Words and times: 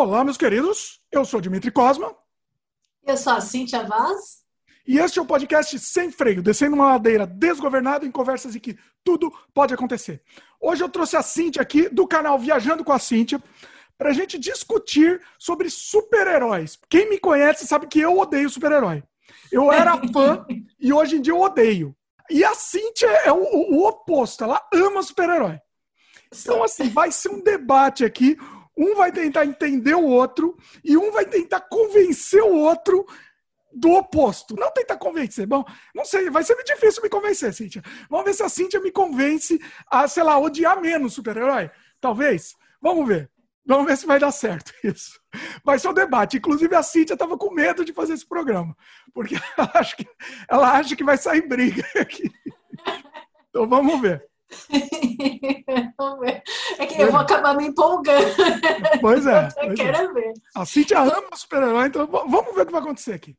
Olá, 0.00 0.22
meus 0.22 0.36
queridos. 0.36 1.00
Eu 1.10 1.24
sou 1.24 1.40
Dimitri 1.40 1.72
Cosma. 1.72 2.14
Eu 3.04 3.16
sou 3.16 3.32
a 3.32 3.40
Cintia 3.40 3.82
Vaz. 3.82 4.44
E 4.86 4.96
este 4.96 5.18
é 5.18 5.22
o 5.22 5.26
podcast 5.26 5.76
Sem 5.76 6.08
Freio, 6.12 6.40
descendo 6.40 6.76
uma 6.76 6.92
ladeira 6.92 7.26
desgovernada 7.26 8.06
em 8.06 8.10
conversas 8.12 8.54
em 8.54 8.60
que 8.60 8.78
tudo 9.02 9.28
pode 9.52 9.74
acontecer. 9.74 10.22
Hoje 10.60 10.84
eu 10.84 10.88
trouxe 10.88 11.16
a 11.16 11.22
Cintia 11.22 11.60
aqui 11.62 11.88
do 11.88 12.06
canal 12.06 12.38
Viajando 12.38 12.84
com 12.84 12.92
a 12.92 12.98
Cintia 13.00 13.42
para 13.98 14.10
a 14.10 14.12
gente 14.12 14.38
discutir 14.38 15.20
sobre 15.36 15.68
super-heróis. 15.68 16.78
Quem 16.88 17.10
me 17.10 17.18
conhece 17.18 17.66
sabe 17.66 17.88
que 17.88 17.98
eu 17.98 18.16
odeio 18.16 18.48
super-herói. 18.48 19.02
Eu 19.50 19.72
era 19.72 20.00
fã 20.14 20.46
e 20.78 20.92
hoje 20.92 21.16
em 21.16 21.20
dia 21.20 21.32
eu 21.32 21.40
odeio. 21.40 21.92
E 22.30 22.44
a 22.44 22.54
Cintia 22.54 23.10
é 23.24 23.32
o, 23.32 23.42
o, 23.42 23.74
o 23.74 23.88
oposto, 23.88 24.44
ela 24.44 24.64
ama 24.72 25.02
super-herói. 25.02 25.58
Então, 26.32 26.62
assim, 26.62 26.88
vai 26.88 27.10
ser 27.10 27.30
um 27.30 27.42
debate 27.42 28.04
aqui. 28.04 28.36
Um 28.78 28.94
vai 28.94 29.10
tentar 29.10 29.44
entender 29.44 29.96
o 29.96 30.04
outro 30.04 30.56
e 30.84 30.96
um 30.96 31.10
vai 31.10 31.26
tentar 31.26 31.62
convencer 31.62 32.40
o 32.40 32.54
outro 32.54 33.04
do 33.72 33.90
oposto. 33.90 34.54
Não 34.54 34.72
tentar 34.72 34.96
convencer. 34.96 35.46
Bom, 35.46 35.64
não 35.92 36.04
sei, 36.04 36.30
vai 36.30 36.44
ser 36.44 36.54
muito 36.54 36.72
difícil 36.72 37.02
me 37.02 37.08
convencer, 37.08 37.52
Cíntia. 37.52 37.82
Vamos 38.08 38.26
ver 38.26 38.34
se 38.34 38.42
a 38.44 38.48
Cíntia 38.48 38.80
me 38.80 38.92
convence 38.92 39.60
a, 39.90 40.06
sei 40.06 40.22
lá, 40.22 40.38
odiar 40.38 40.80
menos 40.80 41.12
super-herói. 41.14 41.68
Talvez. 42.00 42.54
Vamos 42.80 43.08
ver. 43.08 43.28
Vamos 43.66 43.86
ver 43.86 43.96
se 43.96 44.06
vai 44.06 44.18
dar 44.18 44.30
certo 44.30 44.72
isso. 44.84 45.20
Vai 45.64 45.78
ser 45.78 45.88
um 45.88 45.94
debate. 45.94 46.36
Inclusive, 46.36 46.74
a 46.74 46.82
Cíntia 46.82 47.14
estava 47.14 47.36
com 47.36 47.52
medo 47.52 47.84
de 47.84 47.92
fazer 47.92 48.14
esse 48.14 48.26
programa, 48.26 48.76
porque 49.12 49.34
ela 49.58 49.70
acha 49.74 49.96
que, 49.96 50.06
ela 50.48 50.72
acha 50.78 50.96
que 50.96 51.04
vai 51.04 51.18
sair 51.18 51.46
briga 51.46 51.84
aqui. 52.00 52.30
Então, 53.50 53.68
vamos 53.68 54.00
ver. 54.00 54.27
É 56.78 56.86
que 56.86 57.02
eu 57.02 57.10
vou 57.10 57.20
acabar 57.20 57.54
me 57.54 57.66
empolgando. 57.66 58.34
Pois 59.00 59.26
é. 59.26 59.48
Eu 59.48 59.66
pois 59.66 59.80
quero 59.80 59.96
é. 59.96 60.12
ver. 60.12 60.32
A 60.54 60.64
Cintia 60.64 61.00
ama 61.00 61.34
super-herói, 61.34 61.88
então 61.88 62.06
vamos 62.06 62.54
ver 62.54 62.62
o 62.62 62.66
que 62.66 62.72
vai 62.72 62.80
acontecer 62.80 63.12
aqui. 63.12 63.36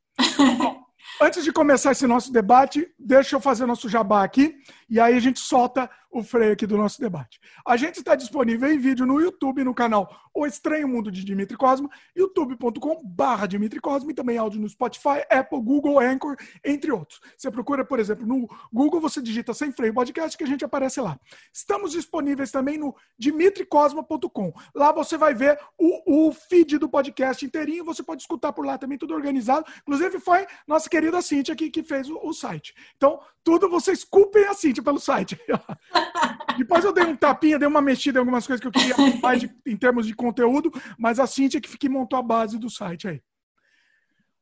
Bom, 0.58 0.84
antes 1.22 1.44
de 1.44 1.52
começar 1.52 1.92
esse 1.92 2.06
nosso 2.06 2.32
debate, 2.32 2.88
deixa 2.98 3.36
eu 3.36 3.42
fazer 3.42 3.66
nosso 3.66 3.90
jabá 3.90 4.24
aqui 4.24 4.56
e 4.90 5.00
aí 5.00 5.16
a 5.16 5.20
gente 5.20 5.40
solta 5.40 5.90
o 6.12 6.24
freio 6.24 6.54
aqui 6.54 6.66
do 6.66 6.76
nosso 6.76 7.00
debate. 7.00 7.40
A 7.66 7.78
gente 7.78 8.00
está 8.00 8.16
disponível 8.16 8.72
em 8.72 8.80
vídeo 8.80 9.06
no 9.06 9.22
YouTube, 9.22 9.64
no 9.64 9.74
canal 9.74 10.10
O 10.34 10.46
Estranho 10.46 10.88
Mundo 10.88 11.12
de 11.12 11.24
Dimitri 11.24 11.56
Cosma, 11.56 11.90
youtube.com.br 12.16 13.48
Dimitri 13.48 13.80
Cosma 13.80 14.12
e 14.12 14.16
também 14.16 14.38
áudio 14.38 14.60
no 14.60 14.68
Spotify, 14.68 15.24
Apple, 15.30 15.62
Google, 15.62 16.00
Anchor, 16.00 16.36
entre 16.66 16.92
outros. 16.92 17.20
Você 17.38 17.52
procura, 17.52 17.86
por 17.86 18.00
exemplo, 18.00 18.26
no 18.26 18.48
Google, 18.74 19.00
você 19.00 19.22
digita 19.22 19.54
Sem 19.54 19.72
Freio 19.72 19.94
Podcast 19.94 20.38
que 20.38 20.44
a 20.44 20.48
gente 20.48 20.66
aparece 20.66 21.00
lá. 21.00 21.20
Estamos 21.54 21.92
disponíveis 21.92 22.50
também 22.50 22.78
no 22.78 22.96
dimitricosma.com. 23.18 24.54
Lá 24.74 24.92
você 24.92 25.18
vai 25.18 25.36
ver 25.36 25.60
o, 25.78 26.28
o 26.28 26.32
feed 26.32 26.80
do 26.80 26.90
podcast 26.90 27.46
inteirinho, 27.46 27.86
você 27.86 28.02
pode 28.02 28.22
escutar 28.22 28.52
por 28.52 28.66
lá 28.66 28.78
também, 28.78 28.98
tudo 28.98 29.14
organizado. 29.14 29.66
Inclusive 29.82 30.20
foi 30.20 30.48
nossa 30.68 30.90
querida 30.90 31.22
Cintia 31.22 31.54
aqui 31.54 31.70
que 31.70 31.84
fez 31.84 32.10
o, 32.10 32.20
o 32.24 32.34
site. 32.34 32.74
Então, 32.98 33.20
tudo 33.44 33.70
vocês 33.70 34.04
culpem 34.04 34.46
a 34.46 34.54
Cintia 34.54 34.79
pelo 34.82 35.00
site. 35.00 35.40
Depois 36.58 36.84
eu 36.84 36.92
dei 36.92 37.06
um 37.06 37.16
tapinha, 37.16 37.58
dei 37.58 37.68
uma 37.68 37.82
mexida 37.82 38.20
em 38.20 38.22
algumas 38.22 38.46
coisas 38.46 38.62
que 38.62 38.68
eu 38.68 38.72
queria 38.72 38.96
mais 39.22 39.42
de- 39.42 39.56
em 39.66 39.78
termos 39.78 40.06
de 40.06 40.14
conteúdo, 40.14 40.72
mas 40.98 41.20
a 41.20 41.28
Cintia 41.28 41.62
que, 41.62 41.78
que 41.78 41.90
montou 41.90 42.20
a 42.20 42.24
base 42.24 42.58
do 42.58 42.70
site 42.70 43.08
aí. 43.08 43.22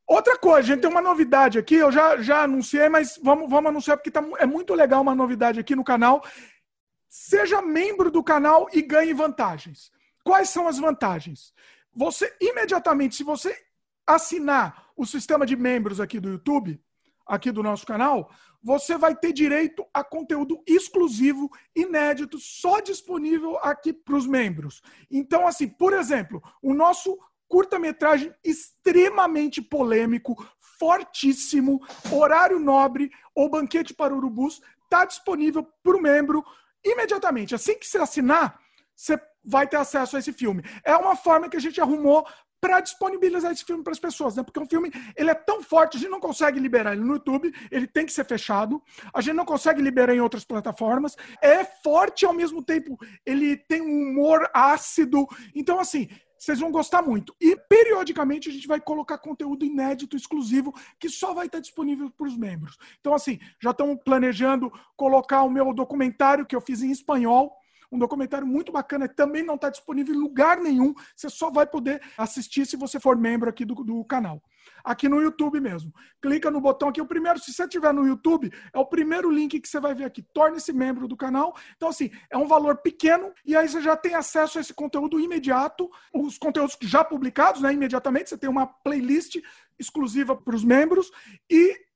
Outra 0.06 0.38
coisa, 0.38 0.58
a 0.60 0.62
gente 0.62 0.80
tem 0.80 0.90
uma 0.90 1.02
novidade 1.02 1.58
aqui, 1.58 1.74
eu 1.74 1.92
já, 1.92 2.16
já 2.22 2.42
anunciei, 2.42 2.88
mas 2.88 3.20
vamos, 3.22 3.48
vamos 3.50 3.68
anunciar 3.68 3.96
porque 3.98 4.10
tá, 4.10 4.24
é 4.38 4.46
muito 4.46 4.74
legal 4.74 5.02
uma 5.02 5.14
novidade 5.14 5.60
aqui 5.60 5.76
no 5.76 5.84
canal. 5.84 6.24
Seja 7.08 7.60
membro 7.60 8.10
do 8.10 8.24
canal 8.24 8.66
e 8.72 8.80
ganhe 8.80 9.12
vantagens. 9.12 9.92
Quais 10.24 10.48
são 10.48 10.66
as 10.66 10.78
vantagens? 10.78 11.52
Você, 11.94 12.34
imediatamente, 12.40 13.16
se 13.16 13.22
você 13.22 13.54
assinar 14.06 14.86
o 14.96 15.04
sistema 15.04 15.44
de 15.44 15.54
membros 15.56 16.00
aqui 16.00 16.18
do 16.18 16.30
YouTube, 16.30 16.80
aqui 17.26 17.52
do 17.52 17.62
nosso 17.62 17.86
canal, 17.86 18.30
você 18.62 18.96
vai 18.96 19.14
ter 19.14 19.32
direito 19.32 19.86
a 19.94 20.02
conteúdo 20.02 20.62
exclusivo, 20.66 21.50
inédito, 21.74 22.38
só 22.38 22.80
disponível 22.80 23.56
aqui 23.58 23.92
para 23.92 24.16
os 24.16 24.26
membros. 24.26 24.82
Então, 25.10 25.46
assim, 25.46 25.68
por 25.68 25.92
exemplo, 25.92 26.42
o 26.62 26.74
nosso 26.74 27.18
curta-metragem 27.48 28.32
extremamente 28.44 29.62
polêmico, 29.62 30.36
fortíssimo, 30.78 31.80
horário 32.12 32.58
nobre, 32.58 33.10
ou 33.34 33.48
banquete 33.48 33.94
para 33.94 34.14
urubus, 34.14 34.60
está 34.84 35.04
disponível 35.04 35.66
para 35.82 35.96
o 35.96 36.02
membro 36.02 36.44
imediatamente. 36.84 37.54
Assim 37.54 37.78
que 37.78 37.86
você 37.86 37.98
assinar, 37.98 38.60
você 38.94 39.20
vai 39.44 39.66
ter 39.66 39.76
acesso 39.76 40.16
a 40.16 40.18
esse 40.18 40.32
filme. 40.32 40.62
É 40.84 40.94
uma 40.96 41.16
forma 41.16 41.48
que 41.48 41.56
a 41.56 41.60
gente 41.60 41.80
arrumou 41.80 42.26
para 42.60 42.80
disponibilizar 42.80 43.52
esse 43.52 43.64
filme 43.64 43.82
para 43.82 43.92
as 43.92 43.98
pessoas, 43.98 44.36
né? 44.36 44.42
Porque 44.42 44.60
um 44.60 44.66
filme 44.66 44.90
ele 45.16 45.30
é 45.30 45.34
tão 45.34 45.62
forte, 45.62 45.96
a 45.96 46.00
gente 46.00 46.10
não 46.10 46.20
consegue 46.20 46.58
liberar 46.58 46.92
ele 46.92 47.02
no 47.04 47.14
YouTube, 47.14 47.52
ele 47.70 47.86
tem 47.86 48.04
que 48.04 48.12
ser 48.12 48.24
fechado, 48.24 48.82
a 49.14 49.20
gente 49.20 49.36
não 49.36 49.44
consegue 49.44 49.80
liberar 49.80 50.14
em 50.14 50.20
outras 50.20 50.44
plataformas. 50.44 51.16
É 51.42 51.64
forte 51.64 52.24
ao 52.24 52.32
mesmo 52.32 52.62
tempo, 52.62 52.98
ele 53.24 53.56
tem 53.56 53.80
um 53.80 54.10
humor 54.10 54.48
ácido. 54.52 55.26
Então, 55.54 55.78
assim, 55.78 56.08
vocês 56.38 56.60
vão 56.60 56.70
gostar 56.70 57.02
muito. 57.02 57.34
E 57.40 57.56
periodicamente 57.68 58.48
a 58.48 58.52
gente 58.52 58.68
vai 58.68 58.80
colocar 58.80 59.18
conteúdo 59.18 59.64
inédito, 59.64 60.16
exclusivo, 60.16 60.72
que 60.98 61.08
só 61.08 61.34
vai 61.34 61.46
estar 61.46 61.60
disponível 61.60 62.10
para 62.10 62.28
os 62.28 62.36
membros. 62.36 62.78
Então, 63.00 63.12
assim, 63.12 63.38
já 63.60 63.72
estamos 63.72 63.98
planejando 64.04 64.72
colocar 64.96 65.42
o 65.42 65.50
meu 65.50 65.74
documentário 65.74 66.46
que 66.46 66.54
eu 66.54 66.60
fiz 66.60 66.82
em 66.82 66.90
espanhol. 66.90 67.52
Um 67.90 67.98
documentário 67.98 68.46
muito 68.46 68.70
bacana, 68.70 69.08
também 69.08 69.42
não 69.42 69.54
está 69.54 69.70
disponível 69.70 70.14
em 70.14 70.18
lugar 70.18 70.58
nenhum. 70.58 70.94
Você 71.16 71.28
só 71.30 71.50
vai 71.50 71.66
poder 71.66 72.02
assistir 72.16 72.66
se 72.66 72.76
você 72.76 73.00
for 73.00 73.16
membro 73.16 73.48
aqui 73.48 73.64
do, 73.64 73.74
do 73.74 74.04
canal. 74.04 74.42
Aqui 74.84 75.08
no 75.08 75.20
YouTube 75.20 75.60
mesmo. 75.60 75.92
Clica 76.20 76.50
no 76.50 76.60
botão 76.60 76.88
aqui. 76.88 77.00
O 77.00 77.06
primeiro, 77.06 77.38
se 77.38 77.52
você 77.52 77.64
estiver 77.64 77.92
no 77.92 78.06
YouTube, 78.06 78.52
é 78.72 78.78
o 78.78 78.86
primeiro 78.86 79.30
link 79.30 79.58
que 79.60 79.68
você 79.68 79.80
vai 79.80 79.94
ver 79.94 80.04
aqui. 80.04 80.22
Torne-se 80.22 80.72
membro 80.72 81.08
do 81.08 81.16
canal. 81.16 81.56
Então, 81.76 81.88
assim, 81.88 82.10
é 82.30 82.36
um 82.36 82.46
valor 82.46 82.78
pequeno 82.78 83.32
e 83.44 83.56
aí 83.56 83.68
você 83.68 83.80
já 83.80 83.96
tem 83.96 84.14
acesso 84.14 84.58
a 84.58 84.60
esse 84.60 84.74
conteúdo 84.74 85.18
imediato. 85.18 85.90
Os 86.14 86.38
conteúdos 86.38 86.76
já 86.82 87.02
publicados, 87.02 87.62
né? 87.62 87.72
Imediatamente. 87.72 88.30
Você 88.30 88.38
tem 88.38 88.50
uma 88.50 88.66
playlist 88.66 89.36
exclusiva 89.78 90.36
para 90.36 90.54
os 90.54 90.64
membros 90.64 91.10
e 91.50 91.87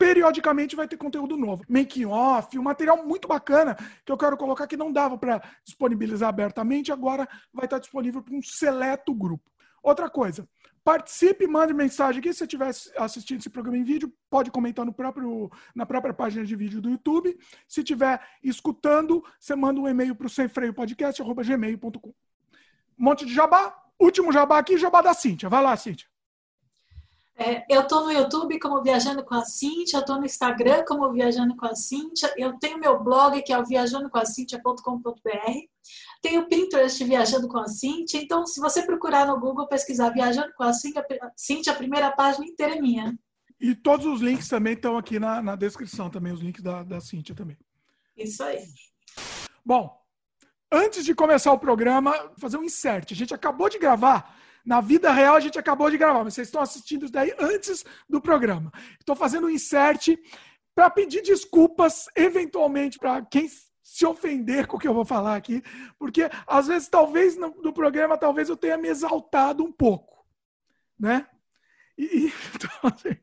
periodicamente 0.00 0.74
vai 0.74 0.88
ter 0.88 0.96
conteúdo 0.96 1.36
novo. 1.36 1.62
Making 1.68 2.06
off, 2.06 2.58
um 2.58 2.62
material 2.62 3.06
muito 3.06 3.28
bacana 3.28 3.76
que 4.02 4.10
eu 4.10 4.16
quero 4.16 4.34
colocar 4.34 4.66
que 4.66 4.74
não 4.74 4.90
dava 4.90 5.18
para 5.18 5.42
disponibilizar 5.62 6.30
abertamente, 6.30 6.90
agora 6.90 7.28
vai 7.52 7.66
estar 7.66 7.78
disponível 7.78 8.22
para 8.22 8.34
um 8.34 8.40
seleto 8.42 9.12
grupo. 9.12 9.52
Outra 9.82 10.08
coisa, 10.08 10.48
participe, 10.82 11.46
mande 11.46 11.74
mensagem 11.74 12.18
aqui. 12.18 12.32
Se 12.32 12.38
você 12.38 12.44
estiver 12.44 12.70
assistindo 12.96 13.40
esse 13.40 13.50
programa 13.50 13.76
em 13.76 13.84
vídeo, 13.84 14.10
pode 14.30 14.50
comentar 14.50 14.86
no 14.86 14.92
próprio, 14.92 15.50
na 15.74 15.84
própria 15.84 16.14
página 16.14 16.46
de 16.46 16.56
vídeo 16.56 16.80
do 16.80 16.88
YouTube. 16.88 17.38
Se 17.68 17.80
estiver 17.80 18.18
escutando, 18.42 19.22
você 19.38 19.54
manda 19.54 19.78
um 19.80 19.88
e-mail 19.88 20.14
para 20.14 20.26
o 20.26 20.30
semfreiopodcast.gmail.com. 20.30 22.08
Um 22.08 22.14
monte 22.96 23.26
de 23.26 23.34
jabá. 23.34 23.76
Último 24.00 24.32
jabá 24.32 24.58
aqui, 24.58 24.78
jabá 24.78 25.02
da 25.02 25.12
Cíntia. 25.12 25.50
Vai 25.50 25.62
lá, 25.62 25.76
Cíntia. 25.76 26.09
É, 27.42 27.64
eu 27.70 27.86
tô 27.86 28.04
no 28.04 28.12
YouTube 28.12 28.58
como 28.58 28.82
Viajando 28.82 29.24
com 29.24 29.34
a 29.34 29.46
Cintia, 29.46 30.00
eu 30.00 30.04
tô 30.04 30.18
no 30.18 30.26
Instagram 30.26 30.84
como 30.86 31.10
Viajando 31.10 31.56
com 31.56 31.64
a 31.64 31.74
Cintia, 31.74 32.30
eu 32.36 32.58
tenho 32.58 32.78
meu 32.78 33.02
blog 33.02 33.40
que 33.40 33.50
é 33.50 33.58
o 33.58 33.64
viajandocomacintia.com.br, 33.64 35.18
tenho 36.20 36.42
o 36.42 36.48
Pinterest 36.48 37.02
Viajando 37.02 37.48
com 37.48 37.56
a 37.56 37.66
Cintia, 37.66 38.20
então 38.20 38.44
se 38.44 38.60
você 38.60 38.82
procurar 38.82 39.26
no 39.26 39.40
Google, 39.40 39.66
pesquisar 39.66 40.10
Viajando 40.10 40.52
com 40.54 40.64
a 40.64 40.74
Cintia, 40.74 41.02
Cintia, 41.34 41.72
a 41.72 41.76
primeira 41.76 42.10
página 42.12 42.44
inteira 42.44 42.76
é 42.76 42.80
minha. 42.80 43.18
E 43.58 43.74
todos 43.74 44.04
os 44.04 44.20
links 44.20 44.46
também 44.46 44.74
estão 44.74 44.98
aqui 44.98 45.18
na, 45.18 45.40
na 45.40 45.56
descrição, 45.56 46.10
também, 46.10 46.34
os 46.34 46.40
links 46.40 46.62
da, 46.62 46.82
da 46.82 47.00
Cíntia 47.00 47.34
também. 47.34 47.56
Isso 48.14 48.42
aí. 48.42 48.66
Bom, 49.64 49.98
antes 50.70 51.06
de 51.06 51.14
começar 51.14 51.52
o 51.52 51.58
programa, 51.58 52.32
fazer 52.38 52.58
um 52.58 52.64
insert. 52.64 53.12
A 53.12 53.14
gente 53.14 53.32
acabou 53.32 53.70
de 53.70 53.78
gravar. 53.78 54.36
Na 54.70 54.80
vida 54.80 55.10
real, 55.10 55.34
a 55.34 55.40
gente 55.40 55.58
acabou 55.58 55.90
de 55.90 55.98
gravar, 55.98 56.22
mas 56.22 56.34
vocês 56.34 56.46
estão 56.46 56.62
assistindo 56.62 57.02
isso 57.02 57.12
daí 57.12 57.34
antes 57.40 57.84
do 58.08 58.20
programa. 58.20 58.70
Estou 59.00 59.16
fazendo 59.16 59.48
um 59.48 59.50
insert 59.50 60.16
para 60.76 60.88
pedir 60.88 61.22
desculpas, 61.22 62.06
eventualmente, 62.14 62.96
para 62.96 63.20
quem 63.20 63.50
se 63.82 64.06
ofender 64.06 64.68
com 64.68 64.76
o 64.76 64.78
que 64.78 64.86
eu 64.86 64.94
vou 64.94 65.04
falar 65.04 65.34
aqui, 65.34 65.60
porque 65.98 66.30
às 66.46 66.68
vezes, 66.68 66.88
talvez 66.88 67.36
no, 67.36 67.48
no 67.60 67.72
programa, 67.72 68.16
talvez 68.16 68.48
eu 68.48 68.56
tenha 68.56 68.78
me 68.78 68.86
exaltado 68.86 69.64
um 69.64 69.72
pouco, 69.72 70.24
né? 70.96 71.26
E, 71.98 72.04
e 72.04 72.32
então, 72.54 72.70
assim, 72.84 73.16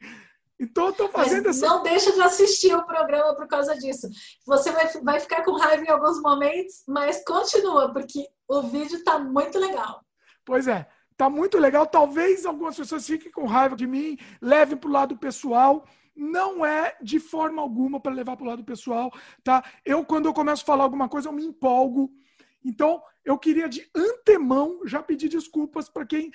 então 0.60 0.84
eu 0.88 0.92
estou 0.92 1.08
fazendo 1.08 1.46
Mas 1.46 1.64
essa. 1.64 1.66
não 1.66 1.82
deixa 1.82 2.12
de 2.12 2.22
assistir 2.24 2.76
o 2.76 2.86
programa 2.86 3.34
por 3.38 3.48
causa 3.48 3.74
disso. 3.78 4.10
Você 4.46 4.70
vai, 4.70 4.86
vai 5.02 5.20
ficar 5.22 5.46
com 5.46 5.58
raiva 5.58 5.82
em 5.82 5.90
alguns 5.90 6.22
momentos, 6.22 6.84
mas 6.86 7.24
continua, 7.24 7.94
porque 7.94 8.28
o 8.50 8.64
vídeo 8.64 9.02
tá 9.06 9.18
muito 9.18 9.58
legal. 9.58 10.04
Pois 10.44 10.68
é, 10.68 10.86
tá 11.18 11.30
muito 11.30 11.58
legal. 11.58 11.86
Talvez 11.88 12.46
algumas 12.46 12.78
pessoas 12.78 13.06
fiquem 13.06 13.32
com 13.32 13.46
raiva 13.46 13.76
de 13.76 13.88
mim, 13.88 14.18
levem 14.42 14.78
para 14.78 14.90
o 14.90 14.94
lado 14.94 15.18
pessoal. 15.18 15.86
Não 16.16 16.66
é 16.66 16.96
de 17.02 17.20
forma 17.20 17.62
alguma 17.62 18.00
para 18.00 18.14
levar 18.14 18.38
para 18.38 18.46
o 18.46 18.48
lado 18.48 18.64
pessoal, 18.64 19.12
tá? 19.44 19.64
Eu, 19.86 20.06
quando 20.06 20.26
eu 20.26 20.34
começo 20.34 20.64
a 20.64 20.66
falar 20.66 20.84
alguma 20.84 21.10
coisa, 21.10 21.30
eu 21.30 21.34
me 21.34 21.46
empolgo. 21.46 22.12
Então, 22.64 23.02
eu 23.24 23.38
queria 23.38 23.68
de 23.70 23.88
antemão 23.96 24.80
já 24.86 25.04
pedir 25.04 25.30
desculpas 25.30 25.90
para 25.90 26.06
quem 26.06 26.32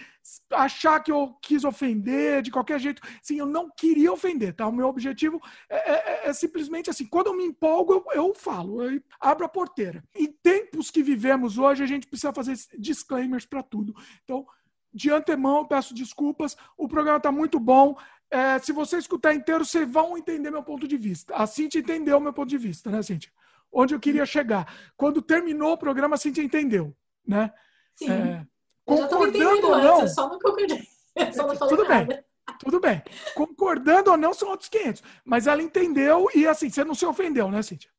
achar 0.51 1.01
que 1.01 1.11
eu 1.11 1.35
quis 1.43 1.65
ofender 1.65 2.43
de 2.43 2.51
qualquer 2.51 2.79
jeito. 2.79 3.03
Sim, 3.23 3.39
eu 3.39 3.47
não 3.47 3.71
queria 3.71 4.13
ofender, 4.13 4.55
tá? 4.55 4.67
O 4.69 4.73
meu 4.73 4.87
objetivo 4.87 5.41
é, 5.69 5.77
é, 5.77 5.95
é, 5.95 6.29
é 6.29 6.33
simplesmente 6.33 6.91
assim: 6.91 7.07
quando 7.07 7.29
eu 7.29 7.37
me 7.37 7.45
empolgo, 7.45 7.93
eu, 7.95 8.05
eu 8.15 8.35
falo, 8.35 8.83
eu 8.83 9.03
abro 9.21 9.45
a 9.45 9.49
porteira. 9.49 10.05
Em 10.15 10.31
tempos 10.31 10.91
que 10.91 11.03
vivemos 11.03 11.59
hoje, 11.59 11.83
a 11.83 11.87
gente 11.87 12.07
precisa 12.07 12.33
fazer 12.33 12.57
disclaimers 12.79 13.47
para 13.47 13.63
tudo. 13.63 13.95
Então, 14.23 14.47
de 14.93 15.11
antemão, 15.11 15.67
peço 15.67 15.95
desculpas. 15.95 16.57
O 16.77 16.89
programa 16.89 17.19
está 17.19 17.33
muito 17.33 17.59
bom. 17.59 17.97
É, 18.31 18.59
se 18.59 18.73
você 18.73 18.99
escutar 18.99 19.35
inteiro, 19.35 19.65
vocês 19.65 19.89
vão 19.91 20.17
entender 20.17 20.51
meu 20.51 20.63
ponto 20.63 20.89
de 20.89 20.97
vista. 20.97 21.35
A 21.35 21.47
Cintia 21.47 21.81
entendeu 21.81 22.19
meu 22.21 22.33
ponto 22.33 22.49
de 22.49 22.59
vista, 22.59 22.91
né, 22.91 23.03
Cintia? 23.03 23.33
Onde 23.71 23.95
eu 23.95 24.01
queria 24.01 24.27
chegar. 24.27 24.73
Quando 24.97 25.23
terminou 25.23 25.73
o 25.73 25.79
programa, 25.79 26.15
a 26.15 26.19
Cintia 26.19 26.45
entendeu, 26.45 26.97
né? 27.27 27.53
Sim. 27.95 28.11
É, 28.11 28.47
concordando 28.85 29.69
ou 29.69 29.79
não... 29.79 30.01
Antes, 30.01 30.15
só 30.15 30.29
não 30.29 30.39
concordei. 30.39 30.83
Só 31.35 31.47
não 31.47 31.55
tudo 31.69 31.87
bem. 31.87 32.09
Tudo 32.59 32.81
bem. 32.81 33.03
Concordando 33.35 34.11
ou 34.13 34.17
não, 34.17 34.33
são 34.33 34.49
outros 34.49 34.71
500. 34.71 35.03
Mas 35.25 35.47
ela 35.47 35.63
entendeu 35.63 36.27
e, 36.35 36.47
assim, 36.47 36.71
você 36.71 36.83
não 36.85 36.95
se 36.95 37.05
ofendeu, 37.05 37.51
né, 37.51 37.63
Cintia? 37.63 37.91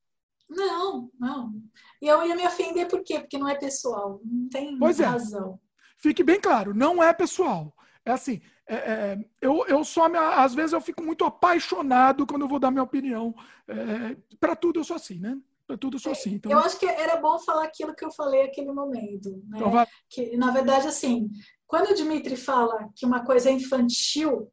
Não, 0.49 1.11
não. 1.19 1.53
E 2.01 2.07
eu 2.07 2.25
ia 2.25 2.35
me 2.35 2.45
ofender 2.45 2.87
por 2.87 3.03
quê? 3.03 3.19
Porque 3.19 3.37
não 3.37 3.47
é 3.47 3.55
pessoal. 3.55 4.19
Não 4.23 4.49
tem 4.49 4.77
pois 4.77 4.99
é. 4.99 5.05
razão. 5.05 5.59
É. 5.59 5.72
Fique 6.03 6.21
bem 6.21 6.37
claro, 6.37 6.73
não 6.73 7.01
é 7.01 7.13
pessoal. 7.13 7.73
É 8.05 8.11
assim, 8.11 8.41
é, 8.67 8.75
é, 8.75 9.25
eu, 9.39 9.65
eu 9.67 9.85
só, 9.85 10.09
me, 10.09 10.17
às 10.17 10.53
vezes 10.53 10.73
eu 10.73 10.81
fico 10.81 11.01
muito 11.01 11.23
apaixonado 11.23 12.27
quando 12.27 12.41
eu 12.41 12.47
vou 12.49 12.59
dar 12.59 12.71
minha 12.71 12.83
opinião. 12.83 13.33
É, 13.69 14.17
para 14.37 14.53
tudo 14.53 14.81
eu 14.81 14.83
sou 14.83 14.97
assim, 14.97 15.17
né? 15.17 15.39
Para 15.65 15.77
tudo 15.77 15.95
eu 15.95 16.01
sou 16.01 16.11
assim. 16.11 16.33
Então... 16.33 16.51
Eu 16.51 16.59
acho 16.59 16.77
que 16.77 16.85
era 16.85 17.15
bom 17.15 17.39
falar 17.39 17.63
aquilo 17.63 17.95
que 17.95 18.03
eu 18.03 18.11
falei 18.11 18.43
naquele 18.43 18.73
momento. 18.73 19.29
Né? 19.47 19.55
Então 19.55 19.71
vai... 19.71 19.87
Que, 20.09 20.35
na 20.35 20.51
verdade, 20.51 20.89
assim, 20.89 21.29
quando 21.65 21.91
o 21.91 21.95
Dimitri 21.95 22.35
fala 22.35 22.89
que 22.97 23.05
uma 23.05 23.23
coisa 23.23 23.49
é 23.49 23.53
infantil, 23.53 24.51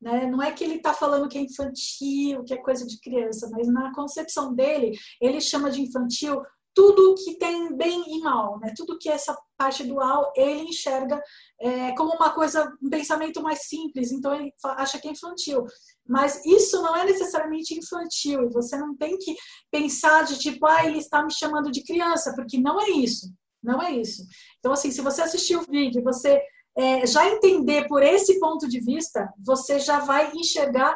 né, 0.00 0.26
não 0.26 0.42
é 0.42 0.50
que 0.50 0.64
ele 0.64 0.76
está 0.76 0.94
falando 0.94 1.28
que 1.28 1.36
é 1.36 1.42
infantil, 1.42 2.42
que 2.42 2.54
é 2.54 2.56
coisa 2.56 2.86
de 2.86 2.98
criança, 3.00 3.50
mas 3.52 3.68
na 3.68 3.94
concepção 3.94 4.54
dele, 4.54 4.96
ele 5.20 5.42
chama 5.42 5.70
de 5.70 5.82
infantil 5.82 6.42
tudo 6.76 7.14
que 7.14 7.38
tem 7.38 7.74
bem 7.74 8.04
e 8.06 8.20
mal, 8.20 8.60
né? 8.60 8.74
Tudo 8.76 8.98
que 8.98 9.08
essa 9.08 9.34
parte 9.56 9.82
dual 9.82 10.30
ele 10.36 10.60
enxerga 10.60 11.18
é, 11.58 11.92
como 11.92 12.12
uma 12.12 12.34
coisa, 12.34 12.70
um 12.82 12.90
pensamento 12.90 13.42
mais 13.42 13.66
simples, 13.66 14.12
então 14.12 14.34
ele 14.34 14.52
acha 14.62 14.98
que 15.00 15.08
é 15.08 15.12
infantil. 15.12 15.64
Mas 16.06 16.44
isso 16.44 16.82
não 16.82 16.94
é 16.94 17.06
necessariamente 17.06 17.74
infantil, 17.74 18.50
você 18.50 18.76
não 18.76 18.94
tem 18.94 19.16
que 19.16 19.34
pensar 19.70 20.26
de 20.26 20.38
tipo, 20.38 20.66
ah, 20.66 20.84
ele 20.84 20.98
está 20.98 21.24
me 21.24 21.32
chamando 21.32 21.72
de 21.72 21.82
criança, 21.82 22.34
porque 22.36 22.58
não 22.58 22.78
é 22.78 22.90
isso, 22.90 23.32
não 23.62 23.80
é 23.80 23.92
isso. 23.92 24.22
Então, 24.58 24.72
assim, 24.72 24.90
se 24.90 25.00
você 25.00 25.22
assistir 25.22 25.56
o 25.56 25.62
vídeo, 25.62 26.02
você 26.02 26.42
é, 26.76 27.06
já 27.06 27.26
entender 27.26 27.88
por 27.88 28.02
esse 28.02 28.38
ponto 28.38 28.68
de 28.68 28.80
vista, 28.80 29.32
você 29.42 29.78
já 29.78 30.00
vai 30.00 30.30
enxergar 30.34 30.94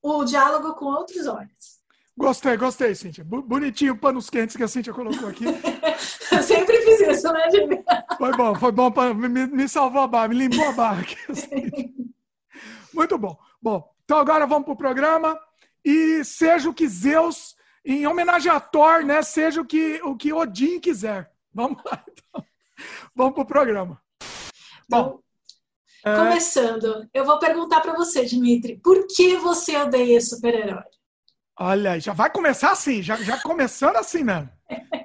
o 0.00 0.24
diálogo 0.24 0.72
com 0.76 0.84
outros 0.84 1.26
olhos. 1.26 1.79
Gostei, 2.16 2.56
gostei, 2.56 2.94
Cíntia. 2.94 3.24
Bonitinho 3.24 3.96
panos 3.96 4.28
quentes 4.28 4.56
que 4.56 4.62
a 4.62 4.68
Cíntia 4.68 4.92
colocou 4.92 5.28
aqui. 5.28 5.44
Eu 6.32 6.42
sempre 6.42 6.80
fiz 6.82 7.00
isso, 7.00 7.32
né, 7.32 7.50
Jimmy? 7.50 7.82
Foi 8.18 8.36
bom, 8.36 8.54
foi 8.54 8.72
bom, 8.72 8.90
pra, 8.90 9.14
me, 9.14 9.46
me 9.46 9.68
salvou 9.68 10.02
a 10.02 10.06
barra, 10.06 10.28
me 10.28 10.36
limpou 10.36 10.68
a 10.68 10.72
barra 10.72 11.00
aqui. 11.00 11.16
Muito 12.92 13.16
bom. 13.18 13.38
Bom, 13.60 13.90
então 14.04 14.18
agora 14.18 14.46
vamos 14.46 14.64
para 14.64 14.74
o 14.74 14.76
programa. 14.76 15.38
E 15.84 16.22
seja 16.24 16.68
o 16.68 16.74
que 16.74 16.86
Zeus, 16.86 17.56
em 17.84 18.06
homenagem 18.06 18.52
a 18.52 18.60
Thor, 18.60 19.02
né? 19.04 19.22
Seja 19.22 19.60
o 19.60 19.64
que, 19.64 20.00
o 20.02 20.16
que 20.16 20.32
Odin 20.32 20.78
quiser. 20.78 21.30
Vamos 21.52 21.82
lá, 21.84 22.04
então. 22.06 22.44
Vamos 23.14 23.34
para 23.34 23.42
o 23.42 23.46
programa. 23.46 24.00
Bom, 24.88 25.20
então, 26.00 26.26
começando, 26.26 27.02
é... 27.14 27.20
eu 27.20 27.24
vou 27.24 27.38
perguntar 27.38 27.80
para 27.80 27.94
você, 27.94 28.24
Dimitri, 28.24 28.78
por 28.78 29.06
que 29.06 29.36
você 29.36 29.76
odeia 29.76 30.20
super-herói? 30.20 30.82
Olha, 31.62 32.00
já 32.00 32.14
vai 32.14 32.30
começar 32.30 32.70
assim, 32.70 33.02
já, 33.02 33.16
já 33.16 33.38
começando 33.42 33.96
assim, 33.96 34.24
né? 34.24 34.48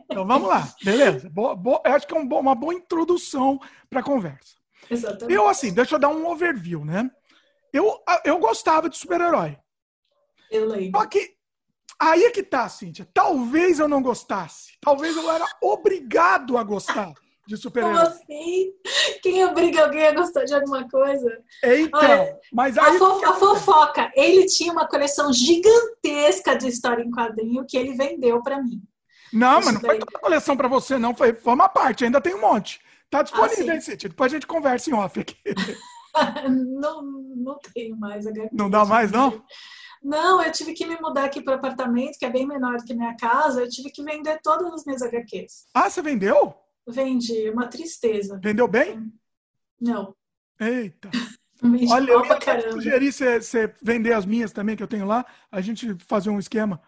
Então 0.06 0.26
vamos 0.26 0.48
lá, 0.48 0.74
beleza? 0.82 1.30
Boa, 1.30 1.54
boa, 1.54 1.82
eu 1.84 1.94
acho 1.94 2.08
que 2.08 2.16
é 2.16 2.18
um, 2.18 2.24
uma 2.24 2.56
boa 2.56 2.74
introdução 2.74 3.60
para 3.90 4.00
a 4.00 4.04
conversa. 4.04 4.56
Exatamente. 4.90 5.34
Eu, 5.34 5.50
assim, 5.50 5.74
deixa 5.74 5.96
eu 5.96 6.00
dar 6.00 6.08
um 6.08 6.26
overview, 6.26 6.86
né? 6.86 7.12
Eu, 7.74 8.02
eu 8.24 8.40
gostava 8.40 8.90
de 8.90 8.98
super-herói. 8.98 9.58
Eu 10.50 10.66
lembro. 10.66 10.98
Só 10.98 11.06
que 11.08 11.36
aí 12.00 12.24
é 12.24 12.32
que 12.32 12.42
tá, 12.42 12.70
Cíntia. 12.70 13.06
Talvez 13.14 13.80
eu 13.80 13.90
não 13.90 14.02
gostasse. 14.02 14.78
Talvez 14.80 15.14
eu 15.18 15.30
era 15.30 15.46
obrigado 15.62 16.58
a 16.58 16.64
gostar 16.64 17.12
de 17.48 17.58
super-herói. 17.58 17.94
Como 17.94 18.08
assim? 18.08 18.72
Quem 19.22 19.46
obriga 19.46 19.84
alguém 19.84 20.08
a 20.08 20.14
gostar 20.14 20.46
de 20.46 20.54
alguma 20.54 20.88
coisa? 20.90 21.44
Então, 21.64 22.00
Olha, 22.00 22.40
mas 22.52 22.78
aí. 22.78 22.98
A, 22.98 23.30
a 23.30 23.34
fofoca, 23.34 24.12
ele 24.16 24.46
tinha 24.46 24.72
uma 24.72 24.88
coleção 24.88 25.32
gigantesca 25.32 26.56
de 26.56 26.68
história 26.68 27.04
em 27.04 27.12
quadrinho 27.12 27.66
que 27.68 27.78
ele 27.78 27.94
vendeu 27.94 28.42
para 28.42 28.62
mim. 28.62 28.82
Não, 29.32 29.60
mas 29.62 29.74
não 29.74 29.82
foi 29.82 30.00
toda 30.00 30.18
a 30.18 30.22
coleção 30.22 30.56
para 30.56 30.68
você, 30.68 30.98
não. 30.98 31.14
Foi, 31.14 31.34
foi 31.34 31.54
uma 31.54 31.70
parte, 31.70 32.06
ainda 32.06 32.22
tem 32.22 32.34
um 32.34 32.42
monte. 32.42 32.80
Tá 33.10 33.22
disponível, 33.22 33.70
ah, 33.70 33.76
hein, 33.76 33.98
Depois 33.98 34.32
a 34.32 34.36
gente 34.36 34.48
conversa 34.48 34.90
em 34.90 34.94
off 34.94 35.20
aqui. 35.20 35.38
não, 36.50 37.02
não 37.04 37.60
tenho 37.74 37.96
mais. 37.98 38.26
Não 38.52 38.70
dá 38.70 38.86
mais, 38.86 39.12
não? 39.12 39.44
Não, 40.02 40.42
eu 40.42 40.52
tive 40.52 40.74
que 40.74 40.86
me 40.86 41.00
mudar 41.02 41.26
aqui 41.26 41.42
para 41.42 41.54
o 41.54 41.58
apartamento, 41.58 42.18
que 42.18 42.26
é 42.26 42.30
bem 42.30 42.46
menor 42.46 42.78
do 42.78 42.84
que 42.84 42.94
minha 42.94 43.16
casa. 43.18 43.62
Eu 43.62 43.70
tive 43.70 43.90
que 43.90 44.04
vender 44.04 44.40
todas 44.44 44.72
as 44.74 44.86
minhas 44.86 45.02
HQs. 45.02 45.68
Ah, 45.74 45.90
você 45.90 46.02
vendeu? 46.02 46.56
Vendi, 46.88 47.50
uma 47.50 47.68
tristeza. 47.68 48.40
Vendeu 48.42 48.68
bem? 48.68 49.12
Não. 49.80 50.16
Eita. 50.60 51.10
Olha, 51.90 52.12
eu 52.12 52.26
ia 52.26 52.72
sugerir 52.72 53.12
você 53.12 53.74
vender 53.82 54.14
as 54.14 54.26
minhas 54.26 54.52
também, 54.52 54.76
que 54.76 54.84
eu 54.84 54.88
tenho 54.88 55.06
lá, 55.06 55.26
a 55.52 55.62
gente 55.62 55.96
fazer 56.06 56.30
um 56.30 56.38
esquema. 56.38 56.82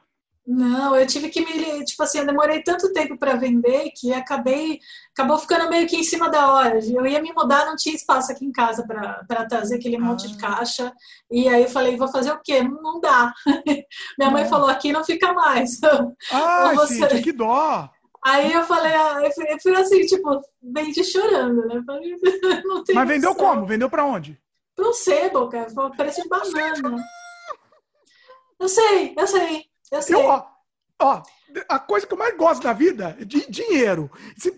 Não, 0.47 0.95
eu 0.95 1.05
tive 1.05 1.27
que 1.27 1.41
me, 1.41 1.83
tipo 1.83 2.01
assim, 2.01 2.19
eu 2.19 2.25
demorei 2.25 2.63
tanto 2.63 2.93
tempo 2.93 3.17
para 3.17 3.35
vender 3.35 3.91
que 3.93 4.13
acabei, 4.13 4.79
acabou 5.11 5.37
ficando 5.37 5.69
meio 5.69 5.85
que 5.85 5.97
em 5.97 6.03
cima 6.05 6.29
da 6.29 6.53
hora. 6.53 6.79
Eu 6.79 7.05
ia 7.05 7.21
me 7.21 7.33
mudar, 7.33 7.65
não 7.65 7.75
tinha 7.75 7.93
espaço 7.93 8.31
aqui 8.31 8.45
em 8.45 8.51
casa 8.53 8.87
para 8.87 9.45
trazer 9.45 9.75
aquele 9.75 9.97
monte 9.97 10.25
ah. 10.25 10.29
de 10.29 10.37
caixa. 10.37 10.93
E 11.29 11.49
aí 11.49 11.63
eu 11.63 11.69
falei, 11.69 11.97
vou 11.97 12.07
fazer 12.07 12.31
o 12.31 12.39
quê? 12.41 12.63
Não, 12.63 12.81
não 12.81 13.01
dá. 13.01 13.33
Minha 14.17 14.31
mãe 14.31 14.45
falou, 14.45 14.69
aqui 14.69 14.93
não 14.93 15.03
fica 15.03 15.33
mais. 15.33 15.79
Ah, 16.31 16.71
você... 16.75 17.21
que 17.21 17.31
dó! 17.33 17.89
Aí 18.23 18.51
eu 18.51 18.63
falei, 18.63 18.93
ah, 18.93 19.21
eu 19.23 19.31
fui 19.31 19.75
assim, 19.75 20.05
tipo, 20.05 20.41
vendi 20.61 21.03
chorando, 21.03 21.65
né? 21.67 21.81
Falei, 21.85 22.15
Mas 22.93 23.07
vendeu 23.07 23.35
como? 23.35 23.65
Vendeu 23.65 23.89
pra 23.89 24.05
onde? 24.05 24.39
Pro 24.75 24.93
sebo, 24.93 25.49
cara. 25.49 25.69
Foi 25.69 25.89
preço 25.91 26.21
de 26.21 26.29
banana. 26.29 26.97
Eu 28.59 28.67
sei, 28.67 29.13
eu 29.17 29.27
sei, 29.27 29.65
eu 29.91 30.01
sei. 30.01 30.15
Eu, 30.15 30.21
ó, 30.21 30.45
ó, 30.99 31.23
a 31.69 31.79
coisa 31.79 32.05
que 32.05 32.13
eu 32.13 32.17
mais 32.17 32.35
gosto 32.35 32.63
da 32.63 32.73
vida 32.73 33.15
é 33.19 33.25
de 33.25 33.49
dinheiro. 33.49 34.11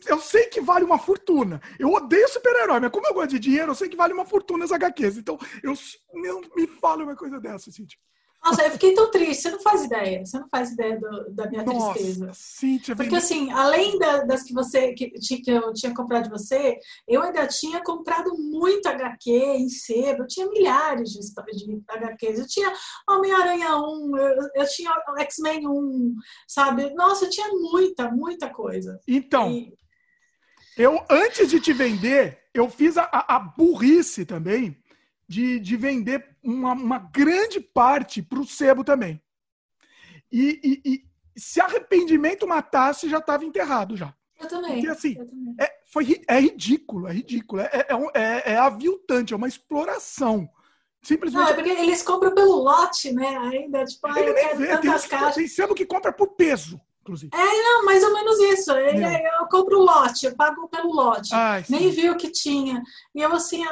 Eu 0.07 0.19
sei 0.19 0.45
que 0.45 0.61
vale 0.61 0.85
uma 0.85 0.97
fortuna. 0.97 1.61
Eu 1.77 1.91
odeio 1.91 2.27
super-herói, 2.29 2.79
mas 2.79 2.91
como 2.91 3.07
eu 3.07 3.13
gosto 3.13 3.31
de 3.31 3.39
dinheiro, 3.39 3.71
eu 3.71 3.75
sei 3.75 3.89
que 3.89 3.97
vale 3.97 4.13
uma 4.13 4.25
fortuna 4.25 4.65
as 4.65 4.71
HQs. 4.71 5.17
Então, 5.17 5.37
eu 5.61 5.73
não 6.13 6.41
me 6.55 6.65
fala 6.65 7.03
uma 7.03 7.15
coisa 7.15 7.39
dessa, 7.39 7.69
assim, 7.69 7.85
tipo. 7.85 8.01
Nossa, 8.43 8.63
eu 8.63 8.71
fiquei 8.71 8.93
tão 8.93 9.11
triste, 9.11 9.41
você 9.41 9.51
não 9.51 9.59
faz 9.59 9.83
ideia, 9.83 10.25
você 10.25 10.39
não 10.39 10.47
faz 10.47 10.71
ideia 10.71 10.97
do, 10.97 11.29
da 11.31 11.49
minha 11.49 11.63
Nossa, 11.63 11.93
tristeza. 11.93 12.31
Cíntia, 12.33 12.95
Porque 12.95 13.15
assim, 13.15 13.51
além 13.51 13.99
da, 13.99 14.23
das 14.23 14.43
que 14.43 14.53
você 14.53 14.93
que, 14.93 15.09
que 15.09 15.51
eu 15.51 15.73
tinha 15.73 15.93
comprado 15.93 16.23
de 16.23 16.29
você, 16.29 16.79
eu 17.05 17.21
ainda 17.21 17.45
tinha 17.47 17.83
comprado 17.83 18.31
muito 18.37 18.87
HQ 18.87 19.29
em 19.29 19.67
sebo, 19.67 20.23
eu 20.23 20.27
tinha 20.27 20.47
milhares 20.47 21.09
de, 21.09 21.19
de 21.19 21.83
HQs, 21.87 22.39
eu 22.39 22.47
tinha 22.47 22.73
Homem-Aranha 23.09 23.75
1, 23.75 24.17
eu, 24.17 24.49
eu 24.55 24.69
tinha 24.69 24.91
X-Men 25.17 25.67
1, 25.67 26.15
sabe? 26.47 26.93
Nossa, 26.93 27.25
eu 27.25 27.29
tinha 27.29 27.49
muita, 27.49 28.09
muita 28.09 28.49
coisa. 28.49 28.99
Então, 29.05 29.51
e... 29.51 29.73
eu 30.77 31.03
antes 31.09 31.49
de 31.49 31.59
te 31.59 31.73
vender, 31.73 32.39
eu 32.53 32.69
fiz 32.69 32.97
a, 32.97 33.09
a 33.11 33.37
burrice 33.37 34.25
também 34.25 34.81
de, 35.27 35.59
de 35.59 35.75
vender 35.75 36.28
uma, 36.43 36.73
uma 36.73 36.97
grande 36.97 37.59
parte 37.59 38.21
para 38.21 38.39
o 38.39 38.45
sebo 38.45 38.83
também. 38.83 39.21
E, 40.31 40.59
e, 40.63 40.89
e, 40.93 41.05
se 41.39 41.59
arrependimento 41.61 42.47
matasse, 42.47 43.09
já 43.09 43.17
estava 43.17 43.45
enterrado 43.45 43.95
já. 43.95 44.13
Eu 44.39 44.47
também. 44.47 44.73
Porque 44.73 44.87
assim, 44.87 45.15
também. 45.15 45.55
É, 45.59 45.71
foi, 45.91 46.21
é 46.27 46.39
ridículo, 46.39 47.07
é 47.07 47.13
ridículo. 47.13 47.61
É, 47.61 47.69
é, 47.73 48.21
é, 48.21 48.53
é 48.53 48.57
aviltante, 48.57 49.33
é 49.33 49.37
uma 49.37 49.47
exploração. 49.47 50.49
Simplesmente. 51.01 51.41
Não, 51.41 51.49
é 51.49 51.53
porque 51.53 51.69
eles 51.69 52.03
compram 52.03 52.33
pelo 52.35 52.55
lote, 52.55 53.11
né? 53.13 53.37
Ainda, 53.37 53.85
tipo, 53.85 54.07
eu 54.07 54.33
quero 54.33 54.57
vê, 54.57 54.77
tem, 54.77 54.91
caixas. 54.91 55.35
Tem 55.35 55.47
sebo 55.47 55.73
que 55.73 55.85
compra 55.85 56.11
por 56.11 56.35
peso 56.35 56.79
inclusive. 57.09 57.31
É, 57.33 57.63
não, 57.63 57.85
mais 57.85 58.03
ou 58.03 58.13
menos 58.13 58.39
isso. 58.39 58.71
Eu, 58.71 58.95
eu 58.95 59.47
compro 59.49 59.79
o 59.79 59.83
lote, 59.83 60.27
eu 60.27 60.35
pago 60.35 60.67
pelo 60.67 60.93
lote. 60.93 61.33
Ai, 61.33 61.65
Nem 61.69 61.89
vi 61.89 62.09
o 62.09 62.17
que 62.17 62.31
tinha. 62.31 62.81
E 63.13 63.21
eu, 63.21 63.33
assim, 63.33 63.63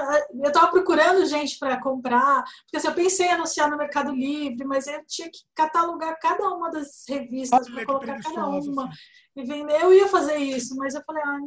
eu 0.43 0.51
tava 0.51 0.67
procurando 0.67 1.25
gente 1.25 1.57
para 1.59 1.79
comprar, 1.79 2.43
porque 2.63 2.77
assim, 2.77 2.87
eu 2.87 2.93
pensei 2.93 3.27
em 3.27 3.31
anunciar 3.31 3.69
no 3.69 3.77
Mercado 3.77 4.11
Livre, 4.11 4.65
mas 4.65 4.87
eu 4.87 5.03
tinha 5.05 5.29
que 5.29 5.39
catalogar 5.55 6.17
cada 6.19 6.49
uma 6.49 6.71
das 6.71 7.03
revistas 7.07 7.69
para 7.69 7.85
colocar 7.85 8.19
cada 8.21 8.47
uma. 8.47 8.89
Assim. 8.89 9.65
Eu 9.79 9.93
ia 9.93 10.07
fazer 10.07 10.37
isso, 10.37 10.75
mas 10.75 10.95
eu 10.95 11.03
falei, 11.05 11.21
ah, 11.23 11.39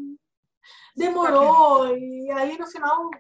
demorou. 0.97 1.97
E 1.97 2.31
aí 2.31 2.57
no 2.57 2.67
final 2.67 3.11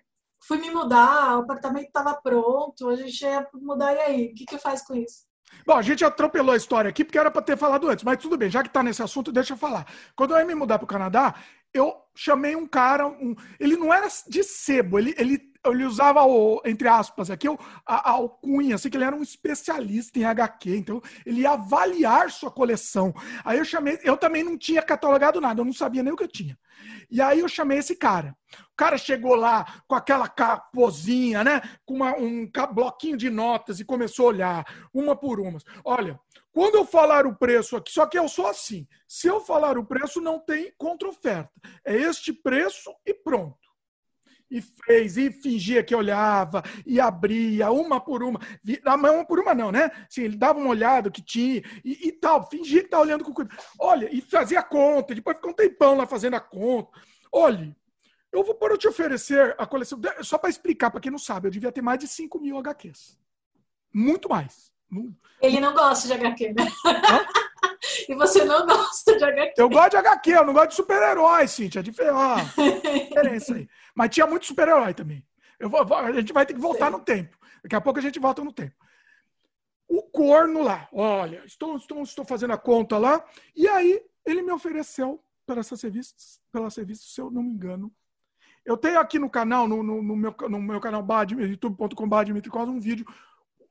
fui 0.47 0.59
me 0.59 0.71
mudar, 0.71 1.37
o 1.37 1.43
apartamento 1.43 1.87
estava 1.87 2.15
pronto, 2.15 2.89
a 2.89 2.97
gente 2.97 3.21
ia 3.23 3.47
mudar, 3.55 3.95
e 3.95 4.01
aí? 4.01 4.27
O 4.27 4.35
que, 4.35 4.47
que 4.47 4.59
faz 4.59 4.83
com 4.83 4.95
isso? 4.95 5.30
Bom, 5.67 5.75
a 5.75 5.83
gente 5.83 6.05
atropelou 6.05 6.55
a 6.55 6.57
história 6.57 6.89
aqui 6.89 7.05
porque 7.05 7.19
era 7.19 7.31
para 7.31 7.43
ter 7.43 7.57
falado 7.57 7.89
antes, 7.89 8.05
mas 8.05 8.19
tudo 8.19 8.37
bem, 8.37 8.51
já 8.51 8.63
que 8.63 8.69
está 8.69 8.83
nesse 8.83 9.03
assunto, 9.03 9.31
deixa 9.31 9.53
eu 9.53 9.57
falar. 9.57 9.87
Quando 10.17 10.33
eu 10.33 10.39
ia 10.39 10.45
me 10.45 10.55
mudar 10.55 10.79
para 10.79 10.85
o 10.85 10.89
Canadá, 10.89 11.35
eu 11.73 11.95
chamei 12.15 12.57
um 12.57 12.67
cara, 12.67 13.07
um, 13.07 13.35
ele 13.59 13.77
não 13.77 13.93
era 13.93 14.09
de 14.29 14.43
sebo, 14.43 14.99
ele, 14.99 15.15
ele 15.17 15.51
ele 15.67 15.85
usava 15.85 16.25
o, 16.25 16.63
entre 16.65 16.89
aspas, 16.89 17.31
aqui, 17.31 17.47
a, 17.49 17.57
a 17.87 18.11
alcunha, 18.13 18.75
assim, 18.75 18.89
que 18.89 18.97
ele 18.97 19.05
era 19.05 19.15
um 19.15 19.23
especialista 19.23 20.19
em 20.19 20.25
HQ, 20.25 20.77
então 20.77 21.03
ele 21.27 21.43
ia 21.43 21.51
avaliar 21.51 22.31
sua 22.31 22.51
coleção. 22.51 23.13
Aí 23.45 23.59
eu 23.59 23.65
chamei, 23.65 23.99
eu 24.03 24.17
também 24.17 24.43
não 24.43 24.57
tinha 24.57 24.81
catalogado 24.81 25.41
nada, 25.41 25.61
eu 25.61 25.65
não 25.65 25.73
sabia 25.73 26.03
nem 26.03 26.13
o 26.13 26.17
que 26.17 26.25
eu 26.25 26.29
tinha. 26.29 26.59
E 27.11 27.21
aí 27.21 27.41
eu 27.41 27.49
chamei 27.49 27.79
esse 27.79 27.95
cara. 27.95 28.35
O 28.73 28.77
cara 28.77 28.97
chegou 28.97 29.35
lá 29.35 29.83
com 29.87 29.95
aquela 29.95 30.29
capozinha, 30.29 31.45
né? 31.45 31.61
Com 31.85 31.95
uma, 31.95 32.17
um 32.17 32.51
bloquinho 32.73 33.17
de 33.17 33.29
notas 33.29 33.81
e 33.81 33.85
começou 33.85 34.27
a 34.27 34.29
olhar, 34.29 34.89
uma 34.95 35.15
por 35.15 35.41
uma. 35.41 35.59
Olha, 35.85 36.19
quando 36.53 36.77
eu 36.77 36.85
falar 36.85 37.27
o 37.27 37.37
preço 37.37 37.77
aqui, 37.77 37.93
só 37.93 38.07
que 38.07 38.19
eu 38.19 38.29
sou 38.29 38.47
assim. 38.47 38.87
Se 39.07 39.29
eu 39.29 39.41
falar 39.41 39.79
o 39.79 39.85
preço, 39.85 40.21
não 40.21 40.39
tem 40.39 40.73
contra-oferta. 40.77 41.51
É 41.85 41.95
este 41.95 42.33
preço 42.33 42.93
e 43.07 43.15
pronto 43.15 43.71
e 44.51 44.61
fez, 44.61 45.17
e 45.17 45.31
fingia 45.31 45.83
que 45.83 45.95
olhava, 45.95 46.63
e 46.85 47.01
abria, 47.01 47.71
uma 47.71 48.01
por 48.01 48.23
uma. 48.23 48.41
Uma 48.85 49.25
por 49.25 49.39
uma 49.39 49.55
não, 49.55 49.71
né? 49.71 49.91
Assim, 50.09 50.23
ele 50.23 50.37
dava 50.37 50.59
uma 50.59 50.71
olhada 50.71 51.11
que 51.11 51.23
tinha, 51.23 51.63
e, 51.85 52.09
e 52.09 52.13
tal, 52.13 52.49
fingia 52.51 52.81
que 52.81 52.87
estava 52.87 53.05
olhando 53.05 53.25
com 53.25 53.33
cuidado. 53.33 53.57
Olha, 53.79 54.13
e 54.13 54.21
fazia 54.21 54.63
conta, 54.63 55.15
depois 55.15 55.37
ficou 55.37 55.53
um 55.53 55.55
tempão 55.55 55.97
lá 55.97 56.07
fazendo 56.07 56.35
a 56.35 56.41
conta. 56.41 56.91
Olha, 57.33 57.75
eu 58.33 58.43
vou 58.43 58.55
por 58.57 58.77
te 58.77 58.89
oferecer 58.89 59.55
a 59.57 59.67
coleção, 59.67 60.01
só 60.23 60.37
para 60.37 60.51
explicar, 60.51 60.91
para 60.91 61.01
quem 61.01 61.13
não 61.13 61.19
sabe, 61.19 61.47
eu 61.47 61.53
devia 61.53 61.71
ter 61.71 61.83
mais 61.83 62.01
de 62.01 62.09
5 62.09 62.41
mil 62.41 62.59
HQs. 62.59 63.19
Muito 63.95 64.29
mais. 64.29 64.73
Ele 65.41 65.61
não 65.61 65.73
gosta 65.73 66.07
de 66.07 66.15
HQ, 66.15 66.53
né? 66.53 66.73
e 68.09 68.15
você 68.15 68.45
não 68.45 68.67
gosta 68.67 69.17
de 69.17 69.25
HQ. 69.25 69.55
Eu 69.57 69.69
gosto 69.69 69.91
de 69.91 69.97
HQ, 69.97 70.31
eu 70.31 70.45
não 70.45 70.53
gosto 70.53 70.71
de 70.71 70.75
super-herói, 70.77 71.49
Cintia. 71.49 71.83
De 71.83 71.93
ó, 72.13 72.37
diferença 73.09 73.55
aí. 73.55 73.69
Mas 73.95 74.11
tinha 74.11 74.27
muito 74.27 74.47
super-herói 74.47 74.93
também. 74.95 75.25
Eu 75.59 75.69
vou, 75.69 75.83
a 75.95 76.13
gente 76.13 76.33
vai 76.33 76.45
ter 76.45 76.55
que 76.55 76.61
voltar 76.61 76.87
Sim. 76.87 76.93
no 76.93 77.01
tempo. 77.01 77.39
Daqui 77.63 77.77
a 77.77 77.81
pouco 77.81 77.99
a 77.99 78.03
gente 78.03 78.19
volta 78.19 78.43
no 78.43 78.53
tempo. 78.53 78.75
O 79.89 80.03
corno 80.03 80.63
lá, 80.63 80.89
olha, 80.93 81.43
estou, 81.45 81.77
estou, 81.77 82.03
estou 82.03 82.25
fazendo 82.25 82.53
a 82.53 82.59
conta 82.59 82.97
lá, 82.97 83.25
e 83.57 83.69
aí 83.69 84.01
ele 84.25 84.41
me 84.41 84.53
ofereceu 84.53 85.21
essas 85.59 85.83
revistas, 85.83 86.41
pelas 86.53 86.77
revistas, 86.77 87.13
se 87.13 87.21
eu 87.21 87.29
não 87.29 87.43
me 87.43 87.51
engano. 87.51 87.93
Eu 88.65 88.77
tenho 88.77 89.01
aqui 89.01 89.19
no 89.19 89.29
canal, 89.29 89.67
no, 89.67 89.83
no, 89.83 90.01
no 90.01 90.15
meu, 90.15 90.35
no 90.49 90.61
meu 90.61 90.81
canal 90.81 91.05
youtube.com.br, 91.31 92.69
um 92.69 92.79
vídeo 92.79 93.07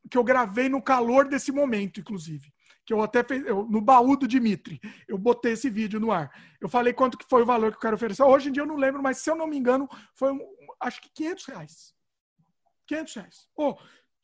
que 0.10 0.18
eu 0.18 0.24
gravei 0.24 0.68
no 0.70 0.82
calor 0.82 1.28
desse 1.28 1.52
momento, 1.52 2.00
inclusive 2.00 2.52
que 2.90 2.94
eu 2.94 3.04
até 3.04 3.24
eu, 3.46 3.68
no 3.70 3.80
baú 3.80 4.18
do 4.18 4.28
Dimitri, 4.28 4.82
eu 5.08 5.16
botei 5.16 5.52
esse 5.52 5.70
vídeo 5.70 6.00
no 6.00 6.12
ar. 6.12 6.32
Eu 6.60 6.68
falei 6.68 6.92
quanto 6.92 7.20
que 7.20 7.30
foi 7.30 7.44
o 7.44 7.46
valor 7.46 7.72
que 7.72 7.78
o 7.78 7.82
cara 7.82 7.94
ofereceu. 7.94 8.26
Hoje 8.26 8.50
em 8.50 8.52
dia 8.52 8.64
eu 8.64 8.68
não 8.68 8.78
lembro, 8.78 9.00
mas 9.00 9.20
se 9.20 9.30
eu 9.30 9.36
não 9.36 9.46
me 9.46 9.56
engano, 9.56 9.88
foi 10.16 10.32
um, 10.32 10.40
acho 10.80 11.00
que 11.00 11.08
500 11.14 11.46
reais. 11.46 11.94
500 12.88 13.14
reais. 13.14 13.48
Oh, 13.56 13.78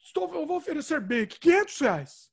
estou, 0.04 0.34
eu 0.34 0.48
vou 0.48 0.58
oferecer 0.58 1.00
bem 1.00 1.22
aqui, 1.22 1.39
500 1.39 1.80
reais. 1.80 2.32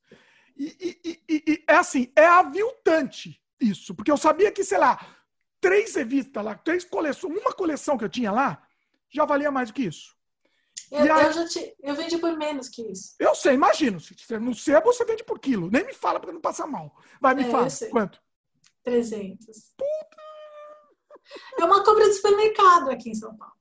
E, 0.57 0.99
e, 1.05 1.23
e, 1.29 1.45
e, 1.47 1.65
é 1.69 1.75
assim, 1.75 2.11
é 2.17 2.25
aviltante 2.25 3.39
isso, 3.61 3.95
porque 3.95 4.11
eu 4.11 4.17
sabia 4.17 4.51
que, 4.51 4.65
sei 4.65 4.79
lá, 4.79 4.99
três 5.61 5.95
revistas 5.95 6.43
lá, 6.43 6.55
três 6.55 6.83
coleções, 6.83 7.37
uma 7.39 7.53
coleção 7.53 7.99
que 7.99 8.05
eu 8.05 8.09
tinha 8.09 8.33
lá, 8.33 8.67
já 9.13 9.27
valia 9.27 9.51
mais 9.51 9.69
do 9.69 9.75
que 9.75 9.83
isso. 9.83 10.17
Eu, 10.91 11.15
aí, 11.15 11.27
eu, 11.27 11.33
já 11.33 11.47
te, 11.47 11.77
eu 11.83 11.95
vendi 11.95 12.19
por 12.19 12.37
menos 12.37 12.69
que 12.69 12.83
isso. 12.83 13.15
Eu 13.19 13.35
sei, 13.35 13.55
imagino. 13.55 14.01
Se 14.01 14.15
você 14.15 14.39
não 14.39 14.55
sebo, 14.55 14.93
você 14.93 15.05
vende 15.05 15.25
por 15.25 15.39
quilo. 15.39 15.71
Nem 15.71 15.85
me 15.85 15.93
fala 15.93 16.21
para 16.21 16.33
não 16.33 16.41
passar 16.41 16.67
mal. 16.67 16.97
Vai, 17.21 17.35
me 17.35 17.43
é, 17.43 17.51
fala. 17.51 17.69
Quanto? 17.91 18.21
300. 18.85 19.47
Puta. 19.77 20.23
É 21.59 21.65
uma 21.65 21.85
compra 21.85 22.05
de 22.05 22.15
supermercado 22.15 22.91
aqui 22.91 23.11
em 23.11 23.15
São 23.15 23.37
Paulo. 23.37 23.55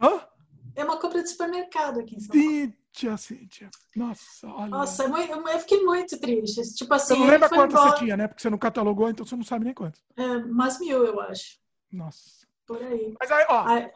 Hã? 0.00 0.28
É 0.76 0.84
uma 0.84 0.98
compra 0.98 1.22
de 1.22 1.28
supermercado 1.28 2.00
aqui 2.00 2.16
em 2.16 2.20
São 2.20 2.28
Paulo. 2.28 2.42
Cíntia, 2.42 3.16
Cíntia. 3.16 3.70
Nossa, 3.94 4.46
olha. 4.48 4.68
Nossa, 4.68 5.04
eu, 5.04 5.46
eu 5.46 5.60
fiquei 5.60 5.84
muito 5.84 6.18
triste. 6.18 6.62
Tipo 6.74 6.94
assim. 6.94 7.14
Você 7.14 7.20
não 7.20 7.26
lembra 7.26 7.48
quanto 7.48 7.72
embora... 7.72 7.90
você 7.90 7.98
tinha, 7.98 8.16
né? 8.16 8.28
Porque 8.28 8.42
você 8.42 8.50
não 8.50 8.58
catalogou, 8.58 9.08
então 9.08 9.24
você 9.24 9.36
não 9.36 9.44
sabe 9.44 9.64
nem 9.64 9.74
quanto. 9.74 10.00
É, 10.16 10.24
umas 10.24 10.78
mil, 10.78 11.04
eu 11.04 11.20
acho. 11.20 11.58
Nossa. 11.90 12.46
Por 12.66 12.82
aí. 12.82 13.14
Mas 13.20 13.30
aí, 13.30 13.46
ó. 13.48 13.66
Aí... 13.66 13.90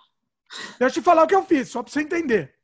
Deixa 0.79 0.85
eu 0.85 0.91
te 0.91 1.03
falar 1.03 1.25
o 1.25 1.27
que 1.27 1.35
eu 1.35 1.45
fiz, 1.45 1.69
só 1.69 1.83
pra 1.83 1.93
você 1.93 2.01
entender. 2.01 2.58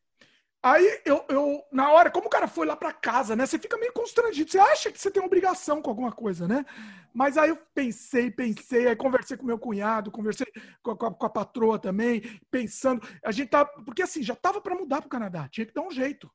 Aí 0.64 1.02
eu, 1.04 1.22
eu, 1.28 1.62
na 1.70 1.92
hora, 1.92 2.10
como 2.10 2.26
o 2.26 2.30
cara 2.30 2.48
foi 2.48 2.66
lá 2.66 2.74
para 2.74 2.90
casa, 2.90 3.36
né? 3.36 3.44
Você 3.44 3.58
fica 3.58 3.76
meio 3.76 3.92
constrangido. 3.92 4.50
Você 4.50 4.58
acha 4.58 4.90
que 4.90 4.98
você 4.98 5.10
tem 5.10 5.22
obrigação 5.22 5.82
com 5.82 5.90
alguma 5.90 6.10
coisa, 6.10 6.48
né? 6.48 6.64
Mas 7.12 7.36
aí 7.36 7.50
eu 7.50 7.58
pensei, 7.74 8.30
pensei, 8.30 8.88
aí 8.88 8.96
conversei 8.96 9.36
com 9.36 9.44
meu 9.44 9.58
cunhado, 9.58 10.10
conversei 10.10 10.46
com 10.82 10.92
a, 10.92 10.96
com 10.96 11.26
a 11.26 11.28
patroa 11.28 11.78
também, 11.78 12.22
pensando. 12.50 13.06
A 13.22 13.30
gente 13.30 13.50
tá. 13.50 13.66
Porque 13.66 14.00
assim, 14.00 14.22
já 14.22 14.34
tava 14.34 14.58
para 14.58 14.74
mudar 14.74 15.02
pro 15.02 15.10
Canadá, 15.10 15.46
tinha 15.50 15.66
que 15.66 15.74
dar 15.74 15.82
um 15.82 15.90
jeito. 15.90 16.30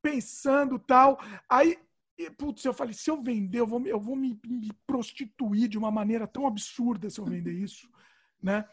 Pensando 0.00 0.78
tal. 0.78 1.18
Aí, 1.50 1.76
putz, 2.36 2.64
eu 2.64 2.72
falei, 2.72 2.94
se 2.94 3.10
eu 3.10 3.20
vender, 3.20 3.58
eu 3.58 3.66
vou, 3.66 3.84
eu 3.84 3.98
vou 3.98 4.14
me, 4.14 4.38
me 4.46 4.70
prostituir 4.86 5.66
de 5.66 5.76
uma 5.76 5.90
maneira 5.90 6.28
tão 6.28 6.46
absurda 6.46 7.10
se 7.10 7.18
eu 7.18 7.24
vender 7.24 7.54
isso, 7.58 7.90
né? 8.40 8.64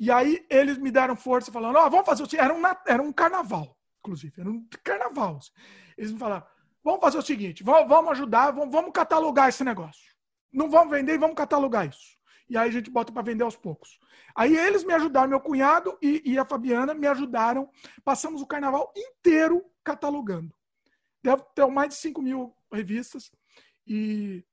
E 0.00 0.10
aí 0.10 0.44
eles 0.50 0.78
me 0.78 0.90
deram 0.90 1.14
força 1.14 1.52
falando, 1.52 1.76
ó, 1.76 1.86
oh, 1.86 1.90
vamos 1.90 2.06
fazer 2.06 2.24
o 2.24 2.28
era 2.36 2.52
um, 2.52 2.62
era 2.88 3.00
um 3.00 3.12
carnaval 3.12 3.78
inclusive, 4.02 4.40
era 4.40 4.50
um 4.50 4.66
carnaval. 4.82 5.38
Eles 5.96 6.12
me 6.12 6.18
falaram: 6.18 6.46
vamos 6.82 7.00
fazer 7.00 7.18
o 7.18 7.22
seguinte, 7.22 7.62
vamos 7.62 8.10
ajudar, 8.10 8.50
vamos 8.50 8.92
catalogar 8.92 9.48
esse 9.48 9.64
negócio. 9.64 10.12
Não 10.52 10.68
vamos 10.68 10.90
vender 10.90 11.18
vamos 11.18 11.36
catalogar 11.36 11.88
isso. 11.88 12.20
E 12.48 12.56
aí 12.56 12.68
a 12.68 12.72
gente 12.72 12.90
bota 12.90 13.10
para 13.10 13.22
vender 13.22 13.44
aos 13.44 13.56
poucos. 13.56 13.98
Aí 14.34 14.54
eles 14.54 14.84
me 14.84 14.92
ajudaram, 14.92 15.30
meu 15.30 15.40
cunhado 15.40 15.96
e, 16.02 16.22
e, 16.24 16.38
a 16.38 16.44
Fabiana 16.44 16.92
me 16.92 17.06
ajudaram. 17.06 17.70
Passamos 18.04 18.42
o 18.42 18.46
carnaval 18.46 18.92
inteiro 18.94 19.64
catalogando. 19.82 20.54
Deve 21.22 21.42
ter 21.54 21.66
mais 21.66 21.90
de 21.90 21.94
5 21.94 22.20
mil 22.20 22.54
revistas. 22.70 23.30
E, 23.86 24.44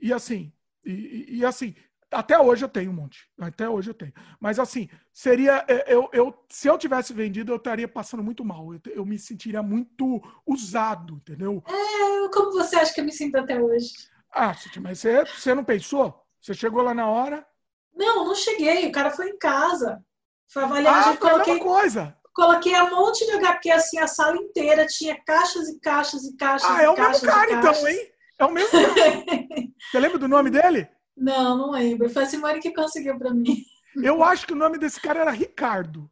e 0.00 0.12
assim, 0.12 0.52
e, 0.84 1.38
e, 1.38 1.44
assim, 1.44 1.74
até 2.10 2.38
hoje 2.38 2.64
eu 2.64 2.68
tenho 2.68 2.90
um 2.90 2.94
monte. 2.94 3.28
Até 3.40 3.68
hoje 3.68 3.90
eu 3.90 3.94
tenho. 3.94 4.12
Mas 4.40 4.58
assim, 4.58 4.88
seria. 5.12 5.64
É, 5.68 5.94
eu, 5.94 6.08
eu, 6.12 6.34
se 6.48 6.68
eu 6.68 6.76
tivesse 6.76 7.12
vendido, 7.12 7.52
eu 7.52 7.56
estaria 7.56 7.86
passando 7.86 8.22
muito 8.22 8.44
mal. 8.44 8.74
Eu, 8.74 8.80
eu 8.86 9.06
me 9.06 9.18
sentiria 9.18 9.62
muito 9.62 10.20
usado, 10.46 11.14
entendeu? 11.14 11.62
É, 11.66 12.28
como 12.28 12.52
você 12.52 12.76
acha 12.76 12.92
que 12.92 13.00
eu 13.00 13.04
me 13.04 13.12
sinto 13.12 13.36
até 13.36 13.60
hoje? 13.60 13.90
Ah, 14.32 14.54
mas 14.80 14.98
você, 14.98 15.24
você 15.24 15.54
não 15.54 15.64
pensou? 15.64 16.14
Você 16.40 16.54
chegou 16.54 16.82
lá 16.82 16.94
na 16.94 17.06
hora? 17.06 17.46
Não, 17.94 18.24
não 18.24 18.34
cheguei. 18.34 18.88
O 18.88 18.92
cara 18.92 19.10
foi 19.10 19.28
em 19.28 19.38
casa. 19.38 20.02
Foi 20.48 20.64
avaliar. 20.64 21.00
Ah, 21.00 21.16
foi 21.16 21.16
coloquei, 21.16 21.58
coisa. 21.58 22.16
Coloquei 22.34 22.80
um 22.80 22.90
monte 22.90 23.24
de 23.26 23.32
HQ 23.32 23.70
assim, 23.70 23.98
a 23.98 24.06
sala 24.06 24.36
inteira. 24.36 24.86
Tinha 24.86 25.20
caixas 25.24 25.68
e 25.68 25.78
caixas 25.78 26.24
e 26.24 26.36
caixas. 26.36 26.70
Ah, 26.70 26.82
é 26.82 26.88
o 26.88 26.96
mesmo 26.96 27.28
cara 27.28 27.52
então, 27.52 27.88
hein? 27.88 28.12
É 28.38 28.44
o 28.44 28.50
mesmo 28.50 28.70
cara. 28.70 28.94
você 29.90 29.98
lembra 29.98 30.18
do 30.18 30.28
nome 30.28 30.50
dele? 30.50 30.88
Não, 31.20 31.56
não 31.58 31.70
lembro. 31.70 32.08
Foi 32.08 32.22
a 32.22 32.26
Simone 32.26 32.60
que 32.60 32.72
conseguiu 32.72 33.18
para 33.18 33.32
mim. 33.32 33.62
Eu 34.02 34.22
acho 34.24 34.46
que 34.46 34.52
o 34.54 34.56
nome 34.56 34.78
desse 34.78 35.00
cara 35.00 35.20
era 35.20 35.30
Ricardo. 35.30 36.10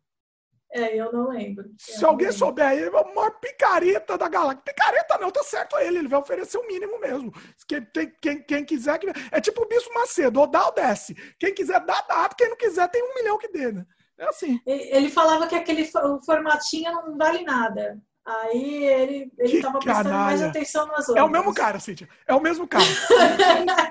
É, 0.71 0.99
eu 0.99 1.11
não 1.11 1.31
lembro. 1.31 1.65
Eu 1.65 1.73
Se 1.79 2.05
alguém 2.05 2.27
lembro. 2.27 2.39
souber, 2.39 2.73
ele 2.73 2.89
é 2.89 2.91
o 2.91 3.15
maior 3.15 3.31
picareta 3.41 4.19
da 4.19 4.29
galáxia. 4.29 4.63
Picareta 4.63 5.17
não, 5.17 5.31
tá 5.31 5.43
certo 5.43 5.79
ele, 5.79 5.99
ele 5.99 6.09
vai 6.09 6.21
oferecer 6.21 6.59
o 6.59 6.67
mínimo 6.67 7.01
mesmo. 7.01 7.33
Quem, 7.67 7.81
tem, 7.87 8.13
quem, 8.21 8.43
quem 8.43 8.65
quiser. 8.65 9.01
É 9.31 9.41
tipo 9.41 9.63
o 9.63 9.67
Bispo 9.67 9.95
Macedo, 9.95 10.41
ou 10.41 10.47
dá 10.47 10.67
ou 10.67 10.75
desce. 10.75 11.15
Quem 11.39 11.55
quiser 11.55 11.81
dá, 11.87 12.03
dá. 12.03 12.29
Quem 12.37 12.51
não 12.51 12.57
quiser 12.57 12.87
tem 12.91 13.03
um 13.03 13.15
milhão 13.15 13.39
que 13.39 13.49
dê, 13.49 13.73
né? 13.73 13.87
É 14.19 14.29
assim. 14.29 14.61
Ele 14.67 15.09
falava 15.09 15.47
que 15.47 15.55
aquele 15.55 15.89
formatinho 16.27 16.93
não 16.93 17.17
vale 17.17 17.45
nada. 17.45 17.99
Aí 18.29 18.85
ele, 18.85 19.33
ele 19.39 19.63
tava 19.63 19.79
prestando 19.79 20.11
mais 20.11 20.43
atenção 20.43 20.87
nas 20.87 21.09
outras. 21.09 21.17
É 21.17 21.23
o 21.23 21.31
mesmo 21.31 21.55
cara, 21.55 21.81
Cíntia. 21.81 22.07
É 22.27 22.35
o 22.35 22.41
mesmo 22.41 22.69
cara. 22.69 22.85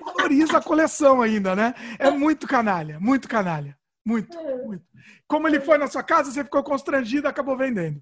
valoriza 0.06 0.60
a 0.60 0.62
coleção 0.62 1.24
ainda, 1.24 1.56
né? 1.56 1.74
É 1.98 2.12
muito 2.12 2.46
canalha, 2.46 3.00
muito 3.00 3.28
canalha. 3.28 3.76
Muito, 4.06 4.38
é. 4.38 4.56
muito. 4.64 4.86
Como 5.28 5.48
ele 5.48 5.60
foi 5.60 5.80
na 5.80 5.88
sua 5.88 6.04
casa, 6.04 6.32
você 6.32 6.44
ficou 6.44 6.64
constrangido 6.64 7.28
e 7.28 7.30
acabou 7.30 7.58
vendendo. 7.58 8.00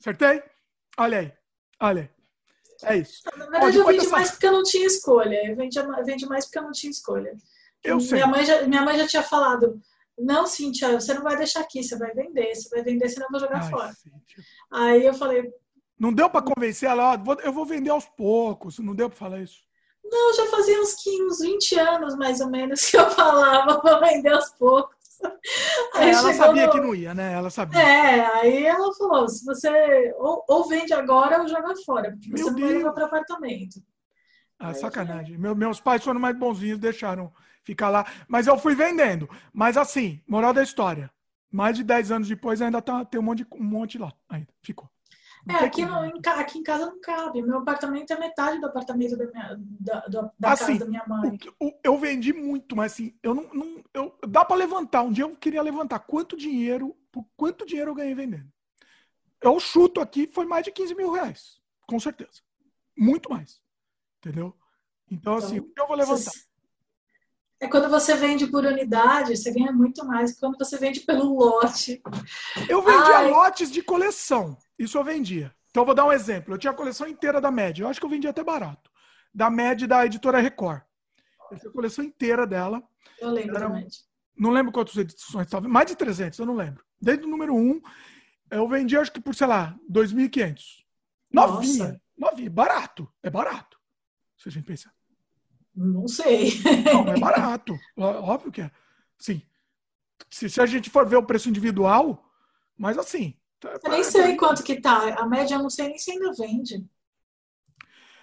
Acertei? 0.00 0.42
Olha 0.98 1.20
aí. 1.20 1.32
Olha 1.80 2.02
aí. 2.82 2.92
É 2.92 2.96
isso. 2.96 3.22
Na 3.36 3.46
verdade, 3.46 3.76
eu 3.76 3.86
vendi 3.86 4.08
mais 4.08 4.32
porque 4.32 4.46
eu 4.48 4.52
não 4.52 4.64
tinha 4.64 4.86
escolha. 4.86 5.48
Eu 5.48 5.54
vendi, 5.54 5.78
vendi 6.04 6.26
mais 6.26 6.46
porque 6.46 6.58
eu 6.58 6.62
não 6.64 6.72
tinha 6.72 6.90
escolha. 6.90 7.36
Eu 7.84 7.98
minha 7.98 8.08
sei. 8.08 8.26
Mãe 8.26 8.44
já, 8.44 8.62
minha 8.62 8.82
mãe 8.82 8.98
já 8.98 9.06
tinha 9.06 9.22
falado 9.22 9.80
não, 10.20 10.46
Cintia, 10.46 11.00
você 11.00 11.14
não 11.14 11.22
vai 11.22 11.36
deixar 11.36 11.60
aqui, 11.60 11.82
você 11.82 11.96
vai 11.96 12.12
vender, 12.12 12.54
você 12.54 12.68
vai 12.68 12.82
vender, 12.82 13.08
senão 13.08 13.26
eu 13.26 13.30
vou 13.30 13.40
jogar 13.40 13.62
Ai, 13.62 13.70
fora. 13.70 13.92
Cíntia. 13.92 14.44
Aí 14.70 15.04
eu 15.04 15.14
falei. 15.14 15.50
Não 15.98 16.12
deu 16.12 16.30
para 16.30 16.42
convencer 16.42 16.88
ela, 16.88 17.12
ó, 17.12 17.38
eu 17.42 17.52
vou 17.52 17.64
vender 17.64 17.90
aos 17.90 18.06
poucos, 18.06 18.78
não 18.78 18.94
deu 18.94 19.08
para 19.08 19.18
falar 19.18 19.40
isso. 19.40 19.62
Não, 20.04 20.34
já 20.34 20.46
fazia 20.46 20.80
uns, 20.80 20.94
15, 20.94 21.22
uns 21.24 21.38
20 21.40 21.78
anos, 21.78 22.16
mais 22.16 22.40
ou 22.40 22.48
menos, 22.48 22.84
que 22.88 22.96
eu 22.96 23.10
falava 23.10 23.80
para 23.80 24.00
vender 24.08 24.32
aos 24.32 24.50
poucos. 24.50 24.96
É, 25.96 26.10
ela 26.10 26.32
sabia 26.32 26.66
no... 26.66 26.72
que 26.72 26.80
não 26.80 26.94
ia, 26.94 27.12
né? 27.12 27.34
Ela 27.34 27.50
sabia. 27.50 27.78
É, 27.78 28.26
aí 28.36 28.64
ela 28.64 28.92
falou: 28.94 29.28
se 29.28 29.44
você 29.44 30.14
ou, 30.16 30.42
ou 30.48 30.66
vende 30.66 30.94
agora 30.94 31.42
ou 31.42 31.48
joga 31.48 31.74
fora, 31.84 32.12
porque 32.12 32.30
você 32.30 32.44
Meu 32.44 32.52
não 32.52 32.60
vai 32.60 32.70
levar 32.70 32.92
para 32.92 33.04
apartamento. 33.04 33.82
Ah, 34.58 34.74
sacanagem. 34.74 35.36
Meu, 35.38 35.54
meus 35.54 35.80
pais 35.80 36.02
foram 36.02 36.20
mais 36.20 36.36
bonzinhos, 36.36 36.78
deixaram 36.78 37.32
ficar 37.70 37.88
lá. 37.88 38.04
Mas 38.28 38.46
eu 38.46 38.58
fui 38.58 38.74
vendendo. 38.74 39.28
Mas 39.52 39.76
assim, 39.76 40.20
moral 40.26 40.52
da 40.52 40.62
história. 40.62 41.10
Mais 41.50 41.76
de 41.76 41.82
10 41.82 42.12
anos 42.12 42.28
depois 42.28 42.60
ainda 42.60 42.80
tá, 42.80 43.04
tem 43.04 43.20
um 43.20 43.24
monte, 43.24 43.46
um 43.52 43.64
monte 43.64 43.98
lá. 43.98 44.12
Ainda 44.28 44.48
ficou. 44.62 44.88
É, 45.48 45.64
aqui, 45.64 45.86
no, 45.86 46.04
em, 46.04 46.20
aqui 46.26 46.58
em 46.58 46.62
casa 46.62 46.86
não 46.86 47.00
cabe. 47.00 47.42
Meu 47.42 47.58
apartamento 47.58 48.12
é 48.12 48.18
metade 48.18 48.60
do 48.60 48.66
apartamento 48.66 49.16
da, 49.16 49.26
minha, 49.26 49.56
da, 49.58 50.00
da, 50.06 50.32
da 50.38 50.52
assim, 50.52 50.78
casa 50.78 50.84
da 50.84 50.86
minha 50.86 51.04
mãe. 51.06 51.38
O, 51.58 51.72
eu 51.82 51.96
vendi 51.96 52.32
muito, 52.32 52.76
mas 52.76 52.92
assim, 52.92 53.14
eu 53.22 53.34
não. 53.34 53.48
não 53.54 53.82
eu, 53.94 54.14
dá 54.28 54.44
para 54.44 54.56
levantar. 54.56 55.02
Um 55.02 55.12
dia 55.12 55.24
eu 55.24 55.34
queria 55.34 55.62
levantar 55.62 56.00
quanto 56.00 56.36
dinheiro, 56.36 56.94
por 57.10 57.24
quanto 57.36 57.64
dinheiro 57.64 57.90
eu 57.90 57.94
ganhei 57.94 58.14
vendendo. 58.14 58.52
Eu 59.40 59.58
chuto 59.58 60.00
aqui, 60.00 60.28
foi 60.30 60.44
mais 60.44 60.64
de 60.64 60.72
15 60.72 60.94
mil 60.94 61.10
reais. 61.10 61.58
Com 61.86 61.98
certeza. 61.98 62.42
Muito 62.96 63.30
mais. 63.30 63.60
Entendeu? 64.18 64.54
Então, 65.10 65.34
assim, 65.36 65.56
então, 65.56 65.68
o 65.68 65.74
que 65.74 65.80
eu 65.80 65.86
vou 65.86 65.96
levantar? 65.96 66.32
É 67.60 67.68
quando 67.68 67.90
você 67.90 68.16
vende 68.16 68.46
por 68.46 68.64
unidade, 68.64 69.36
você 69.36 69.52
ganha 69.52 69.70
muito 69.70 70.04
mais 70.06 70.32
que 70.32 70.40
quando 70.40 70.56
você 70.56 70.78
vende 70.78 71.00
pelo 71.00 71.36
lote. 71.36 72.02
Eu 72.66 72.80
vendia 72.80 73.18
Ai. 73.18 73.30
lotes 73.30 73.70
de 73.70 73.82
coleção. 73.82 74.56
Isso 74.78 74.96
eu 74.96 75.04
vendia. 75.04 75.54
Então, 75.68 75.82
eu 75.82 75.86
vou 75.86 75.94
dar 75.94 76.06
um 76.06 76.12
exemplo. 76.12 76.54
Eu 76.54 76.58
tinha 76.58 76.70
a 76.70 76.76
coleção 76.76 77.06
inteira 77.06 77.38
da 77.38 77.50
Med. 77.50 77.82
Eu 77.82 77.88
acho 77.88 78.00
que 78.00 78.06
eu 78.06 78.10
vendia 78.10 78.30
até 78.30 78.42
barato. 78.42 78.90
Da 79.32 79.50
Med 79.50 79.86
da 79.86 80.06
editora 80.06 80.40
Record. 80.40 80.80
Eu 81.50 81.58
tinha 81.58 81.70
a 81.70 81.72
coleção 81.72 82.02
inteira 82.02 82.46
dela. 82.46 82.82
Eu 83.20 83.30
lembro 83.30 83.54
Era, 83.54 83.68
da 83.68 83.74
Med. 83.74 83.94
Não 84.34 84.50
lembro 84.50 84.72
quantas 84.72 84.96
edições 84.96 85.44
estava. 85.44 85.68
Mais 85.68 85.86
de 85.86 85.94
300, 85.94 86.38
eu 86.38 86.46
não 86.46 86.56
lembro. 86.56 86.82
Desde 86.98 87.24
o 87.24 87.28
número 87.28 87.54
1, 87.54 87.82
eu 88.52 88.66
vendi 88.68 88.96
acho 88.96 89.12
que 89.12 89.20
por, 89.20 89.34
sei 89.34 89.46
lá, 89.46 89.76
2.500. 89.88 90.62
Novinha. 91.30 92.00
Novinha. 92.16 92.50
Barato. 92.50 93.06
É 93.22 93.28
barato. 93.28 93.78
Se 94.38 94.48
a 94.48 94.52
gente 94.52 94.64
pensar. 94.64 94.92
Não 95.74 96.08
sei. 96.08 96.52
Não, 96.84 97.08
é 97.08 97.18
barato. 97.18 97.78
Óbvio 97.96 98.52
que 98.52 98.60
é. 98.62 98.70
Sim. 99.18 99.42
Se, 100.30 100.48
se 100.48 100.60
a 100.60 100.66
gente 100.66 100.90
for 100.90 101.06
ver 101.06 101.16
o 101.16 101.22
preço 101.22 101.48
individual, 101.48 102.24
mas 102.76 102.98
assim. 102.98 103.34
Tá, 103.58 103.78
eu 103.82 103.90
nem 103.90 104.04
sei 104.04 104.36
quanto 104.36 104.62
que 104.62 104.80
tá. 104.80 105.14
A 105.14 105.26
média 105.26 105.54
eu 105.54 105.62
não 105.62 105.70
sei 105.70 105.88
nem 105.88 105.98
se 105.98 106.12
ainda 106.12 106.32
vende. 106.32 106.84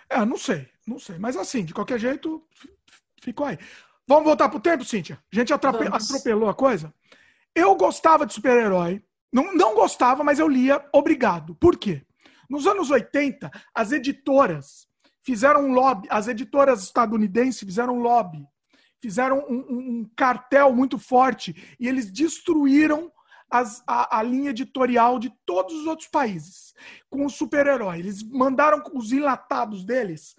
É, 0.10 0.24
não 0.26 0.38
sei, 0.38 0.68
não 0.86 0.98
sei. 0.98 1.18
Mas 1.20 1.36
assim, 1.36 1.66
de 1.66 1.74
qualquer 1.74 2.00
jeito, 2.00 2.44
ficou 3.22 3.46
aí. 3.46 3.58
Vamos 4.08 4.24
voltar 4.24 4.50
pro 4.50 4.60
tempo, 4.60 4.86
Cíntia? 4.86 5.22
A 5.32 5.36
gente 5.36 5.54
atrope... 5.54 5.86
atropelou 5.88 6.50
a 6.50 6.54
coisa? 6.54 6.94
Eu 7.54 7.76
gostava 7.76 8.26
de 8.26 8.34
super-herói. 8.34 9.04
Não, 9.32 9.54
não 9.54 9.76
gostava, 9.76 10.24
mas 10.24 10.40
eu 10.40 10.48
lia 10.48 10.84
obrigado. 10.94 11.56
Por 11.56 11.78
quê? 11.78 12.06
Nos 12.50 12.66
anos 12.66 12.90
80, 12.90 13.52
as 13.76 13.92
editoras 13.92 14.88
fizeram 15.28 15.66
um 15.66 15.74
lobby, 15.74 16.08
as 16.10 16.30
editoras 16.30 16.82
estadunidenses 16.84 17.60
fizeram 17.60 17.98
um 17.98 18.00
lobby, 18.00 18.48
fizeram 19.02 19.40
um, 19.50 19.58
um, 19.58 20.12
cartel 20.16 20.74
muito 20.74 20.98
forte 20.98 21.76
e 21.78 21.86
eles 21.86 22.10
destruíram 22.10 23.12
as, 23.52 23.84
a, 23.86 24.20
a, 24.20 24.24
linha 24.24 24.52
editorial 24.52 25.20
de 25.20 25.30
todos 25.46 25.76
os 25.76 25.86
outros 25.86 26.08
países 26.08 26.74
com 27.10 27.26
o 27.26 27.30
super-herói. 27.30 28.00
Eles 28.00 28.24
mandaram 28.24 28.82
os 28.94 29.12
enlatados 29.12 29.84
deles 29.84 30.34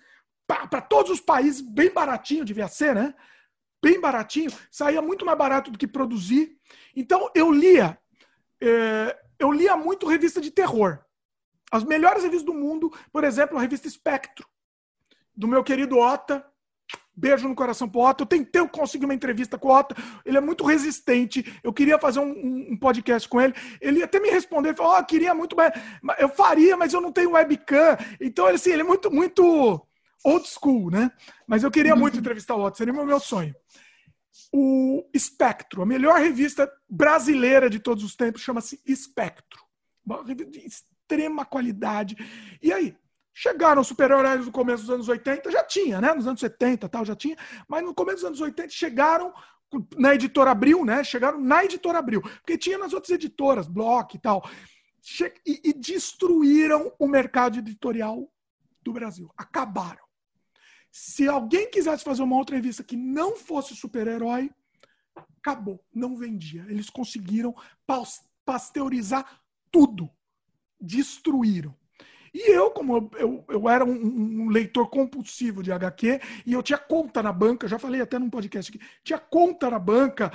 para 0.47 0.81
todos 0.81 1.13
os 1.13 1.21
países, 1.21 1.61
bem 1.61 1.93
baratinho, 1.93 2.43
devia 2.43 2.67
ser, 2.67 2.95
né? 2.95 3.15
Bem 3.83 4.01
baratinho, 4.01 4.51
saía 4.71 5.03
muito 5.03 5.27
mais 5.27 5.37
barato 5.37 5.71
do 5.71 5.77
que 5.77 5.87
produzir. 5.87 6.57
Então 6.97 7.31
eu 7.35 7.53
lia, 7.53 7.99
é, 8.59 9.19
eu 9.39 9.53
lia 9.53 9.77
muito 9.77 10.09
revista 10.09 10.41
de 10.41 10.51
terror. 10.51 10.99
As 11.71 11.85
melhores 11.85 12.23
revistas 12.23 12.47
do 12.47 12.55
mundo, 12.55 12.91
por 13.13 13.23
exemplo, 13.23 13.59
a 13.59 13.61
revista 13.61 13.87
Espectro 13.87 14.49
do 15.39 15.47
meu 15.47 15.63
querido 15.63 15.97
Ota. 15.99 16.45
Beijo 17.15 17.49
no 17.49 17.55
coração 17.55 17.89
pro 17.89 18.01
Otto. 18.01 18.23
Eu 18.23 18.27
tentei 18.27 18.67
conseguir 18.69 19.05
uma 19.05 19.15
entrevista 19.15 19.59
com 19.59 19.69
o 19.69 19.77
Otto. 19.77 19.95
Ele 20.25 20.37
é 20.37 20.41
muito 20.41 20.65
resistente. 20.65 21.45
Eu 21.63 21.73
queria 21.73 21.99
fazer 21.99 22.21
um, 22.21 22.73
um, 22.73 22.77
podcast 22.77 23.29
com 23.29 23.41
ele. 23.41 23.55
Ele 23.81 24.03
até 24.03 24.21
me 24.21 24.31
respondeu. 24.31 24.71
Ele 24.71 24.77
falou: 24.77 24.97
oh, 24.99 25.05
queria 25.05 25.35
muito, 25.35 25.57
mas 25.57 25.73
eu 26.19 26.29
faria, 26.29 26.77
mas 26.77 26.93
eu 26.93 27.01
não 27.01 27.13
tenho 27.13 27.33
webcam. 27.33 27.97
Então, 28.21 28.47
assim, 28.47 28.71
ele 28.71 28.83
é 28.83 28.85
muito, 28.85 29.11
muito 29.11 29.85
old 30.25 30.49
school, 30.49 30.91
né? 30.91 31.11
Mas 31.47 31.63
eu 31.63 31.71
queria 31.71 31.95
muito 31.95 32.19
entrevistar 32.19 32.55
o 32.55 32.65
Otto. 32.65 32.79
Seria 32.79 32.93
o 32.93 33.07
meu 33.07 33.21
sonho. 33.21 33.55
O 34.53 35.05
Espectro, 35.13 35.83
a 35.83 35.87
melhor 35.87 36.19
revista 36.21 36.71
brasileira 36.89 37.69
de 37.69 37.81
todos 37.81 38.05
os 38.05 38.15
tempos, 38.15 38.43
chama-se 38.43 38.81
Espectro. 38.87 39.61
Uma 40.07 40.25
revista 40.25 40.51
de 40.53 40.67
extrema 40.67 41.45
qualidade. 41.45 42.17
E 42.63 42.73
aí, 42.73 42.97
Chegaram 43.41 43.85
super-heróis 43.85 44.47
no 44.47 44.51
começo 44.51 44.83
dos 44.83 44.91
anos 44.91 45.09
80, 45.09 45.49
já 45.53 45.63
tinha, 45.63 46.01
né? 46.01 46.13
Nos 46.13 46.27
anos 46.27 46.41
70 46.41 46.89
tal, 46.89 47.05
já 47.05 47.15
tinha, 47.15 47.37
mas 47.69 47.85
no 47.85 47.95
começo 47.95 48.17
dos 48.17 48.25
anos 48.25 48.41
80 48.41 48.69
chegaram 48.71 49.33
na 49.97 50.13
editora 50.13 50.51
Abril, 50.51 50.85
né? 50.85 51.05
Chegaram 51.05 51.41
na 51.41 51.65
editora 51.65 52.01
Abril, 52.01 52.21
porque 52.21 52.59
tinha 52.59 52.77
nas 52.77 52.93
outras 52.93 53.13
editoras, 53.13 53.69
Block 53.69 54.17
e 54.17 54.19
tal. 54.19 54.43
E, 55.47 55.71
e 55.71 55.73
destruíram 55.73 56.93
o 56.99 57.07
mercado 57.07 57.61
editorial 57.61 58.29
do 58.83 58.93
Brasil. 58.93 59.33
Acabaram. 59.37 60.03
Se 60.91 61.29
alguém 61.29 61.71
quisesse 61.71 62.03
fazer 62.03 62.25
uma 62.25 62.37
outra 62.37 62.57
revista 62.57 62.83
que 62.83 62.97
não 62.97 63.37
fosse 63.37 63.77
super-herói, 63.77 64.51
acabou, 65.15 65.81
não 65.95 66.17
vendia. 66.17 66.67
Eles 66.69 66.91
conseguiram 66.91 67.55
pasteurizar 68.45 69.41
tudo. 69.71 70.11
Destruíram. 70.81 71.78
E 72.33 72.51
eu, 72.51 72.71
como 72.71 73.11
eu, 73.17 73.45
eu, 73.49 73.69
era 73.69 73.85
um, 73.85 74.45
um, 74.45 74.49
leitor 74.49 74.89
compulsivo 74.89 75.63
de 75.63 75.73
HQ, 75.73 76.21
e 76.47 76.53
eu 76.53 76.63
tinha 76.63 76.79
conta 76.79 77.23
na 77.23 77.33
banca, 77.33 77.69
já 77.69 77.79
falei 77.79 78.01
até 78.01 78.19
num 78.19 78.31
podcast 78.31 78.71
aqui, 78.71 78.85
tinha 79.03 79.19
conta 79.19 79.71
na 79.71 79.79
banca, 79.79 80.33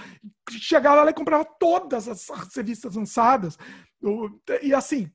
chegava 0.49 1.03
lá 1.03 1.11
e 1.11 1.13
comprava 1.13 1.45
todas 1.45 2.07
as, 2.07 2.29
as 2.29 2.55
revistas 2.55 2.95
lançadas. 2.95 3.57
Eu, 4.01 4.41
e 4.61 4.73
assim, 4.73 5.11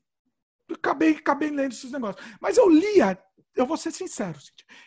acabei, 0.73 1.11
acabei 1.11 1.49
lendo 1.49 1.71
esses 1.71 1.91
negócios. 1.91 2.23
Mas 2.39 2.57
eu 2.57 2.69
lia, 2.69 3.17
eu 3.55 3.65
vou 3.65 3.77
ser 3.77 3.91
sincero, 3.91 4.37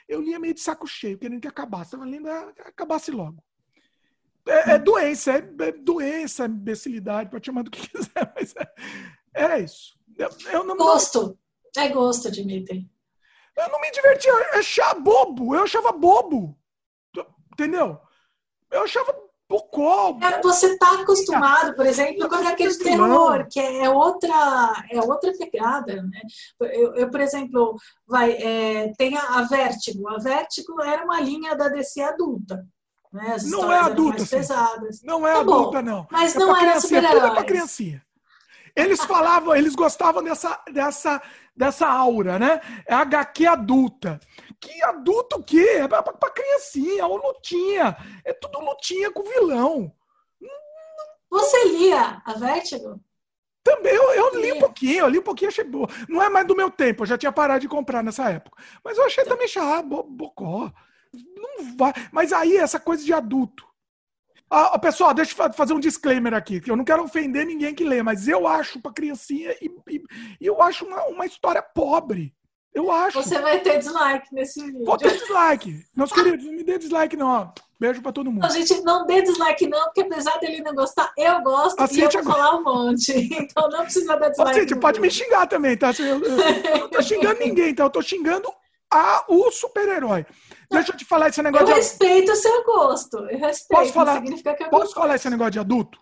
eu 0.09 0.20
lia 0.20 0.38
meio 0.38 0.55
de 0.55 0.61
saco 0.61 0.87
cheio, 0.87 1.18
querendo 1.18 1.40
que 1.40 1.48
acabasse. 1.48 1.94
Estava 1.94 2.05
lendo, 2.05 2.28
ah, 2.28 2.52
acabasse 2.66 3.11
logo. 3.11 3.42
É, 4.46 4.72
é 4.72 4.78
doença, 4.78 5.33
é, 5.33 5.37
é, 5.37 5.72
doença, 5.72 6.44
é 6.44 6.46
imbecilidade, 6.46 7.31
pode 7.31 7.46
chamar 7.46 7.62
do 7.62 7.70
que 7.70 7.87
quiser, 7.88 8.33
mas 8.35 8.55
é, 8.57 8.74
era 9.35 9.59
isso. 9.59 9.96
Eu, 10.16 10.31
eu 10.52 10.64
não, 10.64 10.76
Gosto. 10.76 11.38
É 11.76 11.88
gosto, 11.88 12.30
Dimitri. 12.30 12.90
Eu 13.56 13.68
não 13.70 13.80
me 13.80 13.90
divertia, 13.90 14.30
eu 14.30 14.61
achava 14.61 14.98
bobo, 14.98 15.54
eu 15.54 15.62
achava 15.62 15.92
bobo. 15.92 16.56
Entendeu? 17.52 17.98
Eu 18.70 18.82
achava 18.82 19.14
bocó. 19.48 20.18
É, 20.22 20.40
você 20.40 20.78
tá 20.78 21.00
acostumado, 21.00 21.74
por 21.74 21.85
exemplo, 21.85 22.28
com 22.28 22.35
aquele 22.37 22.76
terror, 22.78 23.46
que 23.50 23.61
é 23.61 23.88
outra, 23.90 24.85
é 24.90 25.00
outra 25.00 25.32
pegada, 25.37 26.02
né? 26.02 26.20
Eu, 26.61 26.94
eu 26.94 27.11
por 27.11 27.20
exemplo, 27.20 27.76
vai, 28.06 28.32
é, 28.32 28.92
tem 28.96 29.16
a, 29.16 29.38
a 29.38 29.42
Vértigo. 29.42 30.08
A 30.08 30.18
Vértigo 30.18 30.80
era 30.80 31.04
uma 31.04 31.20
linha 31.20 31.54
da 31.54 31.68
DC 31.68 32.00
adulta. 32.00 32.66
Né? 33.12 33.35
As 33.35 33.44
não 33.44 33.70
é 33.70 33.78
adulta, 33.78 34.24
pesadas. 34.24 35.02
Não 35.02 35.26
é 35.26 35.35
tá 35.35 35.40
adulta, 35.40 35.82
bom, 35.82 35.90
não. 35.90 36.06
Mas 36.11 36.35
é 36.35 36.38
não 36.38 36.56
era 36.56 36.80
super-heróis. 36.80 37.24
É 37.24 37.30
pra 37.30 37.44
criancinha. 37.44 38.02
Eles 38.74 39.04
falavam, 39.04 39.54
eles 39.54 39.74
gostavam 39.74 40.22
dessa, 40.22 40.58
dessa, 40.72 41.22
dessa 41.54 41.87
aura, 41.87 42.38
né? 42.38 42.61
É 42.87 42.94
HQ 42.94 43.46
adulta. 43.46 44.18
Que 44.58 44.82
adulto 44.82 45.37
o 45.37 45.42
quê? 45.42 45.80
É 45.80 45.88
pra, 45.88 46.02
pra 46.02 46.30
criancinha, 46.30 47.06
ou 47.06 47.16
lutinha. 47.16 47.96
É 48.24 48.32
tudo 48.32 48.61
lutinha 48.61 49.11
com 49.11 49.22
vilão. 49.22 49.92
Você 51.30 51.64
lia 51.64 52.22
a 52.24 52.35
Vertigo? 52.35 53.00
Também, 53.64 53.94
eu, 53.94 54.11
eu 54.12 54.40
li 54.40 54.52
um 54.52 54.58
pouquinho, 54.58 55.00
eu 55.00 55.08
li 55.08 55.18
um 55.18 55.22
pouquinho, 55.22 55.48
achei 55.48 55.64
boa. 55.64 55.88
Não 56.08 56.20
é 56.20 56.28
mais 56.28 56.46
do 56.46 56.56
meu 56.56 56.70
tempo, 56.70 57.02
eu 57.02 57.06
já 57.06 57.16
tinha 57.16 57.30
parado 57.30 57.61
de 57.61 57.68
comprar 57.68 58.02
nessa 58.02 58.28
época. 58.28 58.61
Mas 58.85 58.98
eu 58.98 59.04
achei 59.04 59.24
também 59.24 59.46
chato, 59.46 60.02
bocó. 60.02 60.72
Não 61.37 61.76
vai. 61.76 61.92
Mas 62.11 62.32
aí, 62.32 62.56
essa 62.56 62.80
coisa 62.80 63.04
de 63.04 63.12
adulto. 63.12 63.71
Ah, 64.54 64.78
pessoal, 64.78 65.14
deixa 65.14 65.34
eu 65.42 65.52
fazer 65.54 65.72
um 65.72 65.80
disclaimer 65.80 66.34
aqui, 66.34 66.60
que 66.60 66.70
eu 66.70 66.76
não 66.76 66.84
quero 66.84 67.02
ofender 67.02 67.46
ninguém 67.46 67.74
que 67.74 67.82
lê, 67.82 68.02
mas 68.02 68.28
eu 68.28 68.46
acho 68.46 68.78
para 68.82 68.92
criancinha 68.92 69.50
e, 69.62 69.70
e, 69.88 70.02
eu 70.38 70.60
acho 70.60 70.84
uma, 70.84 71.02
uma 71.06 71.24
história 71.24 71.62
pobre. 71.62 72.34
Eu 72.74 72.92
acho. 72.92 73.22
Você 73.22 73.38
vai 73.38 73.60
ter 73.60 73.78
dislike 73.78 74.26
nesse 74.30 74.62
vídeo. 74.62 74.84
Vou 74.84 74.98
ter 74.98 75.10
dislike. 75.10 75.82
Meus 75.96 76.12
queridos, 76.12 76.44
não 76.44 76.52
me 76.52 76.62
dê 76.62 76.78
dislike, 76.78 77.16
não. 77.16 77.50
Beijo 77.80 78.02
pra 78.02 78.12
todo 78.12 78.30
mundo. 78.30 78.42
Não, 78.42 78.50
gente, 78.50 78.78
não 78.82 79.06
dê 79.06 79.22
dislike, 79.22 79.66
não, 79.66 79.84
porque 79.84 80.02
apesar 80.02 80.38
dele 80.38 80.60
não 80.60 80.74
gostar, 80.74 81.10
eu 81.16 81.42
gosto 81.42 81.80
a 81.80 81.88
e 81.90 82.00
eu 82.00 82.10
vou 82.10 82.22
falar 82.22 82.56
um 82.56 82.62
monte. 82.62 83.12
Então 83.32 83.70
não 83.70 83.84
precisa 83.84 84.16
dar 84.16 84.28
dislike. 84.28 84.60
Cíntia, 84.60 84.76
pode 84.76 85.00
me 85.00 85.10
xingar 85.10 85.46
também, 85.46 85.78
tá? 85.78 85.92
Eu, 85.98 86.22
eu, 86.22 86.38
eu 86.38 86.78
não 86.78 86.88
tô 86.90 87.00
xingando 87.00 87.40
ninguém, 87.40 87.74
tá? 87.74 87.84
Eu 87.84 87.90
tô 87.90 88.02
xingando 88.02 88.52
a, 88.92 89.24
o 89.28 89.50
super-herói. 89.50 90.26
deixa 90.70 90.92
eu 90.92 90.96
te 90.96 91.05
falar 91.05 91.28
esse 91.28 91.42
negócio 91.42 91.66
eu 91.66 91.74
de 91.74 91.81
respeito 91.81 92.33
o 92.33 92.37
seu 92.37 92.64
gosto. 92.64 93.16
Eu 93.18 93.38
respeito. 93.38 93.81
Posso 93.81 93.92
falar, 93.92 94.22
posso 94.70 94.94
falar 94.94 95.14
esse 95.16 95.31
negócio 95.31 95.52
de 95.52 95.59
adulto? 95.59 95.98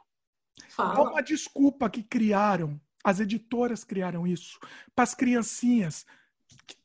Fala. 0.68 0.98
É 0.98 1.02
uma 1.10 1.22
desculpa 1.22 1.88
que 1.88 2.02
criaram, 2.02 2.80
as 3.04 3.20
editoras 3.20 3.84
criaram 3.84 4.26
isso, 4.26 4.58
para 4.94 5.04
as 5.04 5.14
criancinhas 5.14 6.04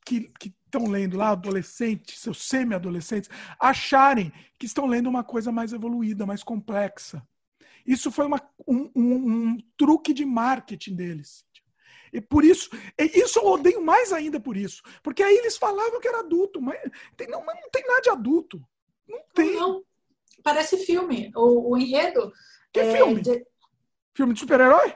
que 0.06 0.32
estão 0.66 0.88
lendo 0.88 1.18
lá, 1.18 1.30
adolescentes, 1.30 2.20
seus 2.20 2.48
semi-adolescentes, 2.48 3.30
acharem 3.60 4.32
que 4.60 4.66
estão 4.66 4.86
lendo 4.86 5.08
uma 5.08 5.24
coisa 5.24 5.52
mais 5.52 5.74
evoluída, 5.74 6.26
mais 6.26 6.44
complexa. 6.44 7.26
Isso 7.86 8.12
foi 8.12 8.26
uma, 8.26 8.42
um, 8.68 8.92
um, 8.96 9.14
um 9.14 9.58
truque 9.78 10.14
de 10.14 10.26
marketing 10.26 10.96
deles. 10.96 11.45
E 12.16 12.22
por 12.22 12.46
isso, 12.46 12.70
isso 12.98 13.40
eu 13.40 13.46
odeio 13.46 13.82
mais 13.82 14.14
ainda 14.14 14.40
por 14.40 14.56
isso. 14.56 14.82
Porque 15.04 15.22
aí 15.22 15.36
eles 15.36 15.58
falavam 15.58 16.00
que 16.00 16.08
era 16.08 16.20
adulto, 16.20 16.62
mas 16.62 16.80
tem, 17.18 17.28
não, 17.28 17.46
não 17.46 17.70
tem 17.70 17.86
nada 17.86 18.02
de 18.02 18.10
adulto. 18.10 18.62
Não 19.06 19.20
tem. 19.34 19.54
Não, 19.56 19.84
parece 20.42 20.78
filme. 20.78 21.30
O, 21.36 21.74
o 21.74 21.78
enredo. 21.78 22.32
Que 22.72 22.80
é, 22.80 22.92
filme? 22.94 23.22
De... 23.22 23.46
Filme 24.16 24.34
de 24.34 24.40
super-herói? 24.40 24.96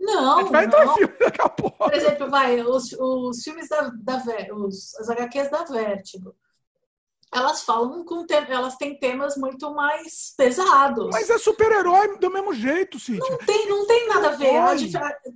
Não. 0.00 0.46
Vai 0.46 0.64
entrar 0.64 0.94
filme 0.94 1.14
daqui 1.16 1.40
a 1.40 1.48
pouco. 1.48 1.78
Por 1.78 1.94
exemplo, 1.94 2.28
vai, 2.28 2.60
os, 2.60 2.92
os 2.92 3.42
filmes 3.44 3.68
da, 3.68 3.88
da 4.02 4.20
os, 4.52 4.96
as 4.96 5.08
HQs 5.08 5.48
da 5.48 5.62
Vertigo 5.62 6.34
elas 7.34 7.62
falam 7.62 8.04
com 8.04 8.24
elas 8.48 8.76
têm 8.76 8.98
temas 8.98 9.36
muito 9.36 9.72
mais 9.74 10.32
pesados. 10.36 11.08
Mas 11.12 11.28
é 11.28 11.38
super-herói 11.38 12.18
do 12.18 12.30
mesmo 12.30 12.54
jeito, 12.54 12.98
Cíntia. 12.98 13.28
Não 13.28 13.38
tem, 13.38 13.68
não 13.68 13.86
tem 13.86 14.08
nada 14.08 14.28
a 14.28 14.36
ver. 14.36 14.52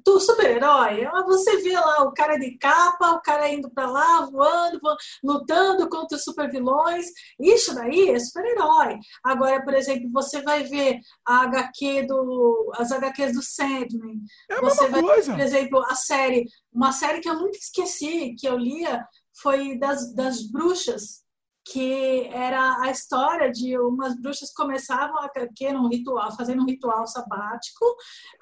Tu 0.04 0.20
super-herói, 0.20 1.06
você 1.26 1.58
vê 1.58 1.74
lá 1.74 2.02
o 2.04 2.12
cara 2.12 2.38
de 2.38 2.56
capa, 2.58 3.12
o 3.12 3.20
cara 3.20 3.48
indo 3.48 3.70
para 3.70 3.90
lá, 3.90 4.26
voando, 4.30 4.78
voando, 4.80 4.98
lutando 5.22 5.88
contra 5.88 6.16
os 6.16 6.24
super-vilões. 6.24 7.06
Isso 7.38 7.74
daí 7.74 8.10
é 8.10 8.18
super-herói. 8.18 8.98
Agora, 9.24 9.62
por 9.62 9.74
exemplo, 9.74 10.10
você 10.12 10.42
vai 10.42 10.62
ver 10.62 11.00
a 11.26 11.42
HQ 11.42 12.06
do 12.06 12.72
as 12.76 12.92
HQs 12.92 13.34
do 13.34 13.42
Sandman. 13.42 14.20
É 14.48 14.60
você 14.60 14.88
vai 14.88 15.02
coisa. 15.02 15.32
por 15.32 15.40
exemplo, 15.40 15.84
a 15.88 15.94
série, 15.94 16.46
uma 16.72 16.92
série 16.92 17.20
que 17.20 17.28
eu 17.28 17.34
nunca 17.34 17.58
esqueci, 17.58 18.34
que 18.38 18.46
eu 18.48 18.56
lia 18.56 19.04
foi 19.42 19.78
das, 19.78 20.14
das 20.14 20.42
bruxas 20.42 21.20
que 21.64 22.24
era 22.32 22.80
a 22.82 22.90
história 22.90 23.50
de 23.50 23.78
umas 23.78 24.18
bruxas 24.20 24.52
começavam 24.52 25.18
a 25.18 25.28
que 25.54 25.72
num 25.72 25.88
ritual, 25.88 26.34
fazendo 26.34 26.62
um 26.62 26.66
ritual 26.66 27.06
sabático, 27.06 27.84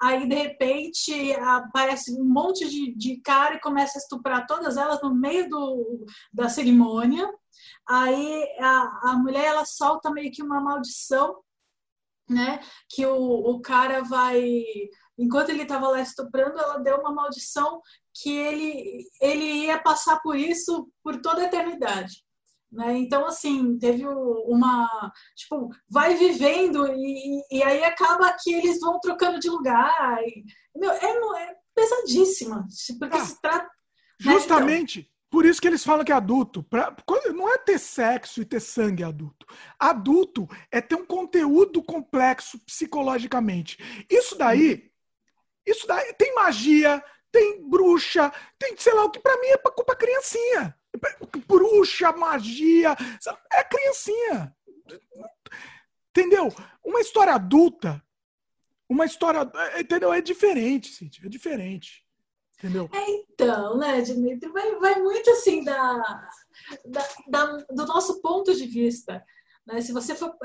aí 0.01 0.27
de 0.27 0.35
repente 0.35 1.33
aparece 1.33 2.13
um 2.13 2.23
monte 2.23 2.67
de, 2.67 2.95
de 2.95 3.17
cara 3.21 3.55
e 3.55 3.61
começa 3.61 3.97
a 3.97 4.01
estuprar 4.01 4.47
todas 4.47 4.77
elas 4.77 5.01
no 5.01 5.13
meio 5.13 5.49
do, 5.49 6.05
da 6.33 6.49
cerimônia. 6.49 7.29
Aí 7.87 8.47
a, 8.59 9.11
a 9.11 9.17
mulher 9.17 9.45
ela 9.45 9.65
solta 9.65 10.11
meio 10.11 10.31
que 10.31 10.41
uma 10.41 10.61
maldição, 10.61 11.41
né? 12.29 12.59
Que 12.87 13.05
o, 13.05 13.15
o 13.15 13.61
cara 13.61 14.01
vai 14.03 14.63
enquanto 15.17 15.49
ele 15.49 15.63
estava 15.63 15.89
lá 15.89 15.99
estuprando, 15.99 16.57
ela 16.57 16.77
deu 16.77 16.97
uma 16.99 17.13
maldição 17.13 17.81
que 18.13 18.33
ele, 18.33 19.05
ele 19.21 19.65
ia 19.65 19.77
passar 19.77 20.21
por 20.21 20.37
isso 20.37 20.89
por 21.03 21.21
toda 21.21 21.41
a 21.41 21.45
eternidade. 21.45 22.23
Né? 22.71 22.97
Então, 22.97 23.25
assim, 23.25 23.77
teve 23.79 24.05
uma. 24.05 25.11
Tipo, 25.35 25.69
vai 25.89 26.15
vivendo 26.15 26.87
e, 26.87 27.43
e 27.51 27.63
aí 27.63 27.83
acaba 27.83 28.35
que 28.39 28.53
eles 28.53 28.79
vão 28.79 28.99
trocando 28.99 29.39
de 29.39 29.49
lugar. 29.49 30.19
E, 30.23 30.43
meu, 30.75 30.91
é, 30.91 31.43
é 31.43 31.55
pesadíssima. 31.75 32.67
Porque 32.99 33.17
ah, 33.17 33.25
se 33.25 33.41
trata. 33.41 33.69
Justamente. 34.19 34.99
Né? 34.99 35.05
Então, 35.05 35.19
por 35.31 35.45
isso 35.45 35.61
que 35.61 35.67
eles 35.67 35.83
falam 35.83 36.03
que 36.03 36.11
é 36.11 36.15
adulto. 36.15 36.63
Pra, 36.63 36.95
não 37.33 37.51
é 37.51 37.57
ter 37.57 37.79
sexo 37.79 38.41
e 38.41 38.45
ter 38.45 38.59
sangue 38.59 39.03
adulto. 39.03 39.45
Adulto 39.79 40.47
é 40.71 40.81
ter 40.81 40.95
um 40.95 41.05
conteúdo 41.05 41.83
complexo 41.83 42.59
psicologicamente. 42.65 43.77
Isso 44.09 44.35
daí, 44.35 44.91
isso 45.65 45.87
daí 45.87 46.13
tem 46.13 46.33
magia, 46.33 47.03
tem 47.31 47.67
bruxa, 47.67 48.31
tem 48.57 48.75
sei 48.77 48.93
lá 48.93 49.05
o 49.05 49.11
que 49.11 49.19
para 49.19 49.39
mim 49.39 49.47
é 49.47 49.57
pra 49.57 49.71
culpa 49.71 49.95
criancinha. 49.95 50.75
Bruxa, 51.47 52.11
magia. 52.11 52.95
É 53.51 53.63
criancinha. 53.63 54.55
Entendeu? 56.09 56.53
Uma 56.83 57.01
história 57.01 57.33
adulta. 57.33 58.03
Uma 58.87 59.05
história. 59.05 59.49
Entendeu? 59.77 60.11
É 60.11 60.21
diferente, 60.21 60.89
Cíntia. 60.89 61.25
É 61.25 61.29
diferente. 61.29 62.05
Entendeu? 62.57 62.89
É, 62.91 63.09
então, 63.11 63.77
né, 63.77 64.01
Dimitri? 64.01 64.49
Vai, 64.51 64.75
vai 64.75 64.95
muito 65.01 65.29
assim 65.31 65.63
da, 65.63 66.27
da, 66.85 67.07
da, 67.27 67.45
do 67.69 67.85
nosso 67.85 68.21
ponto 68.21 68.53
de 68.53 68.65
vista. 68.65 69.23
Né? 69.69 69.81
Se 69.81 69.93
você 69.93 70.15
for, 70.15 70.35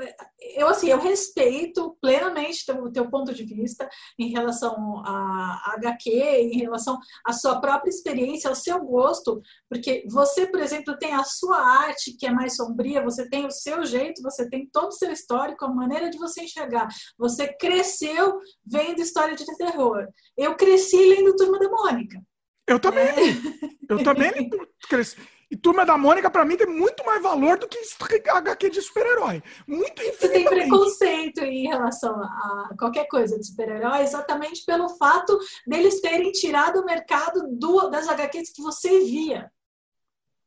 eu 0.55 0.67
assim, 0.67 0.87
eu 0.89 0.99
respeito 0.99 1.97
plenamente 1.99 2.71
o 2.71 2.91
teu 2.91 3.09
ponto 3.09 3.33
de 3.33 3.43
vista 3.43 3.89
em 4.19 4.29
relação 4.29 5.01
a 5.03 5.73
HQ, 5.77 6.11
em 6.11 6.59
relação 6.59 6.99
à 7.25 7.33
sua 7.33 7.59
própria 7.59 7.89
experiência, 7.89 8.49
ao 8.49 8.55
seu 8.55 8.79
gosto, 8.85 9.41
porque 9.67 10.05
você, 10.09 10.45
por 10.45 10.59
exemplo, 10.59 10.97
tem 10.97 11.13
a 11.13 11.23
sua 11.23 11.57
arte 11.57 12.15
que 12.15 12.27
é 12.27 12.31
mais 12.31 12.55
sombria, 12.55 13.03
você 13.03 13.27
tem 13.27 13.47
o 13.47 13.51
seu 13.51 13.83
jeito, 13.83 14.21
você 14.21 14.47
tem 14.47 14.69
todo 14.71 14.89
o 14.89 14.91
seu 14.91 15.11
histórico, 15.11 15.65
a 15.65 15.73
maneira 15.73 16.09
de 16.09 16.19
você 16.19 16.43
enxergar. 16.43 16.87
Você 17.17 17.51
cresceu 17.57 18.39
vendo 18.63 19.01
história 19.01 19.35
de 19.35 19.45
terror. 19.57 20.07
Eu 20.37 20.55
cresci 20.55 20.97
lendo 20.97 21.35
Turma 21.35 21.57
da 21.57 21.69
Mônica. 21.69 22.21
Eu 22.67 22.79
também. 22.79 23.07
É. 23.07 23.65
Eu 23.89 24.03
também 24.03 24.49
cresci. 24.87 25.17
E 25.49 25.55
Turma 25.55 25.85
da 25.85 25.97
Mônica, 25.97 26.29
para 26.29 26.43
mim, 26.43 26.57
tem 26.57 26.67
muito 26.67 27.05
mais 27.05 27.21
valor 27.21 27.57
do 27.59 27.67
que 27.67 27.79
HQ 28.27 28.69
de 28.69 28.81
super-herói. 28.81 29.43
Muito 29.67 30.01
Você 30.01 30.29
tem 30.29 30.45
preconceito 30.45 31.41
em 31.43 31.67
relação 31.67 32.15
a 32.15 32.69
qualquer 32.77 33.07
coisa 33.07 33.37
de 33.37 33.45
super-herói, 33.45 34.01
exatamente 34.01 34.65
pelo 34.65 34.89
fato 34.97 35.37
deles 35.67 36.01
terem 36.01 36.31
tirado 36.31 36.81
o 36.81 36.85
mercado 36.85 37.47
do, 37.51 37.89
das 37.89 38.07
HQs 38.07 38.51
que 38.53 38.61
você 38.61 39.01
via. 39.01 39.51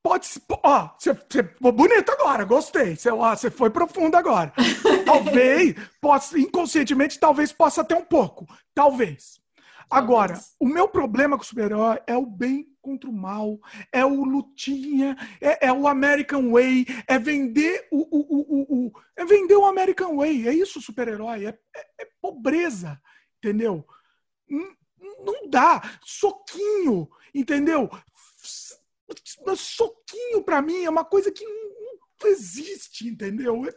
Pode 0.02 0.26
ser. 0.26 0.42
Ó, 0.50 0.90
você, 0.98 1.12
você 1.12 1.42
bonito 1.72 2.10
agora, 2.10 2.44
gostei. 2.44 2.96
Você, 2.96 3.10
ó, 3.10 3.36
você 3.36 3.50
foi 3.50 3.70
profundo 3.70 4.16
agora. 4.16 4.52
talvez, 5.04 5.74
possa, 6.00 6.38
inconscientemente, 6.38 7.20
talvez 7.20 7.52
possa 7.52 7.84
ter 7.84 7.94
um 7.94 8.04
pouco. 8.04 8.46
Talvez. 8.74 9.38
Agora, 9.90 10.38
o 10.60 10.66
meu 10.66 10.88
problema 10.88 11.36
com 11.36 11.42
o 11.42 11.46
super-herói 11.46 11.98
é 12.06 12.16
o 12.16 12.26
bem 12.26 12.66
contra 12.88 13.10
o 13.10 13.12
mal, 13.12 13.60
é 13.92 14.02
o 14.02 14.24
lutinha, 14.24 15.14
é, 15.42 15.66
é 15.66 15.72
o 15.72 15.86
American 15.86 16.50
Way, 16.50 16.86
é 17.06 17.18
vender 17.18 17.86
o, 17.90 17.98
o, 17.98 18.20
o, 18.38 18.86
o, 18.86 18.92
é 19.14 19.26
vender 19.26 19.56
o 19.56 19.66
American 19.66 20.16
Way, 20.16 20.48
é 20.48 20.54
isso 20.54 20.80
super-herói, 20.80 21.44
é, 21.44 21.58
é, 21.76 21.86
é, 22.00 22.08
pobreza, 22.18 22.98
entendeu? 23.36 23.86
Não, 24.48 24.74
não 25.22 25.50
dá, 25.50 25.82
soquinho, 26.02 27.10
entendeu? 27.34 27.90
Soquinho 29.54 30.42
para 30.42 30.62
mim 30.62 30.84
é 30.84 30.90
uma 30.90 31.04
coisa 31.04 31.30
que 31.30 31.44
existe, 32.26 33.08
entendeu? 33.08 33.64
É 33.64 33.70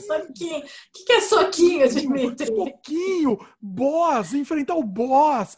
soquinho. 0.00 0.58
O 0.58 1.04
que, 1.04 1.12
é 1.12 1.20
soquinho, 1.20 1.88
Dimitri? 1.88 2.46
Soquinho, 2.46 3.38
boss, 3.60 4.32
enfrentar 4.34 4.74
o 4.74 4.82
boss. 4.82 5.56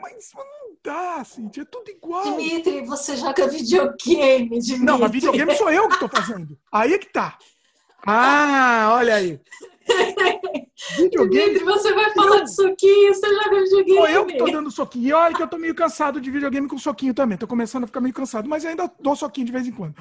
Mas 0.00 0.30
não 0.34 0.76
dá, 0.82 1.24
Cintia, 1.24 1.62
é 1.62 1.66
tudo 1.66 1.90
igual. 1.90 2.36
Dimitri, 2.36 2.82
você 2.82 3.16
joga 3.16 3.48
videogame, 3.48 4.58
Dimitri. 4.58 4.84
Não, 4.84 4.98
mas 4.98 5.10
videogame 5.10 5.56
sou 5.56 5.70
eu 5.70 5.88
que 5.88 5.94
estou 5.94 6.08
fazendo. 6.08 6.58
Aí 6.72 6.92
é 6.92 6.98
que 6.98 7.12
tá. 7.12 7.38
Ah, 8.06 8.90
olha 8.92 9.14
aí. 9.14 9.40
Videogame. 10.96 11.54
Dimitri, 11.54 11.64
você 11.64 11.92
vai 11.94 12.12
falar 12.12 12.38
eu... 12.38 12.44
de 12.44 12.54
soquinho, 12.54 13.14
você 13.14 13.34
joga 13.34 13.60
videogame. 13.60 13.98
Sou 13.98 14.08
eu 14.08 14.26
que 14.26 14.36
tô 14.36 14.44
dando 14.46 14.70
soquinho. 14.70 15.08
E 15.08 15.12
olha 15.12 15.34
que 15.34 15.42
eu 15.42 15.48
tô 15.48 15.56
meio 15.56 15.74
cansado 15.74 16.20
de 16.20 16.30
videogame 16.30 16.68
com 16.68 16.78
soquinho 16.78 17.14
também. 17.14 17.38
Tô 17.38 17.46
começando 17.46 17.84
a 17.84 17.86
ficar 17.86 18.00
meio 18.00 18.14
cansado, 18.14 18.48
mas 18.48 18.64
ainda 18.64 18.90
dou 19.00 19.16
soquinho 19.16 19.46
de 19.46 19.52
vez 19.52 19.66
em 19.66 19.72
quando. 19.72 19.94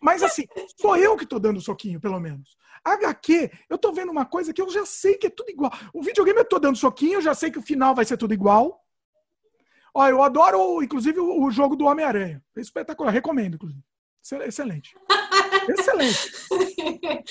Mas 0.00 0.22
assim, 0.22 0.46
sou 0.80 0.96
eu 0.96 1.16
que 1.16 1.26
tô 1.26 1.38
dando 1.38 1.60
soquinho, 1.60 2.00
pelo 2.00 2.20
menos. 2.20 2.56
HQ, 2.84 3.50
eu 3.70 3.78
tô 3.78 3.92
vendo 3.92 4.12
uma 4.12 4.26
coisa 4.26 4.52
que 4.52 4.60
eu 4.60 4.68
já 4.68 4.84
sei 4.84 5.16
que 5.16 5.28
é 5.28 5.30
tudo 5.30 5.50
igual. 5.50 5.72
O 5.92 6.02
videogame 6.02 6.40
eu 6.40 6.44
tô 6.44 6.58
dando 6.58 6.76
soquinho, 6.76 7.14
eu 7.14 7.22
já 7.22 7.34
sei 7.34 7.50
que 7.50 7.58
o 7.58 7.62
final 7.62 7.94
vai 7.94 8.04
ser 8.04 8.16
tudo 8.16 8.34
igual. 8.34 8.84
Ó, 9.94 10.08
eu 10.08 10.22
adoro, 10.22 10.82
inclusive, 10.82 11.18
o 11.20 11.50
jogo 11.50 11.76
do 11.76 11.86
Homem-Aranha. 11.86 12.44
É 12.56 12.60
espetacular, 12.60 13.10
recomendo, 13.10 13.54
inclusive. 13.54 13.82
Excelente. 14.46 14.96
Excelente. 15.68 16.32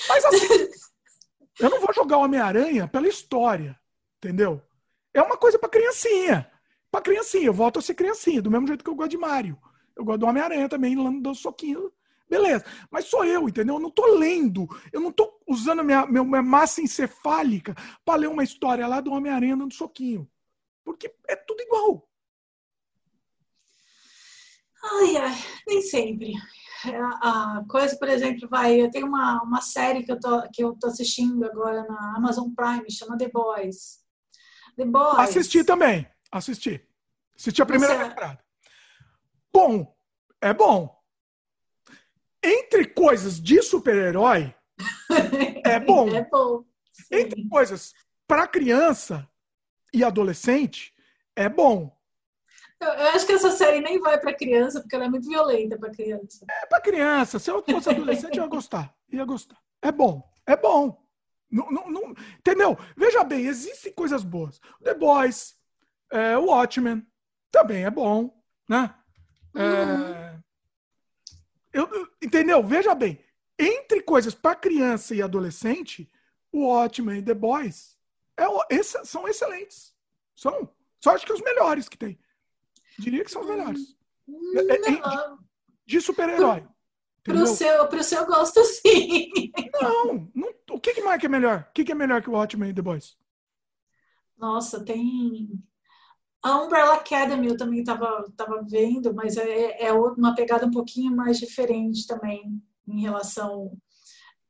Mas 0.08 0.24
assim, 0.24 0.68
eu 1.60 1.70
não 1.70 1.80
vou 1.80 1.94
jogar 1.94 2.18
Homem-Aranha 2.18 2.88
pela 2.88 3.06
história, 3.06 3.78
entendeu? 4.16 4.60
É 5.12 5.22
uma 5.22 5.36
coisa 5.36 5.58
para 5.58 5.68
criancinha. 5.68 6.50
Para 6.90 7.02
criancinha, 7.02 7.46
eu 7.46 7.52
volto 7.52 7.78
a 7.78 7.82
ser 7.82 7.94
criancinha, 7.94 8.40
do 8.40 8.50
mesmo 8.50 8.66
jeito 8.66 8.82
que 8.82 8.90
eu 8.90 8.94
gosto 8.94 9.10
de 9.10 9.18
Mario. 9.18 9.58
Eu 9.94 10.04
gosto 10.04 10.20
do 10.20 10.26
Homem-Aranha 10.26 10.68
também, 10.68 10.96
dando 10.96 11.34
soquinho 11.34 11.92
Beleza, 12.28 12.64
mas 12.90 13.04
sou 13.06 13.24
eu, 13.24 13.48
entendeu? 13.48 13.76
Eu 13.76 13.80
não 13.80 13.90
estou 13.90 14.16
lendo, 14.16 14.66
eu 14.92 15.00
não 15.00 15.10
estou 15.10 15.40
usando 15.46 15.84
minha, 15.84 16.06
minha 16.06 16.42
massa 16.42 16.80
encefálica 16.80 17.74
para 18.04 18.20
ler 18.20 18.28
uma 18.28 18.42
história 18.42 18.86
lá 18.86 19.00
do 19.00 19.12
Homem-Aranha 19.12 19.56
dando 19.56 19.74
soquinho. 19.74 20.28
Porque 20.84 21.14
é 21.28 21.36
tudo 21.36 21.62
igual. 21.62 22.08
Ai, 24.82 25.16
ai, 25.16 25.34
nem 25.66 25.80
sempre. 25.82 26.32
a, 26.92 27.58
a, 27.58 27.64
coisa, 27.68 27.96
por 27.96 28.08
exemplo, 28.08 28.48
vai, 28.48 28.80
eu 28.80 28.90
tenho 28.90 29.06
uma, 29.06 29.42
uma 29.42 29.60
série 29.60 30.02
que 30.02 30.12
eu, 30.12 30.20
tô, 30.20 30.42
que 30.52 30.62
eu 30.62 30.74
tô 30.78 30.88
assistindo 30.88 31.44
agora 31.44 31.84
na 31.84 32.16
Amazon 32.16 32.50
Prime, 32.54 32.90
chama 32.90 33.16
The 33.16 33.28
Boys. 33.28 34.02
The 34.76 34.84
Boys. 34.84 35.18
Assisti 35.18 35.64
também, 35.64 36.06
assisti. 36.30 36.86
Assisti 37.36 37.62
a 37.62 37.66
primeira 37.66 37.96
Você... 37.96 38.04
temporada. 38.04 38.44
Bom, 39.52 39.96
é 40.40 40.52
bom. 40.52 40.93
Entre 42.44 42.86
coisas 42.86 43.40
de 43.40 43.62
super-herói, 43.62 44.54
é 45.64 45.80
bom. 45.80 46.08
é 46.08 46.22
bom. 46.22 46.64
Sim. 46.92 47.14
Entre 47.16 47.48
coisas 47.48 47.94
para 48.26 48.46
criança 48.46 49.28
e 49.92 50.04
adolescente, 50.04 50.94
é 51.34 51.48
bom. 51.48 51.96
Eu, 52.80 52.88
eu, 52.88 53.08
acho 53.08 53.26
que 53.26 53.32
essa 53.32 53.50
série 53.50 53.80
nem 53.80 53.98
vai 53.98 54.20
para 54.20 54.34
criança, 54.34 54.80
porque 54.80 54.94
ela 54.94 55.06
é 55.06 55.08
muito 55.08 55.28
violenta 55.28 55.78
para 55.78 55.90
criança. 55.90 56.44
É 56.48 56.66
para 56.66 56.80
criança. 56.80 57.38
Se 57.38 57.50
eu 57.50 57.64
fosse 57.64 57.88
adolescente, 57.88 58.36
eu 58.36 58.44
ia 58.44 58.50
gostar. 58.50 58.94
Ia 59.10 59.24
gostar. 59.24 59.58
É 59.80 59.90
bom. 59.90 60.22
É 60.46 60.56
bom. 60.56 61.02
Não, 61.50 61.70
não, 61.70 61.90
não, 61.90 62.14
entendeu? 62.38 62.76
Veja 62.96 63.22
bem, 63.22 63.46
existem 63.46 63.92
coisas 63.92 64.24
boas. 64.24 64.60
The 64.82 64.94
Boys, 64.94 65.54
é, 66.10 66.36
o 66.36 66.46
Watchmen, 66.46 67.06
também 67.50 67.84
é 67.84 67.90
bom, 67.90 68.36
né? 68.68 68.92
É, 69.54 69.62
uhum. 69.62 70.23
Eu, 71.74 72.08
entendeu? 72.22 72.62
Veja 72.62 72.94
bem, 72.94 73.20
entre 73.58 74.00
coisas 74.02 74.34
para 74.34 74.56
criança 74.56 75.14
e 75.14 75.20
adolescente, 75.20 76.10
o 76.50 76.66
Watchmen 76.66 77.18
e 77.18 77.22
The 77.22 77.34
Boys 77.34 77.94
é, 78.36 78.44
esse, 78.70 79.04
são 79.04 79.28
excelentes. 79.28 79.94
São. 80.34 80.68
Só 81.00 81.10
acho 81.10 81.26
que 81.26 81.32
os 81.32 81.40
melhores 81.40 81.88
que 81.88 81.98
tem. 81.98 82.18
Diria 82.98 83.24
que 83.24 83.30
são 83.30 83.42
os 83.42 83.48
melhores. 83.48 83.96
Hum, 84.26 84.52
é, 84.56 84.74
é, 84.74 84.78
de, 84.78 85.00
de 85.86 86.00
super-herói. 86.00 86.66
Pro 87.22 87.46
seu, 87.46 87.88
pro 87.88 88.04
seu 88.04 88.26
gosto, 88.26 88.62
sim. 88.64 89.30
Não, 89.80 90.30
não 90.34 90.54
o 90.70 90.80
que, 90.80 90.92
que 90.92 91.02
mais 91.02 91.22
é 91.22 91.28
melhor? 91.28 91.66
O 91.70 91.72
que, 91.72 91.84
que 91.84 91.92
é 91.92 91.94
melhor 91.94 92.20
que 92.20 92.28
o 92.28 92.32
Watchmen 92.32 92.70
e 92.70 92.74
The 92.74 92.82
Boys? 92.82 93.16
Nossa, 94.36 94.84
tem. 94.84 95.62
A 96.44 96.62
Umbrella 96.62 96.96
Academy 96.96 97.48
eu 97.48 97.56
também 97.56 97.80
estava 97.80 98.22
tava 98.36 98.62
vendo, 98.68 99.14
mas 99.14 99.38
é, 99.38 99.86
é 99.86 99.92
uma 99.94 100.34
pegada 100.34 100.66
um 100.66 100.70
pouquinho 100.70 101.10
mais 101.16 101.38
diferente 101.38 102.06
também 102.06 102.62
em 102.86 103.00
relação 103.00 103.72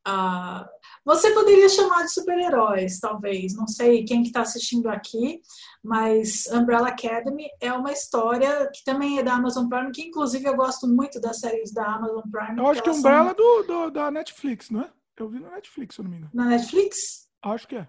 a. 0.04 0.68
Você 1.04 1.30
poderia 1.32 1.68
chamar 1.68 2.02
de 2.02 2.12
super-heróis, 2.12 2.98
talvez. 2.98 3.54
Não 3.54 3.68
sei 3.68 4.04
quem 4.04 4.22
que 4.22 4.28
está 4.28 4.40
assistindo 4.40 4.88
aqui, 4.88 5.40
mas 5.82 6.48
Umbrella 6.50 6.88
Academy 6.88 7.46
é 7.60 7.72
uma 7.72 7.92
história 7.92 8.68
que 8.74 8.82
também 8.84 9.18
é 9.18 9.22
da 9.22 9.34
Amazon 9.34 9.68
Prime, 9.68 9.92
que 9.92 10.02
inclusive 10.02 10.48
eu 10.48 10.56
gosto 10.56 10.88
muito 10.88 11.20
das 11.20 11.38
séries 11.38 11.72
da 11.72 11.86
Amazon 11.86 12.22
Prime. 12.30 12.58
Eu 12.58 12.66
acho 12.66 12.82
que 12.82 12.90
Umbrella 12.90 13.34
são... 13.36 13.36
do, 13.36 13.62
do, 13.62 13.90
da 13.90 14.10
Netflix, 14.10 14.68
não 14.70 14.80
é? 14.80 14.90
Eu 15.16 15.28
vi 15.28 15.38
na 15.38 15.50
Netflix, 15.50 15.94
se 15.94 16.00
eu 16.00 16.04
não 16.04 16.10
me 16.10 16.16
engano. 16.16 16.30
Na 16.34 16.46
Netflix? 16.46 17.28
Acho 17.40 17.68
que 17.68 17.76
é. 17.76 17.88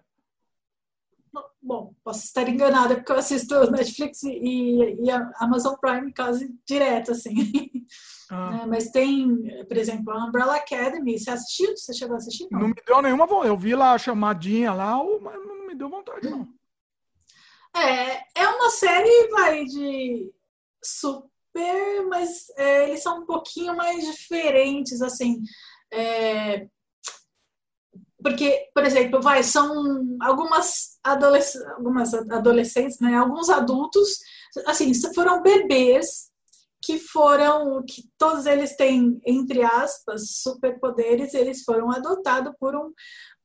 Bom, 1.65 1.95
posso 2.03 2.25
estar 2.25 2.47
enganada 2.47 2.93
porque 2.93 3.11
eu 3.11 3.17
assisto 3.17 3.71
Netflix 3.71 4.21
e, 4.21 4.97
e 5.01 5.09
a 5.09 5.31
Amazon 5.39 5.73
Prime 5.81 6.13
quase 6.13 6.55
direto, 6.63 7.11
assim. 7.11 7.33
Ah. 8.29 8.61
É, 8.61 8.65
mas 8.65 8.89
tem, 8.89 9.65
por 9.67 9.77
exemplo, 9.77 10.11
a 10.11 10.25
Umbrella 10.25 10.55
Academy. 10.55 11.17
Você 11.17 11.31
assistiu? 11.31 11.75
Você 11.75 11.93
chegou 11.93 12.15
a 12.15 12.17
assistir? 12.17 12.47
Não, 12.51 12.59
não 12.59 12.67
me 12.67 12.75
deu 12.85 13.01
nenhuma 13.01 13.25
vontade. 13.25 13.49
Eu 13.49 13.57
vi 13.57 13.75
lá 13.75 13.93
a 13.93 13.97
chamadinha 13.97 14.73
lá, 14.73 14.95
mas 15.21 15.35
não 15.45 15.67
me 15.67 15.75
deu 15.75 15.89
vontade, 15.89 16.29
não. 16.29 16.47
É, 17.75 18.41
é 18.41 18.47
uma 18.47 18.69
série, 18.69 19.27
vai, 19.29 19.65
de 19.65 20.31
super, 20.83 22.07
mas 22.09 22.47
é, 22.57 22.89
eles 22.89 23.01
são 23.01 23.21
um 23.21 23.25
pouquinho 23.25 23.75
mais 23.75 24.05
diferentes, 24.05 25.01
assim. 25.01 25.41
É, 25.91 26.67
porque, 28.25 28.71
por 28.73 28.83
exemplo, 28.83 29.21
vai, 29.21 29.43
são 29.43 30.17
algumas, 30.19 30.97
adolesc 31.03 31.63
algumas 31.77 32.11
adolescentes, 32.11 32.99
né, 32.99 33.13
alguns 33.13 33.51
adultos, 33.51 34.17
assim, 34.65 34.91
foram 35.13 35.43
bebês 35.43 36.31
que 36.81 36.97
foram, 36.97 37.83
que 37.87 38.09
todos 38.17 38.47
eles 38.47 38.75
têm, 38.75 39.21
entre 39.23 39.61
aspas, 39.61 40.41
superpoderes, 40.41 41.35
eles 41.35 41.61
foram 41.63 41.91
adotados 41.91 42.51
por 42.59 42.75
um, 42.75 42.91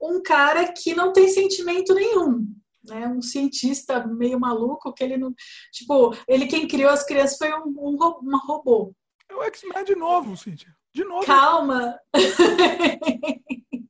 um 0.00 0.22
cara 0.22 0.72
que 0.72 0.94
não 0.94 1.12
tem 1.12 1.28
sentimento 1.28 1.92
nenhum, 1.92 2.46
né? 2.82 3.06
Um 3.06 3.20
cientista 3.20 4.06
meio 4.06 4.40
maluco 4.40 4.94
que 4.94 5.04
ele 5.04 5.18
não, 5.18 5.34
tipo, 5.72 6.16
ele 6.26 6.46
quem 6.46 6.66
criou 6.66 6.90
as 6.90 7.04
crianças 7.04 7.36
foi 7.36 7.52
um, 7.52 7.74
um 7.76 8.38
robô. 8.46 8.94
É 9.28 9.34
o 9.34 9.42
X-Men 9.42 9.84
de 9.84 9.94
novo, 9.94 10.34
Cíntia. 10.38 10.74
De 10.94 11.04
novo. 11.04 11.26
Calma. 11.26 11.98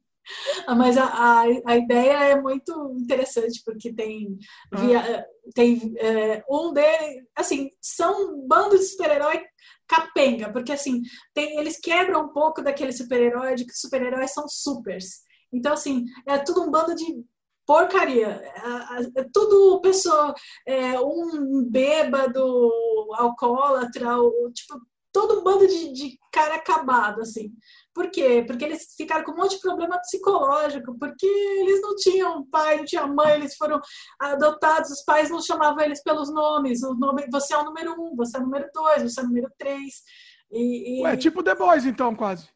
Ah, 0.66 0.74
mas 0.74 0.96
a, 0.96 1.04
a, 1.04 1.42
a, 1.66 1.76
ideia 1.76 2.30
é 2.30 2.40
muito 2.40 2.94
interessante, 2.96 3.62
porque 3.64 3.92
tem, 3.92 4.38
via, 4.72 5.26
tem 5.54 5.94
é, 5.98 6.44
um 6.48 6.72
deles, 6.72 7.24
assim, 7.34 7.70
são 7.80 8.34
um 8.34 8.46
bando 8.46 8.76
de 8.78 8.84
super-herói 8.84 9.42
capenga, 9.86 10.52
porque 10.52 10.72
assim, 10.72 11.02
tem, 11.34 11.58
eles 11.58 11.78
quebram 11.78 12.26
um 12.26 12.28
pouco 12.28 12.62
daquele 12.62 12.92
super-herói 12.92 13.56
de 13.56 13.64
que 13.64 13.74
super-heróis 13.74 14.32
são 14.32 14.46
supers. 14.48 15.22
Então, 15.52 15.72
assim, 15.72 16.04
é 16.26 16.38
tudo 16.38 16.62
um 16.62 16.70
bando 16.70 16.94
de 16.94 17.24
porcaria. 17.66 18.28
É, 19.16 19.20
é 19.20 19.26
tudo 19.32 19.80
pessoa, 19.80 20.34
é, 20.66 21.00
um 21.00 21.64
bêbado, 21.68 22.72
alcoólatra, 23.14 24.08
tipo, 24.52 24.80
todo 25.12 25.40
um 25.40 25.44
bando 25.44 25.66
de, 25.66 25.92
de 25.92 26.18
cara 26.32 26.56
acabado, 26.56 27.20
assim. 27.20 27.52
Por 27.94 28.10
quê? 28.10 28.44
Porque 28.46 28.64
eles 28.64 28.94
ficaram 28.96 29.24
com 29.24 29.32
um 29.32 29.36
monte 29.36 29.56
de 29.56 29.60
problema 29.60 29.98
psicológico, 29.98 30.96
porque 30.98 31.26
eles 31.26 31.80
não 31.82 31.96
tinham 31.96 32.46
pai, 32.46 32.76
não 32.76 32.84
tinham 32.84 33.12
mãe, 33.14 33.34
eles 33.34 33.56
foram 33.56 33.80
adotados, 34.18 34.90
os 34.90 35.02
pais 35.02 35.28
não 35.28 35.42
chamavam 35.42 35.80
eles 35.84 36.02
pelos 36.02 36.32
nomes. 36.32 36.82
O 36.82 36.94
nome, 36.94 37.26
você 37.30 37.52
é 37.52 37.58
o 37.58 37.64
número 37.64 37.92
um, 38.00 38.14
você 38.14 38.36
é 38.36 38.40
o 38.40 38.44
número 38.44 38.68
dois, 38.72 39.02
você 39.02 39.20
é 39.20 39.24
o 39.24 39.26
número 39.26 39.50
três. 39.58 40.02
E, 40.52 41.00
e... 41.00 41.02
Ué, 41.04 41.16
tipo 41.16 41.42
The 41.42 41.54
Boys, 41.54 41.84
então, 41.84 42.14
quase. 42.14 42.48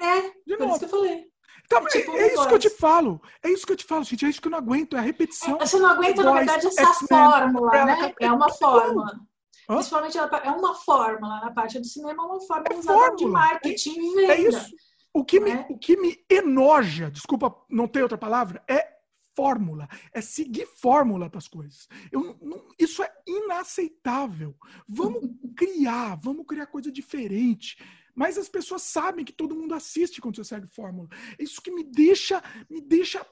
É, 0.00 0.20
de 0.46 0.56
novo. 0.56 0.70
isso 0.70 0.78
que 0.78 0.84
eu 0.84 0.88
falei. 0.88 1.28
Então, 1.66 1.86
é, 1.86 1.90
tipo 1.90 2.12
é, 2.12 2.32
isso 2.32 2.48
que 2.48 2.54
eu 2.54 2.58
te 2.58 2.70
falo. 2.70 3.20
É 3.42 3.50
isso 3.50 3.66
que 3.66 3.72
eu 3.72 3.76
te 3.76 3.84
falo, 3.84 4.04
gente. 4.04 4.24
É 4.24 4.28
isso 4.30 4.40
que 4.40 4.48
eu 4.48 4.52
não 4.52 4.58
aguento. 4.58 4.96
É 4.96 5.00
a 5.00 5.02
repetição. 5.02 5.56
É, 5.56 5.66
você 5.66 5.78
não 5.78 5.90
aguenta, 5.90 6.22
na 6.22 6.32
verdade, 6.32 6.66
essa 6.66 6.94
fórmula, 7.06 7.84
né? 7.84 8.14
É 8.20 8.32
uma 8.32 8.50
fórmula. 8.50 9.20
Hã? 9.68 9.76
Principalmente 9.76 10.16
é 10.16 10.50
uma 10.50 10.74
fórmula 10.74 11.40
na 11.40 11.50
parte 11.50 11.78
do 11.78 11.86
cinema, 11.86 12.22
é 12.22 12.26
uma 12.26 12.40
fórmula 12.40 12.74
é 12.74 12.78
usada 12.78 13.16
de 13.16 13.26
marketing 13.26 14.00
e 14.00 14.14
venda. 14.14 14.32
É 14.32 14.40
isso. 14.40 14.74
O 15.12 15.24
que, 15.24 15.40
me, 15.40 15.50
é? 15.50 15.66
o 15.68 15.78
que 15.78 15.96
me 15.96 16.24
enoja, 16.30 17.10
desculpa, 17.10 17.54
não 17.68 17.88
tem 17.88 18.02
outra 18.02 18.16
palavra, 18.16 18.62
é 18.68 18.98
fórmula, 19.34 19.88
é 20.12 20.20
seguir 20.20 20.66
fórmula 20.66 21.28
para 21.28 21.38
as 21.38 21.48
coisas. 21.48 21.88
Eu, 22.10 22.36
não, 22.40 22.64
isso 22.78 23.02
é 23.02 23.12
inaceitável. 23.26 24.56
Vamos 24.88 25.22
criar, 25.56 26.16
vamos 26.16 26.46
criar 26.46 26.66
coisa 26.66 26.90
diferente. 26.90 27.76
Mas 28.14 28.36
as 28.36 28.48
pessoas 28.48 28.82
sabem 28.82 29.24
que 29.24 29.32
todo 29.32 29.54
mundo 29.54 29.74
assiste 29.74 30.20
quando 30.20 30.34
você 30.34 30.44
segue 30.44 30.66
fórmula. 30.66 31.08
Isso 31.38 31.62
que 31.62 31.70
me 31.70 31.84
deixa, 31.84 32.42
me 32.68 32.80
deixa 32.80 33.24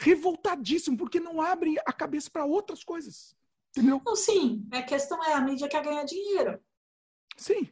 revoltadíssimo, 0.00 0.96
porque 0.96 1.20
não 1.20 1.40
abre 1.40 1.76
a 1.86 1.92
cabeça 1.92 2.28
para 2.28 2.44
outras 2.44 2.82
coisas. 2.82 3.36
Entendeu? 3.76 4.00
Não, 4.06 4.14
sim. 4.14 4.66
A 4.70 4.82
questão 4.82 5.22
é 5.24 5.32
a 5.32 5.40
mídia 5.40 5.68
quer 5.68 5.82
ganhar 5.82 6.04
dinheiro. 6.04 6.60
Sim. 7.36 7.68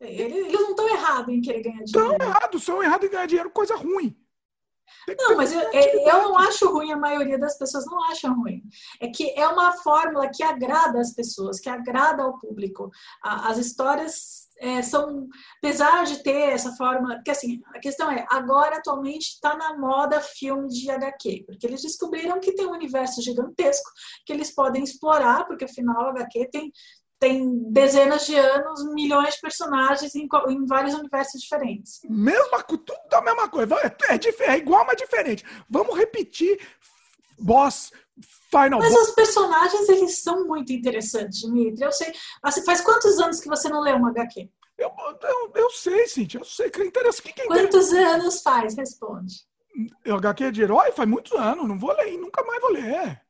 Eles, 0.00 0.52
não 0.52 0.70
estão 0.70 0.88
errados 0.88 1.34
em 1.34 1.40
querer 1.40 1.62
ganhar 1.62 1.82
dinheiro. 1.82 2.12
Estão 2.12 2.28
errados, 2.28 2.62
são 2.62 2.82
errados 2.82 3.08
em 3.08 3.10
ganhar 3.10 3.26
dinheiro, 3.26 3.50
coisa 3.50 3.74
ruim. 3.74 4.16
Não, 5.18 5.36
mas 5.36 5.52
eu, 5.52 5.60
eu 5.60 6.22
não 6.22 6.38
acho 6.38 6.70
ruim, 6.72 6.92
a 6.92 6.96
maioria 6.96 7.38
das 7.38 7.58
pessoas 7.58 7.84
não 7.86 8.02
acham 8.04 8.34
ruim. 8.40 8.62
É 9.00 9.08
que 9.08 9.30
é 9.38 9.46
uma 9.46 9.72
fórmula 9.72 10.30
que 10.32 10.42
agrada 10.42 11.00
as 11.00 11.12
pessoas, 11.12 11.60
que 11.60 11.68
agrada 11.68 12.22
ao 12.22 12.38
público. 12.38 12.90
As 13.22 13.58
histórias 13.58 14.44
é, 14.58 14.82
são, 14.82 15.28
apesar 15.58 16.04
de 16.04 16.22
ter 16.22 16.52
essa 16.52 16.72
forma, 16.76 17.16
porque 17.16 17.30
assim, 17.30 17.60
a 17.74 17.78
questão 17.78 18.10
é, 18.10 18.24
agora 18.30 18.76
atualmente 18.76 19.34
está 19.34 19.56
na 19.56 19.76
moda 19.76 20.20
filme 20.20 20.68
de 20.68 20.90
HQ, 20.90 21.44
porque 21.46 21.66
eles 21.66 21.82
descobriram 21.82 22.40
que 22.40 22.54
tem 22.54 22.66
um 22.66 22.72
universo 22.72 23.20
gigantesco 23.20 23.90
que 24.24 24.32
eles 24.32 24.54
podem 24.54 24.82
explorar, 24.82 25.46
porque 25.46 25.64
afinal 25.64 26.04
o 26.04 26.08
HQ 26.10 26.48
tem 26.50 26.72
tem 27.24 27.72
dezenas 27.72 28.26
de 28.26 28.36
anos, 28.36 28.84
milhões 28.92 29.34
de 29.34 29.40
personagens 29.40 30.14
em, 30.14 30.28
em 30.48 30.66
vários 30.66 30.92
universos 30.92 31.40
diferentes. 31.40 32.00
Mesma, 32.04 32.62
tudo 32.62 32.92
a 33.14 33.22
mesma 33.22 33.48
coisa. 33.48 33.74
É, 33.76 34.14
é, 34.14 34.52
é 34.52 34.58
igual, 34.58 34.84
mas 34.86 34.98
diferente. 34.98 35.42
Vamos 35.70 35.96
repetir 35.96 36.60
boss, 37.38 37.90
Final 38.50 38.78
Mas 38.78 38.94
os 38.94 39.10
personagens, 39.14 39.88
eles 39.88 40.22
são 40.22 40.46
muito 40.46 40.70
interessantes, 40.70 41.40
Dimitri. 41.40 41.82
Eu 41.82 41.92
sei. 41.92 42.12
Assim, 42.42 42.62
faz 42.62 42.82
quantos 42.82 43.18
anos 43.18 43.40
que 43.40 43.48
você 43.48 43.70
não 43.70 43.80
lê 43.80 43.92
uma 43.92 44.10
HQ? 44.10 44.50
Eu, 44.76 44.90
eu, 45.22 45.52
eu 45.54 45.70
sei, 45.70 46.06
Cintia. 46.06 46.40
Eu 46.40 46.44
sei 46.44 46.68
que 46.68 46.82
é 46.82 46.84
interessante. 46.84 47.32
Que 47.32 47.40
é 47.40 47.46
quantos 47.46 47.90
anos 47.92 48.42
faz? 48.42 48.76
Responde. 48.76 49.34
Eu 50.04 50.16
HQ 50.16 50.52
de 50.52 50.62
herói 50.62 50.92
faz 50.92 51.08
muitos 51.08 51.32
anos, 51.32 51.66
não 51.66 51.78
vou 51.78 51.92
ler, 51.96 52.16
nunca 52.16 52.44
mais 52.44 52.60
vou 52.60 52.70
ler. 52.70 53.20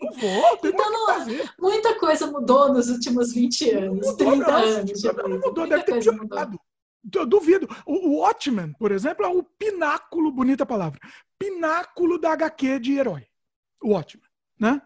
Não 0.00 0.12
vou, 0.12 0.56
tem 0.58 0.70
então, 0.70 0.90
não, 0.90 1.06
fazer. 1.06 1.50
Muita 1.58 1.98
coisa 1.98 2.26
mudou 2.26 2.72
nos 2.72 2.88
últimos 2.88 3.32
20 3.32 3.70
anos, 3.70 4.06
mudou, 4.06 4.16
30 4.16 4.36
não, 4.36 4.54
anos. 4.54 5.02
Não, 5.02 5.38
mudou, 5.38 5.66
deve 5.66 5.82
ter 5.84 6.00
piorado. 6.00 6.58
Eu 7.14 7.26
duvido. 7.26 7.68
O, 7.84 8.08
o 8.08 8.20
Watchmen, 8.20 8.72
por 8.78 8.90
exemplo, 8.90 9.26
é 9.26 9.28
o 9.28 9.42
pináculo, 9.42 10.32
bonita 10.32 10.64
palavra, 10.64 10.98
pináculo 11.38 12.18
da 12.18 12.32
HQ 12.32 12.78
de 12.78 12.98
herói. 12.98 13.26
O 13.82 13.90
Watchmen, 13.90 14.24
né? 14.58 14.80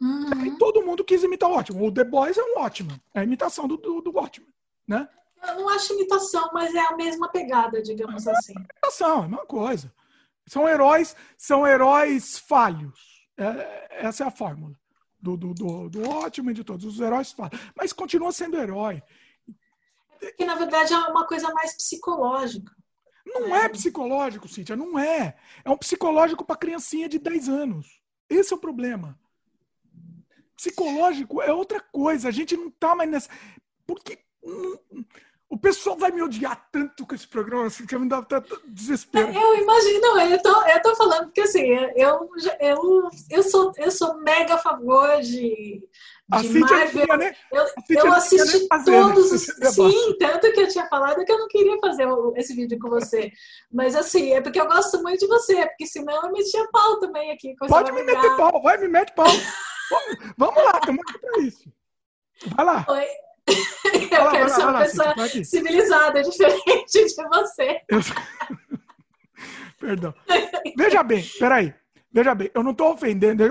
Uhum. 0.00 0.46
E 0.46 0.58
todo 0.58 0.82
mundo 0.82 1.04
quis 1.04 1.22
imitar 1.22 1.48
o 1.48 1.54
Watchmen. 1.54 1.86
O 1.86 1.92
The 1.92 2.04
Boys 2.04 2.38
é 2.38 2.42
um 2.42 2.58
Watchmen. 2.58 3.00
É 3.14 3.20
a 3.20 3.24
imitação 3.24 3.68
do, 3.68 3.76
do, 3.76 4.00
do 4.00 4.10
Watchmen, 4.10 4.48
né? 4.88 5.08
Eu 5.42 5.54
não 5.56 5.68
acho 5.68 5.94
imitação, 5.94 6.50
mas 6.52 6.74
é 6.74 6.80
a 6.80 6.96
mesma 6.96 7.28
pegada, 7.28 7.82
digamos 7.82 8.26
assim. 8.26 8.52
Imitação, 8.52 9.22
é 9.22 9.24
a 9.24 9.28
mesma 9.28 9.46
coisa. 9.46 9.92
São 10.46 10.68
heróis, 10.68 11.16
são 11.36 11.66
heróis 11.66 12.38
falhos. 12.38 13.26
É, 13.38 14.06
essa 14.06 14.24
é 14.24 14.26
a 14.26 14.30
fórmula 14.30 14.74
do, 15.20 15.36
do, 15.36 15.54
do, 15.54 15.88
do 15.88 16.00
Watchmen 16.00 16.54
de 16.54 16.64
todos. 16.64 16.84
Os 16.84 17.00
heróis 17.00 17.32
falhos. 17.32 17.60
Mas 17.76 17.92
continua 17.92 18.32
sendo 18.32 18.56
herói. 18.56 19.02
Que 20.36 20.44
na 20.44 20.54
verdade 20.54 20.92
é 20.92 20.98
uma 20.98 21.26
coisa 21.26 21.52
mais 21.52 21.74
psicológica. 21.74 22.74
Não 23.24 23.54
é 23.54 23.68
psicológico, 23.68 24.48
Cíntia, 24.48 24.76
não 24.76 24.98
é. 24.98 25.36
É 25.64 25.70
um 25.70 25.76
psicológico 25.76 26.44
para 26.44 26.56
criancinha 26.56 27.08
de 27.08 27.18
10 27.18 27.48
anos. 27.48 28.00
Esse 28.28 28.52
é 28.52 28.56
o 28.56 28.60
problema. 28.60 29.18
Psicológico 30.56 31.40
é 31.40 31.52
outra 31.52 31.80
coisa. 31.80 32.28
A 32.28 32.32
gente 32.32 32.56
não 32.56 32.70
tá 32.70 32.94
mais 32.94 33.10
nessa. 33.10 33.30
Porque 33.86 34.18
o 35.52 35.58
pessoal 35.58 35.96
vai 35.96 36.12
me 36.12 36.22
odiar 36.22 36.68
tanto 36.70 37.04
com 37.04 37.12
esse 37.14 37.26
programa, 37.26 37.66
assim, 37.66 37.84
que 37.84 37.98
me 37.98 38.08
dá 38.08 38.22
tanto 38.22 38.62
desespero. 38.68 39.32
Eu 39.34 39.56
imagino, 39.56 40.00
não, 40.00 40.20
eu 40.20 40.40
tô, 40.40 40.62
eu 40.62 40.80
tô 40.82 40.94
falando 40.94 41.24
porque 41.24 41.40
assim, 41.40 41.66
eu, 41.96 42.30
eu, 42.60 43.08
eu, 43.28 43.42
sou, 43.42 43.72
eu 43.76 43.90
sou 43.90 44.16
mega 44.20 44.54
a 44.54 44.58
favor 44.58 45.20
de, 45.20 45.82
de 46.42 46.48
Marvel. 46.60 46.88
queria 47.00 47.16
nem- 47.16 47.34
Eu, 47.52 47.66
eu 47.90 48.12
assisti 48.12 48.66
fazer, 48.68 48.90
né, 48.92 49.02
todos 49.02 49.32
os. 49.32 49.42
Sim, 49.90 50.16
tanto 50.20 50.52
que 50.52 50.60
eu 50.60 50.68
tinha 50.68 50.86
falado 50.86 51.24
que 51.24 51.32
eu 51.32 51.38
não 51.38 51.48
queria 51.48 51.76
fazer 51.80 52.06
esse 52.36 52.54
vídeo 52.54 52.78
com 52.78 52.88
você. 52.88 53.32
Mas 53.72 53.96
assim, 53.96 54.32
é 54.32 54.40
porque 54.40 54.60
eu 54.60 54.68
gosto 54.68 55.02
muito 55.02 55.18
de 55.18 55.26
você, 55.26 55.66
porque 55.66 55.84
senão 55.86 56.26
eu 56.26 56.32
metia 56.32 56.64
pau 56.70 57.00
também 57.00 57.32
aqui. 57.32 57.56
Pode 57.68 57.90
me 57.90 58.04
meter 58.04 58.36
pau, 58.36 58.62
vai, 58.62 58.78
me 58.78 58.86
mete 58.86 59.12
pau. 59.14 59.26
Vamos- 59.26 60.32
Vamos 60.38 60.64
lá, 60.64 60.78
estamos 60.78 61.00
aqui 61.08 61.18
pra 61.18 61.42
isso. 61.42 61.72
Vai 62.56 62.64
lá. 62.64 62.86
Oi. 62.88 63.06
Eu 64.10 64.30
quero 64.30 64.48
ser 64.48 64.62
uma 64.62 64.78
pessoa 64.80 65.14
civilizada, 65.44 66.22
diferente 66.24 67.06
de 67.06 67.28
você. 67.28 67.80
Eu- 67.88 68.00
Perdão. 69.78 70.14
Veja 70.76 71.02
bem, 71.02 71.24
peraí. 71.38 71.74
Veja 72.12 72.34
bem, 72.34 72.50
eu 72.52 72.62
não 72.62 72.72
estou 72.72 72.92
ofendendo, 72.92 73.44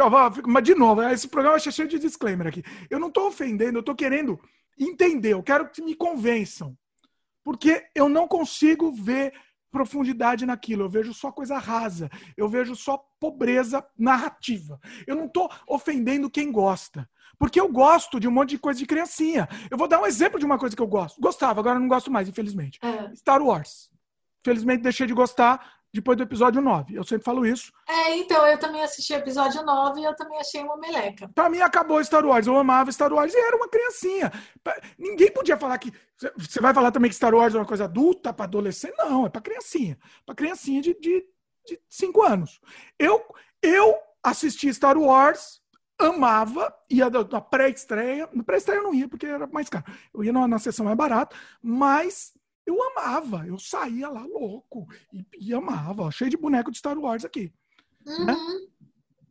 mas 0.45 0.63
de 0.63 0.75
novo, 0.75 1.01
esse 1.03 1.27
programa 1.29 1.55
é 1.55 1.59
cheio 1.59 1.88
de 1.88 1.97
disclaimer 1.97 2.47
aqui. 2.47 2.62
Eu 2.89 2.99
não 2.99 3.07
estou 3.07 3.27
ofendendo, 3.27 3.77
eu 3.77 3.79
estou 3.79 3.95
querendo 3.95 4.38
entender, 4.77 5.31
eu 5.33 5.41
quero 5.41 5.69
que 5.69 5.81
me 5.81 5.95
convençam. 5.95 6.77
Porque 7.41 7.85
eu 7.95 8.09
não 8.09 8.27
consigo 8.27 8.91
ver 8.91 9.33
profundidade 9.71 10.45
naquilo, 10.45 10.83
eu 10.83 10.89
vejo 10.89 11.13
só 11.13 11.31
coisa 11.31 11.57
rasa, 11.57 12.09
eu 12.35 12.49
vejo 12.49 12.75
só 12.75 13.01
pobreza 13.19 13.85
narrativa. 13.97 14.79
Eu 15.07 15.15
não 15.15 15.25
estou 15.25 15.49
ofendendo 15.67 16.29
quem 16.29 16.51
gosta. 16.51 17.09
Porque 17.39 17.60
eu 17.60 17.69
gosto 17.69 18.19
de 18.19 18.28
um 18.28 18.32
monte 18.32 18.49
de 18.49 18.60
coisa 18.60 18.78
de 18.78 18.86
criancinha. 18.86 19.47
Eu 19.71 19.78
vou 19.78 19.88
dar 19.88 20.02
um 20.02 20.06
exemplo 20.06 20.38
de 20.38 20.45
uma 20.45 20.60
coisa 20.60 20.75
que 20.75 20.82
eu 20.82 20.88
gosto. 20.88 21.19
Gostava, 21.21 21.62
agora 21.62 21.80
não 21.80 21.88
gosto 21.88 22.12
mais, 22.12 22.28
infelizmente. 22.28 22.78
É. 22.84 23.15
Star 23.15 23.41
Wars. 23.41 23.89
Felizmente 24.43 24.84
deixei 24.84 25.08
de 25.08 25.13
gostar 25.13 25.80
depois 25.93 26.17
do 26.17 26.23
episódio 26.23 26.62
9. 26.62 26.95
Eu 26.95 27.04
sempre 27.04 27.23
falo 27.23 27.45
isso. 27.45 27.71
É, 27.88 28.15
então, 28.17 28.45
eu 28.45 28.58
também 28.60 28.84
assisti 28.84 29.13
o 29.13 29.17
episódio 29.17 29.63
9 29.63 29.99
e 29.99 30.04
eu 30.04 30.15
também 30.15 30.39
achei 30.39 30.62
uma 30.62 30.78
meleca. 30.78 31.30
Pra 31.34 31.49
mim 31.49 31.60
acabou 31.60 32.04
Star 32.04 32.25
Wars. 32.25 32.45
Eu 32.45 32.58
amava 32.58 32.91
Star 32.91 33.12
Wars 33.12 33.34
e 33.34 33.38
era 33.38 33.56
uma 33.56 33.67
criancinha. 33.67 34.32
Ninguém 34.97 35.32
podia 35.32 35.58
falar 35.58 35.78
que. 35.78 35.91
Você 36.38 36.60
vai 36.60 36.73
falar 36.73 36.91
também 36.91 37.10
que 37.10 37.15
Star 37.15 37.34
Wars 37.34 37.56
é 37.56 37.58
uma 37.58 37.65
coisa 37.65 37.86
adulta 37.86 38.34
pra 38.34 38.45
adolescente? 38.45 38.95
Não, 38.97 39.25
é 39.25 39.30
pra 39.30 39.41
criancinha. 39.41 39.97
Pra 40.25 40.36
criancinha 40.36 40.82
de 40.82 40.89
5 40.89 41.02
de, 41.02 41.25
de 41.67 41.82
cinco 41.89 42.21
anos. 42.21 42.60
Eu, 42.97 43.23
eu 43.62 43.97
assisti 44.23 44.71
Star 44.73 44.97
Wars, 44.97 45.59
amava, 45.99 46.73
ia 46.89 47.09
da 47.09 47.41
pré-estreia. 47.41 48.29
Na 48.33 48.43
pré-estreia 48.43 48.79
eu 48.79 48.83
não 48.83 48.93
ia 48.93 49.07
porque 49.07 49.25
era 49.25 49.45
mais 49.47 49.67
caro. 49.69 49.85
Eu 50.13 50.23
ia 50.23 50.31
na, 50.33 50.47
na 50.47 50.57
sessão 50.59 50.85
mais 50.85 50.97
barata, 50.97 51.35
mas 51.62 52.33
eu 52.65 52.77
amava. 52.91 53.45
Eu 53.45 53.59
saía 53.59 54.09
lá 54.09 54.21
louco 54.25 54.88
e, 55.13 55.25
e 55.39 55.53
amava. 55.53 56.03
ó, 56.03 56.12
Cheio 56.12 56.29
de 56.31 56.38
boneco 56.38 56.71
de 56.71 56.77
Star 56.77 56.97
Wars 56.97 57.25
aqui. 57.25 57.51
Uhum. 58.05 58.67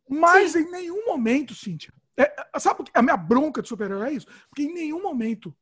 Mas 0.08 0.54
em 0.56 0.70
nenhum 0.70 1.06
momento, 1.06 1.54
Cíntia. 1.54 1.92
é- 2.16 2.34
é- 2.54 2.58
sabe 2.60 2.84
a 2.94 3.02
minha 3.02 3.16
bronca 3.16 3.62
de 3.62 3.68
super-herói 3.68 4.08
é 4.08 4.12
isso? 4.12 4.26
Porque 4.48 4.62
em 4.62 4.72
nenhum 4.74 5.02
momento 5.02 5.54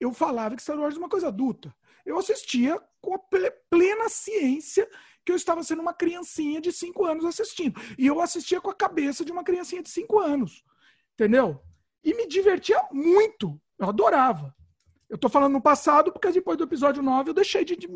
eu 0.00 0.12
falava 0.12 0.56
que 0.56 0.62
Star 0.62 0.78
Wars 0.78 0.94
é 0.96 0.98
uma 0.98 1.08
coisa 1.08 1.28
adulta. 1.28 1.74
Eu 2.06 2.18
assistia 2.18 2.80
com 3.00 3.14
a 3.14 3.18
ple- 3.18 3.50
plena 3.68 4.08
ciência 4.08 4.88
que 5.28 5.32
eu 5.32 5.36
estava 5.36 5.62
sendo 5.62 5.82
uma 5.82 5.92
criancinha 5.92 6.58
de 6.58 6.72
5 6.72 7.04
anos 7.04 7.26
assistindo. 7.26 7.78
E 7.98 8.06
eu 8.06 8.18
assistia 8.18 8.62
com 8.62 8.70
a 8.70 8.74
cabeça 8.74 9.26
de 9.26 9.30
uma 9.30 9.44
criancinha 9.44 9.82
de 9.82 9.90
5 9.90 10.18
anos. 10.18 10.64
Entendeu? 11.12 11.60
E 12.02 12.14
me 12.14 12.26
divertia 12.26 12.80
muito. 12.90 13.60
Eu 13.78 13.90
adorava. 13.90 14.54
Eu 15.06 15.18
tô 15.18 15.28
falando 15.28 15.52
no 15.52 15.60
passado, 15.60 16.10
porque 16.10 16.32
depois 16.32 16.56
do 16.56 16.64
episódio 16.64 17.02
9 17.02 17.28
eu 17.28 17.34
deixei 17.34 17.62
de, 17.62 17.76
de, 17.76 17.86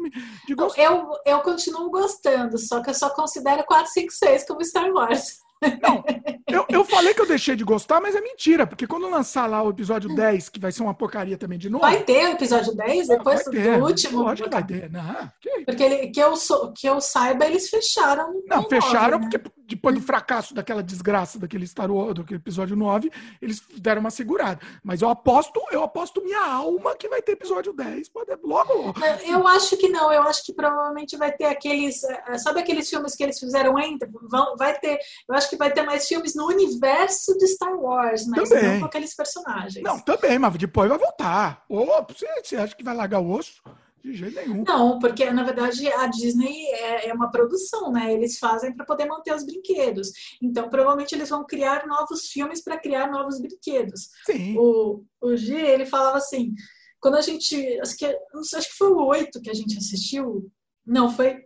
de 0.47 0.55
gostar. 0.55 0.83
eu, 0.83 1.09
eu 1.25 1.41
continuo 1.41 1.91
gostando, 1.91 2.59
só 2.59 2.83
que 2.83 2.91
eu 2.91 2.95
só 2.95 3.09
considero 3.09 3.65
4, 3.65 3.91
5, 3.91 4.13
6 4.13 4.47
como 4.47 4.63
Star 4.63 4.91
Wars. 4.93 5.39
Não, 5.83 6.05
eu, 6.49 6.67
eu 6.69 6.85
falei 6.85 7.15
que 7.15 7.21
eu 7.21 7.27
deixei 7.27 7.55
de 7.57 7.65
gostar, 7.65 8.01
mas 8.01 8.15
é 8.15 8.21
mentira, 8.21 8.67
porque 8.67 8.87
quando 8.87 9.09
lançar 9.09 9.47
lá 9.49 9.63
o 9.63 9.71
episódio 9.71 10.15
10, 10.15 10.49
que 10.49 10.61
vai 10.61 10.73
ser 10.73 10.83
uma 10.83 10.95
porcaria 10.95 11.37
também 11.39 11.59
de 11.59 11.71
novo. 11.71 11.83
Vai 11.83 12.03
ter 12.03 12.27
o 12.27 12.33
episódio 12.33 12.75
10 12.75 13.09
depois 13.09 13.43
ter, 13.45 13.79
do 13.79 13.85
último? 13.85 14.23
Lógico 14.23 14.49
que 14.49 14.55
vai 14.55 14.65
ter. 14.67 14.91
Não, 14.91 15.31
que, 15.41 15.65
Porque 15.65 15.83
ele- 15.83 16.07
que, 16.09 16.21
eu 16.21 16.37
sou, 16.37 16.73
que 16.73 16.87
eu 16.89 17.01
saiba, 17.01 17.47
eles 17.47 17.69
fecharam. 17.69 18.43
não 18.47 18.69
fecharam, 18.69 19.19
nove, 19.21 19.25
né? 19.33 19.39
porque 19.39 19.53
depois 19.67 19.95
do 19.95 20.03
fracasso 20.03 20.53
daquela 20.55 20.83
desgraça 20.83 21.39
daquele 21.39 21.67
Star 21.67 21.91
Wars, 21.91 22.15
daquele 22.15 22.39
episódio 22.39 22.77
9, 22.77 23.11
eles 23.41 23.63
deram 23.79 24.01
uma 24.01 24.11
segurada. 24.11 24.61
Mas 24.85 25.01
eu 25.01 25.09
aposto, 25.09 25.61
eu 25.71 25.83
aposto 25.83 26.23
minha 26.23 26.45
alma 26.45 26.95
que 26.97 27.09
vai 27.09 27.23
ter 27.23 27.33
episódio 27.33 27.73
10. 27.73 28.09
Pode, 28.11 28.31
logo, 28.45 28.73
logo. 28.75 28.95
Eu 29.25 29.47
acho 29.49 29.77
que 29.79 29.89
não, 29.89 30.13
eu 30.13 30.23
acho 30.25 30.45
que 30.45 30.53
provavelmente 30.53 31.17
vai 31.17 31.33
ter 31.33 31.47
aqueles. 31.47 32.03
eh, 32.05 32.37
Sabe 32.39 32.61
aqueles 32.61 32.89
filmes 32.91 33.15
que 33.15 33.23
eles 33.23 33.39
fizeram 33.39 33.79
entre? 33.79 34.11
Vão, 34.29 34.57
vai 34.57 34.79
ter. 34.79 34.99
Eu 35.29 35.35
acho 35.35 35.49
que 35.53 35.59
vai 35.59 35.73
ter 35.73 35.83
mais 35.83 36.09
filmes 36.09 36.35
no 36.35 36.47
universo 36.47 37.37
de 37.37 37.47
Star 37.47 37.79
Wars, 37.79 38.27
mas 38.27 38.49
Também. 38.49 38.73
não 38.73 38.81
com 38.81 38.87
aqueles 38.87 39.15
personagens. 39.15 39.85
Não, 39.85 40.01
também, 40.01 40.39
mas 40.39 40.57
depois 40.57 40.89
vai 40.89 40.99
voltar. 40.99 41.65
Você, 41.69 42.27
você 42.43 42.57
acha 42.57 42.75
que 42.75 42.83
vai 42.83 42.97
largar 42.97 43.21
o 43.21 43.31
osso? 43.31 43.63
De 44.03 44.15
jeito 44.15 44.35
nenhum. 44.35 44.65
Não, 44.65 44.99
porque 44.99 45.31
na 45.31 45.45
verdade 45.45 45.87
a 45.87 46.07
Disney 46.09 46.67
é, 46.73 47.09
é 47.09 47.15
uma 47.15 47.31
produção, 47.31 47.93
né? 47.93 48.13
Eles 48.13 48.37
fazem 48.39 48.75
para 48.75 48.85
poder 48.85 49.05
manter 49.05 49.33
os 49.33 49.45
brinquedos. 49.45 50.11
Então, 50.43 50.69
provavelmente 50.69 51.15
eles 51.15 51.29
vão 51.29 51.47
criar 51.47 51.87
novos 51.87 52.27
filmes 52.27 52.65
para 52.65 52.81
criar 52.81 53.09
novos 53.09 53.41
brinquedos. 53.41 54.09
Sim. 54.27 54.57
O, 54.59 55.05
o 55.21 55.37
G, 55.37 55.55
ele 55.55 55.87
falava 55.87 56.17
assim, 56.17 56.53
quando 56.99 57.17
a 57.17 57.21
gente, 57.21 57.55
acho 57.81 57.97
que, 57.97 58.07
acho 58.07 58.71
que 58.71 58.77
foi 58.77 58.89
o 58.89 59.05
8 59.05 59.41
que 59.41 59.51
a 59.51 59.55
gente 59.55 59.79
assistiu, 59.79 60.51
não, 60.85 61.09
foi 61.09 61.45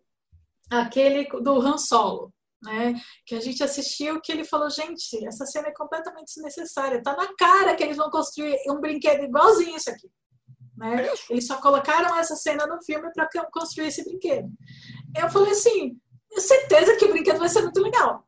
aquele 0.70 1.28
do 1.42 1.60
Han 1.60 1.76
Solo, 1.76 2.32
né? 2.66 2.94
Que 3.24 3.36
a 3.36 3.40
gente 3.40 3.62
assistiu, 3.62 4.20
que 4.20 4.32
ele 4.32 4.44
falou, 4.44 4.68
gente, 4.68 5.24
essa 5.26 5.46
cena 5.46 5.68
é 5.68 5.72
completamente 5.72 6.34
desnecessária, 6.34 7.02
tá 7.02 7.16
na 7.16 7.28
cara 7.36 7.74
que 7.74 7.82
eles 7.82 7.96
vão 7.96 8.10
construir 8.10 8.58
um 8.68 8.80
brinquedo 8.80 9.24
igualzinho 9.24 9.76
isso 9.76 9.88
aqui. 9.88 10.08
Né? 10.76 11.10
Isso. 11.12 11.24
Eles 11.30 11.46
só 11.46 11.60
colocaram 11.60 12.14
essa 12.18 12.36
cena 12.36 12.66
no 12.66 12.82
filme 12.84 13.10
para 13.12 13.28
construir 13.50 13.86
esse 13.86 14.04
brinquedo. 14.04 14.50
Eu 15.16 15.30
falei 15.30 15.52
assim, 15.52 15.98
certeza 16.36 16.96
que 16.96 17.04
o 17.04 17.10
brinquedo 17.10 17.38
vai 17.38 17.48
ser 17.48 17.62
muito 17.62 17.80
legal. 17.80 18.26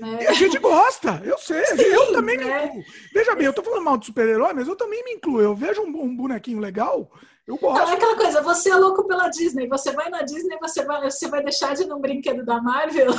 Né? 0.00 0.24
E 0.24 0.26
a 0.26 0.32
gente 0.32 0.58
gosta, 0.58 1.22
eu 1.24 1.38
sei, 1.38 1.62
eu 1.78 2.12
também 2.12 2.36
me 2.36 2.44
né? 2.44 2.66
incluo. 2.66 2.84
Veja 3.14 3.34
bem, 3.34 3.46
eu 3.46 3.52
tô 3.52 3.62
falando 3.62 3.84
mal 3.84 3.96
de 3.96 4.06
super-herói, 4.06 4.52
mas 4.52 4.66
eu 4.66 4.76
também 4.76 5.02
me 5.04 5.12
incluo. 5.12 5.40
Eu 5.40 5.54
vejo 5.54 5.80
um, 5.80 6.02
um 6.02 6.14
bonequinho 6.14 6.58
legal, 6.58 7.10
eu 7.46 7.58
Não, 7.62 7.76
é 7.76 7.80
gosto. 7.80 7.94
aquela 7.94 8.16
coisa, 8.16 8.42
você 8.42 8.70
é 8.70 8.76
louco 8.76 9.06
pela 9.06 9.28
Disney, 9.28 9.68
você 9.68 9.92
vai 9.92 10.10
na 10.10 10.22
Disney, 10.22 10.58
você 10.58 10.84
vai, 10.84 11.08
você 11.08 11.28
vai 11.28 11.42
deixar 11.44 11.74
de 11.74 11.82
ir 11.84 11.86
num 11.86 12.00
brinquedo 12.00 12.44
da 12.44 12.60
Marvel? 12.60 13.12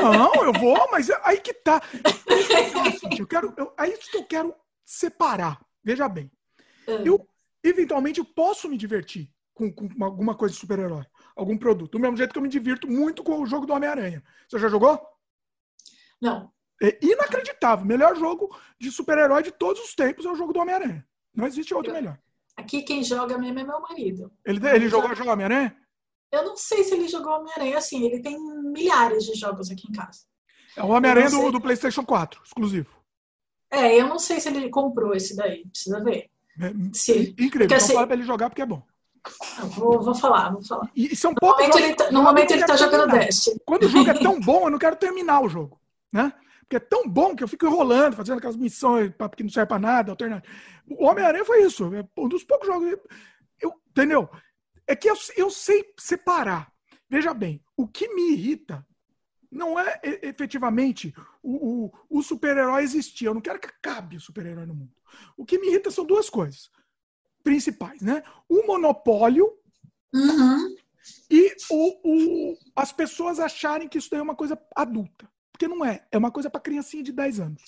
Não, 0.00 0.44
eu 0.44 0.52
vou, 0.52 0.88
mas 0.92 1.10
aí 1.24 1.40
que 1.40 1.52
tá. 1.52 1.82
Eu 3.18 3.26
quero, 3.26 3.52
eu, 3.56 3.72
é 3.78 3.88
isso 3.88 4.10
que 4.10 4.16
eu 4.16 4.24
quero 4.24 4.54
separar. 4.84 5.60
Veja 5.84 6.08
bem, 6.08 6.30
eu 7.04 7.26
eventualmente 7.62 8.18
eu 8.20 8.24
posso 8.24 8.68
me 8.68 8.76
divertir 8.76 9.28
com, 9.54 9.72
com 9.72 10.04
alguma 10.04 10.34
coisa 10.34 10.54
de 10.54 10.60
super-herói, 10.60 11.04
algum 11.36 11.56
produto. 11.58 11.92
Do 11.92 11.98
mesmo 12.00 12.16
jeito 12.16 12.32
que 12.32 12.38
eu 12.38 12.42
me 12.42 12.48
divirto 12.48 12.88
muito 12.88 13.22
com 13.22 13.40
o 13.40 13.46
jogo 13.46 13.66
do 13.66 13.72
Homem-Aranha. 13.72 14.22
Você 14.48 14.58
já 14.58 14.68
jogou? 14.68 15.00
Não. 16.20 16.50
É 16.82 16.98
inacreditável. 17.04 17.84
Melhor 17.86 18.16
jogo 18.16 18.56
de 18.78 18.90
super-herói 18.90 19.42
de 19.42 19.52
todos 19.52 19.82
os 19.82 19.94
tempos 19.94 20.24
é 20.24 20.30
o 20.30 20.34
jogo 20.34 20.52
do 20.52 20.60
Homem-Aranha. 20.60 21.06
Não 21.34 21.46
existe 21.46 21.74
outro 21.74 21.92
melhor. 21.92 22.18
Aqui 22.56 22.82
quem 22.82 23.02
joga 23.02 23.38
mesmo 23.38 23.58
é 23.58 23.64
meu 23.64 23.80
marido. 23.80 24.30
Ele, 24.44 24.66
ele 24.68 24.88
jogou 24.88 25.14
jogo 25.14 25.30
Homem-Aranha? 25.30 25.76
Eu 26.30 26.44
não 26.44 26.56
sei 26.56 26.84
se 26.84 26.94
ele 26.94 27.08
jogou 27.08 27.32
Homem-Aranha 27.32 27.78
assim, 27.78 28.04
ele 28.04 28.20
tem 28.20 28.38
milhares 28.38 29.24
de 29.24 29.34
jogos 29.34 29.70
aqui 29.70 29.88
em 29.88 29.92
casa. 29.92 30.20
É 30.76 30.82
o 30.82 30.88
Homem-Aranha 30.88 31.30
do, 31.30 31.50
do 31.52 31.60
PlayStation 31.60 32.04
4, 32.04 32.40
exclusivo. 32.44 32.90
É, 33.70 33.94
eu 34.00 34.06
não 34.06 34.18
sei 34.18 34.40
se 34.40 34.48
ele 34.48 34.68
comprou 34.70 35.14
esse 35.14 35.34
daí, 35.36 35.66
precisa 35.68 36.02
ver. 36.02 36.30
É, 36.60 36.70
Sim. 36.92 37.20
incrível. 37.38 37.48
Porque 37.50 37.64
então 37.64 37.76
assim- 37.78 37.94
fala 37.94 38.06
pra 38.06 38.16
ele 38.16 38.24
jogar 38.24 38.48
porque 38.50 38.62
é 38.62 38.66
bom. 38.66 38.82
Vou, 39.76 40.02
vou 40.02 40.14
falar, 40.14 40.50
vou 40.52 40.62
falar. 40.62 40.90
E 40.96 41.14
são 41.14 41.30
No 41.30 41.36
poucos 41.38 41.58
momento 41.60 41.72
jogos- 41.78 41.86
ele 41.88 41.94
tá, 41.96 42.10
no 42.10 42.22
momento 42.22 42.50
ele 42.50 42.60
tá 42.60 42.66
quero 42.66 42.78
jogando 42.78 43.00
terminar. 43.06 43.24
Destiny. 43.26 43.60
Quando 43.64 43.82
o 43.84 43.88
jogo 43.88 44.10
é 44.10 44.14
tão 44.18 44.40
bom, 44.40 44.64
eu 44.66 44.70
não 44.70 44.78
quero 44.78 44.96
terminar 44.96 45.40
o 45.42 45.48
jogo, 45.48 45.80
né? 46.12 46.32
Porque 46.72 46.76
é 46.76 46.80
tão 46.88 47.06
bom 47.06 47.36
que 47.36 47.44
eu 47.44 47.48
fico 47.48 47.66
enrolando, 47.66 48.16
fazendo 48.16 48.38
aquelas 48.38 48.56
missões 48.56 49.12
que 49.36 49.42
não 49.42 49.50
serve 49.50 49.68
pra 49.68 49.78
nada, 49.78 50.10
alternativa. 50.12 50.50
O 50.88 51.04
Homem-Aranha 51.04 51.44
foi 51.44 51.62
isso. 51.64 51.92
É 51.94 52.02
um 52.16 52.28
dos 52.28 52.44
poucos 52.44 52.66
jogos. 52.66 52.96
Eu, 53.60 53.74
entendeu? 53.90 54.26
É 54.86 54.96
que 54.96 55.08
eu, 55.10 55.14
eu 55.36 55.50
sei 55.50 55.84
separar. 55.98 56.72
Veja 57.10 57.34
bem, 57.34 57.62
o 57.76 57.86
que 57.86 58.08
me 58.14 58.32
irrita 58.32 58.86
não 59.50 59.78
é 59.78 60.00
efetivamente 60.22 61.14
o, 61.42 61.84
o, 62.08 62.18
o 62.18 62.22
super-herói 62.22 62.82
existir. 62.84 63.26
Eu 63.26 63.34
não 63.34 63.42
quero 63.42 63.60
que 63.60 63.68
acabe 63.68 64.16
o 64.16 64.20
super-herói 64.20 64.64
no 64.64 64.74
mundo. 64.74 64.92
O 65.36 65.44
que 65.44 65.58
me 65.58 65.66
irrita 65.68 65.90
são 65.90 66.06
duas 66.06 66.30
coisas 66.30 66.70
principais, 67.44 68.00
né? 68.00 68.22
O 68.48 68.66
monopólio 68.66 69.52
Uhum. 70.14 70.74
e 71.30 71.54
o, 71.70 72.50
o- 72.52 72.58
as 72.76 72.92
pessoas 72.92 73.38
acharem 73.40 73.88
que 73.88 73.96
isso 73.98 74.10
daí 74.10 74.20
é 74.20 74.22
uma 74.22 74.36
coisa 74.36 74.58
adulta. 74.76 75.30
Porque 75.62 75.72
não 75.72 75.84
é. 75.84 76.02
É 76.10 76.18
uma 76.18 76.32
coisa 76.32 76.50
para 76.50 76.60
criancinha 76.60 77.04
de 77.04 77.12
10 77.12 77.38
anos. 77.38 77.62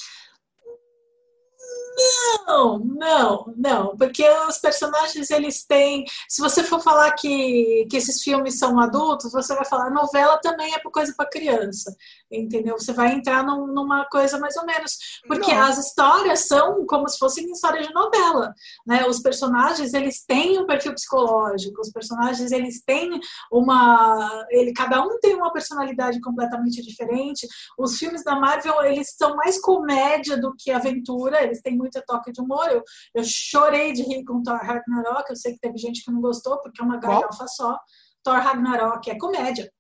Não, 2.46 2.78
não, 2.78 3.54
não, 3.56 3.96
porque 3.96 4.28
os 4.48 4.58
personagens 4.58 5.30
eles 5.30 5.64
têm. 5.64 6.04
Se 6.28 6.42
você 6.42 6.62
for 6.64 6.80
falar 6.80 7.12
que, 7.12 7.86
que 7.88 7.96
esses 7.96 8.22
filmes 8.22 8.58
são 8.58 8.78
adultos, 8.80 9.32
você 9.32 9.54
vai 9.54 9.64
falar 9.64 9.90
novela 9.90 10.38
também 10.42 10.74
é 10.74 10.80
coisa 10.80 11.14
para 11.16 11.28
criança, 11.28 11.94
entendeu? 12.30 12.78
Você 12.78 12.92
vai 12.92 13.12
entrar 13.12 13.44
num- 13.44 13.66
numa 13.68 14.04
coisa 14.06 14.38
mais 14.38 14.56
ou 14.56 14.66
menos, 14.66 14.96
porque 15.26 15.52
Não. 15.52 15.62
as 15.62 15.78
histórias 15.78 16.40
são 16.46 16.84
como 16.86 17.08
se 17.08 17.18
fossem 17.18 17.50
histórias 17.50 17.86
de 17.86 17.94
novela, 17.94 18.52
né? 18.86 19.06
Os 19.06 19.20
personagens 19.20 19.94
eles 19.94 20.24
têm 20.24 20.58
um 20.60 20.66
perfil 20.66 20.94
psicológico, 20.94 21.80
os 21.80 21.90
personagens 21.90 22.52
eles 22.52 22.82
têm 22.84 23.18
uma, 23.50 24.46
ele 24.50 24.72
cada 24.72 25.00
um 25.02 25.18
tem 25.20 25.34
uma 25.34 25.52
personalidade 25.52 26.20
completamente 26.20 26.82
diferente. 26.82 27.46
Os 27.78 27.96
filmes 27.98 28.22
da 28.24 28.38
Marvel 28.38 28.82
eles 28.84 29.14
são 29.16 29.34
mais 29.36 29.60
comédia 29.60 30.36
do 30.36 30.54
que 30.56 30.70
aventura, 30.70 31.42
eles 31.42 31.60
têm 31.62 31.83
muito 31.84 32.02
toque 32.06 32.32
de 32.32 32.40
humor. 32.40 32.66
Eu, 32.70 32.82
eu 33.14 33.24
chorei 33.24 33.92
de 33.92 34.02
rir 34.02 34.24
com 34.24 34.42
Thor 34.42 34.56
Ragnarok. 34.58 35.30
Eu 35.30 35.36
sei 35.36 35.52
que 35.52 35.60
teve 35.60 35.78
gente 35.78 36.02
que 36.04 36.10
não 36.10 36.20
gostou, 36.20 36.60
porque 36.60 36.80
é 36.82 36.84
uma 36.84 36.98
galhofa 36.98 37.46
só. 37.46 37.78
Thor 38.22 38.36
Ragnarok 38.36 39.10
é 39.10 39.18
comédia. 39.18 39.70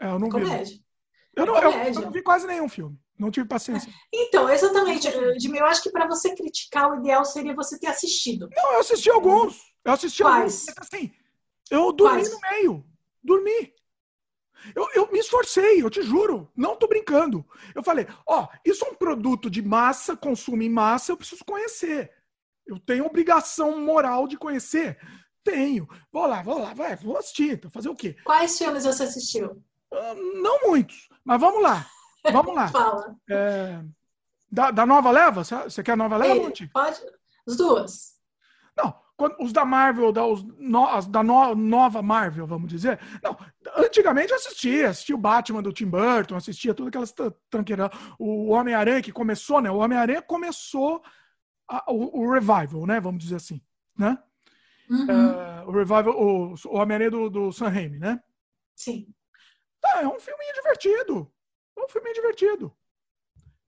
É, 0.00 0.06
eu 0.06 0.18
não 0.18 0.26
vi. 0.28 0.32
Comédia. 0.32 0.78
Eu 1.36 1.46
não, 1.46 1.56
é 1.56 1.64
eu- 1.66 1.72
comédia. 1.72 1.98
eu 1.98 2.04
não 2.04 2.10
vi 2.12 2.22
quase 2.22 2.46
nenhum 2.46 2.68
filme. 2.68 2.98
Não 3.18 3.30
tive 3.30 3.46
paciência. 3.46 3.92
Então, 4.12 4.48
exatamente. 4.48 5.08
Jimmy, 5.38 5.58
eu 5.58 5.66
acho 5.66 5.82
que 5.82 5.90
para 5.90 6.06
você 6.06 6.34
criticar, 6.34 6.90
o 6.90 7.00
ideal 7.00 7.22
seria 7.24 7.54
você 7.54 7.78
ter 7.78 7.88
assistido. 7.88 8.48
Não, 8.56 8.72
eu 8.72 8.80
assisti 8.80 9.10
alguns. 9.10 9.60
Eu 9.84 9.92
assisti 9.92 10.22
Quais? 10.22 10.68
alguns. 10.68 10.78
Assim, 10.78 11.12
eu 11.70 11.92
dormi 11.92 12.22
Quais? 12.22 12.32
no 12.32 12.40
meio. 12.40 12.84
Dormi. 13.22 13.74
Eu, 14.74 14.88
eu 14.94 15.12
me 15.12 15.18
esforcei, 15.18 15.82
eu 15.82 15.90
te 15.90 16.02
juro. 16.02 16.50
Não 16.56 16.76
tô 16.76 16.86
brincando. 16.86 17.44
Eu 17.74 17.82
falei, 17.82 18.06
ó, 18.26 18.48
isso 18.64 18.84
é 18.84 18.88
um 18.88 18.94
produto 18.94 19.50
de 19.50 19.62
massa, 19.62 20.16
consumo 20.16 20.62
em 20.62 20.70
massa, 20.70 21.12
eu 21.12 21.16
preciso 21.16 21.44
conhecer. 21.44 22.12
Eu 22.66 22.78
tenho 22.78 23.06
obrigação 23.06 23.80
moral 23.80 24.28
de 24.28 24.36
conhecer? 24.36 24.98
Tenho. 25.42 25.88
Vou 26.12 26.26
lá, 26.26 26.42
vou 26.42 26.58
lá, 26.58 26.74
vai, 26.74 26.96
vou 26.96 27.16
assistir. 27.16 27.52
Então, 27.52 27.70
fazer 27.70 27.88
o 27.88 27.96
quê? 27.96 28.16
Quais 28.24 28.56
filmes 28.56 28.84
você 28.84 29.04
assistiu? 29.04 29.62
Ah, 29.92 30.14
Não 30.14 30.68
muitos, 30.68 31.08
mas 31.24 31.40
vamos 31.40 31.62
lá. 31.62 31.86
Vamos 32.30 32.54
lá. 32.54 32.68
Fala. 32.72 33.16
É, 33.28 33.82
da, 34.50 34.70
da 34.70 34.86
nova 34.86 35.10
leva? 35.10 35.42
Você 35.44 35.82
quer 35.82 35.92
a 35.92 35.96
nova 35.96 36.16
leva, 36.16 36.34
Ei, 36.34 36.68
pode? 36.68 37.00
As 37.46 37.56
duas. 37.56 38.14
Não, 38.76 38.94
quando- 39.20 39.36
os 39.38 39.52
da 39.52 39.64
Marvel, 39.66 40.10
da, 40.12 40.24
os 40.26 40.42
no- 40.58 40.86
as 40.88 41.06
da 41.06 41.22
no- 41.22 41.54
nova 41.54 42.00
Marvel, 42.00 42.46
vamos 42.46 42.70
dizer. 42.70 42.98
Não, 43.22 43.36
antigamente 43.76 44.30
eu 44.30 44.36
assistia, 44.36 44.88
assistia 44.88 45.14
o 45.14 45.18
Batman 45.18 45.62
do 45.62 45.72
Tim 45.72 45.86
Burton, 45.86 46.36
assistia 46.36 46.72
tudo 46.72 46.88
aquelas 46.88 47.12
tra- 47.12 47.30
tranqueiras. 47.50 47.90
O 48.18 48.48
Homem-Aranha 48.48 49.02
que 49.02 49.12
começou, 49.12 49.60
né? 49.60 49.70
O 49.70 49.76
Homem-Aranha 49.76 50.22
começou 50.22 51.02
a- 51.68 51.84
o, 51.92 52.20
o 52.22 52.32
revival, 52.32 52.86
né? 52.86 52.98
Vamos 52.98 53.22
dizer 53.22 53.36
assim, 53.36 53.60
né? 53.98 54.18
Uhum, 54.88 55.06
É, 55.10 55.64
o 55.66 55.70
revival, 55.70 56.08
o, 56.16 56.54
o 56.54 56.76
Homem-Aranha 56.76 57.10
do, 57.10 57.28
do 57.30 57.52
Sam 57.52 57.68
Raimi, 57.68 57.98
né? 57.98 58.18
Sim. 58.74 59.06
Tá, 59.80 60.00
é 60.02 60.08
um 60.08 60.18
filminho 60.18 60.54
divertido. 60.54 61.30
É 61.78 61.84
um 61.84 61.88
filminho 61.88 62.14
divertido. 62.14 62.74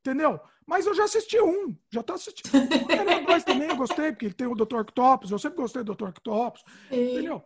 Entendeu? 0.05 0.41
Mas 0.67 0.85
eu 0.87 0.95
já 0.95 1.05
assisti 1.05 1.41
um. 1.41 1.77
Já 1.91 2.03
tô 2.03 2.15
assistindo. 2.15 2.51
2 3.27 3.45
também 3.45 3.69
eu 3.69 3.77
gostei, 3.77 4.11
porque 4.11 4.31
tem 4.31 4.49
o 4.49 4.55
Dr. 4.55 4.81
Octopus. 4.81 5.31
Eu 5.31 5.39
sempre 5.39 5.59
gostei 5.59 5.85
do 5.85 5.95
Dr. 5.95 6.09
Octopus. 6.09 6.65
E, 6.91 7.13
Entendeu? 7.13 7.43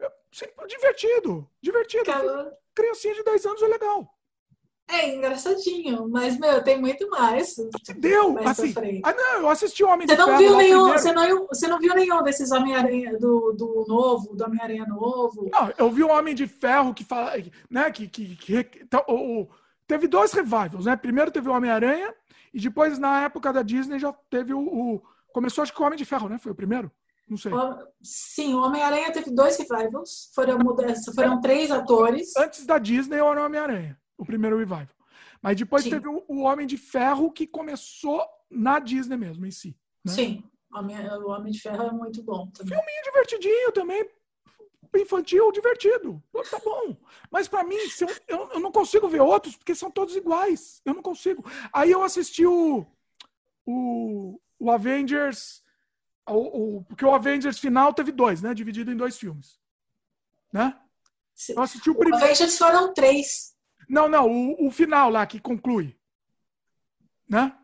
É 0.00 0.10
sempre 0.32 0.66
divertido. 0.66 1.48
Divertido. 1.62 2.04
cara, 2.04 2.52
Criancinha 2.74 3.14
de 3.14 3.22
10 3.22 3.46
anos 3.46 3.62
é 3.62 3.68
legal. 3.68 4.08
é 4.88 5.14
engraçadinho, 5.14 6.08
mas, 6.08 6.38
meu, 6.40 6.62
tem 6.64 6.80
muito 6.80 7.08
mais. 7.08 7.54
Deu, 7.98 8.32
Mais 8.32 8.58
assim. 8.58 8.74
Ah, 9.04 9.12
não, 9.12 9.40
eu 9.42 9.48
assisti 9.48 9.84
o 9.84 9.88
Homem 9.88 10.06
Você 10.06 10.14
de 10.14 10.18
não 10.20 10.26
Ferro 10.26 10.38
viu 10.40 10.56
nenhum, 10.56 10.88
você 10.88 11.12
não, 11.12 11.46
você 11.46 11.68
não 11.68 11.78
viu 11.78 11.94
nenhum 11.94 12.22
desses 12.22 12.50
Homem-Aranha 12.50 13.16
do, 13.18 13.52
do 13.52 13.84
novo, 13.86 14.34
do 14.34 14.44
Homem-Aranha 14.44 14.86
novo? 14.86 15.48
Não, 15.52 15.72
eu 15.78 15.88
vi 15.90 16.02
o 16.02 16.10
Homem 16.10 16.34
de 16.34 16.46
Ferro 16.48 16.92
que 16.94 17.04
fala, 17.04 17.32
né, 17.70 17.90
que, 17.92 18.08
que, 18.08 18.34
que 18.36 18.68
então, 18.82 19.04
o, 19.08 19.42
o- 19.42 19.48
teve 19.92 20.08
dois 20.08 20.32
revivals, 20.32 20.86
né? 20.86 20.96
Primeiro 20.96 21.30
teve 21.30 21.48
o 21.48 21.52
Homem-Aranha 21.52 22.14
e 22.52 22.60
depois 22.60 22.98
na 22.98 23.22
época 23.24 23.52
da 23.52 23.62
Disney 23.62 23.98
já 23.98 24.12
teve 24.30 24.54
o, 24.54 24.60
o- 24.60 25.02
começou 25.32 25.62
acho 25.62 25.72
que 25.74 25.82
o 25.82 25.84
Homem 25.84 25.98
de 25.98 26.04
Ferro, 26.04 26.28
né? 26.28 26.38
Foi 26.38 26.52
o 26.52 26.54
primeiro? 26.54 26.90
Não 27.28 27.36
sei. 27.36 27.52
Sim, 28.02 28.54
o 28.54 28.62
Homem-Aranha 28.62 29.12
teve 29.12 29.30
dois 29.30 29.56
revivals, 29.58 30.30
foram, 30.34 30.58
foram 31.14 31.40
três 31.40 31.70
atores. 31.70 32.36
Antes 32.36 32.66
da 32.66 32.78
Disney 32.78 33.16
era 33.18 33.40
o 33.40 33.44
Homem-Aranha, 33.46 33.98
o 34.18 34.24
primeiro 34.24 34.58
revival. 34.58 34.88
Mas 35.40 35.56
depois 35.56 35.82
Sim. 35.84 35.90
teve 35.90 36.08
o, 36.08 36.40
Homem 36.42 36.66
de 36.66 36.76
Ferro 36.76 37.30
que 37.32 37.46
começou 37.46 38.24
na 38.50 38.78
Disney 38.78 39.16
mesmo 39.16 39.44
em 39.46 39.50
si. 39.50 39.76
né? 40.04 40.12
Sim, 40.12 40.44
o 40.72 40.78
Homem, 40.78 40.96
o 41.08 41.28
Homem 41.28 41.52
de 41.52 41.60
Ferro 41.60 41.82
é 41.84 41.92
muito 41.92 42.22
bom 42.22 42.46
também. 42.50 42.76
Filminho 42.78 43.02
divertidinho 43.04 43.72
também, 43.72 44.08
infantil, 45.00 45.50
divertido. 45.52 46.22
Tá 46.50 46.58
bom. 46.58 46.96
Mas 47.30 47.48
pra 47.48 47.64
mim, 47.64 47.76
eu, 48.28 48.50
eu, 48.52 48.60
não 48.60 48.70
consigo 48.70 49.08
ver 49.08 49.20
outros 49.20 49.56
porque 49.56 49.74
são 49.74 49.90
todos 49.90 50.14
iguais. 50.16 50.80
Eu 50.84 50.94
não 50.94 51.02
consigo. 51.02 51.44
Aí 51.72 51.90
eu 51.90 52.02
assisti 52.02 52.44
o, 52.46 52.86
o, 53.64 54.40
o 54.58 54.70
Avengers, 54.70 55.62
o, 56.28 56.78
o- 56.78 56.84
porque 56.84 57.04
o 57.04 57.14
Avengers 57.14 57.58
final 57.58 57.94
teve 57.94 58.12
dois, 58.12 58.42
né? 58.42 58.52
Dividido 58.54 58.90
em 58.92 58.96
dois 58.96 59.16
filmes. 59.16 59.58
Né? 60.52 60.78
Eu 61.48 61.62
assisti 61.62 61.88
o 61.88 61.94
O 61.94 61.98
primeiro. 61.98 62.24
Avengers 62.24 62.58
foram 62.58 62.92
três. 62.92 63.54
Não, 63.88 64.08
não, 64.08 64.30
o, 64.30 64.66
o 64.66 64.70
final 64.70 65.10
lá 65.10 65.26
que 65.26 65.40
conclui. 65.40 65.98
Né? 67.28 67.56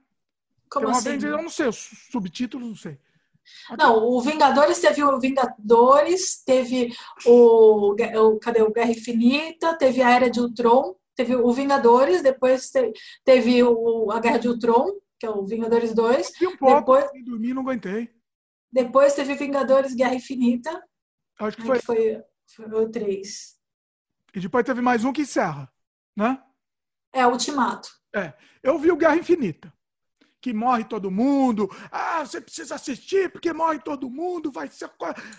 Como 0.71 0.87
Tem 0.87 0.95
um 0.95 0.97
assim? 0.97 1.09
Avengers, 1.09 1.33
eu 1.33 1.43
não 1.43 1.51
sei, 1.51 1.69
os 1.69 1.77
subtítulos, 2.11 2.69
não 2.69 2.77
sei. 2.77 2.99
Não, 3.79 4.05
o 4.09 4.21
Vingadores 4.21 4.79
teve 4.81 5.03
o 5.05 5.19
Vingadores, 5.21 6.43
teve 6.45 6.93
o, 7.27 7.95
o 7.95 8.39
cadê 8.39 8.63
o 8.63 8.73
Guerra 8.73 8.91
Infinita, 8.91 9.77
teve 9.77 10.03
a 10.03 10.11
Era 10.11 10.31
de 10.31 10.41
Ultron, 10.41 10.95
teve 11.15 11.37
o 11.37 11.53
Vingadores, 11.53 12.23
depois 12.23 12.71
te- 12.71 12.93
teve 13.25 13.63
o, 13.63 14.11
a 14.11 14.21
Guerra 14.21 14.39
de 14.39 14.49
Ultron, 14.49 14.93
que 15.19 15.27
é 15.27 15.31
o 15.31 15.45
Vingadores 15.45 15.93
2, 15.93 16.33
Vi 16.39 16.47
um 16.47 16.57
pouco, 16.57 16.77
Depois- 16.81 17.11
fui 17.11 17.23
dormir, 17.25 17.53
não 17.55 17.63
aguentei. 17.63 18.09
depois 18.73 19.15
teve 19.15 19.35
Vingadores 19.35 19.95
Guerra 19.95 20.15
Infinita, 20.15 20.83
Acho 21.39 21.57
que 21.57 21.63
foi. 21.65 21.79
que 21.79 21.85
foi, 21.85 22.23
foi 22.47 22.67
o 22.85 22.89
3. 22.91 23.59
E 24.35 24.41
depois 24.41 24.65
teve 24.65 24.81
mais 24.81 25.05
um 25.05 25.13
que 25.13 25.23
encerra. 25.23 25.71
Né? 26.17 26.41
É, 27.13 27.27
Ultimato. 27.27 27.89
Eu 28.63 28.79
vi 28.79 28.91
o 28.91 28.97
Guerra 28.97 29.17
Infinita. 29.17 29.73
Que 30.41 30.53
morre 30.53 30.85
todo 30.85 31.11
mundo. 31.11 31.69
Ah, 31.91 32.25
você 32.25 32.41
precisa 32.41 32.77
assistir 32.77 33.31
porque 33.31 33.53
morre 33.53 33.81
todo 33.81 34.09
mundo. 34.09 34.53
Vai 34.53 34.69
ser. 34.69 34.89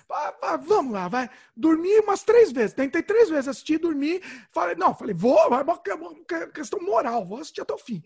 Ah, 0.10 0.36
ah, 0.41 0.58
Vamos 0.58 0.91
lá, 0.93 1.08
vai. 1.08 1.30
Dormi 1.56 2.00
umas 2.00 2.24
três 2.24 2.52
vezes. 2.52 2.74
Tentei 2.74 3.02
três 3.02 3.30
vezes 3.30 3.47
assistir, 3.47 3.78
dormi. 3.78 4.20
Falei, 4.52 4.76
não, 4.76 4.93
falei, 4.93 5.16
vou, 5.16 5.38
é 5.38 5.47
uma 5.62 5.78
que- 5.82 5.93
uma 5.93 6.14
questão 6.54 6.82
moral, 6.82 7.26
vou 7.26 7.38
assistir 7.39 7.62
até 7.62 7.74
o 7.74 7.78
fim. 7.78 8.04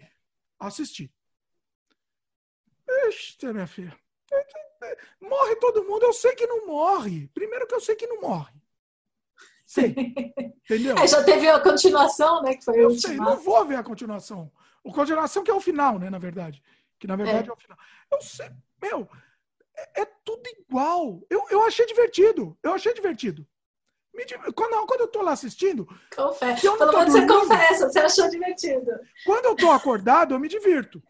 Assisti. 0.60 1.12
Ixi, 3.08 3.38
minha 3.52 3.68
filha. 3.68 3.98
Morre 5.22 5.56
todo 5.56 5.84
mundo, 5.86 6.04
eu 6.04 6.14
sei 6.14 6.36
que 6.36 6.46
não 6.46 6.68
morre. 6.68 7.28
Primeiro 7.34 7.66
que 7.66 7.74
eu 7.74 7.82
sei 7.82 7.96
que 7.96 8.06
não 8.06 8.22
morre. 8.22 8.54
Sei, 9.66 9.96
entendeu? 10.66 10.96
Aí 10.98 11.08
já 11.08 11.24
teve 11.24 11.48
a 11.50 11.60
continuação, 11.60 12.44
né, 12.44 12.56
que 12.56 12.64
foi 12.64 12.84
Eu 12.84 12.92
sei, 12.92 13.16
não 13.16 13.38
vou 13.38 13.66
ver 13.66 13.76
a 13.78 13.84
continuação. 13.84 14.52
A 14.86 14.92
continuação 14.92 15.44
que 15.44 15.50
é 15.50 15.54
o 15.54 15.62
final, 15.62 15.98
né, 15.98 16.10
na 16.10 16.20
verdade. 16.20 16.62
Que 17.04 17.08
na 17.08 17.18
verdade 17.18 17.50
é, 17.50 17.52
É. 17.52 17.54
o 17.54 17.58
final. 17.58 17.78
Eu 18.10 18.22
sei, 18.22 18.50
meu, 18.82 19.10
é, 19.76 20.04
é 20.04 20.06
tudo 20.24 20.42
igual. 20.58 21.22
Eu, 21.30 21.46
eu 21.50 21.62
achei 21.66 21.86
divertido. 21.86 22.58
Eu 22.64 22.72
achei 22.72 22.94
divertido. 22.94 23.46
Me 24.14 24.24
quando, 24.54 24.88
quando 24.88 25.02
eu 25.02 25.08
tô 25.10 25.22
lá 25.22 25.34
assistindo, 25.34 25.86
não 26.18 26.34
Pelo 26.34 26.94
menos 26.94 27.12
você 27.12 27.28
confessa, 27.28 27.90
você 27.90 28.00
achou 28.00 28.30
divertido. 28.30 28.90
quando 29.26 29.46
eu 29.48 29.56
tô 29.58 29.70
acordado, 29.70 30.34
eu 30.34 30.40
me 30.40 30.48
divirto. 30.48 31.04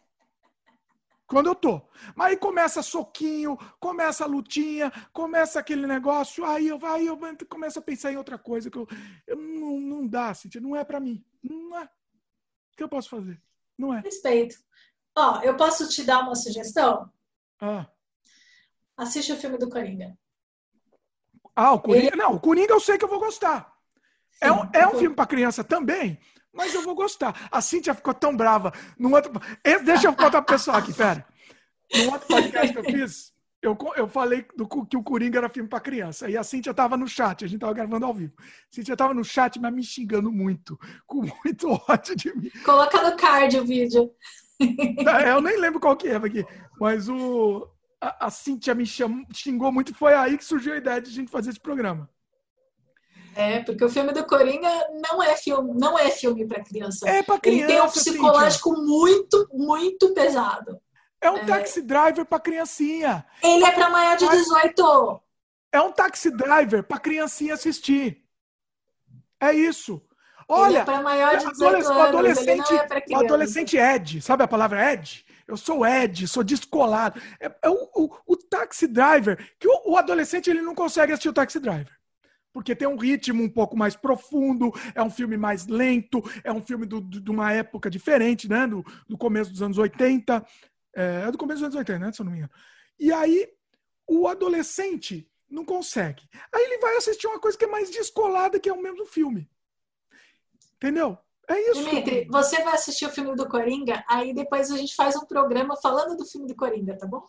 quando 1.27 1.45
eu 1.45 1.53
tô. 1.53 1.79
Mas 2.15 2.29
aí 2.29 2.37
começa 2.37 2.81
soquinho, 2.81 3.55
começa 3.79 4.23
a 4.23 4.27
lutinha, 4.27 4.91
começa 5.11 5.59
aquele 5.59 5.85
negócio, 5.85 6.43
aí 6.43 6.69
eu, 6.69 6.79
aí 6.83 7.05
eu 7.05 7.19
começo 7.47 7.77
a 7.77 7.83
pensar 7.83 8.11
em 8.11 8.17
outra 8.17 8.39
coisa 8.39 8.71
que 8.71 8.79
eu, 8.79 8.87
eu 9.27 9.35
não, 9.35 9.79
não 9.79 10.07
dá, 10.07 10.33
Cintia, 10.33 10.59
não 10.59 10.75
é 10.75 10.83
para 10.83 10.99
mim. 10.99 11.23
Não 11.43 11.77
é. 11.77 11.83
O 11.83 12.75
que 12.77 12.81
eu 12.83 12.89
posso 12.89 13.09
fazer? 13.09 13.39
Não 13.77 13.93
é. 13.93 13.99
Respeito. 13.99 14.55
Ó, 15.15 15.41
eu 15.41 15.55
posso 15.55 15.87
te 15.87 16.03
dar 16.03 16.21
uma 16.21 16.35
sugestão? 16.35 17.09
Ah. 17.61 17.87
Assiste 18.97 19.31
o 19.31 19.37
filme 19.37 19.57
do 19.57 19.69
Coringa. 19.69 20.17
Ah, 21.55 21.73
o 21.73 21.79
Coringa. 21.79 22.07
Ele... 22.07 22.15
Não, 22.15 22.33
o 22.33 22.39
Coringa 22.39 22.73
eu 22.73 22.79
sei 22.79 22.97
que 22.97 23.05
eu 23.05 23.09
vou 23.09 23.19
gostar. 23.19 23.71
Sim, 24.31 24.45
é 24.45 24.51
um, 24.51 24.69
é 24.73 24.87
um 24.87 24.97
filme 24.97 25.15
para 25.15 25.27
criança 25.27 25.63
também, 25.63 26.19
mas 26.51 26.73
eu 26.73 26.81
vou 26.81 26.95
gostar. 26.95 27.47
A 27.51 27.61
Cintia 27.61 27.93
ficou 27.93 28.13
tão 28.13 28.35
brava. 28.35 28.73
No 28.97 29.13
outro... 29.13 29.31
Deixa 29.83 30.07
eu 30.07 30.15
contar 30.15 30.41
pro 30.41 30.55
pessoal 30.55 30.77
aqui, 30.77 30.93
pera. 30.93 31.25
No 31.93 32.11
outro 32.11 32.27
podcast 32.27 32.73
que 32.73 32.79
eu 32.79 32.83
fiz, 32.83 33.33
eu, 33.61 33.77
eu 33.95 34.07
falei 34.07 34.45
do, 34.55 34.67
que 34.67 34.97
o 34.97 35.03
Coringa 35.03 35.37
era 35.37 35.49
filme 35.49 35.69
para 35.69 35.79
criança. 35.79 36.27
E 36.29 36.35
a 36.35 36.43
Cintia 36.43 36.73
tava 36.73 36.97
no 36.97 37.07
chat, 37.07 37.45
a 37.45 37.47
gente 37.47 37.59
tava 37.59 37.73
gravando 37.73 38.05
ao 38.05 38.13
vivo. 38.13 38.33
A 38.39 38.43
Cintia 38.71 38.97
tava 38.97 39.13
no 39.13 39.23
chat, 39.23 39.59
mas 39.59 39.73
me 39.73 39.83
xingando 39.83 40.31
muito, 40.31 40.77
com 41.05 41.21
muito 41.21 41.69
ódio 41.87 42.15
de 42.15 42.35
mim. 42.35 42.49
Coloca 42.65 43.09
no 43.09 43.15
card 43.15 43.59
o 43.59 43.65
vídeo. 43.65 44.11
É, 45.23 45.31
eu 45.31 45.41
nem 45.41 45.59
lembro 45.59 45.79
qual 45.79 45.95
que 45.97 46.07
é 46.07 46.15
aqui, 46.15 46.45
mas 46.79 47.09
o, 47.09 47.67
a, 47.99 48.27
a 48.27 48.29
Cintia 48.29 48.75
me 48.75 48.85
chamou, 48.85 49.25
xingou 49.33 49.71
muito 49.71 49.93
foi 49.93 50.13
aí 50.13 50.37
que 50.37 50.45
surgiu 50.45 50.73
a 50.73 50.77
ideia 50.77 51.01
de 51.01 51.09
a 51.09 51.13
gente 51.13 51.31
fazer 51.31 51.49
esse 51.49 51.59
programa. 51.59 52.09
É, 53.35 53.61
porque 53.61 53.83
o 53.83 53.89
filme 53.89 54.13
do 54.13 54.25
Coringa 54.25 54.69
não 55.09 55.21
é 55.21 55.35
filme, 55.35 55.73
não 55.73 55.97
é 55.97 56.11
filme 56.11 56.45
para 56.45 56.63
criança. 56.63 57.09
É 57.09 57.23
para 57.23 57.39
criança. 57.39 57.63
Ele 57.63 57.73
tem 57.73 57.81
um 57.81 57.89
psicológico 57.89 58.69
Cíntia. 58.69 58.85
muito, 58.85 59.49
muito 59.53 60.13
pesado. 60.13 60.79
É 61.19 61.31
um 61.31 61.37
é. 61.37 61.45
taxi 61.45 61.81
driver 61.81 62.25
para 62.25 62.39
criancinha. 62.39 63.25
Ele 63.41 63.65
é 63.65 63.71
para 63.71 63.89
maior 63.89 64.17
de 64.17 64.27
18. 64.27 65.21
É 65.71 65.81
um 65.81 65.91
taxi 65.91 66.29
driver 66.29 66.83
para 66.83 66.99
criancinha 66.99 67.55
assistir. 67.55 68.23
É 69.39 69.51
isso. 69.53 70.01
Olha, 70.53 70.81
ele 70.81 70.91
é 70.91 71.01
maior 71.01 71.37
de 71.37 71.51
18 71.51 71.75
anos, 71.75 71.87
o 71.87 72.01
adolescente, 72.01 72.73
é 73.09 73.17
o 73.17 73.19
adolescente 73.19 73.77
Ed, 73.77 74.21
sabe 74.21 74.43
a 74.43 74.47
palavra 74.47 74.93
Ed? 74.93 75.25
Eu 75.47 75.57
sou 75.57 75.85
Ed, 75.85 76.27
sou 76.27 76.43
descolado. 76.43 77.21
É, 77.39 77.51
é 77.61 77.69
o, 77.69 77.89
o, 77.95 78.17
o, 78.27 78.37
taxi 78.37 78.87
driver, 78.87 79.37
que 79.59 79.67
o, 79.67 79.91
o 79.91 79.97
adolescente 79.97 80.49
ele 80.49 80.61
não 80.61 80.73
consegue 80.73 81.11
assistir 81.11 81.29
o 81.29 81.33
taxi 81.33 81.59
driver 81.59 81.91
porque 82.53 82.75
tem 82.75 82.87
um 82.87 82.95
ritmo 82.95 83.43
um 83.43 83.49
pouco 83.49 83.75
mais 83.75 83.95
profundo, 83.95 84.71
é 84.93 85.01
um 85.01 85.09
filme 85.09 85.35
mais 85.35 85.65
lento, 85.65 86.21
é 86.43 86.53
um 86.53 86.61
filme 86.61 86.85
do, 86.85 87.01
do, 87.01 87.19
de 87.19 87.31
uma 87.31 87.51
época 87.51 87.89
diferente, 87.89 88.47
né? 88.47 88.67
Do, 88.67 88.85
do 89.09 89.17
começo 89.17 89.51
dos 89.51 89.63
anos 89.63 89.79
80. 89.79 90.45
É, 90.95 91.23
é, 91.25 91.31
do 91.31 91.37
começo 91.37 91.61
dos 91.61 91.65
anos 91.65 91.75
80, 91.75 91.99
né? 91.99 92.13
Se 92.13 92.21
eu 92.21 92.25
não 92.25 92.31
me 92.31 92.37
engano. 92.37 92.53
E 92.99 93.11
aí, 93.11 93.49
o 94.07 94.27
adolescente 94.27 95.27
não 95.49 95.65
consegue. 95.65 96.29
Aí 96.53 96.63
ele 96.63 96.77
vai 96.77 96.95
assistir 96.95 97.25
uma 97.25 97.39
coisa 97.39 97.57
que 97.57 97.65
é 97.65 97.67
mais 97.67 97.89
descolada, 97.89 98.59
que 98.59 98.69
é 98.69 98.73
o 98.73 98.81
mesmo 98.81 99.05
filme. 99.05 99.49
Entendeu? 100.83 101.17
É 101.49 101.71
isso. 101.71 101.81
Dimitri, 101.81 102.27
você 102.29 102.61
vai 102.61 102.73
assistir 102.73 103.05
o 103.05 103.09
filme 103.09 103.33
do 103.37 103.47
Coringa, 103.47 104.03
aí 104.05 104.33
depois 104.33 104.69
a 104.69 104.75
gente 104.75 104.93
faz 104.95 105.15
um 105.15 105.25
programa 105.25 105.77
falando 105.77 106.17
do 106.17 106.25
filme 106.25 106.45
do 106.45 106.55
Coringa, 106.55 106.97
tá 106.97 107.07
bom? 107.07 107.25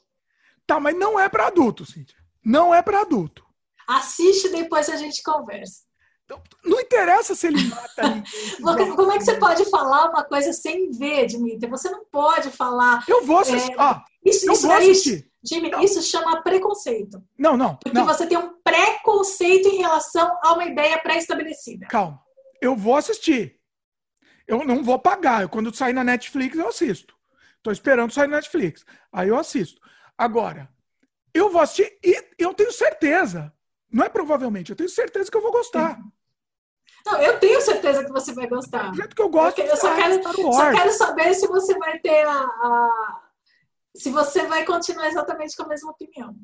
Tá, 0.67 0.81
mas 0.81 0.97
não 0.99 1.21
é 1.21 1.29
para 1.29 1.47
adulto, 1.47 1.87
Cíntia. 1.87 2.17
Não 2.45 2.75
é 2.75 2.83
para 2.83 3.03
adulto. 3.03 3.45
Assiste 3.87 4.49
depois 4.49 4.89
a 4.89 4.97
gente 4.97 5.23
conversa. 5.23 5.83
Então, 6.25 6.43
não 6.65 6.81
interessa 6.81 7.35
se 7.37 7.47
ele 7.47 7.63
mata 7.65 8.03
ninguém. 8.03 8.97
Como 8.97 9.13
é 9.13 9.19
que 9.19 9.25
você 9.25 9.39
pode 9.39 9.71
falar 9.71 10.11
uma 10.11 10.25
coisa 10.25 10.53
sem 10.53 10.91
ver, 10.91 11.27
Dimitri? 11.27 11.71
Você 11.71 11.89
não 11.91 12.05
pode 12.11 12.51
falar. 12.51 13.05
Eu 13.07 13.25
vou 13.25 13.39
assistir. 13.39 13.73
É, 13.73 13.77
ah, 13.79 14.03
isso, 14.25 14.47
eu 14.47 14.55
isso, 14.55 14.67
vou 14.67 14.77
assistir. 14.77 15.31
Jimmy, 15.47 15.71
não. 15.71 15.81
isso 15.81 16.03
chama 16.03 16.43
preconceito. 16.43 17.23
Não, 17.39 17.57
não. 17.57 17.77
Porque 17.77 17.97
não. 17.97 18.07
você 18.07 18.27
tem 18.27 18.39
um 18.39 18.55
preconceito 18.65 19.69
em 19.69 19.77
relação 19.77 20.39
a 20.43 20.55
uma 20.55 20.65
ideia 20.65 20.99
pré-estabelecida. 20.99 21.87
Calma. 21.87 22.24
Eu 22.61 22.77
vou 22.77 22.97
assistir. 22.97 23.61
Eu 24.47 24.65
não 24.65 24.83
vou 24.83 24.99
pagar. 24.99 25.49
Quando 25.49 25.75
sair 25.75 25.93
na 25.93 26.05
Netflix, 26.05 26.57
eu 26.57 26.69
assisto. 26.69 27.17
Estou 27.57 27.73
esperando 27.73 28.13
sair 28.13 28.29
na 28.29 28.37
Netflix. 28.37 28.85
Aí 29.13 29.29
eu 29.29 29.39
assisto. 29.39 29.81
Agora, 30.17 30.69
eu 31.33 31.51
vou 31.51 31.61
assistir 31.61 31.99
e 32.03 32.25
eu 32.39 32.53
tenho 32.55 32.73
certeza 32.73 33.53
não 33.95 34.05
é 34.05 34.09
provavelmente, 34.09 34.71
eu 34.71 34.77
tenho 34.77 34.89
certeza 34.89 35.31
que 35.31 35.37
eu 35.37 35.41
vou 35.41 35.53
gostar. 35.53 36.01
Não, 37.07 37.21
eu 37.21 37.39
tenho 37.39 37.61
certeza 37.61 38.05
que 38.05 38.11
você 38.11 38.35
vai 38.35 38.49
gostar. 38.49 38.91
Do 38.91 38.97
jeito 38.97 39.15
que 39.15 39.23
eu 39.23 39.29
gosto. 39.29 39.61
Eu, 39.61 39.67
eu 39.67 39.77
só, 39.77 39.95
quero, 39.95 40.21
só 40.21 40.73
quero 40.73 40.91
saber 40.91 41.33
se 41.35 41.47
você 41.47 41.79
vai 41.79 42.01
ter 42.01 42.27
a, 42.27 42.41
a, 42.41 43.21
Se 43.95 44.11
você 44.11 44.49
vai 44.49 44.65
continuar 44.65 45.07
exatamente 45.07 45.57
com 45.57 45.63
a 45.63 45.69
mesma 45.69 45.93
opinião. 45.93 46.35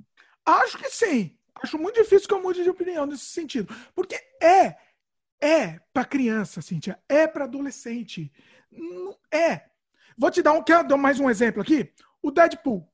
Acho 0.47 0.79
que 0.79 0.89
sim. 0.91 1.37
Acho 1.61 1.77
muito 1.77 2.01
difícil 2.01 2.29
que 2.29 2.35
eu 2.35 2.41
mude 2.41 2.63
de 2.63 2.71
opinião 2.71 3.05
nesse 3.05 3.25
sentido. 3.25 3.75
Porque 3.97 4.15
é. 4.41 4.77
É 5.41 5.81
para 5.93 6.05
criança, 6.05 6.61
Cíntia. 6.61 7.03
É 7.09 7.27
para 7.27 7.45
adolescente. 7.45 8.31
É. 9.33 9.63
Vou 10.17 10.31
te 10.31 10.43
dar 10.43 10.53
um. 10.53 10.63
Quer 10.63 10.85
dar 10.85 10.97
mais 10.97 11.19
um 11.19 11.31
exemplo 11.31 11.63
aqui? 11.63 11.93
O 12.23 12.31
Deadpool. 12.31 12.87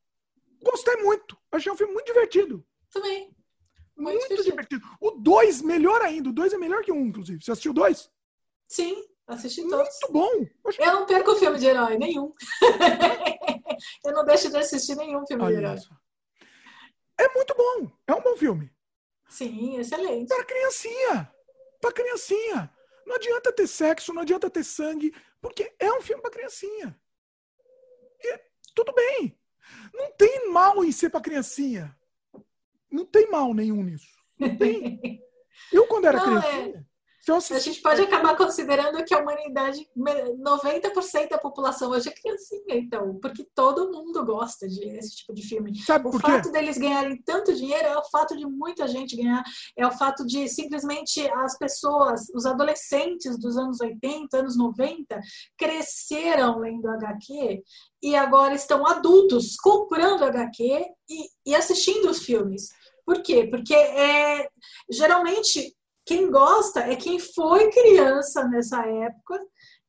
Gostei 0.62 0.96
muito. 0.96 1.36
Achei 1.50 1.70
um 1.70 1.76
filme 1.76 1.92
muito 1.92 2.06
divertido. 2.06 2.64
Também. 2.90 3.34
Muito, 3.96 4.28
muito 4.28 4.44
divertido. 4.44 4.86
O 5.00 5.12
2, 5.12 5.62
melhor 5.62 6.02
ainda. 6.02 6.28
O 6.28 6.32
2 6.32 6.52
é 6.52 6.58
melhor 6.58 6.82
que 6.82 6.92
o 6.92 6.94
1, 6.94 6.98
um, 6.98 7.06
inclusive. 7.06 7.42
Você 7.42 7.50
assistiu 7.50 7.72
o 7.72 7.74
2? 7.74 8.10
Sim, 8.68 9.04
assisti 9.26 9.62
todos. 9.62 9.88
Muito 10.02 10.12
bom. 10.12 10.46
Oxe. 10.64 10.80
Eu 10.80 10.92
não 10.92 11.06
perco 11.06 11.34
filme 11.36 11.58
de 11.58 11.66
herói, 11.66 11.96
nenhum. 11.96 12.32
eu 14.04 14.12
não 14.12 14.24
deixo 14.24 14.50
de 14.50 14.56
assistir 14.56 14.96
nenhum 14.96 15.26
filme 15.26 15.42
Olha 15.42 15.56
de 15.56 15.62
herói. 15.62 15.76
Isso. 15.76 15.94
É 17.18 17.28
muito 17.32 17.54
bom. 17.56 17.90
É 18.06 18.14
um 18.14 18.20
bom 18.20 18.36
filme. 18.36 18.70
Sim, 19.28 19.78
excelente. 19.78 20.28
Para 20.28 20.44
criancinha. 20.44 21.32
Para 21.80 21.92
criancinha. 21.92 22.72
Não 23.06 23.16
adianta 23.16 23.52
ter 23.52 23.66
sexo, 23.66 24.12
não 24.12 24.22
adianta 24.22 24.50
ter 24.50 24.64
sangue, 24.64 25.14
porque 25.40 25.72
é 25.78 25.92
um 25.92 26.02
filme 26.02 26.20
para 26.20 26.30
criancinha. 26.30 26.98
E 28.20 28.40
tudo 28.74 28.92
bem. 28.92 29.38
Não 29.94 30.10
tem 30.12 30.50
mal 30.50 30.84
em 30.84 30.92
ser 30.92 31.10
para 31.10 31.20
criancinha. 31.20 31.96
Não 32.90 33.04
tem 33.04 33.30
mal 33.30 33.54
nenhum 33.54 33.82
nisso. 33.82 34.16
Não 34.38 34.56
tem. 34.56 35.00
Eu, 35.72 35.86
quando 35.86 36.06
era 36.06 36.18
não, 36.24 36.86
criança. 37.26 37.54
É. 37.54 37.56
A 37.56 37.60
gente 37.60 37.80
pode 37.80 38.00
acabar 38.02 38.36
considerando 38.36 39.04
que 39.04 39.14
a 39.14 39.18
humanidade, 39.18 39.86
90% 39.96 41.28
da 41.28 41.38
população 41.38 41.90
hoje 41.90 42.08
é 42.08 42.12
criancinha, 42.12 42.76
então, 42.76 43.18
porque 43.20 43.46
todo 43.54 43.90
mundo 43.90 44.24
gosta 44.24 44.66
desse 44.66 45.16
tipo 45.16 45.34
de 45.34 45.42
filme. 45.42 45.78
Sabe 45.80 46.08
o 46.08 46.18
fato 46.18 46.50
deles 46.50 46.78
ganharem 46.78 47.20
tanto 47.22 47.54
dinheiro 47.54 47.86
é 47.86 47.98
o 47.98 48.04
fato 48.04 48.36
de 48.36 48.46
muita 48.46 48.86
gente 48.86 49.16
ganhar, 49.16 49.42
é 49.76 49.86
o 49.86 49.92
fato 49.92 50.24
de 50.26 50.48
simplesmente 50.48 51.26
as 51.28 51.58
pessoas, 51.58 52.28
os 52.34 52.46
adolescentes 52.46 53.38
dos 53.38 53.56
anos 53.56 53.80
80, 53.80 54.36
anos 54.38 54.56
90, 54.56 55.20
cresceram 55.58 56.58
lendo 56.58 56.88
HQ 56.88 57.62
e 58.02 58.14
agora 58.14 58.54
estão 58.54 58.86
adultos 58.86 59.56
comprando 59.56 60.24
HQ 60.24 60.86
e, 61.08 61.50
e 61.50 61.54
assistindo 61.54 62.10
os 62.10 62.22
filmes. 62.22 62.68
Por 63.04 63.22
quê? 63.22 63.46
Porque 63.48 63.74
é, 63.74 64.48
geralmente 64.90 65.75
quem 66.06 66.30
gosta 66.30 66.80
é 66.80 66.94
quem 66.94 67.18
foi 67.18 67.68
criança 67.70 68.46
nessa 68.46 68.80
época 68.86 69.40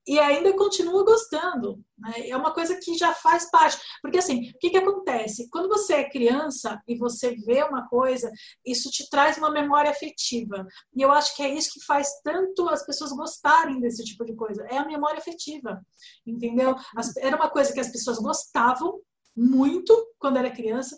e 0.07 0.17
ainda 0.19 0.55
continua 0.55 1.03
gostando. 1.03 1.83
Né? 1.97 2.29
É 2.29 2.37
uma 2.37 2.53
coisa 2.53 2.79
que 2.81 2.97
já 2.97 3.13
faz 3.13 3.51
parte. 3.51 3.77
Porque, 4.01 4.17
assim, 4.17 4.49
o 4.49 4.57
que, 4.57 4.69
que 4.69 4.77
acontece? 4.77 5.49
Quando 5.51 5.67
você 5.67 5.95
é 5.95 6.09
criança 6.09 6.81
e 6.87 6.97
você 6.97 7.35
vê 7.35 7.61
uma 7.63 7.87
coisa, 7.87 8.31
isso 8.65 8.89
te 8.89 9.07
traz 9.09 9.37
uma 9.37 9.51
memória 9.51 9.91
afetiva. 9.91 10.65
E 10.95 11.01
eu 11.01 11.11
acho 11.11 11.35
que 11.35 11.43
é 11.43 11.53
isso 11.53 11.73
que 11.73 11.85
faz 11.85 12.09
tanto 12.23 12.69
as 12.69 12.85
pessoas 12.85 13.11
gostarem 13.11 13.81
desse 13.81 14.03
tipo 14.03 14.23
de 14.23 14.33
coisa. 14.33 14.65
É 14.69 14.77
a 14.77 14.85
memória 14.85 15.19
afetiva. 15.19 15.85
Entendeu? 16.25 16.73
Era 17.19 17.35
uma 17.35 17.49
coisa 17.49 17.73
que 17.73 17.79
as 17.79 17.91
pessoas 17.91 18.17
gostavam 18.17 18.99
muito 19.37 19.93
quando 20.19 20.37
era 20.37 20.49
criança, 20.49 20.95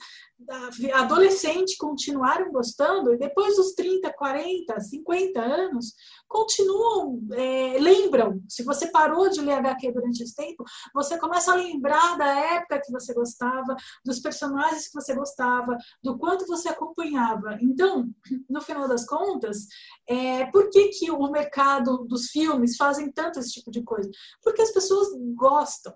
adolescente 0.93 1.75
continuaram 1.77 2.51
gostando, 2.51 3.13
e 3.13 3.17
depois 3.17 3.57
dos 3.57 3.73
30, 3.73 4.11
40, 4.13 4.79
50 4.79 5.41
anos, 5.41 5.93
continuam, 6.27 7.21
é, 7.33 7.77
lembram. 7.79 8.41
Se 8.47 8.63
você 8.63 8.87
parou 8.87 9.29
de 9.29 9.41
ler 9.41 9.53
HQ 9.53 9.91
durante 9.91 10.23
esse 10.23 10.33
tempo, 10.33 10.63
você 10.93 11.17
começa 11.17 11.51
a 11.51 11.55
lembrar 11.55 12.17
da 12.17 12.27
época 12.27 12.81
que 12.83 12.91
você 12.91 13.13
gostava, 13.13 13.75
dos 14.05 14.19
personagens 14.19 14.87
que 14.87 14.93
você 14.93 15.13
gostava, 15.13 15.75
do 16.01 16.17
quanto 16.17 16.47
você 16.47 16.69
acompanhava. 16.69 17.57
Então, 17.61 18.09
no 18.49 18.61
final 18.61 18.87
das 18.87 19.05
contas, 19.05 19.67
é, 20.07 20.45
por 20.45 20.69
que, 20.69 20.89
que 20.89 21.11
o 21.11 21.29
mercado 21.29 22.05
dos 22.05 22.27
filmes 22.27 22.77
fazem 22.77 23.11
tanto 23.11 23.39
esse 23.39 23.51
tipo 23.51 23.69
de 23.69 23.83
coisa? 23.83 24.09
Porque 24.41 24.61
as 24.61 24.71
pessoas 24.71 25.09
gostam. 25.35 25.93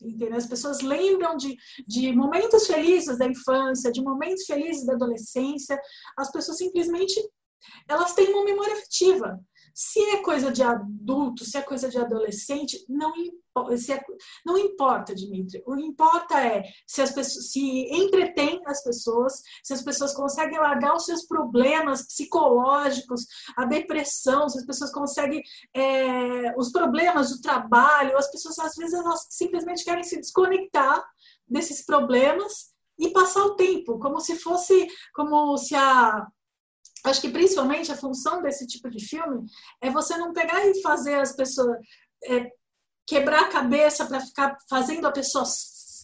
Entendeu? 0.00 0.36
As 0.36 0.46
pessoas 0.46 0.80
lembram 0.80 1.36
de, 1.36 1.56
de 1.86 2.12
momentos 2.12 2.66
felizes 2.66 3.18
da 3.18 3.26
infância, 3.26 3.90
de 3.90 4.02
momentos 4.02 4.44
felizes 4.44 4.84
da 4.84 4.94
adolescência. 4.94 5.80
As 6.18 6.30
pessoas 6.30 6.58
simplesmente 6.58 7.14
elas 7.88 8.14
têm 8.14 8.32
uma 8.32 8.44
memória 8.44 8.74
afetiva. 8.74 9.40
Se 9.78 10.00
é 10.00 10.22
coisa 10.22 10.50
de 10.50 10.62
adulto, 10.62 11.44
se 11.44 11.58
é 11.58 11.60
coisa 11.60 11.90
de 11.90 11.98
adolescente, 11.98 12.82
não 12.88 13.14
importa, 13.14 13.74
é, 13.74 14.04
não 14.42 14.56
importa, 14.56 15.14
Dimitri. 15.14 15.62
O 15.66 15.76
que 15.76 15.82
importa 15.82 16.40
é 16.40 16.62
se 16.86 17.02
as 17.02 17.10
pessoas 17.10 17.52
se 17.52 17.60
entretém 17.94 18.58
as 18.64 18.82
pessoas, 18.82 19.42
se 19.62 19.74
as 19.74 19.82
pessoas 19.82 20.14
conseguem 20.14 20.58
largar 20.58 20.96
os 20.96 21.04
seus 21.04 21.26
problemas 21.26 22.06
psicológicos, 22.06 23.26
a 23.54 23.66
depressão, 23.66 24.48
se 24.48 24.60
as 24.60 24.64
pessoas 24.64 24.90
conseguem 24.90 25.42
é, 25.74 26.54
os 26.56 26.72
problemas 26.72 27.28
do 27.28 27.42
trabalho, 27.42 28.16
as 28.16 28.30
pessoas 28.30 28.58
às 28.58 28.76
vezes 28.76 28.94
elas 28.94 29.26
simplesmente 29.28 29.84
querem 29.84 30.02
se 30.02 30.16
desconectar 30.18 31.06
desses 31.46 31.84
problemas 31.84 32.74
e 32.98 33.10
passar 33.10 33.44
o 33.44 33.56
tempo, 33.56 33.98
como 33.98 34.20
se 34.20 34.36
fosse, 34.36 34.88
como 35.14 35.58
se 35.58 35.74
a 35.74 36.26
acho 37.06 37.20
que 37.20 37.30
principalmente 37.30 37.90
a 37.90 37.96
função 37.96 38.42
desse 38.42 38.66
tipo 38.66 38.90
de 38.90 39.04
filme 39.04 39.46
é 39.80 39.90
você 39.90 40.16
não 40.16 40.32
pegar 40.32 40.66
e 40.66 40.80
fazer 40.82 41.14
as 41.14 41.34
pessoas 41.34 41.76
é, 42.24 42.50
quebrar 43.06 43.42
a 43.42 43.48
cabeça 43.48 44.06
para 44.06 44.20
ficar 44.20 44.56
fazendo 44.68 45.06
a 45.06 45.12
pessoa 45.12 45.44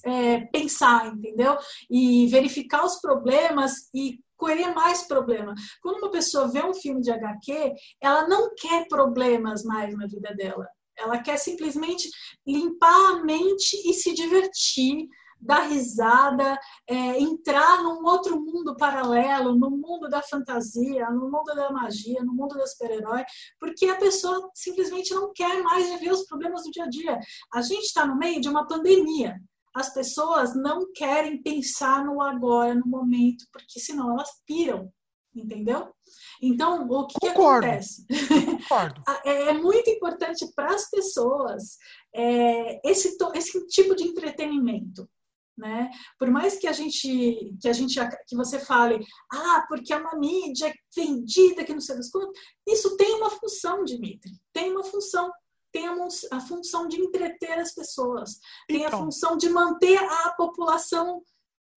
é, 0.05 0.41
pensar, 0.47 1.09
entendeu? 1.09 1.57
E 1.91 2.27
verificar 2.29 2.85
os 2.85 3.01
problemas 3.01 3.89
e 3.95 4.19
colher 4.37 4.75
mais 4.75 5.07
problema. 5.07 5.55
Quando 5.81 5.99
uma 5.99 6.11
pessoa 6.11 6.49
vê 6.49 6.65
um 6.65 6.75
filme 6.75 7.01
de 7.01 7.11
HQ, 7.11 7.75
ela 8.01 8.27
não 8.27 8.53
quer 8.55 8.87
problemas 8.89 9.63
mais 9.63 9.97
na 9.97 10.07
vida 10.07 10.35
dela. 10.35 10.67
Ela 10.99 11.23
quer 11.23 11.37
simplesmente 11.39 12.09
limpar 12.47 13.13
a 13.13 13.25
mente 13.25 13.77
e 13.89 13.95
se 13.95 14.13
divertir, 14.13 15.09
dar 15.43 15.69
risada, 15.69 16.59
é, 16.89 17.21
entrar 17.21 17.83
num 17.83 18.05
outro 18.07 18.41
mundo 18.41 18.77
paralelo, 18.77 19.59
no 19.59 19.71
mundo 19.71 20.09
da 20.09 20.23
fantasia, 20.23 21.11
no 21.11 21.31
mundo 21.31 21.53
da 21.55 21.71
magia, 21.71 22.23
no 22.23 22.33
mundo 22.33 22.55
do 22.55 22.67
super-herói, 22.67 23.25
porque 23.59 23.87
a 23.87 23.97
pessoa 23.97 24.51
simplesmente 24.55 25.13
não 25.13 25.33
quer 25.33 25.61
mais 25.63 25.91
viver 25.91 26.13
os 26.13 26.25
problemas 26.27 26.63
do 26.63 26.71
dia 26.71 26.85
a 26.85 26.89
dia. 26.89 27.19
A 27.53 27.61
gente 27.61 27.85
está 27.85 28.07
no 28.07 28.17
meio 28.17 28.41
de 28.41 28.49
uma 28.49 28.67
pandemia. 28.67 29.37
As 29.75 29.93
pessoas 29.93 30.55
não 30.55 30.93
querem 30.93 31.43
pensar 31.43 32.05
no 32.05 32.23
agora, 32.23 32.75
no 32.75 32.87
momento, 32.87 33.45
porque 33.53 33.81
senão 33.81 34.13
elas 34.13 34.31
piram, 34.47 34.93
entendeu? 35.35 35.93
Então, 36.41 36.87
o 36.89 37.07
que, 37.07 37.19
que 37.19 37.29
acontece? 37.29 38.07
Concordo. 38.69 39.03
É, 39.25 39.51
é 39.51 39.53
muito 39.55 39.89
importante 39.91 40.47
para 40.55 40.75
as 40.75 40.91
pessoas 40.91 41.79
é, 42.15 42.89
esse, 42.89 43.17
esse 43.35 43.67
tipo 43.69 43.95
de 43.95 44.05
entretenimento 44.05 45.09
né? 45.57 45.91
Por 46.19 46.31
mais 46.31 46.59
que 46.59 46.67
a 46.67 46.73
gente 46.73 47.55
que 47.61 47.69
a 47.69 47.73
gente 47.73 47.99
que 48.27 48.37
você 48.37 48.59
fale, 48.59 49.05
ah, 49.33 49.65
porque 49.69 49.93
é 49.93 49.97
uma 49.97 50.17
mídia 50.17 50.73
vendida 50.95 51.65
que 51.65 51.73
não 51.73 51.81
sei 51.81 51.97
das 51.97 52.11
quantas, 52.11 52.39
isso 52.67 52.97
tem 52.97 53.15
uma 53.17 53.31
função, 53.31 53.85
Dimitri, 53.85 54.33
tem 54.53 54.71
uma 54.71 54.85
função. 54.85 55.31
Tem 55.71 55.89
a, 55.89 55.95
a 56.33 56.41
função 56.41 56.87
de 56.87 57.01
entreter 57.01 57.59
as 57.59 57.75
pessoas, 57.75 58.39
tem 58.69 58.83
então. 58.83 59.01
a 59.01 59.05
função 59.05 59.39
de 59.39 59.49
manter 59.49 59.97
a 59.97 60.35
população 60.37 61.23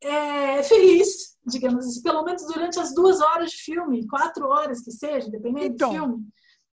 é, 0.04 0.62
feliz, 0.64 1.38
digamos 1.46 1.86
assim, 1.86 2.02
pelo 2.02 2.24
menos 2.24 2.46
durante 2.46 2.78
as 2.78 2.94
duas 2.94 3.22
horas 3.22 3.52
de 3.52 3.58
filme, 3.58 4.06
quatro 4.08 4.48
horas 4.48 4.82
que 4.82 4.92
seja, 4.92 5.30
dependendo 5.30 5.68
então. 5.68 5.90
do 5.90 5.96
filme. 5.96 6.28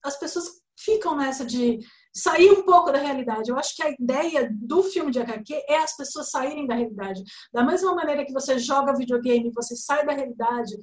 As 0.04 0.18
pessoas 0.18 0.60
ficam 0.78 1.16
nessa 1.16 1.44
de 1.44 1.78
sair 2.16 2.50
um 2.50 2.62
pouco 2.62 2.90
da 2.90 2.98
realidade. 2.98 3.50
Eu 3.50 3.58
acho 3.58 3.76
que 3.76 3.82
a 3.82 3.90
ideia 3.90 4.48
do 4.50 4.82
filme 4.82 5.10
de 5.10 5.20
HQ 5.20 5.64
é 5.68 5.76
as 5.76 5.94
pessoas 5.94 6.30
saírem 6.30 6.66
da 6.66 6.74
realidade. 6.74 7.22
Da 7.52 7.62
mesma 7.62 7.94
maneira 7.94 8.24
que 8.24 8.32
você 8.32 8.58
joga 8.58 8.96
videogame, 8.96 9.52
você 9.54 9.76
sai 9.76 10.04
da 10.06 10.12
realidade, 10.12 10.74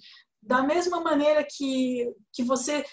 da 0.41 0.61
mesma 0.61 0.99
maneira 0.99 1.43
que, 1.49 2.07
que 2.31 2.43
você 2.43 2.85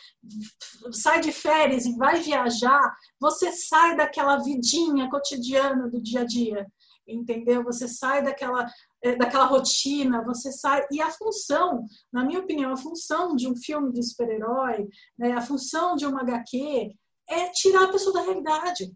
sai 0.93 1.21
de 1.21 1.33
férias 1.33 1.85
e 1.85 1.97
vai 1.97 2.21
viajar, 2.21 2.81
você 3.21 3.53
sai 3.53 3.97
daquela 3.97 4.39
vidinha 4.39 5.11
cotidiana 5.11 5.89
do 5.89 6.01
dia 6.01 6.21
a 6.21 6.25
dia, 6.25 6.67
entendeu? 7.07 7.63
Você 7.65 7.89
sai 7.89 8.23
daquela 8.23 8.67
eh, 9.03 9.17
daquela 9.17 9.45
rotina, 9.45 10.25
você 10.25 10.53
sai 10.53 10.87
e 10.91 11.03
a 11.03 11.11
função, 11.11 11.85
na 12.13 12.25
minha 12.25 12.41
opinião, 12.41 12.73
a 12.73 12.77
função 12.77 13.35
de 13.37 13.49
um 13.49 13.57
filme 13.57 13.93
de 13.93 14.03
super-herói, 14.03 14.89
né, 15.19 15.33
a 15.33 15.43
função 15.43 15.97
de 15.97 16.07
uma 16.07 16.23
HQ 16.23 16.95
é 17.31 17.49
tirar 17.51 17.85
a 17.85 17.93
pessoa 17.93 18.15
da 18.15 18.23
realidade. 18.23 18.93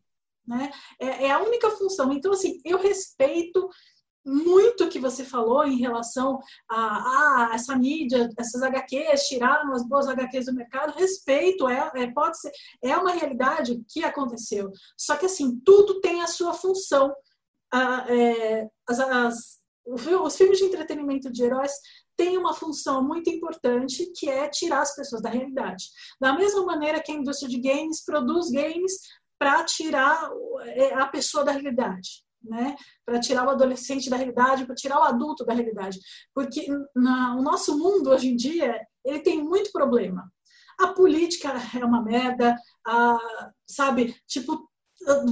Né? 0.47 0.71
É, 1.01 1.27
é 1.27 1.31
a 1.31 1.41
única 1.41 1.71
função. 1.71 2.13
Então, 2.13 2.33
assim, 2.33 2.61
eu 2.65 2.79
respeito 2.79 3.69
muito 4.25 4.85
o 4.85 4.89
que 4.89 4.99
você 4.99 5.23
falou 5.23 5.65
em 5.65 5.77
relação 5.77 6.41
a, 6.69 7.51
a, 7.51 7.55
essa 7.55 7.77
mídia, 7.77 8.31
essas 8.39 8.63
HQs, 8.63 9.29
tiraram 9.29 9.73
as 9.73 9.87
boas 9.87 10.09
HQs 10.09 10.47
do 10.47 10.55
mercado, 10.55 10.97
respeito, 10.97 11.69
é, 11.69 11.91
é, 11.95 12.11
pode 12.11 12.41
ser, 12.41 12.51
é 12.83 12.97
uma 12.97 13.13
realidade 13.13 13.85
que 13.89 14.03
aconteceu. 14.03 14.71
Só 14.97 15.17
que 15.17 15.27
assim, 15.27 15.61
tudo 15.61 16.01
tem 16.01 16.23
a 16.23 16.27
sua 16.27 16.55
função. 16.55 17.15
Ah, 17.71 18.07
é, 18.09 18.69
as, 18.89 19.01
as, 19.01 19.61
os 19.87 20.37
filmes 20.37 20.59
de 20.59 20.65
entretenimento 20.65 21.31
de 21.31 21.43
heróis 21.43 21.73
tem 22.17 22.39
uma 22.39 22.55
função 22.55 23.03
muito 23.03 23.29
importante 23.31 24.11
que 24.17 24.29
é 24.29 24.49
tirar 24.49 24.83
as 24.83 24.95
pessoas 24.95 25.23
da 25.23 25.31
realidade. 25.31 25.85
Da 26.21 26.33
mesma 26.33 26.65
maneira 26.65 27.03
que 27.03 27.13
a 27.13 27.15
indústria 27.15 27.49
de 27.49 27.61
games 27.61 28.05
produz 28.05 28.51
games 28.51 28.93
para 29.39 29.65
tirar 29.65 30.31
é, 30.63 30.95
a 30.95 31.07
pessoa 31.07 31.45
da 31.45 31.53
realidade. 31.53 32.25
Né? 32.43 32.77
Para 33.07 33.21
tirar 33.21 33.47
o 33.47 33.51
adolescente 33.51 34.11
da 34.11 34.17
realidade, 34.17 34.67
para 34.67 34.75
tirar 34.75 34.99
o 34.99 35.05
adulto 35.05 35.45
da 35.45 35.55
realidade. 35.55 35.99
Porque 36.35 36.67
na, 36.95 37.37
o 37.37 37.43
nosso 37.43 37.79
mundo 37.79 38.11
hoje 38.11 38.29
em 38.29 38.37
dia, 38.37 38.79
ele 39.05 39.21
tem 39.21 39.43
muito 39.43 39.73
problema. 39.73 40.31
A 40.79 40.89
política 40.89 41.53
é 41.79 41.85
uma 41.85 42.03
merda, 42.03 42.57
a, 42.87 43.19
sabe, 43.67 44.15
tipo, 44.27 44.69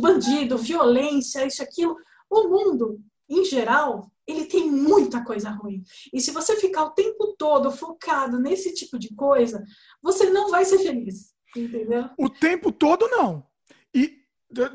bandido, 0.01 0.57
violência, 0.59 1.47
isso, 1.47 1.63
aquilo. 1.63 1.97
O 2.31 2.49
mundo, 2.49 3.01
em 3.29 3.45
geral, 3.45 4.12
ele 4.27 4.47
tem 4.47 4.71
muita 4.71 5.25
coisa 5.25 5.51
ruim. 5.51 5.83
E 6.13 6.21
se 6.21 6.31
você 6.31 6.57
ficar 6.57 6.85
o 6.85 6.91
tempo 6.91 7.35
todo 7.37 7.71
focado 7.71 8.39
nesse 8.39 8.73
tipo 8.75 8.99
de 8.99 9.15
coisa, 9.15 9.65
você 10.03 10.31
não 10.31 10.51
vai 10.51 10.65
ser 10.65 10.79
feliz. 10.79 11.35
Entendeu? 11.57 12.09
O 12.19 12.31
tempo 12.31 12.73
todo, 12.73 13.09
não. 13.09 13.47
E 13.95 14.23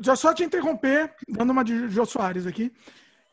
já 0.00 0.14
só 0.14 0.32
te 0.34 0.44
interromper, 0.44 1.14
dando 1.28 1.50
uma 1.50 1.64
de 1.64 1.88
Jô 1.88 2.04
Soares 2.04 2.46
aqui. 2.46 2.72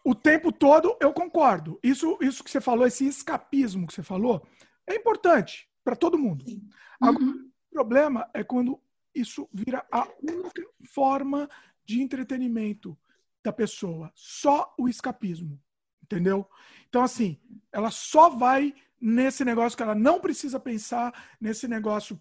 O 0.03 0.13
tempo 0.13 0.51
todo 0.51 0.95
eu 1.01 1.11
concordo. 1.13 1.79
Isso, 1.83 2.17
isso 2.21 2.43
que 2.43 2.51
você 2.51 2.61
falou, 2.61 2.85
esse 2.85 3.05
escapismo 3.05 3.87
que 3.87 3.93
você 3.93 4.03
falou, 4.03 4.45
é 4.87 4.95
importante 4.95 5.67
para 5.83 5.95
todo 5.95 6.17
mundo. 6.17 6.45
Uhum. 6.47 6.69
Agora, 7.01 7.25
o 7.25 7.73
problema 7.73 8.29
é 8.33 8.43
quando 8.43 8.79
isso 9.13 9.47
vira 9.51 9.85
a 9.91 10.07
única 10.21 10.63
forma 10.93 11.49
de 11.83 12.01
entretenimento 12.01 12.97
da 13.43 13.53
pessoa, 13.53 14.11
só 14.15 14.73
o 14.77 14.89
escapismo. 14.89 15.61
Entendeu? 16.05 16.47
Então, 16.87 17.03
assim, 17.03 17.39
ela 17.71 17.89
só 17.89 18.29
vai 18.29 18.73
nesse 19.01 19.43
negócio 19.43 19.75
que 19.75 19.83
ela 19.83 19.95
não 19.95 20.19
precisa 20.19 20.59
pensar, 20.59 21.13
nesse 21.41 21.67
negócio 21.67 22.19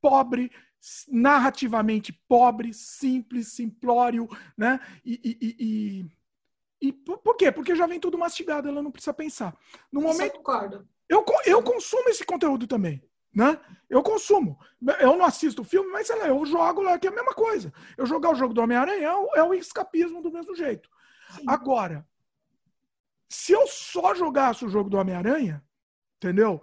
pobre, 0.00 0.50
narrativamente 1.08 2.12
pobre, 2.28 2.72
simples, 2.72 3.48
simplório, 3.48 4.28
né? 4.56 4.80
E, 5.04 5.20
e, 5.22 5.56
e, 6.80 6.88
e, 6.88 6.92
por 6.92 7.36
quê? 7.36 7.52
Porque 7.52 7.74
já 7.74 7.86
vem 7.86 8.00
tudo 8.00 8.18
mastigado, 8.18 8.68
ela 8.68 8.82
não 8.82 8.90
precisa 8.90 9.12
pensar. 9.12 9.54
No 9.92 10.00
momento, 10.00 10.34
eu 10.34 10.38
concordo. 10.38 10.88
Eu, 11.08 11.24
eu 11.44 11.62
consumo 11.62 12.08
esse 12.08 12.24
conteúdo 12.24 12.66
também. 12.66 13.02
Né? 13.34 13.60
Eu 13.90 14.02
consumo. 14.02 14.58
Eu 14.98 15.14
não 15.14 15.26
assisto 15.26 15.60
o 15.60 15.64
filme, 15.64 15.90
mas 15.90 16.06
sei 16.06 16.16
lá, 16.16 16.28
eu 16.28 16.44
jogo 16.46 16.80
lá, 16.80 16.98
que 16.98 17.06
é 17.06 17.10
a 17.10 17.14
mesma 17.14 17.34
coisa. 17.34 17.70
Eu 17.96 18.06
jogar 18.06 18.30
o 18.30 18.34
jogo 18.34 18.54
do 18.54 18.62
Homem-Aranha 18.62 19.08
é, 19.08 19.38
é 19.38 19.42
o 19.42 19.52
escapismo 19.52 20.22
do 20.22 20.32
mesmo 20.32 20.54
jeito. 20.54 20.88
Sim. 21.34 21.44
Agora, 21.46 22.06
se 23.28 23.52
eu 23.52 23.66
só 23.66 24.14
jogasse 24.14 24.64
o 24.64 24.68
jogo 24.68 24.88
do 24.88 24.96
Homem-Aranha, 24.96 25.62
entendeu? 26.16 26.62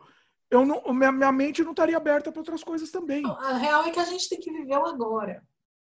Eu 0.49 0.65
não, 0.65 0.93
minha, 0.93 1.11
minha 1.11 1.31
mente 1.31 1.63
não 1.63 1.71
estaria 1.71 1.97
aberta 1.97 2.31
para 2.31 2.39
outras 2.39 2.63
coisas 2.63 2.91
também. 2.91 3.23
A 3.25 3.57
real 3.57 3.83
é 3.85 3.91
que 3.91 3.99
a 3.99 4.05
gente 4.05 4.29
tem 4.29 4.39
que 4.39 4.51
viver 4.51 4.77
o 4.77 4.85
agora. 4.85 5.43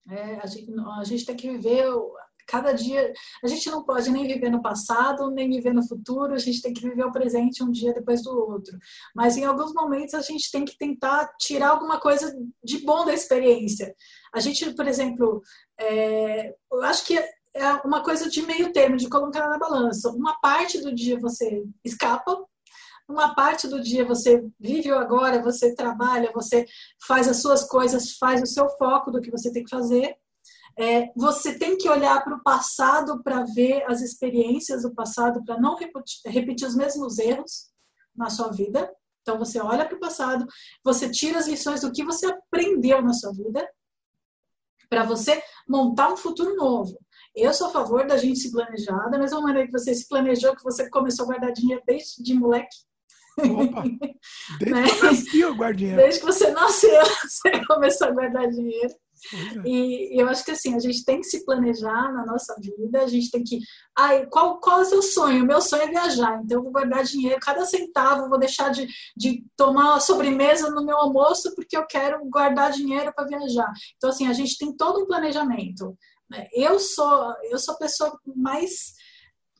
É, 0.08 0.40
a, 0.40 0.46
gente, 0.46 0.72
a 0.98 1.04
gente 1.04 1.24
tem 1.24 1.36
que 1.36 1.50
viver 1.50 1.86
cada 2.46 2.72
dia. 2.72 3.12
A 3.42 3.48
gente 3.48 3.68
não 3.70 3.84
pode 3.84 4.10
nem 4.10 4.26
viver 4.26 4.50
no 4.50 4.62
passado, 4.62 5.30
nem 5.30 5.50
viver 5.50 5.74
no 5.74 5.86
futuro, 5.86 6.34
a 6.34 6.38
gente 6.38 6.62
tem 6.62 6.72
que 6.72 6.88
viver 6.88 7.04
o 7.04 7.12
presente 7.12 7.62
um 7.62 7.70
dia 7.70 7.92
depois 7.92 8.22
do 8.22 8.30
outro. 8.30 8.76
Mas 9.14 9.36
em 9.36 9.44
alguns 9.44 9.72
momentos 9.74 10.14
a 10.14 10.20
gente 10.20 10.50
tem 10.50 10.64
que 10.64 10.78
tentar 10.78 11.28
tirar 11.38 11.70
alguma 11.70 12.00
coisa 12.00 12.32
de 12.62 12.78
bom 12.78 13.04
da 13.04 13.12
experiência. 13.12 13.94
A 14.32 14.40
gente, 14.40 14.74
por 14.74 14.86
exemplo, 14.86 15.42
é, 15.78 16.54
eu 16.72 16.82
acho 16.82 17.04
que 17.06 17.22
é 17.56 17.72
uma 17.84 18.02
coisa 18.02 18.28
de 18.28 18.42
meio 18.42 18.72
termo, 18.72 18.96
de 18.96 19.08
colocar 19.08 19.48
na 19.48 19.58
balança. 19.58 20.10
Uma 20.10 20.38
parte 20.40 20.80
do 20.80 20.94
dia 20.94 21.18
você 21.18 21.64
escapa, 21.84 22.44
uma 23.08 23.34
parte 23.34 23.66
do 23.68 23.80
dia 23.80 24.04
você 24.04 24.44
vive 24.58 24.92
o 24.92 24.98
agora, 24.98 25.42
você 25.42 25.74
trabalha, 25.74 26.32
você 26.32 26.66
faz 27.06 27.28
as 27.28 27.38
suas 27.38 27.64
coisas, 27.64 28.16
faz 28.18 28.42
o 28.42 28.46
seu 28.46 28.68
foco 28.70 29.10
do 29.10 29.20
que 29.20 29.30
você 29.30 29.52
tem 29.52 29.64
que 29.64 29.70
fazer. 29.70 30.16
É, 30.78 31.10
você 31.16 31.58
tem 31.58 31.78
que 31.78 31.88
olhar 31.88 32.22
para 32.22 32.36
o 32.36 32.42
passado 32.42 33.22
para 33.22 33.44
ver 33.44 33.82
as 33.90 34.02
experiências 34.02 34.82
do 34.82 34.94
passado, 34.94 35.42
para 35.44 35.58
não 35.58 35.76
repetir, 35.76 36.20
repetir 36.30 36.68
os 36.68 36.76
mesmos 36.76 37.18
erros 37.18 37.70
na 38.14 38.28
sua 38.28 38.48
vida. 38.48 38.92
Então 39.22 39.38
você 39.38 39.58
olha 39.60 39.86
para 39.86 39.96
o 39.96 40.00
passado, 40.00 40.46
você 40.84 41.10
tira 41.10 41.38
as 41.38 41.48
lições 41.48 41.80
do 41.80 41.90
que 41.90 42.04
você 42.04 42.26
aprendeu 42.26 43.00
na 43.00 43.14
sua 43.14 43.32
vida 43.32 43.66
para 44.88 45.04
você 45.04 45.42
montar 45.68 46.12
um 46.12 46.16
futuro 46.16 46.54
novo. 46.54 46.98
Eu 47.36 47.52
sou 47.52 47.66
a 47.66 47.70
favor 47.70 48.06
da 48.06 48.16
gente 48.16 48.38
se 48.38 48.50
planejar, 48.50 49.10
da 49.10 49.18
mesma 49.18 49.42
maneira 49.42 49.66
que 49.66 49.72
você 49.72 49.94
se 49.94 50.08
planejou, 50.08 50.56
que 50.56 50.64
você 50.64 50.88
começou 50.88 51.24
a 51.24 51.26
guardar 51.26 51.52
dinheiro 51.52 51.82
desde 51.86 52.22
de 52.22 52.32
moleque. 52.32 52.76
Opa, 53.38 53.82
desde 54.58 54.72
né? 54.72 54.88
que 54.88 54.96
eu 54.96 55.04
nasci 55.04 55.40
eu 55.40 55.54
guardo 55.54 55.76
dinheiro. 55.76 56.00
Desde 56.00 56.20
que 56.20 56.26
você 56.26 56.50
nasceu, 56.50 57.02
você 57.28 57.64
começou 57.66 58.08
a 58.08 58.10
guardar 58.10 58.48
dinheiro. 58.48 58.94
É. 59.34 59.68
E 59.68 60.20
eu 60.20 60.28
acho 60.28 60.44
que 60.44 60.50
assim, 60.50 60.74
a 60.74 60.78
gente 60.78 61.04
tem 61.04 61.20
que 61.20 61.26
se 61.26 61.44
planejar 61.44 62.12
na 62.12 62.24
nossa 62.24 62.54
vida, 62.60 63.02
a 63.02 63.06
gente 63.06 63.30
tem 63.30 63.42
que. 63.42 63.58
Ai, 63.96 64.26
qual, 64.26 64.60
qual 64.60 64.80
é 64.80 64.82
o 64.82 64.86
seu 64.86 65.02
sonho? 65.02 65.42
O 65.42 65.46
meu 65.46 65.60
sonho 65.60 65.82
é 65.82 65.88
viajar, 65.88 66.40
então 66.42 66.58
eu 66.58 66.62
vou 66.62 66.72
guardar 66.72 67.02
dinheiro, 67.04 67.40
cada 67.40 67.64
centavo, 67.64 68.28
vou 68.28 68.38
deixar 68.38 68.70
de, 68.70 68.86
de 69.16 69.44
tomar 69.56 70.00
sobremesa 70.00 70.70
no 70.70 70.84
meu 70.84 70.96
almoço 70.96 71.54
porque 71.54 71.76
eu 71.76 71.86
quero 71.86 72.24
guardar 72.26 72.72
dinheiro 72.72 73.12
para 73.14 73.26
viajar. 73.26 73.72
Então, 73.96 74.10
assim, 74.10 74.26
a 74.26 74.32
gente 74.32 74.58
tem 74.58 74.74
todo 74.74 75.02
um 75.02 75.06
planejamento. 75.06 75.96
Eu 76.52 76.78
sou, 76.78 77.34
eu 77.50 77.58
sou 77.58 77.74
a 77.74 77.78
pessoa 77.78 78.18
mais 78.34 78.94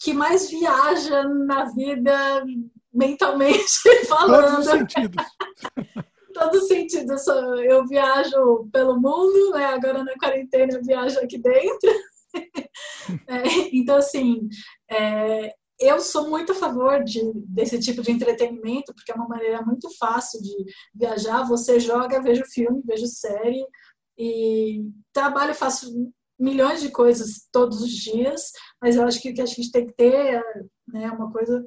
que 0.01 0.13
mais 0.13 0.51
viaja 0.51 1.25
na 1.25 1.65
vida 1.73 2.45
mentalmente 2.93 3.81
falando. 4.09 4.43
Todos 4.43 4.67
os 4.67 4.73
sentidos. 4.73 5.25
todo 6.35 6.61
sentido. 6.67 7.15
Eu 7.63 7.87
viajo 7.87 8.69
pelo 8.73 9.01
mundo, 9.01 9.53
né? 9.53 9.65
agora 9.67 10.05
na 10.05 10.15
quarentena 10.19 10.75
eu 10.75 10.85
viajo 10.85 11.19
aqui 11.21 11.39
dentro. 11.39 11.91
é, 13.29 13.43
então, 13.73 13.97
assim, 13.97 14.49
é, 14.91 15.55
eu 15.81 16.01
sou 16.01 16.29
muito 16.29 16.53
a 16.53 16.55
favor 16.55 17.03
de, 17.03 17.21
desse 17.49 17.79
tipo 17.81 18.03
de 18.03 18.13
entretenimento, 18.13 18.95
porque 18.95 19.13
é 19.13 19.15
uma 19.15 19.29
maneira 19.29 19.63
muito 19.63 19.89
fácil 19.99 20.41
de 20.43 20.55
viajar. 20.95 21.45
Você 21.45 21.81
joga, 21.81 22.23
vejo 22.23 22.45
filme, 22.53 22.83
vejo 22.85 23.07
série 23.07 23.65
e 24.19 24.83
trabalho, 25.13 25.55
faço 25.55 25.91
milhões 26.39 26.81
de 26.81 26.91
coisas 26.91 27.49
todos 27.53 27.81
os 27.83 27.91
dias, 27.91 28.51
mas 28.81 28.97
eu 28.97 29.05
acho 29.05 29.21
que 29.21 29.31
o 29.31 29.35
que 29.35 29.41
a 29.41 29.47
gente 29.47 29.71
tem 29.71 29.87
que 29.87 29.95
ter 29.95 30.15
é 30.15 30.43
né, 30.89 31.11
uma 31.11 31.31
coisa 31.31 31.67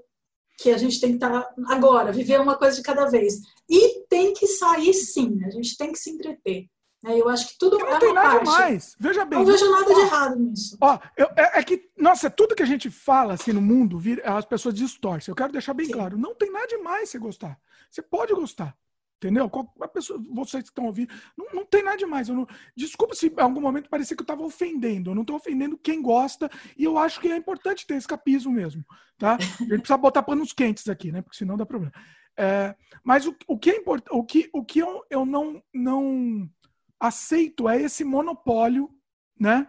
que 0.60 0.72
a 0.72 0.78
gente 0.78 1.00
tem 1.00 1.12
que 1.12 1.16
estar 1.16 1.42
tá 1.42 1.54
agora, 1.68 2.12
viver 2.12 2.40
uma 2.40 2.58
coisa 2.58 2.78
de 2.78 2.84
cada 2.84 3.06
vez. 3.06 3.36
E 3.70 4.06
tem 4.10 4.34
que 4.34 4.46
sair 4.46 4.94
sim, 4.94 5.44
a 5.46 5.50
gente 5.50 5.78
tem 5.78 5.92
que 5.92 6.00
se 6.00 6.12
entreter. 6.12 6.68
É, 7.06 7.18
eu 7.18 7.30
acho 7.30 7.48
que 7.48 7.58
tudo 7.58 7.78
não 7.78 7.88
é 7.88 8.00
tem 8.00 8.14
nada 8.14 8.44
parte. 8.44 8.46
mais. 8.46 8.96
Veja 9.00 9.24
bem. 9.24 9.40
Não 9.40 9.46
vejo 9.46 9.72
nada 9.72 9.90
ó, 9.90 9.94
de 9.94 10.02
errado 10.02 10.36
nisso. 10.36 10.78
Ó, 10.82 11.00
eu, 11.16 11.28
é, 11.38 11.60
é, 11.60 11.64
que, 11.64 11.90
nossa, 11.98 12.30
tudo 12.30 12.54
que 12.54 12.64
a 12.64 12.66
gente 12.66 12.90
fala 12.90 13.36
assim 13.36 13.54
no 13.54 13.62
mundo, 13.62 14.02
as 14.26 14.46
pessoas 14.46 14.76
distorcem. 14.76 15.32
Eu 15.32 15.36
quero 15.36 15.54
deixar 15.54 15.74
bem 15.74 15.86
sim. 15.86 15.94
claro. 15.94 16.18
Não 16.18 16.36
tem 16.36 16.52
nada 16.52 16.68
demais 16.68 17.10
você 17.10 17.18
gostar. 17.18 17.58
Você 17.90 18.02
pode 18.02 18.34
gostar. 18.34 18.76
Entendeu? 19.22 19.52
A 19.82 19.88
pessoa, 19.90 20.24
vocês 20.32 20.64
que 20.64 20.70
estão 20.70 20.86
ouvindo, 20.86 21.14
não, 21.38 21.48
não 21.54 21.66
tem 21.66 21.84
nada 21.84 21.98
demais. 21.98 22.30
Eu 22.30 22.36
não, 22.36 22.48
desculpa 22.74 23.14
se 23.14 23.28
em 23.28 23.42
algum 23.42 23.60
momento 23.60 23.90
parecia 23.90 24.16
que 24.16 24.22
eu 24.22 24.24
estava 24.24 24.44
ofendendo. 24.44 25.12
Eu 25.12 25.16
não 25.16 25.24
estou 25.24 25.36
ofendendo 25.36 25.78
quem 25.78 26.02
gosta 26.02 26.50
e 26.78 26.86
eu 26.86 26.98
acho 26.98 27.20
que 27.20 27.28
é 27.28 27.36
importante 27.36 27.86
ter 27.86 27.96
escapismo 27.96 28.50
mesmo. 28.50 28.86
Tá? 29.18 29.36
A 29.36 29.42
gente 29.42 29.80
precisa 29.80 29.98
botar 29.98 30.24
panos 30.24 30.54
quentes 30.54 30.88
aqui, 30.88 31.12
né? 31.12 31.22
Porque 31.22 31.38
senão 31.38 31.58
dá 31.58 31.66
problema. 31.66 31.94
É, 32.38 32.74
mas 33.04 33.28
o, 33.28 33.36
o 33.46 33.60
que 33.60 33.72
é 33.72 33.76
importante, 33.76 34.16
o 34.18 34.24
que, 34.24 34.50
o 34.54 34.64
que 34.64 34.80
eu, 34.80 35.06
eu 35.10 35.26
não, 35.26 35.62
não 35.74 36.50
aceito 36.98 37.68
é 37.68 37.82
esse 37.82 38.06
monopólio, 38.06 38.90
né? 39.38 39.68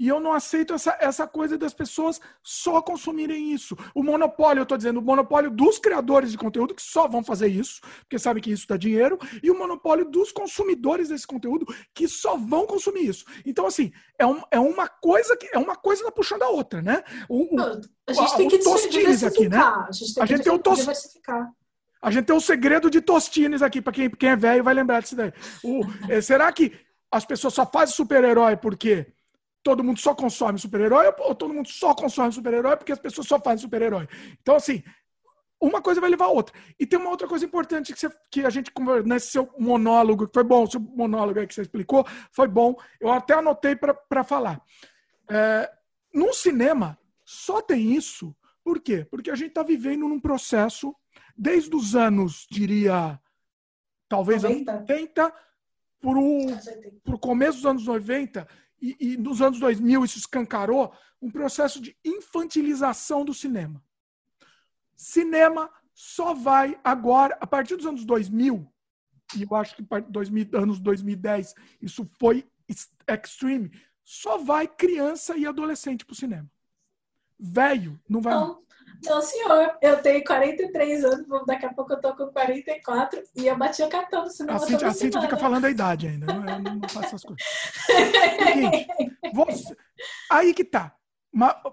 E 0.00 0.08
eu 0.08 0.18
não 0.18 0.32
aceito 0.32 0.72
essa, 0.72 0.96
essa 0.98 1.26
coisa 1.26 1.58
das 1.58 1.74
pessoas 1.74 2.18
só 2.42 2.80
consumirem 2.80 3.52
isso. 3.52 3.76
O 3.94 4.02
monopólio, 4.02 4.60
eu 4.60 4.62
estou 4.62 4.78
dizendo, 4.78 4.98
o 4.98 5.02
monopólio 5.02 5.50
dos 5.50 5.78
criadores 5.78 6.32
de 6.32 6.38
conteúdo, 6.38 6.74
que 6.74 6.80
só 6.80 7.06
vão 7.06 7.22
fazer 7.22 7.48
isso, 7.48 7.82
porque 8.00 8.18
sabem 8.18 8.42
que 8.42 8.50
isso 8.50 8.66
dá 8.66 8.78
dinheiro, 8.78 9.18
e 9.42 9.50
o 9.50 9.58
monopólio 9.58 10.06
dos 10.06 10.32
consumidores 10.32 11.10
desse 11.10 11.26
conteúdo, 11.26 11.66
que 11.94 12.08
só 12.08 12.34
vão 12.34 12.66
consumir 12.66 13.10
isso. 13.10 13.26
Então, 13.44 13.66
assim, 13.66 13.92
é, 14.18 14.26
um, 14.26 14.40
é 14.50 14.58
uma 14.58 14.88
coisa 14.88 15.36
que 15.36 15.50
é 15.52 15.58
uma 15.58 15.76
coisa 15.76 16.02
tá 16.02 16.10
puxando 16.10 16.44
a 16.44 16.48
outra, 16.48 16.80
né? 16.80 17.04
O, 17.28 17.54
o, 17.54 17.60
a 18.08 18.12
gente 18.14 18.36
tem 18.38 18.48
que 18.48 18.58
tostines 18.60 19.22
aqui, 19.22 19.50
né? 19.50 19.58
A 19.58 19.92
gente 19.92 20.14
tem, 20.14 20.22
a 20.22 20.26
gente 20.26 20.42
tem 20.42 20.52
o 20.52 20.58
tos... 20.58 20.78
diversificar. 20.78 21.52
A 22.00 22.10
gente 22.10 22.24
tem 22.24 22.34
o 22.34 22.40
segredo 22.40 22.88
de 22.88 23.02
tostines 23.02 23.60
aqui, 23.60 23.82
para 23.82 23.92
quem, 23.92 24.08
quem 24.08 24.30
é 24.30 24.36
velho 24.36 24.64
vai 24.64 24.72
lembrar 24.72 25.02
disso 25.02 25.14
daí. 25.14 25.30
O, 25.62 25.82
é, 26.08 26.22
será 26.22 26.50
que 26.50 26.72
as 27.12 27.26
pessoas 27.26 27.52
só 27.52 27.66
fazem 27.66 27.94
super-herói 27.94 28.56
porque 28.56 29.12
todo 29.62 29.84
mundo 29.84 29.98
só 29.98 30.14
consome 30.14 30.58
super-herói 30.58 31.12
ou 31.18 31.34
todo 31.34 31.54
mundo 31.54 31.68
só 31.68 31.94
consome 31.94 32.32
super-herói 32.32 32.76
porque 32.76 32.92
as 32.92 32.98
pessoas 32.98 33.26
só 33.26 33.38
fazem 33.38 33.58
super-herói. 33.58 34.08
Então, 34.40 34.56
assim, 34.56 34.82
uma 35.60 35.82
coisa 35.82 36.00
vai 36.00 36.08
levar 36.08 36.26
a 36.26 36.30
outra. 36.30 36.58
E 36.78 36.86
tem 36.86 36.98
uma 36.98 37.10
outra 37.10 37.28
coisa 37.28 37.44
importante 37.44 37.92
que, 37.92 38.00
você, 38.00 38.10
que 38.30 38.46
a 38.46 38.50
gente, 38.50 38.72
nesse 39.04 39.32
seu 39.32 39.52
monólogo, 39.58 40.26
que 40.26 40.32
foi 40.32 40.44
bom, 40.44 40.64
o 40.64 40.70
seu 40.70 40.80
monólogo 40.80 41.38
aí 41.38 41.46
que 41.46 41.54
você 41.54 41.62
explicou, 41.62 42.06
foi 42.32 42.48
bom. 42.48 42.74
Eu 42.98 43.12
até 43.12 43.34
anotei 43.34 43.76
para 43.76 44.24
falar. 44.24 44.62
É, 45.28 45.70
no 46.14 46.32
cinema, 46.32 46.98
só 47.24 47.60
tem 47.60 47.92
isso. 47.92 48.34
Por 48.64 48.80
quê? 48.80 49.06
Porque 49.10 49.30
a 49.30 49.34
gente 49.34 49.50
está 49.50 49.62
vivendo 49.62 50.08
num 50.08 50.20
processo, 50.20 50.94
desde 51.36 51.74
os 51.76 51.94
anos, 51.94 52.46
diria, 52.50 53.20
talvez 54.08 54.42
90. 54.42 54.72
80, 54.72 55.34
para 56.00 57.14
o 57.14 57.18
começo 57.18 57.58
dos 57.58 57.66
anos 57.66 57.86
90, 57.86 58.48
e, 58.80 58.96
e 58.98 59.16
nos 59.16 59.42
anos 59.42 59.58
2000 59.58 60.04
isso 60.04 60.18
escancarou, 60.18 60.92
um 61.20 61.30
processo 61.30 61.80
de 61.80 61.96
infantilização 62.04 63.24
do 63.24 63.34
cinema. 63.34 63.82
Cinema 64.96 65.70
só 65.94 66.34
vai 66.34 66.78
agora, 66.82 67.36
a 67.40 67.46
partir 67.46 67.76
dos 67.76 67.86
anos 67.86 68.04
2000, 68.04 68.66
e 69.36 69.42
eu 69.42 69.54
acho 69.54 69.76
que 69.76 69.82
2000, 69.82 70.48
anos 70.54 70.80
2010 70.80 71.54
isso 71.80 72.08
foi 72.18 72.48
extreme, 73.06 73.70
só 74.02 74.38
vai 74.38 74.66
criança 74.66 75.36
e 75.36 75.46
adolescente 75.46 76.04
para 76.04 76.12
o 76.12 76.16
cinema. 76.16 76.50
Velho, 77.38 78.00
não 78.08 78.20
vai. 78.20 78.34
Não, 78.34 78.62
não, 79.04 79.22
senhor, 79.22 79.78
eu 79.80 80.02
tenho 80.02 80.24
43 80.24 81.04
anos, 81.04 81.46
daqui 81.46 81.66
a 81.66 81.72
pouco 81.72 81.92
eu 81.92 82.00
tô 82.00 82.14
com 82.14 82.26
44 82.28 83.22
e 83.36 83.46
eu 83.46 83.56
bati 83.56 83.82
o 83.82 83.88
cartão 83.88 84.28
cinema. 84.28 84.56
A 84.56 84.60
Cintia, 84.60 84.88
a 84.88 84.92
Cintia 84.92 85.20
fica 85.20 85.36
falando 85.36 85.64
a 85.64 85.70
idade 85.70 86.08
ainda, 86.08 86.26
não, 86.26 86.48
eu 86.48 86.62
não 86.62 86.88
faço 86.88 87.06
essas 87.06 87.22
coisas. 87.22 87.44
Seguinte, 87.86 88.86
você, 89.32 89.76
aí 90.30 90.54
que 90.54 90.64
tá. 90.64 90.94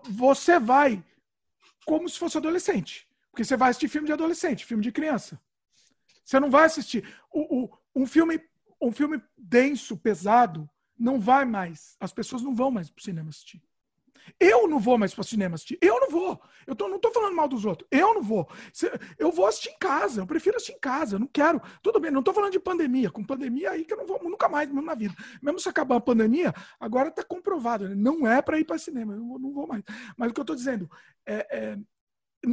Você 0.10 0.60
vai 0.60 1.04
como 1.88 2.08
se 2.10 2.20
fosse 2.20 2.38
adolescente. 2.38 3.08
Porque 3.32 3.46
você 3.46 3.56
vai 3.56 3.70
assistir 3.70 3.88
filme 3.88 4.08
de 4.08 4.14
adolescente, 4.14 4.66
filme 4.66 4.84
de 4.84 4.92
criança. 4.92 5.40
Você 6.24 6.40
não 6.40 6.50
vai 6.50 6.66
assistir. 6.66 7.08
O, 7.32 7.64
o, 7.64 7.78
um, 7.96 8.06
filme, 8.06 8.42
um 8.82 8.92
filme 8.92 9.22
denso, 9.38 9.96
pesado, 9.96 10.70
não 11.00 11.20
vai 11.20 11.46
mais. 11.46 11.96
As 12.00 12.12
pessoas 12.12 12.42
não 12.42 12.54
vão 12.54 12.70
mais 12.70 12.90
pro 12.90 13.04
cinema 13.04 13.30
assistir. 13.30 13.62
Eu 14.40 14.68
não 14.68 14.80
vou 14.80 14.98
mais 14.98 15.14
para 15.14 15.24
cinema 15.24 15.56
assistir. 15.56 15.78
Eu 15.82 16.00
não 16.00 16.10
vou. 16.10 16.42
Eu 16.66 16.76
tô, 16.76 16.88
não 16.88 16.98
estou 16.98 17.12
falando 17.12 17.36
mal 17.36 17.48
dos 17.48 17.66
outros. 17.66 17.88
Eu 17.92 18.14
não 18.14 18.22
vou. 18.22 18.50
Eu 19.18 19.32
vou 19.32 19.48
assistir 19.48 19.70
em 19.70 19.78
casa. 19.80 20.22
Eu 20.22 20.28
prefiro 20.28 20.58
assistir 20.58 20.74
em 20.74 20.80
casa. 20.80 21.16
Eu 21.16 21.20
não 21.20 21.28
quero. 21.28 21.62
Tudo 21.82 22.00
bem, 22.00 22.12
não 22.12 22.20
estou 22.20 22.34
falando 22.34 22.52
de 22.52 22.60
pandemia. 22.60 23.10
Com 23.10 23.24
pandemia 23.24 23.72
aí 23.72 23.86
que 23.86 23.94
eu 23.94 23.98
não 23.98 24.06
vou 24.06 24.22
nunca 24.24 24.50
mais 24.50 24.68
mesmo 24.68 24.82
na 24.82 24.96
vida. 24.96 25.16
Mesmo 25.42 25.60
se 25.60 25.70
acabar 25.70 25.96
a 25.96 26.02
pandemia, 26.02 26.54
agora 26.80 27.10
está 27.10 27.24
comprovado. 27.24 27.90
Né? 27.90 27.96
Não 27.96 28.28
é 28.28 28.42
para 28.42 28.60
ir 28.60 28.64
para 28.64 28.78
cinema. 28.78 29.14
Eu 29.14 29.40
não 29.40 29.52
vou, 29.52 29.68
mais. 29.68 29.84
Mas 30.16 30.30
o 30.30 30.34
que 30.34 30.40
eu 30.40 30.44
estou 30.44 30.56
dizendo 30.56 30.90
é, 31.26 31.48
é, 31.50 31.78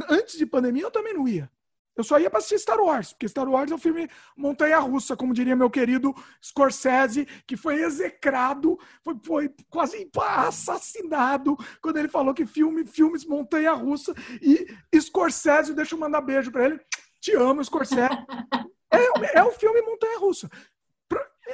antes 0.09 0.37
de 0.37 0.45
pandemia 0.45 0.83
eu 0.83 0.91
também 0.91 1.13
não 1.13 1.27
ia. 1.27 1.49
Eu 1.95 2.03
só 2.03 2.19
ia 2.19 2.29
para 2.29 2.39
assistir 2.39 2.59
Star 2.59 2.79
Wars, 2.79 3.13
porque 3.13 3.27
Star 3.27 3.47
Wars 3.47 3.71
é 3.71 3.75
um 3.75 3.79
filme 3.79 4.09
montanha-russa, 4.35 5.15
como 5.15 5.33
diria 5.33 5.55
meu 5.55 5.69
querido 5.69 6.13
Scorsese, 6.43 7.25
que 7.47 7.55
foi 7.55 7.81
execrado, 7.81 8.77
foi, 9.03 9.15
foi 9.23 9.55
quase 9.69 10.09
assassinado 10.17 11.55
quando 11.81 11.97
ele 11.97 12.09
falou 12.09 12.33
que 12.33 12.45
filme, 12.45 12.85
filmes 12.85 13.25
montanha-russa. 13.25 14.13
E 14.41 14.67
Scorsese, 14.99 15.73
deixa 15.73 15.95
eu 15.95 15.99
mandar 15.99 16.21
beijo 16.21 16.51
para 16.51 16.65
ele. 16.65 16.79
Te 17.21 17.33
amo, 17.35 17.63
Scorsese. 17.63 18.09
É, 18.91 19.39
é 19.39 19.43
o 19.43 19.51
filme 19.51 19.81
montanha-russa. 19.81 20.49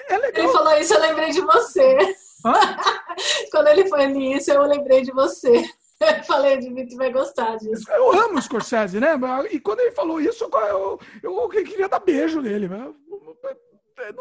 É 0.08 0.18
legal. 0.18 0.44
Ele 0.44 0.54
falou 0.54 0.78
isso, 0.78 0.94
eu 0.94 1.02
lembrei 1.02 1.32
de 1.32 1.42
você. 1.42 2.16
Hã? 2.46 2.54
quando 3.52 3.68
ele 3.68 3.88
foi 3.88 4.08
nisso, 4.08 4.52
eu 4.52 4.64
lembrei 4.64 5.02
de 5.02 5.12
você. 5.12 5.64
Eu 6.02 6.24
falei, 6.26 6.58
Dimitri 6.58 6.96
vai 6.96 7.12
gostar 7.12 7.58
disso. 7.58 7.90
Eu 7.92 8.12
amo 8.12 8.40
o 8.40 8.42
Scorsese, 8.42 9.00
né? 9.00 9.10
E 9.52 9.60
quando 9.60 9.82
ele 9.82 9.92
falou 9.92 10.20
isso, 10.20 10.44
eu, 10.44 11.00
eu, 11.22 11.32
eu 11.32 11.50
queria 11.50 11.88
dar 11.88 12.00
beijo 12.00 12.42
nele. 12.42 12.68
Não, 12.68 12.96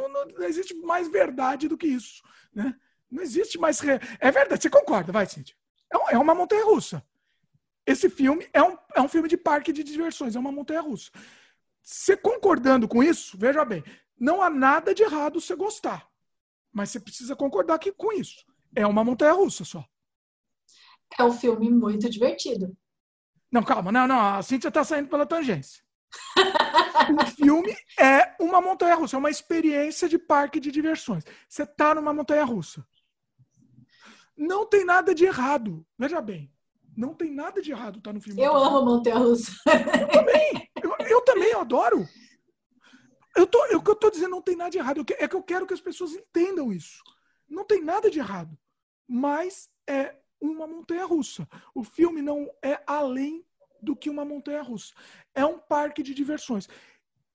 não, 0.09 0.27
não, 0.27 0.45
existe 0.45 0.75
mais 0.75 1.09
verdade 1.09 1.69
do 1.69 1.79
que 1.79 1.87
isso. 1.87 2.23
Né? 2.55 2.75
Não 3.11 3.23
existe 3.23 3.59
mais. 3.59 3.81
Re... 3.81 3.99
É 4.21 4.31
verdade, 4.31 4.63
você 4.63 4.69
concorda, 4.69 5.11
vai, 5.11 5.25
Cintia. 5.25 5.57
É, 5.93 6.15
é 6.15 6.19
uma 6.19 6.35
montanha 6.35 6.65
russa. 6.65 7.03
Esse 7.87 8.11
filme 8.11 8.47
é 8.53 8.63
um, 8.63 8.77
é 8.95 9.01
um 9.01 9.09
filme 9.09 9.29
de 9.29 9.39
parque 9.39 9.73
de 9.73 9.83
diversões, 9.83 10.37
é 10.37 10.39
uma 10.39 10.53
montanha 10.53 10.83
russa. 10.83 11.11
Você 11.83 12.15
concordando 12.15 12.87
com 12.87 13.03
isso, 13.03 13.39
veja 13.39 13.65
bem, 13.65 13.83
não 14.19 14.43
há 14.43 14.51
nada 14.51 14.95
de 14.95 15.03
errado 15.03 15.41
você 15.41 15.57
gostar. 15.57 16.07
Mas 16.71 16.91
você 16.91 17.01
precisa 17.01 17.35
concordar 17.35 17.79
que, 17.79 17.91
com 17.91 18.13
isso. 18.13 18.45
É 18.77 18.87
uma 18.87 19.03
montanha 19.03 19.33
russa 19.33 19.65
só 19.65 19.85
é 21.19 21.25
um 21.25 21.33
filme 21.33 21.71
muito 21.71 22.09
divertido. 22.09 22.77
Não, 23.51 23.63
calma, 23.63 23.91
não, 23.91 24.07
não. 24.07 24.21
A 24.21 24.43
Cintia 24.43 24.71
tá 24.71 24.85
saindo 24.85 25.09
pela 25.09 25.27
tangência. 25.27 25.83
o 27.21 27.27
filme 27.27 27.75
é 27.99 28.35
uma 28.41 28.61
montanha 28.61 28.95
russa, 28.95 29.17
é 29.17 29.19
uma 29.19 29.31
experiência 29.31 30.09
de 30.09 30.19
parque 30.19 30.61
de 30.61 30.71
diversões. 30.71 31.25
Você 31.49 31.67
tá 31.67 31.95
numa 31.95 32.13
montanha 32.13 32.45
russa. 32.45 32.87
Não 34.37 34.65
tem 34.67 34.85
nada 34.85 35.15
de 35.15 35.25
errado. 35.25 35.85
Veja 35.99 36.21
bem, 36.21 36.51
não 36.97 37.15
tem 37.15 37.31
nada 37.31 37.61
de 37.61 37.71
errado 37.71 38.01
tá 38.01 38.13
no 38.13 38.21
filme. 38.21 38.43
Eu 38.43 38.57
amo 38.57 38.85
Montanha 38.85 39.19
Russa. 39.19 39.53
Eu 39.67 40.09
também. 40.09 40.71
Eu, 40.83 41.07
eu 41.07 41.21
também 41.23 41.51
eu 41.51 41.61
adoro. 41.61 42.09
Eu 43.37 43.47
tô, 43.47 43.65
eu, 43.67 43.79
o 43.79 43.83
que 43.83 43.91
eu 43.91 43.97
tô 43.97 44.11
dizendo 44.11 44.31
não 44.31 44.43
tem 44.43 44.57
nada 44.57 44.71
de 44.71 44.79
errado. 44.79 45.05
é 45.19 45.29
que 45.29 45.37
eu 45.37 45.43
quero 45.43 45.67
que 45.67 45.75
as 45.75 45.81
pessoas 45.81 46.13
entendam 46.13 46.73
isso. 46.73 47.03
Não 47.49 47.65
tem 47.65 47.83
nada 47.83 48.11
de 48.11 48.19
errado. 48.19 48.57
Mas 49.07 49.69
é 49.87 50.17
uma 50.41 50.67
montanha 50.67 51.05
russa. 51.05 51.47
O 51.75 51.83
filme 51.83 52.23
não 52.23 52.51
é 52.63 52.83
além 52.87 53.45
do 53.83 53.97
que 53.97 54.11
uma 54.11 54.25
montanha 54.25 54.63
russa. 54.63 54.95
É 55.35 55.45
um 55.45 55.59
parque 55.59 56.03
de 56.03 56.15
diversões. 56.15 56.69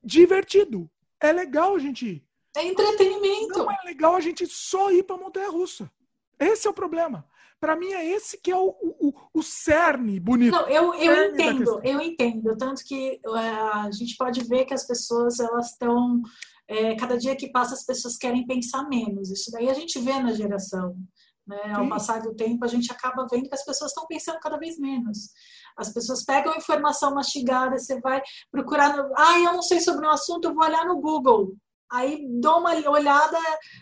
Divertido. 0.03 0.89
É 1.19 1.31
legal 1.31 1.75
a 1.75 1.79
gente 1.79 2.05
ir. 2.05 2.23
É 2.55 2.65
entretenimento. 2.65 3.59
Não 3.59 3.71
é 3.71 3.77
legal 3.85 4.15
a 4.15 4.21
gente 4.21 4.45
só 4.47 4.91
ir 4.91 5.03
para 5.03 5.17
montanha 5.17 5.49
russa. 5.49 5.91
Esse 6.39 6.67
é 6.67 6.69
o 6.69 6.73
problema. 6.73 7.25
Para 7.59 7.75
mim 7.75 7.93
é 7.93 8.05
esse 8.05 8.39
que 8.39 8.51
é 8.51 8.55
o, 8.55 8.75
o, 8.81 9.13
o 9.33 9.41
cerne 9.41 10.19
bonito. 10.19 10.51
Não, 10.51 10.67
eu, 10.67 10.93
eu 10.93 11.31
entendo, 11.31 11.81
eu 11.83 12.01
entendo. 12.01 12.55
Tanto 12.57 12.83
que 12.83 13.19
uh, 13.25 13.35
a 13.35 13.89
gente 13.91 14.15
pode 14.17 14.43
ver 14.43 14.65
que 14.65 14.73
as 14.73 14.85
pessoas 14.85 15.39
elas 15.39 15.71
estão 15.71 16.21
é, 16.67 16.95
cada 16.95 17.17
dia 17.17 17.35
que 17.35 17.51
passa 17.51 17.73
as 17.73 17.85
pessoas 17.85 18.17
querem 18.17 18.45
pensar 18.45 18.87
menos. 18.87 19.31
Isso 19.31 19.51
daí 19.51 19.69
a 19.69 19.73
gente 19.73 19.97
vê 19.99 20.19
na 20.19 20.33
geração. 20.33 20.95
Né? 21.47 21.73
Ao 21.73 21.87
passar 21.87 22.21
do 22.21 22.33
tempo, 22.33 22.65
a 22.65 22.67
gente 22.67 22.91
acaba 22.91 23.27
vendo 23.29 23.47
que 23.47 23.55
as 23.55 23.63
pessoas 23.63 23.91
estão 23.91 24.07
pensando 24.07 24.39
cada 24.39 24.57
vez 24.57 24.79
menos. 24.79 25.29
As 25.77 25.93
pessoas 25.93 26.23
pegam 26.23 26.55
informação 26.55 27.13
mastigada, 27.13 27.77
você 27.77 27.99
vai 27.99 28.21
procurar. 28.51 28.95
No... 28.95 29.13
Ah, 29.15 29.39
eu 29.39 29.53
não 29.53 29.61
sei 29.61 29.79
sobre 29.79 30.07
um 30.07 30.09
assunto, 30.09 30.45
eu 30.45 30.53
vou 30.55 30.63
olhar 30.63 30.85
no 30.85 30.99
Google. 30.99 31.55
Aí 31.91 32.25
dou 32.41 32.59
uma 32.59 32.71
olhada 32.89 33.37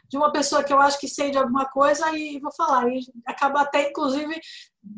de 0.10 0.18
uma 0.18 0.32
pessoa 0.32 0.64
que 0.64 0.74
eu 0.74 0.80
acho 0.80 1.00
que 1.00 1.08
sei 1.08 1.32
de 1.32 1.38
alguma 1.38 1.66
coisa 1.66 2.12
e 2.12 2.38
vou 2.40 2.52
falar. 2.54 2.90
E 2.90 3.00
acaba 3.26 3.62
até, 3.62 3.90
inclusive, 3.90 4.40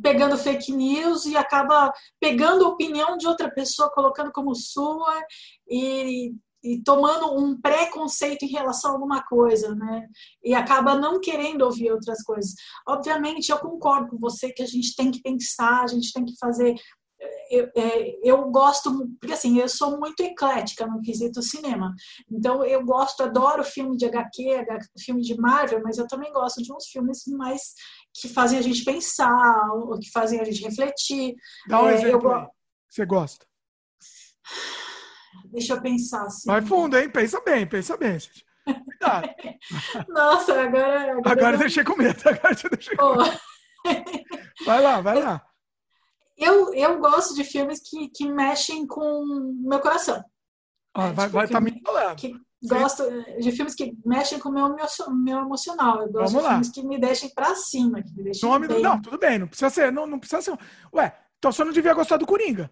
pegando 0.01 0.37
fake 0.37 0.71
news 0.71 1.25
e 1.25 1.37
acaba 1.37 1.93
pegando 2.19 2.65
a 2.65 2.69
opinião 2.69 3.15
de 3.15 3.27
outra 3.27 3.49
pessoa, 3.51 3.91
colocando 3.91 4.31
como 4.31 4.55
sua 4.55 5.21
e, 5.69 6.33
e 6.65 6.81
tomando 6.83 7.37
um 7.37 7.59
preconceito 7.61 8.43
em 8.43 8.49
relação 8.49 8.91
a 8.91 8.93
alguma 8.95 9.23
coisa, 9.23 9.75
né? 9.75 10.07
E 10.43 10.55
acaba 10.55 10.95
não 10.95 11.21
querendo 11.21 11.61
ouvir 11.61 11.91
outras 11.91 12.23
coisas. 12.23 12.55
Obviamente, 12.87 13.49
eu 13.49 13.59
concordo 13.59 14.09
com 14.09 14.17
você 14.17 14.51
que 14.51 14.63
a 14.63 14.67
gente 14.67 14.95
tem 14.95 15.11
que 15.11 15.21
pensar, 15.21 15.83
a 15.83 15.87
gente 15.87 16.11
tem 16.11 16.25
que 16.25 16.35
fazer 16.39 16.75
eu, 17.49 17.71
é, 17.75 18.19
eu 18.23 18.49
gosto, 18.49 18.91
porque 19.19 19.33
assim, 19.33 19.57
eu 19.57 19.69
sou 19.69 19.99
muito 19.99 20.21
eclética 20.21 20.85
no 20.85 21.01
quesito 21.01 21.41
cinema. 21.41 21.93
Então, 22.29 22.63
eu 22.63 22.83
gosto, 22.83 23.23
adoro 23.23 23.63
filme 23.63 23.95
de 23.95 24.05
HQ, 24.05 24.65
filme 24.99 25.21
de 25.21 25.39
Marvel, 25.39 25.81
mas 25.83 25.97
eu 25.97 26.07
também 26.07 26.31
gosto 26.33 26.61
de 26.61 26.73
uns 26.73 26.87
filmes 26.87 27.23
mais 27.27 27.73
que 28.13 28.27
fazem 28.27 28.59
a 28.59 28.61
gente 28.61 28.83
pensar, 28.83 29.69
ou 29.73 29.99
que 29.99 30.11
fazem 30.11 30.39
a 30.39 30.43
gente 30.43 30.63
refletir. 30.63 31.35
Dá 31.67 31.83
um 31.83 31.89
é, 31.89 31.93
exemplo 31.95 32.31
eu... 32.31 32.47
Você 32.89 33.05
gosta? 33.05 33.45
Deixa 35.55 35.73
eu 35.73 35.81
pensar. 35.81 36.25
Assim. 36.25 36.47
Vai 36.47 36.61
fundo, 36.61 36.97
hein? 36.97 37.09
Pensa 37.09 37.41
bem, 37.41 37.65
pensa 37.65 37.97
bem. 37.97 38.17
Cuidado. 38.65 39.29
Nossa, 40.09 40.61
agora. 40.61 41.11
Agora, 41.11 41.31
agora 41.31 41.55
eu 41.55 41.59
deixei 41.59 41.83
com 41.83 41.95
medo. 41.95 42.19
Agora 42.27 42.55
eu 42.63 42.69
deixei 42.69 42.95
com 42.95 43.15
medo. 43.15 43.39
Vai 44.65 44.81
lá, 44.81 45.01
vai 45.01 45.21
lá 45.21 45.45
eu, 46.37 46.73
eu 46.73 46.99
gosto 46.99 47.33
de 47.33 47.43
filmes 47.43 47.79
que, 47.81 48.09
que 48.09 48.29
mexem 48.31 48.85
com 48.85 49.01
o 49.01 49.53
meu 49.67 49.79
coração. 49.79 50.23
Ah, 50.93 51.11
vai 51.11 51.25
tipo, 51.25 51.37
vai 51.37 51.47
tá 51.47 51.61
me 51.61 51.81
falando. 51.81 52.15
Que 52.17 52.33
gosto 52.67 53.03
de 53.39 53.51
filmes 53.51 53.75
que 53.75 53.97
mexem 54.05 54.39
com 54.39 54.49
o 54.49 54.51
meu, 54.51 54.75
meu 55.23 55.39
emocional. 55.39 56.01
Eu 56.01 56.11
gosto 56.11 56.33
Vamos 56.33 56.33
de 56.33 56.39
lá. 56.39 56.49
filmes 56.49 56.69
que 56.69 56.83
me 56.83 56.99
deixem 56.99 57.29
pra 57.33 57.55
cima. 57.55 58.01
Que 58.01 58.13
me 58.15 58.23
deixem 58.23 58.49
Nome 58.49 58.67
bem. 58.67 58.77
Do... 58.77 58.83
Não, 58.83 59.01
tudo 59.01 59.17
bem, 59.17 59.39
não 59.39 59.47
precisa 59.47 59.69
ser. 59.69 59.91
Não, 59.91 60.05
não 60.05 60.19
precisa 60.19 60.41
ser. 60.41 60.57
Ué, 60.93 61.15
então 61.37 61.51
você 61.51 61.63
não 61.63 61.71
devia 61.71 61.93
gostar 61.93 62.17
do 62.17 62.25
Coringa. 62.25 62.71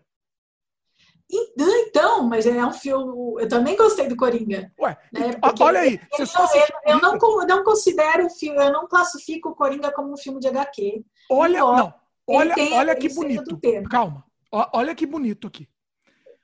Então, 1.30 2.28
mas 2.28 2.46
é 2.46 2.66
um 2.66 2.74
filme. 2.74 3.42
Eu 3.42 3.48
também 3.48 3.76
gostei 3.76 4.08
do 4.08 4.16
Coringa. 4.16 4.72
Ué, 4.80 4.98
né? 5.12 5.32
olha 5.60 5.82
aí. 5.82 6.00
Você 6.18 6.58
eu, 6.60 6.94
eu 6.94 7.02
não, 7.02 7.18
não 7.48 7.64
considero 7.64 8.26
o 8.26 8.30
filme, 8.30 8.58
eu 8.64 8.72
não 8.72 8.88
classifico 8.88 9.50
o 9.50 9.56
Coringa 9.56 9.92
como 9.92 10.14
um 10.14 10.18
filme 10.18 10.40
de 10.40 10.48
HQ. 10.48 11.04
Olha, 11.32 11.60
não. 11.60 11.94
Olha, 12.28 12.56
olha 12.74 12.96
que 12.96 13.10
bonito. 13.10 13.60
Calma. 13.90 14.24
Olha 14.52 14.94
que 14.94 15.06
bonito 15.06 15.48
aqui. 15.48 15.68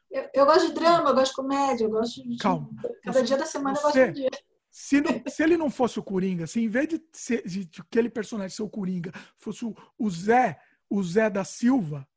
Eu, 0.09 0.27
eu, 0.33 0.45
gosto 0.45 0.67
de 0.67 0.73
drama, 0.73 1.09
eu 1.09 1.15
gosto 1.15 1.29
de 1.29 1.35
comédia, 1.35 1.83
eu 1.85 1.89
gosto 1.89 2.27
de. 2.27 2.37
Calma. 2.37 2.69
Cada 3.03 3.21
dia 3.21 3.37
da 3.37 3.45
semana 3.45 3.75
você, 3.75 3.87
eu 3.87 3.91
gosto 3.91 4.03
de 4.05 4.09
um 4.09 4.13
dia. 4.13 4.29
Se, 4.71 5.01
não, 5.01 5.23
se 5.27 5.43
ele 5.43 5.57
não 5.57 5.69
fosse 5.69 5.99
o 5.99 6.03
Coringa, 6.03 6.47
se 6.47 6.61
em 6.61 6.67
vez 6.67 6.87
de, 6.87 7.01
ser, 7.11 7.43
de, 7.45 7.65
de 7.65 7.81
aquele 7.81 8.09
personagem 8.09 8.55
ser 8.55 8.63
o 8.63 8.69
Coringa, 8.69 9.11
fosse 9.37 9.65
o, 9.65 9.75
o 9.97 10.09
Zé, 10.09 10.59
o 10.89 11.03
Zé 11.03 11.29
da 11.29 11.43
Silva. 11.43 12.07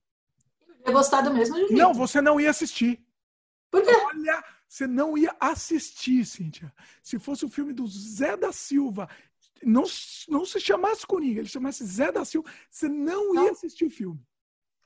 Ia 0.87 0.93
gostar 0.93 1.23
do 1.23 1.33
mesmo 1.33 1.57
jeito. 1.57 1.73
Não, 1.75 1.93
você 1.93 2.21
não 2.21 2.41
ia 2.41 2.51
assistir. 2.51 3.05
Por 3.71 3.83
quê? 3.83 3.91
Olha, 3.91 4.45
você 4.69 4.87
não 4.87 5.17
ia 5.17 5.35
assistir, 5.41 6.25
Cíntia. 6.25 6.73
Se 7.03 7.19
fosse 7.19 7.45
o 7.45 7.49
filme 7.49 7.73
do 7.73 7.87
Zé 7.87 8.37
da 8.37 8.53
Silva 8.53 9.09
não, 9.65 9.85
não 10.29 10.45
se 10.45 10.61
chamasse 10.61 11.07
Coringa, 11.07 11.41
ele 11.41 11.49
chamasse 11.49 11.85
Zé 11.85 12.11
da 12.11 12.25
Silva, 12.25 12.51
você 12.71 12.89
não, 12.89 13.33
não. 13.33 13.45
ia 13.45 13.53
assistir 13.53 13.87
o 13.87 13.91
filme. 13.91 14.21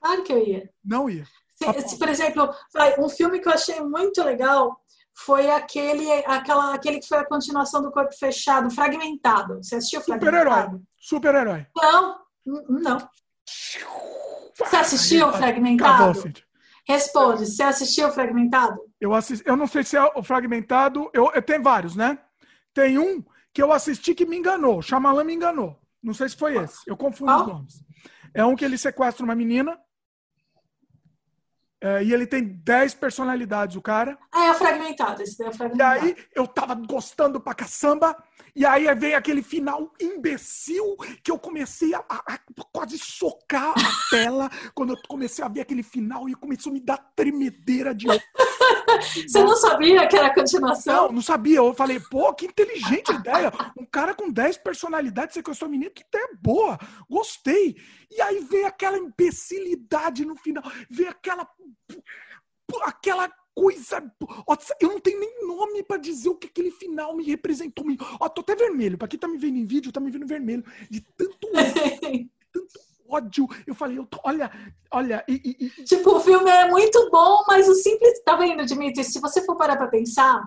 Claro 0.00 0.22
que 0.22 0.32
eu 0.32 0.46
ia. 0.46 0.70
Não 0.84 1.08
ia. 1.08 1.26
Se, 1.54 1.88
se, 1.88 1.98
por 1.98 2.08
exemplo, 2.08 2.54
um 2.98 3.08
filme 3.08 3.40
que 3.40 3.48
eu 3.48 3.52
achei 3.52 3.80
muito 3.80 4.22
legal 4.22 4.78
foi 5.14 5.50
aquele, 5.50 6.10
aquela, 6.26 6.74
aquele 6.74 7.00
que 7.00 7.08
foi 7.08 7.18
a 7.18 7.26
continuação 7.26 7.80
do 7.80 7.90
Corpo 7.90 8.14
Fechado, 8.14 8.70
Fragmentado. 8.70 9.56
Você 9.62 9.76
assistiu 9.76 10.02
Fragmentado? 10.02 10.84
Super-herói. 10.98 11.66
Super-herói. 11.66 11.66
Não, 11.74 12.20
não. 12.68 13.08
Você 14.56 14.76
assistiu 14.76 15.32
Fragmentado? 15.32 16.10
Acabou, 16.10 16.32
Responde, 16.88 17.46
você 17.46 17.62
assistiu 17.62 18.10
Fragmentado? 18.10 18.80
Eu, 19.00 19.12
assisti, 19.12 19.46
eu 19.46 19.56
não 19.56 19.66
sei 19.66 19.82
se 19.82 19.96
é 19.96 20.02
o 20.02 20.22
Fragmentado, 20.22 21.10
eu, 21.12 21.30
eu 21.34 21.42
tenho 21.42 21.62
vários, 21.62 21.96
né? 21.96 22.18
Tem 22.72 22.96
um 22.98 23.24
que 23.52 23.62
eu 23.62 23.72
assisti 23.72 24.14
que 24.14 24.24
me 24.24 24.36
enganou. 24.36 24.80
Shyamalan 24.80 25.24
me 25.24 25.34
enganou. 25.34 25.78
Não 26.02 26.14
sei 26.14 26.28
se 26.28 26.36
foi 26.36 26.56
esse. 26.56 26.78
Eu 26.86 26.96
confundo 26.96 27.30
ah. 27.30 27.40
os 27.40 27.46
nomes. 27.46 27.84
É 28.32 28.44
um 28.44 28.54
que 28.54 28.64
ele 28.64 28.78
sequestra 28.78 29.24
uma 29.24 29.34
menina. 29.34 29.78
É, 31.80 32.02
e 32.02 32.12
ele 32.12 32.26
tem 32.26 32.42
10 32.42 32.94
personalidades, 32.94 33.76
o 33.76 33.82
cara. 33.82 34.18
Ah, 34.32 34.46
é 34.46 34.54
fragmentado. 34.54 35.22
Esse 35.22 35.42
é 35.44 35.52
fragmentado. 35.52 36.06
E 36.06 36.08
aí 36.08 36.16
eu 36.34 36.46
tava 36.46 36.74
gostando 36.74 37.40
pra 37.40 37.54
caçamba. 37.54 38.16
E 38.54 38.64
aí 38.64 38.92
vem 38.94 39.14
aquele 39.14 39.42
final 39.42 39.92
imbecil 40.00 40.96
que 41.22 41.30
eu 41.30 41.38
comecei 41.38 41.94
a, 41.94 42.02
a, 42.08 42.34
a 42.34 42.38
quase 42.72 42.98
socar 42.98 43.74
a 43.76 43.92
tela 44.10 44.50
quando 44.74 44.94
eu 44.94 44.96
comecei 45.06 45.44
a 45.44 45.48
ver 45.48 45.60
aquele 45.60 45.82
final 45.82 46.28
e 46.28 46.34
começou 46.34 46.70
a 46.70 46.72
me 46.72 46.80
dar 46.80 46.96
tremedeira 47.14 47.94
de. 47.94 48.06
Você 49.26 49.42
não 49.42 49.56
sabia 49.56 50.06
que 50.06 50.16
era 50.16 50.28
a 50.28 50.34
continuação? 50.34 51.06
Não, 51.06 51.12
não 51.12 51.22
sabia. 51.22 51.58
Eu 51.58 51.74
falei, 51.74 52.00
pô, 52.00 52.32
que 52.34 52.46
inteligente 52.46 53.12
ideia. 53.12 53.52
Um 53.76 53.84
cara 53.84 54.14
com 54.14 54.30
10 54.30 54.58
personalidades 54.58 55.34
sequestrou 55.34 55.68
a 55.68 55.70
menina, 55.70 55.90
que 55.90 56.02
ideia 56.02 56.28
boa. 56.40 56.78
Gostei. 57.08 57.76
E 58.10 58.20
aí 58.20 58.40
vem 58.40 58.64
aquela 58.64 58.98
imbecilidade 58.98 60.24
no 60.24 60.36
final. 60.36 60.64
Vem 60.90 61.08
aquela. 61.08 61.48
Aquela 62.82 63.30
coisa. 63.54 64.02
Eu 64.78 64.90
não 64.90 65.00
tenho 65.00 65.18
nem 65.18 65.46
nome 65.46 65.82
para 65.82 65.96
dizer 65.96 66.28
o 66.28 66.36
que 66.36 66.46
aquele 66.46 66.70
final 66.70 67.16
me 67.16 67.24
representou. 67.24 67.84
Ó, 68.20 68.28
tô 68.28 68.42
até 68.42 68.54
vermelho. 68.54 68.98
Para 68.98 69.08
quem 69.08 69.18
tá 69.18 69.26
me 69.26 69.38
vendo 69.38 69.56
em 69.56 69.66
vídeo, 69.66 69.90
tá 69.90 69.98
me 69.98 70.10
vendo 70.10 70.26
vermelho. 70.26 70.64
De 70.90 71.00
tanto 71.16 71.48
ódio, 71.56 72.30
tanto 72.52 72.85
ódio. 73.08 73.46
Eu 73.66 73.74
falei, 73.74 73.98
eu 73.98 74.06
tô, 74.06 74.18
olha, 74.24 74.50
olha. 74.90 75.24
E, 75.28 75.56
e, 75.78 75.84
tipo, 75.84 76.16
o 76.16 76.20
filme 76.20 76.50
é 76.50 76.68
muito 76.68 77.10
bom, 77.10 77.44
mas 77.46 77.68
o 77.68 77.74
simples. 77.74 78.22
Tá 78.24 78.36
vendo, 78.36 78.64
Dimitri? 78.64 79.04
Se 79.04 79.20
você 79.20 79.44
for 79.44 79.56
parar 79.56 79.76
pra 79.76 79.88
pensar, 79.88 80.46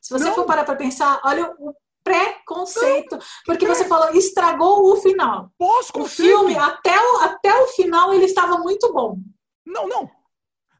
se 0.00 0.12
você 0.12 0.24
não. 0.26 0.34
for 0.34 0.44
parar 0.44 0.64
pra 0.64 0.76
pensar, 0.76 1.20
olha 1.24 1.54
o 1.58 1.74
preconceito. 2.04 3.18
Porque 3.46 3.66
você 3.66 3.86
falou, 3.86 4.10
estragou 4.14 4.92
o 4.92 4.96
final. 4.96 5.50
O 5.58 6.04
filme, 6.06 6.56
até 6.56 6.94
o, 6.96 7.16
até 7.20 7.54
o 7.62 7.68
final, 7.68 8.12
ele 8.12 8.26
estava 8.26 8.58
muito 8.58 8.92
bom. 8.92 9.18
Não, 9.64 9.88
não. 9.88 10.10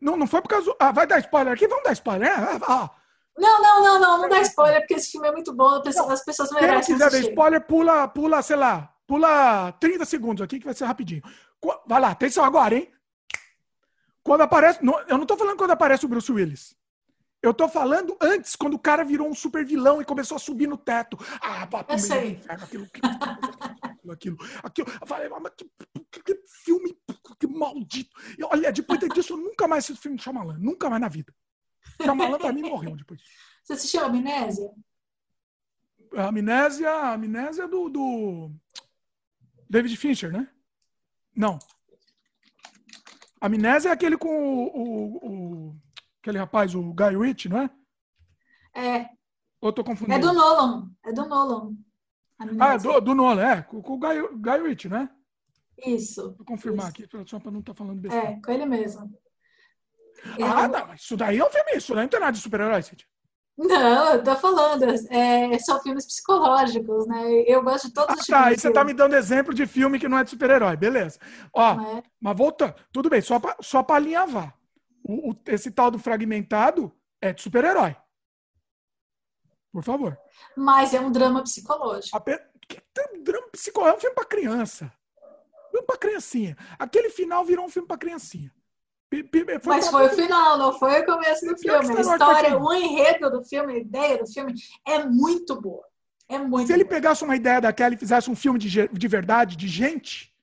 Não, 0.00 0.16
não 0.16 0.26
foi 0.26 0.42
por 0.42 0.48
causa. 0.48 0.76
Ah, 0.78 0.92
vai 0.92 1.06
dar 1.06 1.18
spoiler 1.20 1.54
aqui? 1.54 1.66
Vamos 1.66 1.84
dar 1.84 1.92
spoiler. 1.92 2.30
Ah, 2.30 2.60
ah. 2.68 2.90
Não, 3.36 3.60
não, 3.60 3.82
não, 3.82 4.00
não, 4.00 4.18
não 4.22 4.28
dá 4.28 4.40
spoiler, 4.42 4.80
porque 4.80 4.94
esse 4.94 5.10
filme 5.10 5.26
é 5.26 5.32
muito 5.32 5.52
bom, 5.52 5.82
as 6.08 6.24
pessoas 6.24 6.50
merecem. 6.52 6.96
Quem 6.96 7.08
quiser 7.08 7.10
dar 7.10 7.18
spoiler, 7.30 7.66
pula, 7.66 8.06
pula, 8.06 8.42
sei 8.42 8.56
lá, 8.56 8.93
pula 9.14 9.70
30 9.70 10.04
segundos 10.04 10.42
aqui 10.42 10.58
que 10.58 10.64
vai 10.64 10.74
ser 10.74 10.86
rapidinho. 10.86 11.22
Vai 11.86 12.00
lá, 12.00 12.10
atenção 12.10 12.42
agora, 12.42 12.74
hein? 12.74 12.92
Quando 14.24 14.40
aparece. 14.40 14.80
Eu 15.06 15.16
não 15.16 15.24
tô 15.24 15.36
falando 15.36 15.56
quando 15.56 15.70
aparece 15.70 16.04
o 16.04 16.08
Bruce 16.08 16.32
Willis. 16.32 16.76
Eu 17.40 17.54
tô 17.54 17.68
falando 17.68 18.16
antes, 18.20 18.56
quando 18.56 18.74
o 18.74 18.78
cara 18.78 19.04
virou 19.04 19.28
um 19.28 19.34
super 19.34 19.64
vilão 19.64 20.02
e 20.02 20.04
começou 20.04 20.34
a 20.34 20.40
subir 20.40 20.66
no 20.66 20.76
teto. 20.76 21.16
Ah, 21.40 21.64
bota 21.66 21.94
meio 21.94 22.32
inferno, 22.32 22.64
aquilo, 22.64 22.86
aquilo, 22.86 24.10
aquilo, 24.10 24.38
aquilo. 24.64 24.88
Eu 25.00 25.06
falei, 25.06 25.28
mas 25.28 25.52
que, 25.56 25.70
que, 26.10 26.22
que 26.22 26.42
filme 26.64 26.98
que 27.38 27.46
maldito. 27.46 28.10
E, 28.36 28.42
olha, 28.42 28.72
depois 28.72 28.98
disso, 28.98 29.34
eu 29.34 29.36
nunca 29.36 29.68
mais 29.68 29.84
assisti 29.84 30.02
filme 30.02 30.16
de 30.16 30.24
Shyamalan. 30.24 30.58
Nunca 30.58 30.90
mais 30.90 31.00
na 31.00 31.08
vida. 31.08 31.32
Shyamalan 32.02 32.38
pra 32.38 32.52
mim 32.52 32.62
morreu 32.62 32.96
depois 32.96 33.20
disso. 33.20 33.32
Você 33.62 33.72
assistiu 33.74 34.00
a 34.00 34.06
Amnésia? 34.06 34.70
A 36.16 36.28
Amnésia, 36.28 36.90
a 36.90 37.12
Amnésia 37.12 37.68
do, 37.68 37.88
do... 37.88 38.50
David 39.68 39.96
Fincher, 39.96 40.32
né? 40.32 40.48
Não. 41.36 41.58
Amnésia 43.40 43.90
é 43.90 43.92
aquele 43.92 44.16
com 44.16 44.28
o, 44.28 44.66
o, 44.66 45.70
o 45.70 45.76
aquele 46.20 46.38
rapaz, 46.38 46.74
o 46.74 46.94
Guy 46.94 47.16
Ritchie, 47.16 47.48
não 47.48 47.62
é? 47.62 47.70
É. 48.74 49.08
Ou 49.60 49.72
tô 49.72 49.84
confundindo? 49.84 50.16
É 50.16 50.20
do 50.20 50.32
Nolan. 50.32 50.90
É 51.04 51.12
do 51.12 51.26
Nolan. 51.26 51.76
Amnésia. 52.38 52.64
Ah, 52.64 52.74
é 52.74 52.78
do, 52.78 53.00
do 53.00 53.14
Nolan, 53.14 53.42
é. 53.42 53.62
Com, 53.62 53.82
com 53.82 53.94
o 53.94 53.98
Guy, 53.98 54.28
Guy 54.38 54.68
Ritchie, 54.68 54.88
né? 54.88 55.10
Isso. 55.86 56.34
Vou 56.36 56.46
confirmar 56.46 56.92
isso. 56.92 57.04
aqui, 57.04 57.28
só 57.28 57.38
para 57.38 57.50
não 57.50 57.60
estar 57.60 57.74
tá 57.74 57.78
falando 57.78 58.00
besteira. 58.00 58.28
É, 58.28 58.40
com 58.40 58.52
ele 58.52 58.66
mesmo. 58.66 59.12
Ah, 60.40 60.68
não, 60.68 60.94
isso 60.94 61.16
daí 61.16 61.38
é 61.38 61.44
um 61.44 61.50
filme, 61.50 61.76
isso 61.76 61.94
daí 61.94 62.04
não 62.04 62.08
tem 62.08 62.20
nada 62.20 62.32
de 62.32 62.38
super-herói, 62.38 62.82
Cid. 62.82 63.06
Não, 63.56 64.14
eu 64.14 64.24
tô 64.24 64.34
falando, 64.36 64.84
é, 65.10 65.56
são 65.60 65.80
filmes 65.80 66.04
psicológicos, 66.06 67.06
né? 67.06 67.44
Eu 67.46 67.62
gosto 67.62 67.86
de 67.86 67.94
todos 67.94 68.16
ah, 68.16 68.20
os 68.20 68.26
tá, 68.26 68.44
aí 68.46 68.58
você 68.58 68.72
tá 68.72 68.82
me 68.84 68.92
dando 68.92 69.14
exemplo 69.14 69.54
de 69.54 69.64
filme 69.64 69.98
que 69.98 70.08
não 70.08 70.18
é 70.18 70.24
de 70.24 70.30
super-herói, 70.30 70.76
beleza. 70.76 71.20
Ó, 71.52 71.80
É. 71.80 72.02
mas 72.20 72.36
voltando, 72.36 72.74
tudo 72.92 73.08
bem, 73.08 73.20
só 73.20 73.38
pra, 73.38 73.56
só 73.60 73.82
pra 73.82 73.96
alinhavar. 73.96 74.56
O, 75.04 75.30
o- 75.30 75.36
esse 75.46 75.70
tal 75.70 75.88
do 75.90 75.98
fragmentado 76.00 76.92
é 77.22 77.32
de 77.32 77.42
super-herói. 77.42 77.94
Por 79.72 79.84
favor. 79.84 80.18
Mas 80.56 80.92
é 80.92 81.00
um 81.00 81.10
drama 81.12 81.42
psicológico. 81.42 82.16
A 82.16 82.20
pe- 82.20 82.42
que 82.68 82.80
um 83.14 83.22
drama 83.22 83.48
psicológico, 83.52 83.94
é 83.94 83.96
um 83.96 84.00
filme 84.00 84.14
pra 84.16 84.24
criança. 84.24 84.92
Filme 85.70 85.86
pra 85.86 85.96
criancinha. 85.96 86.56
Aquele 86.78 87.10
final 87.10 87.44
virou 87.44 87.64
um 87.66 87.68
filme 87.68 87.86
pra 87.86 87.98
criancinha. 87.98 88.52
Pi- 89.22 89.44
Mas 89.64 89.88
foi 89.88 90.06
o 90.06 90.10
final, 90.10 90.58
não 90.58 90.72
foi 90.78 91.00
o 91.00 91.06
começo 91.06 91.46
do 91.46 91.56
filme. 91.56 91.78
A 91.86 91.92
Wars 91.92 92.06
história, 92.06 92.50
foi 92.50 92.58
o 92.60 92.72
enredo 92.72 93.30
do 93.30 93.44
filme, 93.44 93.74
a 93.74 93.78
ideia 93.78 94.18
do 94.18 94.26
filme 94.26 94.54
é 94.86 95.04
muito 95.04 95.60
boa. 95.60 95.84
É 96.28 96.38
muito 96.38 96.66
Se 96.66 96.72
ele 96.72 96.84
boa. 96.84 96.94
pegasse 96.94 97.22
uma 97.22 97.36
ideia 97.36 97.60
daquela 97.60 97.94
e 97.94 97.98
fizesse 97.98 98.30
um 98.30 98.34
filme 98.36 98.58
de, 98.58 98.88
de 98.88 99.08
verdade, 99.08 99.56
de 99.56 99.68
gente, 99.68 100.34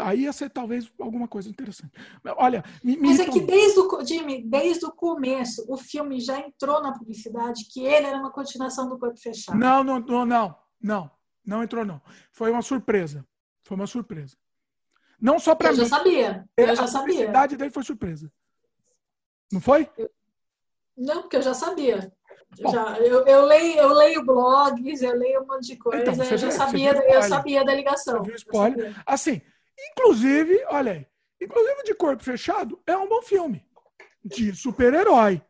aí 0.00 0.22
ia 0.22 0.32
ser 0.32 0.50
talvez 0.50 0.90
alguma 1.00 1.26
coisa 1.26 1.48
interessante. 1.48 1.92
Mas, 2.22 2.34
Olha, 2.38 2.64
me, 2.82 2.96
me 2.96 3.08
Mas 3.08 3.20
é 3.20 3.24
que 3.26 3.40
desde 3.40 3.80
o, 3.80 4.04
Jimmy, 4.04 4.42
desde 4.44 4.86
o 4.86 4.92
começo, 4.92 5.64
o 5.68 5.76
filme 5.76 6.20
já 6.20 6.38
entrou 6.38 6.80
na 6.80 6.92
publicidade 6.92 7.64
que 7.72 7.80
ele 7.80 8.06
era 8.06 8.16
uma 8.18 8.30
continuação 8.30 8.88
do 8.88 8.98
Corpo 8.98 9.18
Fechado. 9.18 9.58
Não, 9.58 9.82
não, 9.82 9.98
não, 10.00 10.24
não, 10.24 10.56
não, 10.80 11.10
não 11.44 11.62
entrou 11.62 11.84
não. 11.84 12.00
Foi 12.32 12.50
uma 12.50 12.62
surpresa. 12.62 13.26
Foi 13.64 13.76
uma 13.76 13.86
surpresa. 13.86 14.36
Não 15.20 15.38
só 15.38 15.54
para 15.54 15.68
eu 15.70 15.72
mim. 15.72 15.78
já 15.78 15.86
sabia. 15.86 16.48
Eu 16.56 16.66
já 16.66 16.72
a 16.84 16.86
sabia. 16.86 17.00
publicidade 17.00 17.56
dele 17.56 17.70
foi 17.70 17.82
surpresa. 17.82 18.32
Não 19.52 19.60
foi? 19.60 19.88
Não, 20.96 21.22
porque 21.22 21.36
eu 21.36 21.42
já 21.42 21.54
sabia. 21.54 22.12
Eu, 22.58 22.64
Bom. 22.64 22.72
já, 22.72 22.98
eu, 22.98 23.26
eu 23.26 23.44
leio, 23.44 23.78
eu 23.78 23.92
leio 23.92 24.24
blogs, 24.24 25.02
eu 25.02 25.14
leio 25.16 25.42
um 25.42 25.46
monte 25.46 25.66
de 25.66 25.76
coisa, 25.76 26.00
Então, 26.02 26.14
eu 26.14 26.24
já 26.24 26.36
já- 26.36 26.50
sabia, 26.50 26.92
viu 26.94 27.02
eu 27.02 27.22
sabia 27.22 27.64
da 27.64 27.74
ligação. 27.74 28.22
Viu 28.22 28.32
Eu 28.32 28.36
spoiler? 28.36 29.02
Assim, 29.06 29.40
inclusive, 29.90 30.64
olha 30.68 30.92
aí, 30.92 31.06
inclusive 31.40 31.82
de 31.84 31.94
corpo 31.94 32.22
fechado 32.24 32.80
é 32.86 32.96
um 32.96 33.08
bom 33.08 33.22
filme 33.22 33.64
de 34.24 34.54
super-herói. 34.54 35.42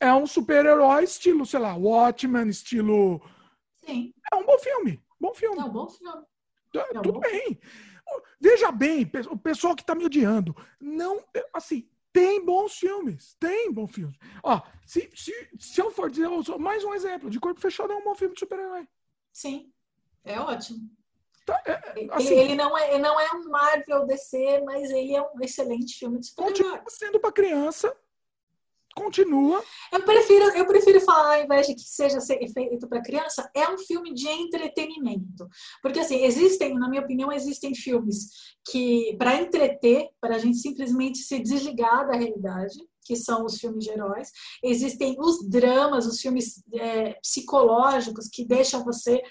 É 0.00 0.14
um 0.14 0.26
super-herói 0.26 1.02
estilo, 1.04 1.44
sei 1.44 1.58
lá, 1.58 1.74
Watchmen, 1.74 2.48
estilo. 2.48 3.20
Sim, 3.84 4.14
É 4.32 4.36
um 4.36 4.44
bom 4.46 4.58
filme. 4.58 5.02
Bom 5.20 5.34
filme. 5.34 5.58
é 5.58 5.64
um 5.64 5.70
bom 5.70 5.88
filme. 5.88 6.22
Tá, 6.72 6.86
É 6.94 6.98
um 6.98 7.02
Tudo 7.02 7.12
bom 7.14 7.20
bem. 7.20 7.58
Veja 8.40 8.70
bem, 8.70 9.10
o 9.30 9.36
pessoal 9.38 9.74
que 9.74 9.84
tá 9.84 9.94
me 9.94 10.04
odiando. 10.04 10.54
Não, 10.80 11.22
assim, 11.52 11.88
tem 12.12 12.44
bons 12.44 12.74
filmes. 12.78 13.34
Tem 13.38 13.72
bons 13.72 13.90
filmes. 13.90 14.16
Ó, 14.42 14.60
se, 14.86 15.10
se, 15.14 15.32
se 15.58 15.80
eu 15.80 15.90
for 15.90 16.10
dizer 16.10 16.26
eu 16.26 16.42
sou- 16.42 16.58
mais 16.58 16.84
um 16.84 16.94
exemplo, 16.94 17.28
de 17.30 17.40
Corpo 17.40 17.60
Fechado 17.60 17.92
é 17.92 17.96
um 17.96 18.04
bom 18.04 18.14
filme 18.14 18.34
de 18.34 18.40
super-herói. 18.40 18.86
Sim, 19.32 19.72
é 20.24 20.38
ótimo. 20.40 20.88
Tá, 21.44 21.60
é- 21.66 22.00
Ele, 22.00 22.12
assim, 22.12 22.34
ele 22.34 22.54
não 22.54 22.76
é, 22.76 22.90
ele 22.94 23.02
não 23.02 23.18
é 23.18 23.28
um 23.34 23.48
Marvel 23.48 24.06
DC, 24.06 24.62
mas 24.64 24.90
ele 24.90 25.14
é 25.16 25.22
um 25.22 25.40
excelente 25.40 25.98
filme 25.98 26.18
de 26.20 26.26
super-herói. 26.26 26.54
continua 26.56 26.82
sendo 26.88 27.18
pra 27.20 27.32
criança. 27.32 27.94
Continua. 28.98 29.62
Eu 29.92 30.02
prefiro, 30.04 30.44
eu 30.56 30.66
prefiro 30.66 31.00
falar, 31.00 31.36
ao 31.36 31.44
invés 31.44 31.66
de 31.66 31.74
que 31.74 31.82
seja 31.82 32.18
feito 32.20 32.88
para 32.88 33.02
criança, 33.02 33.48
é 33.54 33.68
um 33.70 33.78
filme 33.78 34.12
de 34.12 34.28
entretenimento. 34.28 35.48
Porque, 35.82 36.00
assim, 36.00 36.24
existem, 36.24 36.74
na 36.74 36.88
minha 36.88 37.02
opinião, 37.02 37.30
existem 37.32 37.74
filmes 37.74 38.28
que, 38.70 39.16
para 39.18 39.40
entreter, 39.40 40.08
para 40.20 40.36
a 40.36 40.38
gente 40.38 40.58
simplesmente 40.58 41.18
se 41.18 41.38
desligar 41.38 42.06
da 42.06 42.16
realidade, 42.16 42.76
que 43.04 43.16
são 43.16 43.44
os 43.44 43.58
filmes 43.58 43.84
de 43.84 43.90
heróis. 43.90 44.30
Existem 44.62 45.16
os 45.18 45.48
dramas, 45.48 46.06
os 46.06 46.20
filmes 46.20 46.62
é, 46.74 47.14
psicológicos 47.22 48.28
que 48.28 48.44
deixam 48.44 48.84
você 48.84 49.22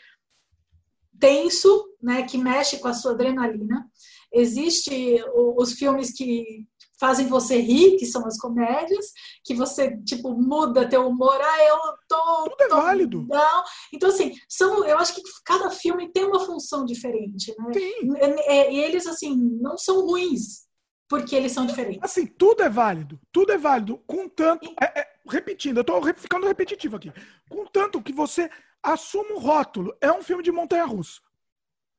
tenso, 1.19 1.87
né, 2.01 2.23
que 2.23 2.37
mexe 2.37 2.79
com 2.79 2.87
a 2.87 2.93
sua 2.93 3.11
adrenalina. 3.11 3.89
Existe 4.31 5.23
o- 5.33 5.61
os 5.61 5.73
filmes 5.73 6.11
que 6.13 6.65
fazem 6.99 7.27
você 7.27 7.59
rir, 7.59 7.97
que 7.97 8.05
são 8.05 8.25
as 8.25 8.37
comédias, 8.37 9.11
que 9.43 9.53
você, 9.53 9.97
tipo, 10.03 10.31
muda 10.35 10.89
teu 10.89 11.07
humor. 11.07 11.39
Ah, 11.39 11.63
eu 11.63 11.77
tô... 12.07 12.49
Tudo 12.49 12.61
é 12.61 12.67
tô 12.67 12.75
válido. 12.75 13.25
Não. 13.29 13.63
Então, 13.93 14.09
assim, 14.09 14.33
são, 14.49 14.85
eu 14.85 14.97
acho 14.97 15.15
que 15.15 15.21
cada 15.45 15.69
filme 15.69 16.11
tem 16.11 16.25
uma 16.25 16.39
função 16.45 16.85
diferente, 16.85 17.53
né? 17.57 17.71
Tem. 17.71 18.09
É, 18.45 18.73
E 18.73 18.79
eles, 18.79 19.05
assim, 19.07 19.35
não 19.61 19.77
são 19.77 20.05
ruins, 20.05 20.67
porque 21.07 21.35
eles 21.35 21.51
são 21.51 21.65
diferentes. 21.65 22.03
Assim, 22.03 22.25
tudo 22.25 22.63
é 22.63 22.69
válido. 22.69 23.19
Tudo 23.31 23.51
é 23.51 23.57
válido. 23.57 23.97
Contanto. 24.07 24.73
É, 24.81 25.01
é, 25.01 25.07
repetindo, 25.29 25.77
eu 25.77 25.83
tô 25.83 26.01
ficando 26.15 26.47
repetitivo 26.47 26.95
aqui. 26.97 27.11
Contanto 27.49 28.01
que 28.01 28.13
você 28.13 28.49
assuma 28.81 29.35
o 29.35 29.39
rótulo. 29.39 29.95
É 30.01 30.11
um 30.11 30.21
filme 30.23 30.43
de 30.43 30.51
montanha-russa. 30.51 31.21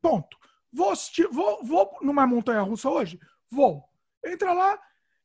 Ponto. 0.00 0.36
Vou, 0.72 0.90
assistir, 0.90 1.26
vou, 1.28 1.64
vou 1.64 1.96
numa 2.02 2.26
montanha-russa 2.26 2.90
hoje? 2.90 3.18
Vou. 3.50 3.82
Entra 4.24 4.52
lá. 4.52 4.78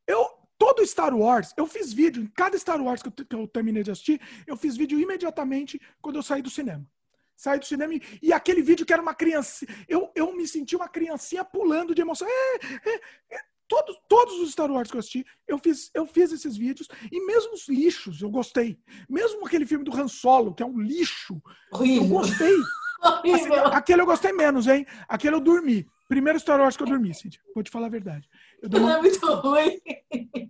Eu. 0.07 0.43
Todo 0.55 0.85
Star 0.85 1.13
Wars, 1.13 1.51
eu 1.57 1.67
fiz 1.67 1.91
vídeo, 1.91 2.23
em 2.23 2.27
cada 2.27 2.57
Star 2.57 2.81
Wars 2.81 3.01
que 3.01 3.09
eu, 3.09 3.11
que 3.11 3.35
eu 3.35 3.45
terminei 3.47 3.83
de 3.83 3.91
assistir, 3.91 4.21
eu 4.47 4.55
fiz 4.55 4.77
vídeo 4.77 4.97
imediatamente 4.97 5.81
quando 6.01 6.15
eu 6.15 6.23
saí 6.23 6.41
do 6.41 6.49
cinema. 6.49 6.87
Saí 7.35 7.59
do 7.59 7.65
cinema 7.65 7.93
e, 7.93 8.01
e 8.21 8.31
aquele 8.31 8.61
vídeo 8.61 8.85
que 8.85 8.93
era 8.93 9.01
uma 9.01 9.13
criança. 9.13 9.65
Eu, 9.89 10.09
eu 10.15 10.33
me 10.33 10.47
senti 10.47 10.75
uma 10.75 10.87
criancinha 10.87 11.43
pulando 11.43 11.93
de 11.93 12.01
emoção. 12.01 12.25
É, 12.25 12.89
é, 12.89 12.95
é, 13.31 13.39
todos, 13.67 13.97
todos 14.07 14.39
os 14.39 14.51
Star 14.51 14.71
Wars 14.71 14.89
que 14.89 14.95
eu 14.95 14.99
assisti, 14.99 15.25
eu 15.47 15.57
fiz, 15.57 15.89
eu 15.93 16.05
fiz 16.05 16.31
esses 16.31 16.55
vídeos. 16.55 16.87
E 17.11 17.25
mesmo 17.25 17.53
os 17.53 17.67
lixos, 17.67 18.21
eu 18.21 18.29
gostei. 18.29 18.79
Mesmo 19.09 19.45
aquele 19.45 19.65
filme 19.65 19.83
do 19.83 19.93
Han 19.93 20.07
Solo, 20.07 20.53
que 20.53 20.63
é 20.63 20.65
um 20.65 20.79
lixo, 20.79 21.41
eu 21.71 21.79
Horrível. 21.79 22.07
gostei. 22.07 22.55
Assim, 23.03 23.49
aquele 23.73 24.01
eu 24.01 24.05
gostei 24.05 24.31
menos, 24.31 24.67
hein? 24.67 24.85
Aquele 25.09 25.35
eu 25.35 25.41
dormi. 25.41 25.85
Primeiro 26.07 26.39
Star 26.39 26.59
Wars 26.59 26.77
que 26.77 26.83
eu 26.83 26.87
dormi, 26.87 27.13
Cid. 27.13 27.41
Vou 27.53 27.63
te 27.63 27.71
falar 27.71 27.87
a 27.87 27.89
verdade. 27.89 28.29
Eu 28.63 28.69
dei, 28.69 28.79
Não 28.79 28.87
uma, 28.87 28.97
é 28.97 29.01
muito 29.01 29.25
ruim. 29.25 29.81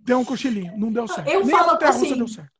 dei 0.04 0.16
um 0.16 0.24
cochilinho. 0.24 0.78
Não 0.78 0.92
deu 0.94 1.08
certo. 1.08 1.28
Eu 1.28 1.44
Nem 1.44 1.56
a 1.56 1.58
falo 1.58 1.72
montanha-russa 1.74 2.06
assim, 2.06 2.18
deu 2.18 2.28
certo. 2.28 2.54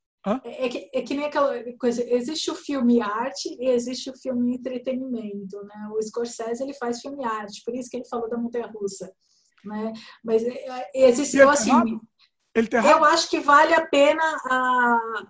É 0.46 0.70
que, 0.70 0.90
é 0.94 1.02
que 1.02 1.14
nem 1.14 1.26
aquela 1.26 1.54
coisa, 1.78 2.02
existe 2.02 2.50
o 2.50 2.56
filme 2.56 3.02
arte 3.02 3.56
e 3.60 3.68
existe 3.68 4.10
o 4.10 4.18
filme 4.18 4.56
entretenimento, 4.56 5.62
né? 5.66 5.90
O 5.92 6.02
Scorsese, 6.02 6.64
ele 6.64 6.74
faz 6.74 7.02
filme 7.02 7.24
arte, 7.26 7.62
por 7.64 7.76
isso 7.76 7.90
que 7.90 7.98
ele 7.98 8.08
falou 8.08 8.30
da 8.30 8.38
montanha-russa, 8.38 9.14
né? 9.66 9.94
Mas 10.24 10.42
é, 10.44 10.90
é, 10.96 11.10
existe, 11.10 11.38
eu 11.38 11.48
tá 11.48 11.54
assim, 11.54 12.00
tá 12.70 12.90
eu 12.90 13.04
acho 13.04 13.30
que 13.30 13.42
vale 13.42 13.74
a 13.74 13.86
pena 13.86 14.24
ah, 14.50 15.28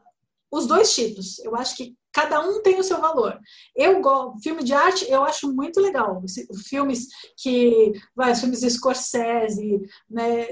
os 0.52 0.68
dois 0.68 0.94
tipos. 0.94 1.40
Eu 1.40 1.56
acho 1.56 1.76
que 1.76 1.98
cada 2.14 2.40
um 2.42 2.62
tem 2.62 2.80
o 2.80 2.84
seu 2.84 3.00
valor. 3.02 3.40
Eu 3.76 4.00
gosto, 4.02 4.40
filme 4.42 4.64
de 4.64 4.74
arte, 4.74 5.10
eu 5.10 5.24
acho 5.24 5.54
muito 5.54 5.82
legal. 5.82 6.22
Filmes 6.68 7.08
que, 7.38 7.92
vai, 8.16 8.36
filmes 8.36 8.60
de 8.62 8.70
Scorsese, 8.70 9.82
né? 10.10 10.48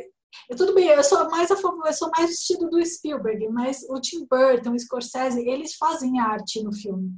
Eu, 0.50 0.56
tudo 0.56 0.74
bem, 0.74 0.88
eu 0.88 1.04
sou 1.04 1.30
mais 1.30 1.52
a 1.52 1.58
favor, 1.58 1.86
eu 1.86 1.94
sou 1.94 2.10
mais 2.16 2.30
vestido 2.30 2.70
do 2.70 2.84
Spielberg, 2.86 3.48
mas 3.50 3.86
o 3.90 4.00
Tim 4.00 4.26
Burton, 4.30 4.72
o 4.74 4.80
Scorsese, 4.80 5.42
eles 5.48 5.76
fazem 5.76 6.20
arte 6.20 6.64
no 6.64 6.74
filme. 6.74 7.12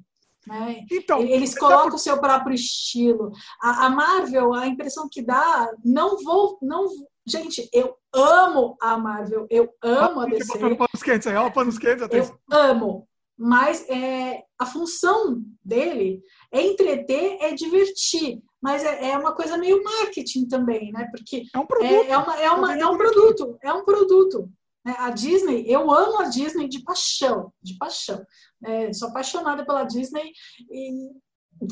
Né? 0.48 0.82
Então, 0.92 1.22
Eles 1.22 1.56
é 1.56 1.60
colocam 1.60 1.90
por- 1.90 1.96
o 1.96 2.00
seu 2.00 2.20
próprio 2.20 2.54
estilo. 2.54 3.32
A, 3.62 3.86
a 3.86 3.90
Marvel, 3.90 4.54
a 4.54 4.68
impressão 4.68 5.08
que 5.10 5.22
dá, 5.22 5.72
não 5.86 6.22
vou, 6.22 6.58
não, 6.62 6.86
gente, 7.26 7.70
eu 7.72 7.96
amo 8.12 8.76
a 8.82 8.98
Marvel, 8.98 9.48
eu 9.50 9.70
amo 9.82 10.20
a 10.20 10.26
DC, 10.26 10.60
panos 10.76 11.04
quentes 11.04 11.28
aí. 11.28 11.36
Ó, 11.36 11.50
panos 11.50 11.78
quentes, 11.78 12.06
eu 12.12 12.40
amo. 12.52 13.08
Mas 13.38 13.88
é, 13.90 14.44
a 14.60 14.66
função 14.66 15.42
dele 15.64 16.22
é 16.52 16.62
entreter, 16.62 17.38
é 17.42 17.54
divertir. 17.54 18.42
Mas 18.62 18.84
é, 18.84 19.12
é 19.12 19.18
uma 19.18 19.34
coisa 19.36 19.58
meio 19.58 19.84
marketing 19.84 20.48
também, 20.48 20.92
né? 20.92 21.08
Porque 21.12 21.44
É 21.54 21.60
um 21.60 21.66
produto. 21.66 21.92
é, 21.92 22.10
é, 22.10 22.18
uma, 22.18 22.40
é, 22.40 22.52
uma, 22.52 22.78
é 22.80 22.86
um 22.88 22.98
produto, 22.98 23.58
é 23.62 23.74
um 23.74 23.84
produto. 23.84 24.50
né? 24.86 24.96
A 25.00 25.10
Disney, 25.10 25.66
eu 25.68 25.92
amo 25.92 26.20
a 26.20 26.30
Disney 26.30 26.68
de 26.70 26.82
paixão, 26.84 27.52
de 27.62 27.78
paixão. 27.78 28.24
É, 28.64 28.94
sou 28.94 29.10
apaixonada 29.10 29.66
pela 29.66 29.84
Disney 29.84 30.32
e 30.72 31.10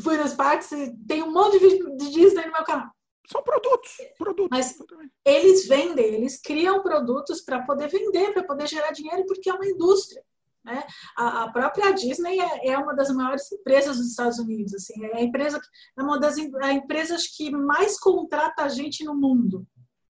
fui 0.02 0.18
nos 0.18 0.34
parques 0.34 0.72
e 0.72 0.94
tem 1.08 1.24
um 1.24 1.32
monte 1.32 1.60
de 1.60 1.66
vídeo 1.66 1.96
de 1.96 2.10
Disney 2.10 2.46
no 2.46 2.52
meu 2.52 2.64
canal. 2.64 2.90
São 3.32 3.42
produtos. 3.44 3.96
Produtos. 4.18 4.50
Mas-. 4.52 4.76
Eles 5.24 5.68
vendem, 5.68 6.16
eles 6.16 6.42
criam 6.42 6.82
produtos 6.82 7.42
para 7.42 7.62
poder 7.64 7.88
vender, 7.88 8.34
para 8.34 8.44
poder 8.44 8.68
gerar 8.68 8.92
dinheiro, 8.92 9.26
porque 9.26 9.50
é 9.50 9.54
uma 9.54 9.66
indústria. 9.66 10.22
Né? 10.64 10.84
A, 11.18 11.44
a 11.44 11.52
própria 11.52 11.92
Disney 11.92 12.40
é, 12.40 12.70
é, 12.70 12.78
uma 12.78 12.96
das 12.96 13.10
maiores 13.10 13.52
empresas 13.52 13.98
dos 13.98 14.08
Estados 14.08 14.38
Unidos. 14.38 14.74
Assim, 14.74 15.04
é, 15.06 15.18
a 15.18 15.22
empresa, 15.22 15.60
é 15.98 16.02
uma 16.02 16.20
das 16.20 16.38
a 16.38 16.74
empresas 16.74 17.28
que 17.28 17.50
mais 17.52 18.00
contrata 18.00 18.64
a 18.64 18.70
gente 18.70 19.04
no 19.04 19.16
mundo. 19.16 19.66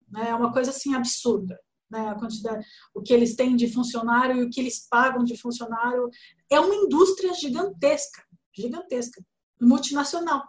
Né? 0.09 0.31
É 0.31 0.35
uma 0.35 0.53
coisa 0.53 0.71
assim 0.71 0.95
absurda. 0.95 1.59
Né? 1.91 2.09
A 2.09 2.15
quantidade, 2.15 2.65
o 2.95 3.03
que 3.03 3.13
eles 3.13 3.35
têm 3.35 3.57
de 3.57 3.73
funcionário 3.73 4.37
e 4.37 4.45
o 4.45 4.51
que 4.51 4.61
eles 4.61 4.87
pagam 4.89 5.25
de 5.25 5.37
funcionário. 5.37 6.09
É 6.51 6.61
uma 6.61 6.75
indústria 6.75 7.35
gigantesca, 7.35 8.23
gigantesca, 8.55 9.23
multinacional, 9.61 10.45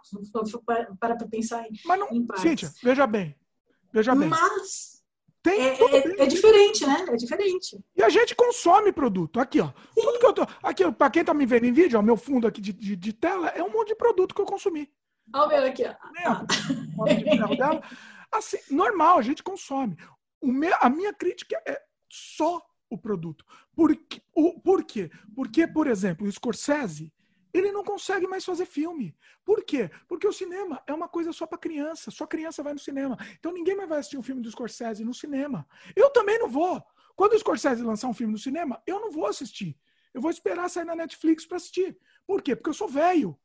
para 0.66 0.94
para 1.00 1.16
pensar 1.28 1.64
em. 1.64 1.70
Mas 1.84 1.98
não, 1.98 2.08
em 2.10 2.26
Cíntia, 2.36 2.72
veja 2.82 3.06
bem. 3.06 3.34
Veja 3.92 4.14
bem. 4.14 4.28
Mas 4.28 4.97
tem 5.48 5.60
é, 5.60 6.20
é, 6.20 6.24
é, 6.24 6.26
diferente, 6.26 6.86
né? 6.86 7.06
É 7.08 7.16
diferente. 7.16 7.78
E 7.96 8.02
a 8.02 8.08
gente 8.08 8.34
consome 8.34 8.92
produto. 8.92 9.40
Aqui, 9.40 9.60
ó. 9.60 9.68
Sim. 9.68 10.02
Tudo 10.02 10.18
que 10.18 10.26
eu 10.26 10.32
tô. 10.32 10.46
Aqui, 10.62 10.92
para 10.92 11.10
quem 11.10 11.24
tá 11.24 11.32
me 11.32 11.46
vendo 11.46 11.64
em 11.64 11.72
vídeo, 11.72 11.98
ó, 11.98 12.02
meu 12.02 12.16
fundo 12.16 12.46
aqui 12.46 12.60
de, 12.60 12.72
de, 12.72 12.94
de, 12.94 13.12
tela 13.12 13.48
é 13.48 13.62
um 13.62 13.70
monte 13.70 13.88
de 13.88 13.94
produto 13.94 14.34
que 14.34 14.40
eu 14.40 14.46
consumi. 14.46 14.90
Olha 15.34 15.46
o 15.46 15.48
meu 15.48 15.64
aqui, 15.64 15.84
ó. 15.84 15.94
Né? 16.12 17.80
Assim, 18.30 18.58
normal, 18.70 19.18
a 19.18 19.22
gente 19.22 19.42
consome. 19.42 19.96
O 20.40 20.52
meu, 20.52 20.74
a 20.80 20.90
minha 20.90 21.14
crítica 21.14 21.60
é 21.66 21.80
só 22.10 22.60
o 22.90 22.98
produto. 22.98 23.44
Por, 23.74 23.96
o, 24.34 24.60
por 24.60 24.84
quê? 24.84 25.10
Porque, 25.34 25.66
por 25.66 25.86
exemplo, 25.86 26.26
o 26.26 26.32
Scorsese, 26.32 27.12
ele 27.52 27.72
não 27.72 27.82
consegue 27.82 28.26
mais 28.26 28.44
fazer 28.44 28.66
filme. 28.66 29.16
Por 29.44 29.64
quê? 29.64 29.90
Porque 30.06 30.26
o 30.26 30.32
cinema 30.32 30.82
é 30.86 30.92
uma 30.92 31.08
coisa 31.08 31.32
só 31.32 31.46
para 31.46 31.58
criança. 31.58 32.10
Só 32.10 32.26
criança 32.26 32.62
vai 32.62 32.72
no 32.72 32.78
cinema. 32.78 33.16
Então 33.38 33.52
ninguém 33.52 33.76
mais 33.76 33.88
vai 33.88 33.98
assistir 33.98 34.18
um 34.18 34.22
filme 34.22 34.42
do 34.42 34.50
Scorsese 34.50 35.04
no 35.04 35.14
cinema. 35.14 35.66
Eu 35.96 36.10
também 36.10 36.38
não 36.38 36.48
vou. 36.48 36.82
Quando 37.16 37.32
o 37.32 37.38
Scorsese 37.38 37.82
lançar 37.82 38.08
um 38.08 38.14
filme 38.14 38.32
no 38.32 38.38
cinema, 38.38 38.82
eu 38.86 39.00
não 39.00 39.10
vou 39.10 39.26
assistir. 39.26 39.76
Eu 40.12 40.20
vou 40.20 40.30
esperar 40.30 40.68
sair 40.68 40.84
na 40.84 40.94
Netflix 40.94 41.46
para 41.46 41.56
assistir. 41.56 41.98
Por 42.26 42.42
quê? 42.42 42.54
Porque 42.54 42.70
eu 42.70 42.74
sou 42.74 42.88
velho. 42.88 43.38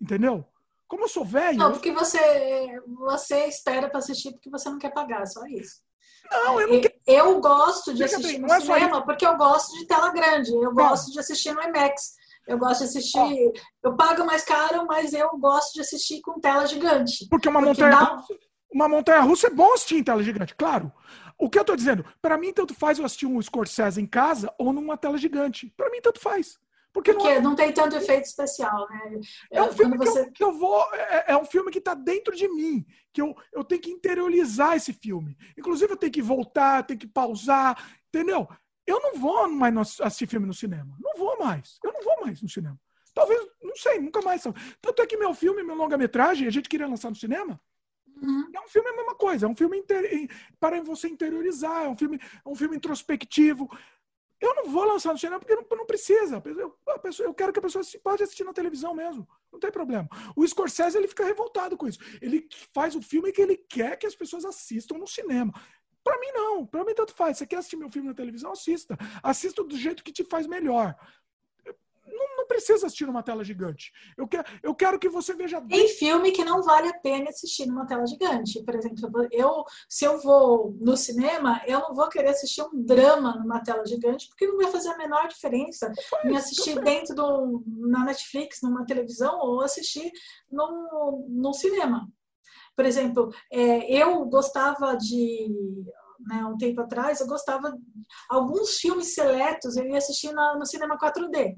Entendeu? 0.00 0.44
Como 0.86 1.04
eu 1.04 1.08
sou 1.08 1.24
velho. 1.24 1.58
Não, 1.58 1.72
porque 1.72 1.92
você, 1.92 2.80
você 2.86 3.46
espera 3.46 3.88
para 3.88 3.98
assistir 3.98 4.32
porque 4.32 4.48
você 4.48 4.70
não 4.70 4.78
quer 4.78 4.92
pagar, 4.92 5.26
só 5.26 5.44
isso. 5.46 5.82
Não, 6.30 6.60
eu 6.60 6.68
não 6.68 6.80
quero. 6.80 6.94
Eu 7.06 7.40
gosto 7.40 7.94
de 7.94 8.04
assistir 8.04 8.38
no 8.38 8.52
é 8.52 8.60
cinema 8.60 9.04
porque 9.04 9.26
eu 9.26 9.36
gosto 9.36 9.76
de 9.78 9.86
tela 9.86 10.10
grande. 10.10 10.54
Eu 10.54 10.72
gosto 10.72 11.10
de 11.10 11.18
assistir 11.18 11.52
no 11.52 11.62
IMAX. 11.62 12.17
Eu 12.48 12.58
gosto 12.58 12.80
de 12.80 12.86
assistir. 12.86 13.18
Oh. 13.18 13.52
Eu 13.88 13.94
pago 13.94 14.24
mais 14.24 14.42
caro, 14.42 14.86
mas 14.86 15.12
eu 15.12 15.28
gosto 15.38 15.74
de 15.74 15.82
assistir 15.82 16.22
com 16.22 16.40
tela 16.40 16.66
gigante. 16.66 17.28
Porque 17.28 17.48
uma 17.48 17.60
montanha 17.60 17.90
dá... 17.90 18.04
russa, 18.04 18.34
uma 18.72 18.88
montanha 18.88 19.20
russa 19.20 19.46
é 19.48 19.50
bom 19.50 19.74
assistir 19.74 19.96
em 19.96 20.02
tela 20.02 20.22
gigante, 20.22 20.54
claro. 20.54 20.90
O 21.38 21.50
que 21.50 21.58
eu 21.58 21.64
tô 21.64 21.76
dizendo, 21.76 22.04
para 22.22 22.38
mim 22.38 22.52
tanto 22.52 22.74
faz 22.74 22.98
eu 22.98 23.04
assistir 23.04 23.26
um 23.26 23.40
Scorsese 23.40 24.00
em 24.00 24.06
casa 24.06 24.52
ou 24.58 24.72
numa 24.72 24.96
tela 24.96 25.18
gigante. 25.18 25.72
Para 25.76 25.90
mim 25.90 26.00
tanto 26.00 26.20
faz. 26.20 26.58
Porque, 26.90 27.12
Porque 27.12 27.28
não, 27.28 27.32
é... 27.32 27.40
não, 27.40 27.54
tem 27.54 27.70
tanto 27.70 27.96
efeito 27.96 28.24
especial, 28.24 28.88
né? 28.88 29.20
É 29.52 29.62
um 29.62 29.70
filme 29.70 29.96
você... 29.98 30.22
que, 30.22 30.28
eu, 30.28 30.32
que, 30.32 30.44
eu, 30.44 30.52
vou. 30.52 30.82
É, 30.94 31.32
é, 31.32 31.36
um 31.36 31.44
filme 31.44 31.70
que 31.70 31.78
está 31.78 31.94
dentro 31.94 32.34
de 32.34 32.48
mim. 32.48 32.84
Que 33.12 33.20
eu, 33.20 33.36
eu 33.52 33.62
tenho 33.62 33.80
que 33.80 33.90
interiorizar 33.90 34.74
esse 34.74 34.92
filme. 34.92 35.36
Inclusive, 35.56 35.92
eu 35.92 35.96
tenho 35.96 36.12
que 36.12 36.22
voltar, 36.22 36.82
tenho 36.84 36.98
que 36.98 37.06
pausar, 37.06 37.76
entendeu? 38.08 38.48
Eu 38.88 39.00
não 39.02 39.20
vou 39.20 39.46
mais 39.50 40.00
assistir 40.00 40.26
filme 40.26 40.46
no 40.46 40.54
cinema. 40.54 40.96
Não 40.98 41.14
vou 41.14 41.38
mais. 41.38 41.78
Eu 41.84 41.92
não 41.92 42.02
vou 42.02 42.22
mais 42.22 42.40
no 42.40 42.48
cinema. 42.48 42.80
Talvez, 43.14 43.46
não 43.62 43.76
sei, 43.76 44.00
nunca 44.00 44.22
mais. 44.22 44.42
Tanto 44.80 45.02
é 45.02 45.06
que 45.06 45.16
meu 45.16 45.34
filme, 45.34 45.62
meu 45.62 45.76
longa-metragem, 45.76 46.48
a 46.48 46.50
gente 46.50 46.70
queria 46.70 46.86
lançar 46.86 47.10
no 47.10 47.16
cinema. 47.16 47.60
Uhum. 48.22 48.50
É 48.54 48.60
um 48.60 48.68
filme 48.68 48.88
a 48.88 48.96
mesma 48.96 49.14
coisa, 49.14 49.44
é 49.44 49.48
um 49.48 49.54
filme 49.54 49.76
inter... 49.76 50.28
para 50.58 50.80
você 50.82 51.06
interiorizar, 51.06 51.84
é 51.84 51.88
um 51.88 51.96
filme, 51.96 52.18
é 52.18 52.48
um 52.48 52.54
filme 52.54 52.76
introspectivo. 52.76 53.68
Eu 54.40 54.54
não 54.54 54.70
vou 54.70 54.84
lançar 54.84 55.12
no 55.12 55.18
cinema 55.18 55.38
porque 55.38 55.54
não, 55.54 55.64
não 55.76 55.84
precisa. 55.84 56.42
Eu, 56.46 56.98
pessoa, 57.00 57.28
eu, 57.28 57.34
quero 57.34 57.52
que 57.52 57.58
a 57.58 57.62
pessoa 57.62 57.84
pode 58.02 58.22
assistir 58.22 58.44
na 58.44 58.54
televisão 58.54 58.94
mesmo. 58.94 59.28
Não 59.52 59.60
tem 59.60 59.70
problema. 59.70 60.08
O 60.34 60.46
Scorsese 60.46 60.96
ele 60.96 61.08
fica 61.08 61.24
revoltado 61.24 61.76
com 61.76 61.86
isso. 61.86 61.98
Ele 62.22 62.48
faz 62.72 62.94
o 62.94 63.02
filme 63.02 63.32
que 63.32 63.42
ele 63.42 63.56
quer 63.56 63.98
que 63.98 64.06
as 64.06 64.14
pessoas 64.14 64.44
assistam 64.44 64.96
no 64.96 65.06
cinema. 65.06 65.52
Para 66.08 66.18
mim, 66.20 66.32
não. 66.32 66.66
Para 66.66 66.84
mim, 66.84 66.94
tanto 66.94 67.14
faz. 67.14 67.36
Você 67.36 67.46
quer 67.46 67.56
assistir 67.56 67.76
meu 67.76 67.90
filme 67.90 68.08
na 68.08 68.14
televisão? 68.14 68.52
Assista. 68.52 68.96
Assista 69.22 69.62
do 69.62 69.76
jeito 69.76 70.02
que 70.02 70.10
te 70.10 70.24
faz 70.24 70.46
melhor. 70.46 70.96
Não, 72.06 72.36
não, 72.38 72.46
precisa 72.46 72.86
assistir 72.86 73.04
numa 73.04 73.22
tela 73.22 73.44
gigante. 73.44 73.92
Eu 74.16 74.26
quero, 74.26 74.48
eu 74.62 74.74
quero 74.74 74.98
que 74.98 75.10
você 75.10 75.34
veja. 75.34 75.60
Tem 75.60 75.86
filme 75.88 76.32
que 76.32 76.42
não 76.42 76.62
vale 76.62 76.88
a 76.88 76.98
pena 76.98 77.28
assistir 77.28 77.66
numa 77.66 77.86
tela 77.86 78.06
gigante. 78.06 78.64
Por 78.64 78.74
exemplo, 78.74 79.28
eu, 79.30 79.62
se 79.86 80.06
eu 80.06 80.18
vou 80.22 80.74
no 80.80 80.96
cinema, 80.96 81.60
eu 81.66 81.80
não 81.80 81.94
vou 81.94 82.08
querer 82.08 82.30
assistir 82.30 82.62
um 82.62 82.82
drama 82.82 83.36
numa 83.36 83.62
tela 83.62 83.84
gigante, 83.84 84.28
porque 84.28 84.46
não 84.46 84.56
vai 84.56 84.72
fazer 84.72 84.88
a 84.88 84.96
menor 84.96 85.28
diferença 85.28 85.92
em 86.24 86.34
assistir 86.34 86.80
dentro 86.80 87.14
do 87.14 87.62
na 87.66 88.02
Netflix, 88.06 88.62
numa 88.62 88.86
televisão, 88.86 89.38
ou 89.40 89.60
assistir 89.60 90.10
no, 90.50 91.26
no 91.28 91.52
cinema. 91.52 92.08
Por 92.74 92.86
exemplo, 92.86 93.34
é, 93.52 93.92
eu 93.92 94.24
gostava 94.26 94.96
de 94.96 95.48
né, 96.18 96.44
um 96.44 96.56
tempo 96.56 96.80
atrás, 96.80 97.20
eu 97.20 97.26
gostava 97.26 97.72
alguns 98.28 98.76
filmes 98.78 99.14
seletos, 99.14 99.76
eu 99.76 99.86
ia 99.86 99.98
assistir 99.98 100.32
na, 100.32 100.56
no 100.56 100.66
cinema 100.66 100.98
4D. 100.98 101.56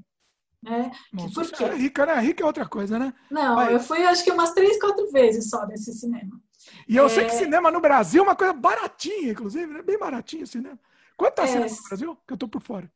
Né? 0.63 0.91
Nossa, 1.11 1.33
Por 1.33 1.51
quê? 1.51 1.63
É 1.63 1.75
rica? 1.75 2.19
Rica 2.19 2.43
é 2.43 2.45
outra 2.45 2.67
coisa, 2.67 2.99
né? 2.99 3.13
Não, 3.31 3.55
Mas... 3.55 3.71
eu 3.71 3.79
fui 3.79 4.05
acho 4.05 4.23
que 4.23 4.31
umas 4.31 4.53
três, 4.53 4.79
quatro 4.79 5.09
vezes 5.11 5.49
só 5.49 5.65
nesse 5.65 5.91
cinema. 5.93 6.39
E 6.87 6.95
eu 6.95 7.07
é... 7.07 7.09
sei 7.09 7.25
que 7.25 7.31
cinema 7.31 7.71
no 7.71 7.81
Brasil 7.81 8.21
é 8.21 8.27
uma 8.27 8.35
coisa 8.35 8.53
baratinha, 8.53 9.31
inclusive, 9.31 9.65
né? 9.65 9.81
Bem 9.81 9.97
baratinho 9.97 10.43
o 10.43 10.47
cinema. 10.47 10.79
Quanto 11.17 11.35
tá 11.35 11.43
é... 11.43 11.47
cinema 11.47 11.67
no 11.67 11.83
Brasil? 11.89 12.17
Que 12.27 12.33
eu 12.33 12.37
tô 12.37 12.47
por 12.47 12.61
fora. 12.61 12.91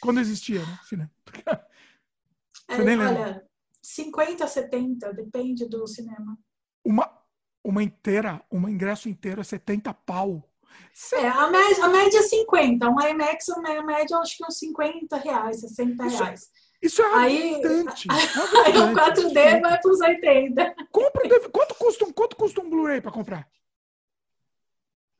Quando 0.00 0.20
existia, 0.20 0.60
né? 0.60 0.78
Cinema. 0.88 1.10
Você 2.68 2.80
é, 2.80 2.84
nem 2.84 2.96
lembra. 2.96 3.22
Olha, 3.22 3.46
50, 3.82 4.46
70, 4.46 5.12
depende 5.12 5.68
do 5.68 5.86
cinema. 5.86 6.36
Uma, 6.84 7.15
uma 7.66 7.82
inteira, 7.82 8.40
um 8.50 8.68
ingresso 8.68 9.08
inteiro 9.08 9.40
é 9.40 9.44
70 9.44 9.92
pau. 9.92 10.48
É, 11.14 11.26
a 11.26 11.50
média, 11.50 11.84
a 11.84 11.88
média 11.88 12.18
é 12.20 12.22
50. 12.22 12.88
Um 12.88 13.00
IMAX, 13.00 13.48
a 13.48 13.82
média 13.82 14.18
acho 14.18 14.36
que 14.36 14.44
é 14.44 14.46
uns 14.46 14.58
50 14.58 15.16
reais, 15.16 15.60
60 15.60 16.04
reais. 16.04 16.42
Isso, 16.42 16.50
isso 16.80 17.02
é 17.02 17.14
aí, 17.14 17.60
bastante. 17.60 18.08
Aí 18.66 18.78
o 18.78 18.94
4D 18.94 19.60
vai 19.60 19.80
para 19.80 19.90
os 19.90 20.00
80. 20.00 20.74
Compra, 20.92 21.50
quanto 21.50 21.74
custa 21.74 22.04
um, 22.04 22.12
quanto 22.12 22.36
custa 22.36 22.60
um 22.60 22.70
Blu-ray 22.70 23.00
para 23.00 23.10
comprar? 23.10 23.48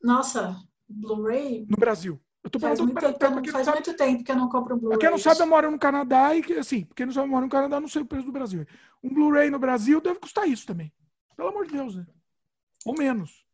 Nossa, 0.01 0.55
Blu-ray? 0.87 1.65
No 1.69 1.75
Brasil. 1.75 2.19
Eu 2.43 2.49
tô 2.49 2.59
faz, 2.59 2.79
muito, 2.79 2.95
tempo, 2.95 3.19
tempo, 3.19 3.51
faz 3.51 3.67
muito 3.67 3.93
tempo 3.93 4.23
que 4.23 4.31
eu 4.31 4.35
não 4.37 4.47
compro 4.47 4.75
um 4.75 4.79
Blu-ray. 4.79 4.99
Quem 4.99 5.09
não 5.09 5.17
sabe, 5.17 5.41
eu 5.41 5.47
moro 5.47 5.69
no 5.69 5.77
Canadá 5.77 6.33
e, 6.33 6.41
assim, 6.57 6.87
quem 6.95 7.05
não 7.05 7.13
sabe, 7.13 7.27
eu 7.27 7.31
moro 7.31 7.43
no 7.43 7.51
Canadá, 7.51 7.77
não 7.81 7.89
sei 7.89 8.03
o 8.03 8.05
preço 8.05 8.25
do 8.25 8.31
Brasil. 8.31 8.65
Um 9.03 9.13
Blu-ray 9.13 9.49
no 9.49 9.59
Brasil 9.59 9.99
deve 9.99 10.19
custar 10.19 10.47
isso 10.47 10.65
também. 10.65 10.93
Pelo 11.35 11.49
amor 11.49 11.65
de 11.65 11.73
Deus, 11.73 11.95
né? 11.95 12.05
Ou 12.87 12.93
menos. 12.97 13.45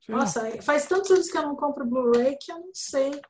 Sei 0.00 0.14
Nossa, 0.14 0.42
lá. 0.42 0.62
faz 0.62 0.86
tantos 0.86 1.10
anos 1.10 1.28
que 1.28 1.36
eu 1.36 1.42
não 1.42 1.56
compro 1.56 1.84
Blu-ray 1.84 2.36
que 2.40 2.52
eu 2.52 2.58
não 2.58 2.70
sei. 2.72 3.20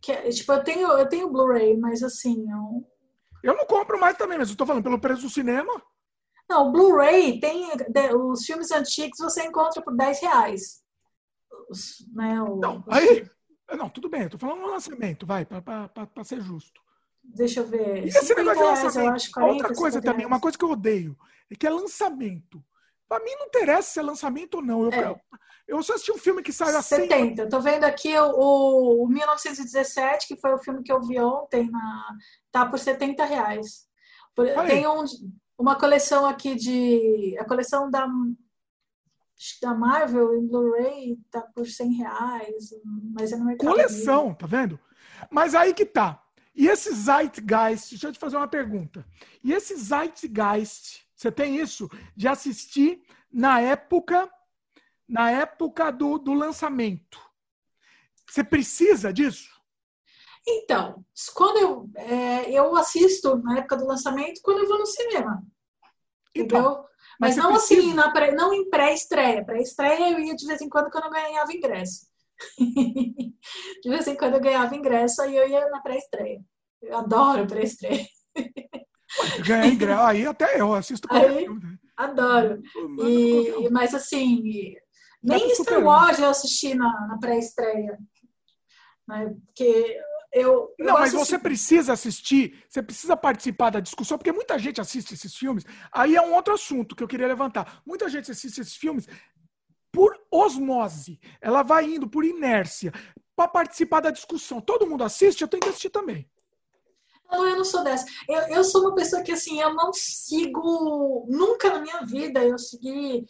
Que, 0.00 0.12
é, 0.12 0.28
tipo, 0.30 0.52
eu 0.52 0.62
tenho, 0.62 0.88
eu 0.88 1.08
tenho 1.08 1.30
Blu-ray, 1.30 1.76
mas 1.76 2.02
assim, 2.02 2.46
eu... 2.50 2.86
Eu 3.42 3.56
não 3.56 3.66
compro 3.66 3.98
mais 3.98 4.16
também, 4.16 4.38
mas 4.38 4.48
eu 4.48 4.56
tô 4.56 4.64
falando 4.64 4.84
pelo 4.84 5.00
preço 5.00 5.22
do 5.22 5.30
cinema. 5.30 5.82
Não, 6.48 6.70
Blu-ray 6.70 7.40
tem 7.40 7.68
os 8.14 8.44
filmes 8.44 8.70
antigos 8.70 9.18
você 9.18 9.44
encontra 9.44 9.82
por 9.82 9.94
10 9.96 10.20
reais. 10.20 10.82
Os, 11.68 12.06
né, 12.14 12.40
o, 12.40 12.56
não, 12.56 12.84
aí. 12.88 13.28
Não, 13.76 13.88
tudo 13.88 14.08
bem, 14.08 14.22
eu 14.22 14.30
tô 14.30 14.38
falando 14.38 14.60
no 14.60 14.70
lançamento, 14.70 15.26
vai, 15.26 15.44
para 15.44 16.24
ser 16.24 16.40
justo. 16.40 16.80
Deixa 17.24 17.60
eu 17.60 17.66
ver. 17.66 18.04
E 18.04 18.08
esse 18.08 18.34
negócio 18.34 18.60
de 18.60 18.82
lançamento? 18.82 19.30
40, 19.32 19.52
Outra 19.52 19.74
coisa 19.74 20.00
também, 20.00 20.24
uma 20.24 20.40
coisa 20.40 20.56
que 20.56 20.64
eu 20.64 20.70
odeio, 20.70 21.18
é 21.50 21.56
que 21.56 21.66
é 21.66 21.70
lançamento. 21.70 22.64
Pra 23.08 23.20
mim 23.20 23.34
não 23.38 23.46
interessa 23.46 23.92
se 23.92 24.00
é 24.00 24.02
lançamento 24.02 24.56
ou 24.56 24.62
não. 24.62 24.84
Eu, 24.84 24.92
é. 24.92 25.20
eu 25.68 25.82
só 25.82 25.94
assisti 25.94 26.12
um 26.12 26.18
filme 26.18 26.42
que 26.42 26.52
saiu 26.52 26.76
assim. 26.76 26.96
70. 26.96 27.48
Tô 27.48 27.60
vendo 27.60 27.84
aqui 27.84 28.16
o, 28.18 29.04
o 29.04 29.08
1917, 29.08 30.26
que 30.26 30.40
foi 30.40 30.52
o 30.54 30.58
filme 30.58 30.82
que 30.82 30.92
eu 30.92 31.00
vi 31.00 31.20
ontem, 31.20 31.70
na, 31.70 32.08
tá 32.50 32.66
por 32.66 32.78
70 32.78 33.24
reais. 33.24 33.86
Tem 34.66 34.86
um, 34.86 35.04
uma 35.58 35.76
coleção 35.76 36.26
aqui 36.26 36.54
de. 36.54 37.36
A 37.38 37.44
coleção 37.44 37.90
da, 37.90 38.06
da 39.62 39.74
Marvel 39.74 40.36
em 40.36 40.46
Blu-ray 40.46 41.18
tá 41.30 41.40
por 41.40 41.66
100 41.66 41.92
reais, 41.92 42.70
mas 43.14 43.32
é 43.32 43.36
no 43.36 43.46
mercado. 43.46 43.70
Coleção, 43.70 44.34
tá 44.34 44.46
vendo? 44.46 44.78
Mas 45.30 45.54
aí 45.54 45.72
que 45.72 45.86
tá. 45.86 46.22
E 46.54 46.68
esse 46.68 46.90
Zeitgeist, 46.94 47.90
deixa 47.90 48.08
eu 48.08 48.12
te 48.12 48.18
fazer 48.18 48.36
uma 48.36 48.48
pergunta. 48.48 49.06
E 49.44 49.52
esse 49.52 49.76
Zeitgeist 49.76 51.05
você 51.16 51.32
tem 51.32 51.56
isso 51.56 51.88
de 52.14 52.28
assistir 52.28 53.02
na 53.32 53.60
época, 53.60 54.30
na 55.08 55.30
época 55.30 55.90
do, 55.90 56.18
do 56.18 56.34
lançamento. 56.34 57.18
Você 58.28 58.44
precisa 58.44 59.12
disso? 59.12 59.48
Então, 60.46 61.04
quando 61.34 61.56
eu, 61.58 61.90
é, 61.96 62.50
eu 62.50 62.76
assisto 62.76 63.36
na 63.38 63.58
época 63.58 63.78
do 63.78 63.86
lançamento, 63.86 64.40
quando 64.42 64.60
eu 64.60 64.68
vou 64.68 64.78
no 64.78 64.86
cinema. 64.86 65.42
Então, 66.34 66.58
entendeu? 66.60 66.86
Mas, 67.18 67.34
mas 67.34 67.36
não 67.36 67.54
assim, 67.54 67.76
precisa... 67.76 67.88
assim, 67.88 67.94
na 67.94 68.12
pré, 68.12 68.32
não 68.32 68.52
em 68.52 68.68
pré-estreia. 68.68 69.44
Pré-estreia 69.44 70.12
eu 70.12 70.20
ia 70.20 70.36
de 70.36 70.46
vez 70.46 70.60
em 70.60 70.68
quando 70.68 70.90
quando 70.90 71.04
eu 71.04 71.10
ganhava 71.10 71.52
ingresso. 71.52 72.06
de 72.58 73.88
vez 73.88 74.06
em 74.06 74.16
quando 74.16 74.34
eu 74.34 74.40
ganhava 74.40 74.76
ingresso, 74.76 75.22
aí 75.22 75.34
eu 75.34 75.48
ia 75.48 75.68
na 75.70 75.80
pré-estreia. 75.80 76.44
Eu 76.82 76.98
adoro 76.98 77.46
pré-estreia. 77.46 78.06
Ganhar 79.44 79.66
ingresso, 79.66 80.02
aí 80.02 80.26
até 80.26 80.60
eu 80.60 80.74
assisto 80.74 81.08
aí, 81.10 81.44
filme. 81.44 81.78
Adoro. 81.96 82.62
E, 83.00 83.68
mas 83.70 83.94
assim, 83.94 84.74
nem 85.22 85.54
Star 85.54 85.82
Wars 85.82 86.18
eu 86.18 86.28
assisti 86.28 86.74
na, 86.74 87.06
na 87.08 87.18
pré-estreia. 87.18 87.98
Né? 89.08 89.34
Porque 89.46 89.98
eu, 90.32 90.74
eu 90.78 90.86
não, 90.86 90.94
mas 90.94 91.12
você 91.12 91.38
precisa 91.38 91.94
assistir, 91.94 92.62
você 92.68 92.82
precisa 92.82 93.16
participar 93.16 93.70
da 93.70 93.80
discussão, 93.80 94.18
porque 94.18 94.32
muita 94.32 94.58
gente 94.58 94.80
assiste 94.80 95.14
esses 95.14 95.34
filmes. 95.34 95.64
Aí 95.92 96.14
é 96.14 96.20
um 96.20 96.34
outro 96.34 96.52
assunto 96.52 96.94
que 96.94 97.02
eu 97.02 97.08
queria 97.08 97.26
levantar. 97.26 97.80
Muita 97.86 98.08
gente 98.08 98.30
assiste 98.30 98.60
esses 98.60 98.76
filmes 98.76 99.08
por 99.90 100.14
osmose. 100.30 101.18
Ela 101.40 101.62
vai 101.62 101.86
indo 101.86 102.06
por 102.06 102.24
inércia 102.24 102.92
para 103.34 103.48
participar 103.48 104.00
da 104.00 104.10
discussão. 104.10 104.60
Todo 104.60 104.86
mundo 104.86 105.04
assiste, 105.04 105.40
eu 105.40 105.48
tenho 105.48 105.62
que 105.62 105.68
assistir 105.68 105.90
também. 105.90 106.28
Não, 107.30 107.46
eu 107.46 107.56
não 107.56 107.64
sou 107.64 107.82
dessa. 107.82 108.06
Eu, 108.28 108.56
eu 108.56 108.64
sou 108.64 108.82
uma 108.82 108.94
pessoa 108.94 109.22
que, 109.22 109.32
assim, 109.32 109.60
eu 109.60 109.74
não 109.74 109.92
sigo. 109.92 111.26
Nunca 111.28 111.68
na 111.70 111.80
minha 111.80 112.00
vida 112.04 112.44
eu 112.44 112.58
segui 112.58 113.26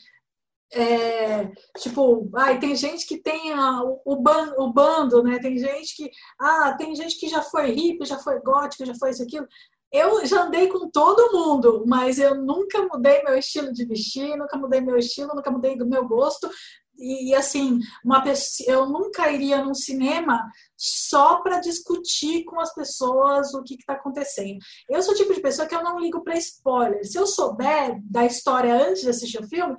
é, 0.73 1.47
tipo, 1.79 2.29
ai, 2.35 2.59
tem 2.59 2.75
gente 2.75 3.07
que 3.07 3.19
tem 3.19 3.53
a, 3.53 3.83
o, 4.05 4.17
ban, 4.17 4.53
o 4.59 4.73
bando, 4.73 5.23
né? 5.23 5.39
Tem 5.39 5.57
gente 5.57 5.97
que, 5.97 6.11
ah, 6.41 6.75
tem 6.77 6.95
gente 6.95 7.19
que 7.19 7.29
já 7.29 7.43
foi 7.43 7.71
hippie, 7.71 8.05
já 8.05 8.19
foi 8.19 8.41
gótico, 8.41 8.85
já 8.85 8.95
foi 8.95 9.11
isso 9.11 9.23
aquilo. 9.23 9.47
Eu 9.93 10.27
já 10.27 10.43
andei 10.43 10.69
com 10.69 10.91
todo 10.91 11.33
mundo, 11.33 11.85
mas 11.87 12.19
eu 12.19 12.35
nunca 12.35 12.83
mudei 12.83 13.23
meu 13.23 13.39
estilo 13.39 13.73
de 13.73 13.87
vestir, 13.87 14.37
nunca 14.37 14.59
mudei 14.59 14.81
meu 14.81 14.97
estilo, 14.97 15.35
nunca 15.35 15.51
mudei 15.51 15.77
do 15.77 15.87
meu 15.87 16.07
gosto. 16.07 16.51
E, 16.99 17.35
assim, 17.35 17.79
uma 18.05 18.23
pessoa, 18.23 18.71
eu 18.71 18.87
nunca 18.89 19.31
iria 19.31 19.63
num 19.63 19.75
cinema 19.75 20.43
só 20.77 21.43
para 21.43 21.61
discutir 21.61 22.45
com 22.45 22.61
as 22.61 22.73
pessoas 22.75 23.53
o 23.55 23.63
que 23.63 23.75
está 23.75 23.95
acontecendo. 23.95 24.59
Eu 24.89 25.03
sou 25.03 25.15
o 25.15 25.17
tipo 25.17 25.35
de 25.35 25.41
pessoa 25.41 25.69
que 25.69 25.75
eu 25.75 25.83
não 25.83 25.99
ligo 25.99 26.23
para 26.23 26.39
spoiler. 26.39 27.05
Se 27.05 27.19
eu 27.19 27.27
souber 27.27 28.01
da 28.05 28.25
história 28.25 28.75
antes 28.75 29.03
de 29.03 29.11
assistir 29.11 29.41
o 29.41 29.49
filme, 29.49 29.77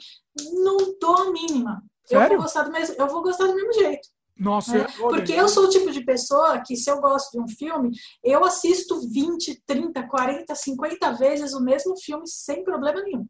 não 0.53 0.77
dou 0.99 1.15
a 1.15 1.31
mínima. 1.31 1.84
Sério? 2.06 2.23
Eu 2.23 2.30
vou 2.30 2.38
gostar 2.44 2.64
do 2.64 2.72
mesmo, 2.72 2.95
eu 2.98 3.07
vou 3.07 3.22
gostar 3.22 3.48
do 3.48 3.56
mesmo 3.56 3.73
jeito. 3.73 4.07
Nossa, 4.39 4.77
né? 4.77 4.85
Porque 4.98 5.34
eu 5.34 5.49
sou 5.49 5.65
o 5.65 5.69
tipo 5.69 5.91
de 5.91 6.06
pessoa 6.06 6.61
que, 6.61 6.76
se 6.76 6.89
eu 6.89 7.02
gosto 7.02 7.31
de 7.31 7.41
um 7.41 7.48
filme, 7.48 7.91
eu 8.23 8.45
assisto 8.45 9.02
20, 9.10 9.64
30, 9.65 10.07
40, 10.07 10.56
50 10.56 11.11
vezes 11.14 11.53
o 11.53 11.61
mesmo 11.61 11.99
filme 11.99 12.27
sem 12.27 12.64
problema 12.64 13.02
nenhum. 13.02 13.27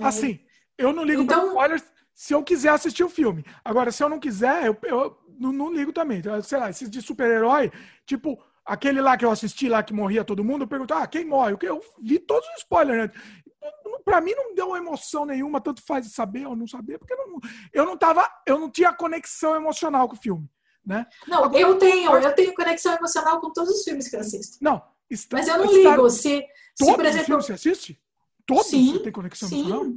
Assim, 0.00 0.40
eu 0.76 0.92
não 0.92 1.04
ligo 1.04 1.22
então, 1.22 1.40
para 1.40 1.48
spoilers 1.48 1.84
se 2.14 2.34
eu 2.34 2.42
quiser 2.42 2.70
assistir 2.70 3.04
o 3.04 3.08
filme. 3.08 3.44
Agora, 3.64 3.90
se 3.90 4.02
eu 4.02 4.08
não 4.08 4.18
quiser, 4.18 4.66
eu, 4.66 4.76
eu 4.82 5.18
não, 5.38 5.52
não, 5.52 5.72
ligo 5.72 5.92
também. 5.92 6.22
Sei 6.42 6.58
lá, 6.58 6.70
esses 6.70 6.90
de 6.90 7.00
super-herói, 7.00 7.72
tipo, 8.04 8.42
aquele 8.64 9.00
lá 9.00 9.16
que 9.16 9.24
eu 9.24 9.30
assisti 9.30 9.68
lá 9.68 9.82
que 9.82 9.92
morria 9.92 10.24
todo 10.24 10.44
mundo, 10.44 10.62
eu 10.64 10.68
pergunto, 10.68 10.94
ah, 10.94 11.06
quem 11.06 11.24
morre? 11.24 11.56
Eu 11.62 11.80
vi 12.00 12.18
todos 12.18 12.46
os 12.50 12.58
spoilers. 12.58 13.10
Né? 13.10 13.20
Pra 14.04 14.20
mim 14.20 14.32
não 14.34 14.54
deu 14.54 14.76
emoção 14.76 15.24
nenhuma, 15.24 15.60
tanto 15.60 15.82
faz 15.82 16.10
saber 16.12 16.46
ou 16.46 16.56
não 16.56 16.66
saber, 16.66 16.98
porque 16.98 17.14
não, 17.14 17.38
eu 17.72 17.84
não 17.84 17.96
tava, 17.96 18.28
eu 18.46 18.58
não 18.58 18.70
tinha 18.70 18.92
conexão 18.92 19.54
emocional 19.54 20.08
com 20.08 20.14
o 20.14 20.20
filme. 20.20 20.48
Né? 20.84 21.06
Não, 21.26 21.44
Agora, 21.44 21.60
eu 21.60 21.78
tenho, 21.78 22.16
eu 22.16 22.34
tenho 22.34 22.54
conexão 22.54 22.94
emocional 22.94 23.40
com 23.40 23.52
todos 23.52 23.70
os 23.70 23.84
filmes 23.84 24.08
que 24.08 24.16
eu 24.16 24.20
assisto. 24.20 24.58
Não, 24.60 24.82
está, 25.10 25.36
mas 25.36 25.48
eu 25.48 25.58
não 25.58 25.72
ligo. 25.72 26.10
Se, 26.10 26.44
se 26.74 26.94
por 26.94 27.04
exemplo, 27.04 27.40
você 27.40 27.52
assiste? 27.52 28.02
Todos 28.46 28.66
sim, 28.66 28.92
você 28.92 29.02
tem 29.04 29.12
conexão 29.12 29.48
sim. 29.48 29.60
emocional? 29.60 29.92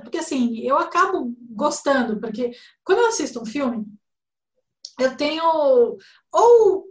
Porque 0.00 0.18
assim, 0.18 0.58
eu 0.60 0.76
acabo 0.76 1.34
gostando, 1.50 2.20
porque 2.20 2.52
quando 2.84 3.00
eu 3.00 3.08
assisto 3.08 3.40
um 3.40 3.46
filme, 3.46 3.86
eu 4.98 5.16
tenho. 5.16 5.42
Ou, 5.44 6.86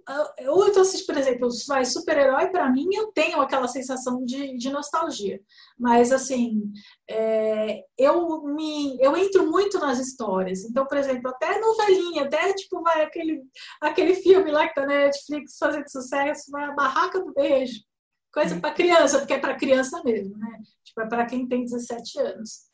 ou 0.47 0.67
eu 0.67 0.81
assisto, 0.81 1.05
por 1.05 1.17
exemplo, 1.17 1.49
vai 1.67 1.85
super-herói, 1.85 2.49
para 2.49 2.69
mim, 2.69 2.87
eu 2.93 3.11
tenho 3.11 3.39
aquela 3.41 3.67
sensação 3.67 4.23
de, 4.25 4.55
de 4.57 4.69
nostalgia. 4.69 5.39
Mas, 5.77 6.11
assim, 6.11 6.71
é, 7.09 7.83
eu, 7.97 8.43
me, 8.43 8.97
eu 8.99 9.15
entro 9.15 9.49
muito 9.49 9.79
nas 9.79 9.99
histórias. 9.99 10.63
Então, 10.63 10.85
por 10.85 10.97
exemplo, 10.97 11.29
até 11.29 11.59
novelinha, 11.59 12.23
até 12.23 12.53
tipo, 12.53 12.81
vai 12.81 13.03
aquele, 13.03 13.43
aquele 13.81 14.15
filme 14.15 14.51
lá 14.51 14.67
que 14.67 14.75
tá 14.75 14.81
na 14.81 15.05
Netflix 15.05 15.57
fazendo 15.57 15.89
sucesso, 15.89 16.51
vai 16.51 16.65
a 16.65 16.73
Barraca 16.73 17.19
do 17.19 17.33
Beijo. 17.33 17.81
Coisa 18.33 18.59
para 18.59 18.73
criança, 18.73 19.19
porque 19.19 19.33
é 19.33 19.39
para 19.39 19.57
criança 19.57 20.01
mesmo, 20.03 20.37
né? 20.37 20.59
Tipo, 20.83 21.01
é 21.01 21.07
para 21.07 21.25
quem 21.25 21.47
tem 21.47 21.65
17 21.65 22.19
anos 22.19 22.70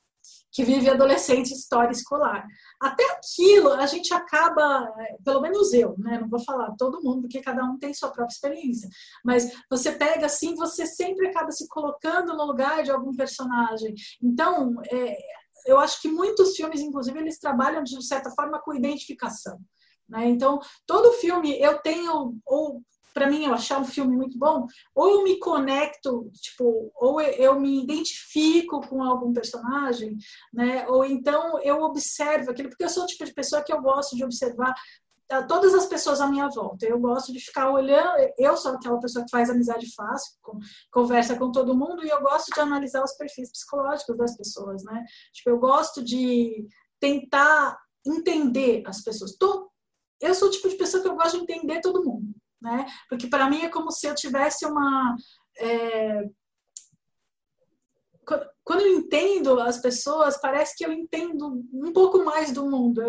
que 0.57 0.63
vive 0.63 0.89
adolescente 0.89 1.53
história 1.53 1.91
escolar. 1.91 2.43
Até 2.81 3.03
aquilo 3.11 3.73
a 3.73 3.85
gente 3.85 4.11
acaba, 4.11 4.91
pelo 5.23 5.39
menos 5.39 5.71
eu, 5.71 5.93
né? 5.99 6.19
Não 6.19 6.27
vou 6.27 6.43
falar 6.43 6.73
todo 6.79 6.99
mundo, 6.99 7.21
porque 7.21 7.43
cada 7.43 7.63
um 7.63 7.77
tem 7.77 7.93
sua 7.93 8.09
própria 8.09 8.33
experiência. 8.33 8.89
Mas 9.23 9.51
você 9.69 9.91
pega 9.91 10.25
assim, 10.25 10.55
você 10.55 10.87
sempre 10.87 11.27
acaba 11.27 11.51
se 11.51 11.67
colocando 11.67 12.35
no 12.35 12.43
lugar 12.43 12.81
de 12.81 12.89
algum 12.89 13.15
personagem. 13.15 13.93
Então, 14.19 14.73
é, 14.91 15.15
eu 15.67 15.77
acho 15.77 16.01
que 16.01 16.09
muitos 16.09 16.55
filmes, 16.55 16.81
inclusive, 16.81 17.19
eles 17.19 17.37
trabalham 17.37 17.83
de 17.83 18.03
certa 18.03 18.31
forma 18.31 18.59
com 18.59 18.73
identificação. 18.73 19.59
Né? 20.09 20.25
Então, 20.25 20.59
todo 20.87 21.13
filme 21.19 21.55
eu 21.61 21.77
tenho, 21.83 22.35
ou 22.47 22.81
para 23.13 23.29
mim 23.29 23.45
eu 23.45 23.53
achar 23.53 23.79
um 23.79 23.85
filme 23.85 24.15
muito 24.15 24.37
bom, 24.37 24.67
ou 24.93 25.09
eu 25.09 25.23
me 25.23 25.39
conecto, 25.39 26.29
tipo, 26.33 26.91
ou 26.95 27.19
eu 27.21 27.59
me 27.59 27.83
identifico 27.83 28.81
com 28.87 29.03
algum 29.03 29.33
personagem, 29.33 30.15
né? 30.53 30.87
Ou 30.87 31.03
então 31.03 31.59
eu 31.63 31.81
observo 31.81 32.51
aquilo, 32.51 32.69
porque 32.69 32.83
eu 32.83 32.89
sou 32.89 33.03
o 33.03 33.07
tipo 33.07 33.25
de 33.25 33.33
pessoa 33.33 33.63
que 33.63 33.73
eu 33.73 33.81
gosto 33.81 34.15
de 34.15 34.23
observar 34.23 34.73
ah, 35.29 35.43
todas 35.43 35.73
as 35.73 35.85
pessoas 35.87 36.21
à 36.21 36.27
minha 36.27 36.47
volta. 36.47 36.85
Eu 36.85 36.99
gosto 36.99 37.33
de 37.33 37.39
ficar 37.39 37.69
olhando, 37.71 38.17
eu 38.37 38.55
sou 38.55 38.71
aquela 38.71 38.99
pessoa 38.99 39.25
que 39.25 39.31
faz 39.31 39.49
amizade 39.49 39.93
fácil, 39.93 40.33
conversa 40.91 41.35
com 41.35 41.51
todo 41.51 41.75
mundo 41.75 42.05
e 42.05 42.09
eu 42.09 42.21
gosto 42.21 42.53
de 42.53 42.59
analisar 42.59 43.03
os 43.03 43.13
perfis 43.13 43.51
psicológicos 43.51 44.17
das 44.17 44.37
pessoas, 44.37 44.83
né? 44.83 45.03
Tipo, 45.33 45.49
eu 45.49 45.59
gosto 45.59 46.03
de 46.03 46.67
tentar 46.99 47.77
entender 48.05 48.83
as 48.85 49.01
pessoas. 49.03 49.35
Tô, 49.35 49.69
eu 50.21 50.33
sou 50.33 50.47
o 50.47 50.51
tipo 50.51 50.69
de 50.69 50.75
pessoa 50.75 51.03
que 51.03 51.09
eu 51.09 51.15
gosto 51.15 51.37
de 51.37 51.43
entender 51.43 51.81
todo 51.81 52.05
mundo 52.05 52.33
né? 52.61 52.85
Porque 53.09 53.27
para 53.27 53.49
mim 53.49 53.61
é 53.61 53.69
como 53.69 53.91
se 53.91 54.07
eu 54.07 54.15
tivesse 54.15 54.65
uma 54.65 55.15
é... 55.59 56.23
quando 58.63 58.81
eu 58.81 58.97
entendo 58.97 59.59
as 59.59 59.79
pessoas, 59.79 60.39
parece 60.41 60.75
que 60.75 60.85
eu 60.85 60.91
entendo 60.91 61.63
um 61.73 61.93
pouco 61.93 62.23
mais 62.25 62.51
do 62.51 62.69
mundo. 62.69 63.01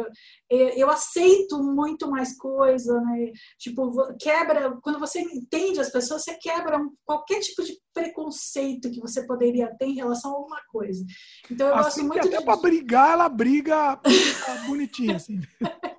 Eu, 0.49 0.69
eu 0.71 0.91
aceito 0.91 1.63
muito 1.63 2.09
mais 2.09 2.37
coisa, 2.39 3.01
né? 3.01 3.33
Tipo, 3.59 3.91
quebra. 4.19 4.79
Quando 4.83 5.01
você 5.01 5.21
entende 5.21 5.81
as 5.81 5.91
pessoas, 5.91 6.23
você 6.23 6.35
quebra 6.39 6.79
qualquer 7.05 7.41
tipo 7.41 7.65
de 7.65 7.77
preconceito 7.93 8.91
que 8.91 9.01
você 9.01 9.27
poderia 9.27 9.75
ter 9.77 9.87
em 9.87 9.95
relação 9.95 10.31
a 10.31 10.35
alguma 10.37 10.61
coisa. 10.69 11.05
Então 11.51 11.67
eu 11.67 11.75
assim, 11.75 12.07
gosto 12.07 12.23
muito 12.23 12.29
até 12.29 12.39
de... 12.39 12.45
para 12.45 12.61
brigar, 12.61 13.13
ela 13.13 13.29
briga 13.29 14.01
bonitinha 14.69 15.17
assim. 15.17 15.41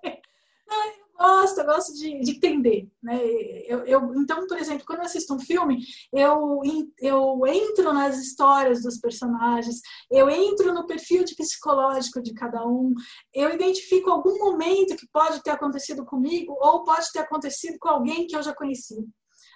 gosto, 1.20 1.60
eu 1.60 1.66
gosto 1.66 1.94
de, 1.94 2.20
de 2.22 2.32
entender. 2.32 2.88
Né? 3.04 3.20
Eu, 3.68 3.86
eu, 3.86 4.16
então, 4.16 4.48
por 4.48 4.58
exemplo, 4.58 4.86
quando 4.86 5.00
eu 5.00 5.06
assisto 5.06 5.34
um 5.34 5.40
filme, 5.40 5.84
eu, 6.14 6.62
eu 7.00 7.42
entro 7.46 7.94
nas 7.94 8.18
histórias 8.18 8.82
dos 8.82 8.98
personagens, 8.98 9.82
eu 10.10 10.30
entro 10.30 10.74
no 10.74 10.88
perfil 10.88 11.24
de 11.24 11.36
psicológico 11.36 12.22
de 12.22 12.34
cada 12.34 12.66
um, 12.66 12.94
eu 13.34 13.54
identifico 13.54 14.10
algum 14.10 14.38
momento 14.40 14.96
que 14.96 15.08
pode 15.12 15.44
ter 15.44 15.52
acontecido 15.52 16.06
comigo 16.06 16.58
ou 16.60 16.84
pode 16.84 17.12
ter 17.12 17.20
acontecido 17.20 17.78
com 17.80 17.90
alguém 17.90 18.26
que 18.26 18.36
eu 18.36 18.42
já 18.42 18.54
conheci. 18.54 18.98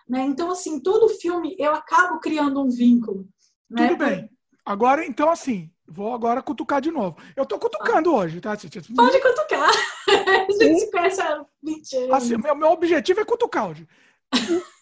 Né? 0.07 0.21
Então, 0.23 0.51
assim, 0.51 0.79
todo 0.79 1.09
filme 1.09 1.55
eu 1.57 1.73
acabo 1.73 2.19
criando 2.19 2.61
um 2.61 2.69
vínculo. 2.69 3.25
Né? 3.69 3.87
Tudo 3.87 3.97
bem. 3.97 4.29
Agora, 4.65 5.05
então, 5.05 5.29
assim, 5.29 5.69
Vou 5.85 6.13
agora 6.13 6.41
cutucar 6.41 6.79
de 6.79 6.89
novo. 6.89 7.17
Eu 7.35 7.45
tô 7.45 7.59
cutucando 7.59 8.09
ah. 8.11 8.19
hoje, 8.19 8.39
tá? 8.39 8.55
Pode 8.95 9.21
cutucar. 9.21 9.69
A 10.63 10.63
gente 10.63 10.91
conhece 10.91 11.21
há 11.21 11.45
20 11.61 11.97
anos. 11.97 12.11
Assim, 12.11 12.37
meu, 12.37 12.55
meu 12.55 12.69
objetivo 12.69 13.19
é 13.19 13.25
cutucar 13.25 13.69
hoje. 13.69 13.87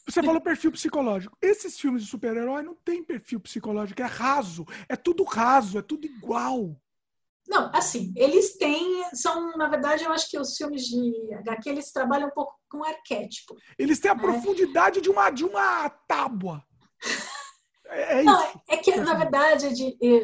Você 0.07 0.23
falou 0.23 0.41
perfil 0.41 0.71
psicológico. 0.71 1.37
Esses 1.41 1.79
filmes 1.79 2.03
de 2.03 2.09
super-herói 2.09 2.63
não 2.63 2.75
tem 2.75 3.03
perfil 3.03 3.39
psicológico, 3.39 4.01
é 4.01 4.05
raso. 4.05 4.65
É 4.89 4.95
tudo 4.95 5.23
raso, 5.23 5.77
é 5.77 5.81
tudo 5.81 6.05
igual. 6.05 6.75
Não, 7.47 7.69
assim, 7.73 8.13
eles 8.15 8.57
têm, 8.57 9.03
são, 9.13 9.57
na 9.57 9.67
verdade, 9.67 10.03
eu 10.03 10.11
acho 10.11 10.29
que 10.29 10.39
os 10.39 10.55
filmes 10.55 10.83
de 10.83 11.33
HQ, 11.33 11.69
eles 11.69 11.91
trabalham 11.91 12.27
um 12.27 12.31
pouco 12.31 12.55
com 12.69 12.83
arquétipo. 12.83 13.55
Eles 13.77 13.99
têm 13.99 14.11
a 14.11 14.15
né? 14.15 14.21
profundidade 14.21 15.01
de 15.01 15.09
uma, 15.09 15.29
de 15.29 15.43
uma 15.43 15.89
tábua. 15.89 16.63
É, 17.93 18.21
é 18.21 18.23
não, 18.23 18.41
é 18.69 18.77
que, 18.77 18.95
na 18.95 19.13
verdade, 19.15 19.67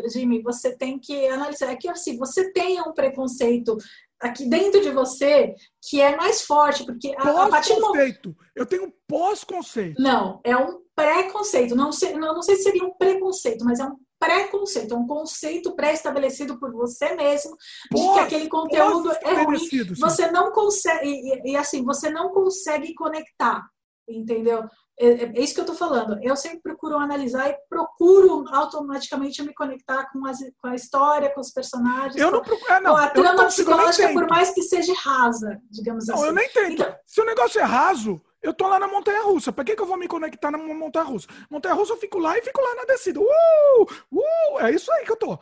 Jimmy, 0.09 0.41
você 0.41 0.73
tem 0.73 0.97
que 0.97 1.27
analisar. 1.27 1.69
É 1.69 1.75
que, 1.75 1.89
assim, 1.89 2.17
você 2.17 2.49
tem 2.53 2.81
um 2.81 2.93
preconceito 2.93 3.75
aqui 4.21 4.49
dentro 4.49 4.81
de 4.81 4.91
você 4.91 5.53
que 5.89 6.01
é 6.01 6.15
mais 6.15 6.41
forte, 6.41 6.85
porque 6.85 7.13
a, 7.17 7.45
a 7.45 7.49
partir 7.49 7.75
do 7.75 7.81
momento. 7.81 8.35
Eu 8.55 8.65
tenho 8.65 8.85
um 8.85 8.93
pós-conceito. 9.07 10.01
Não, 10.01 10.41
é 10.43 10.55
um 10.57 10.81
preconceito. 10.95 11.75
Não 11.75 11.91
sei, 11.91 12.13
não, 12.13 12.33
não 12.33 12.41
sei 12.41 12.55
se 12.55 12.63
seria 12.63 12.83
um 12.83 12.93
preconceito, 12.97 13.63
mas 13.63 13.79
é 13.79 13.85
um 13.85 13.95
preconceito, 14.19 14.93
é 14.93 14.97
um 14.97 15.05
conceito 15.05 15.75
pré-estabelecido 15.75 16.59
por 16.59 16.71
você 16.71 17.15
mesmo 17.15 17.55
de 17.93 18.01
que 18.01 18.19
aquele 18.19 18.49
conteúdo 18.49 19.11
é 19.11 19.43
ruim. 19.43 19.59
sim. 19.59 19.83
você 19.93 20.31
não 20.31 20.51
consegue 20.51 21.07
e, 21.07 21.51
e, 21.51 21.55
assim 21.55 21.83
você 21.83 22.09
não 22.09 22.29
consegue 22.29 22.95
conectar, 22.95 23.63
entendeu? 24.09 24.63
É, 24.99 25.07
é, 25.07 25.23
é 25.35 25.41
isso 25.41 25.53
que 25.53 25.61
eu 25.61 25.65
tô 25.65 25.75
falando. 25.75 26.19
Eu 26.23 26.35
sempre 26.35 26.59
procuro 26.61 26.97
analisar 26.97 27.49
e 27.49 27.57
procuro 27.69 28.45
automaticamente 28.49 29.43
me 29.43 29.53
conectar 29.53 30.09
com, 30.11 30.25
as, 30.25 30.39
com 30.59 30.67
a 30.67 30.75
história, 30.75 31.31
com 31.33 31.39
os 31.39 31.51
personagens. 31.51 32.15
Eu 32.15 32.31
não 32.31 32.41
procuro. 32.41 32.71
É, 32.71 32.79
não, 32.79 32.95
a 32.95 33.07
trama 33.09 33.45
psicológica, 33.45 34.11
por 34.11 34.27
mais 34.27 34.51
que 34.51 34.63
seja 34.63 34.93
rasa, 34.95 35.59
digamos 35.69 36.07
não, 36.07 36.15
assim. 36.15 36.25
Eu 36.25 36.33
nem 36.33 36.49
tento. 36.49 36.73
Então, 36.73 36.95
Se 37.05 37.21
o 37.21 37.25
negócio 37.25 37.59
é 37.61 37.63
raso, 37.63 38.19
eu 38.41 38.53
tô 38.53 38.67
lá 38.67 38.79
na 38.79 38.87
montanha 38.87 39.23
russa. 39.23 39.51
Pra 39.51 39.63
que, 39.63 39.75
que 39.75 39.81
eu 39.81 39.85
vou 39.85 39.97
me 39.97 40.07
conectar 40.07 40.49
na 40.49 40.57
montanha 40.57 41.05
russa? 41.05 41.27
Montanha 41.49 41.75
russa 41.75 41.93
eu 41.93 41.97
fico 41.97 42.17
lá 42.17 42.37
e 42.37 42.41
fico 42.41 42.59
lá 42.59 42.75
na 42.75 42.85
descida. 42.85 43.19
Uh! 43.19 43.83
Uh! 44.11 44.59
É 44.61 44.71
isso 44.71 44.91
aí 44.91 45.05
que 45.05 45.11
eu 45.11 45.17
tô. 45.17 45.37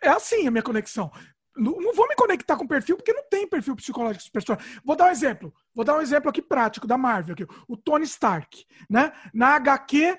É 0.00 0.08
assim 0.08 0.46
a 0.46 0.50
minha 0.50 0.62
conexão. 0.62 1.10
Não, 1.56 1.94
vou 1.94 2.08
me 2.08 2.14
conectar 2.14 2.56
com 2.56 2.66
perfil, 2.66 2.96
porque 2.96 3.12
não 3.12 3.24
tem 3.28 3.46
perfil 3.46 3.76
psicológico 3.76 4.24
dos 4.24 4.30
personagens. 4.30 4.80
Vou 4.84 4.96
dar 4.96 5.06
um 5.06 5.10
exemplo. 5.10 5.52
Vou 5.74 5.84
dar 5.84 5.96
um 5.96 6.00
exemplo 6.00 6.30
aqui 6.30 6.40
prático 6.40 6.86
da 6.86 6.96
Marvel. 6.96 7.34
Aqui. 7.34 7.46
O 7.68 7.76
Tony 7.76 8.04
Stark. 8.04 8.64
Né? 8.88 9.12
Na 9.34 9.56
HQ, 9.56 10.18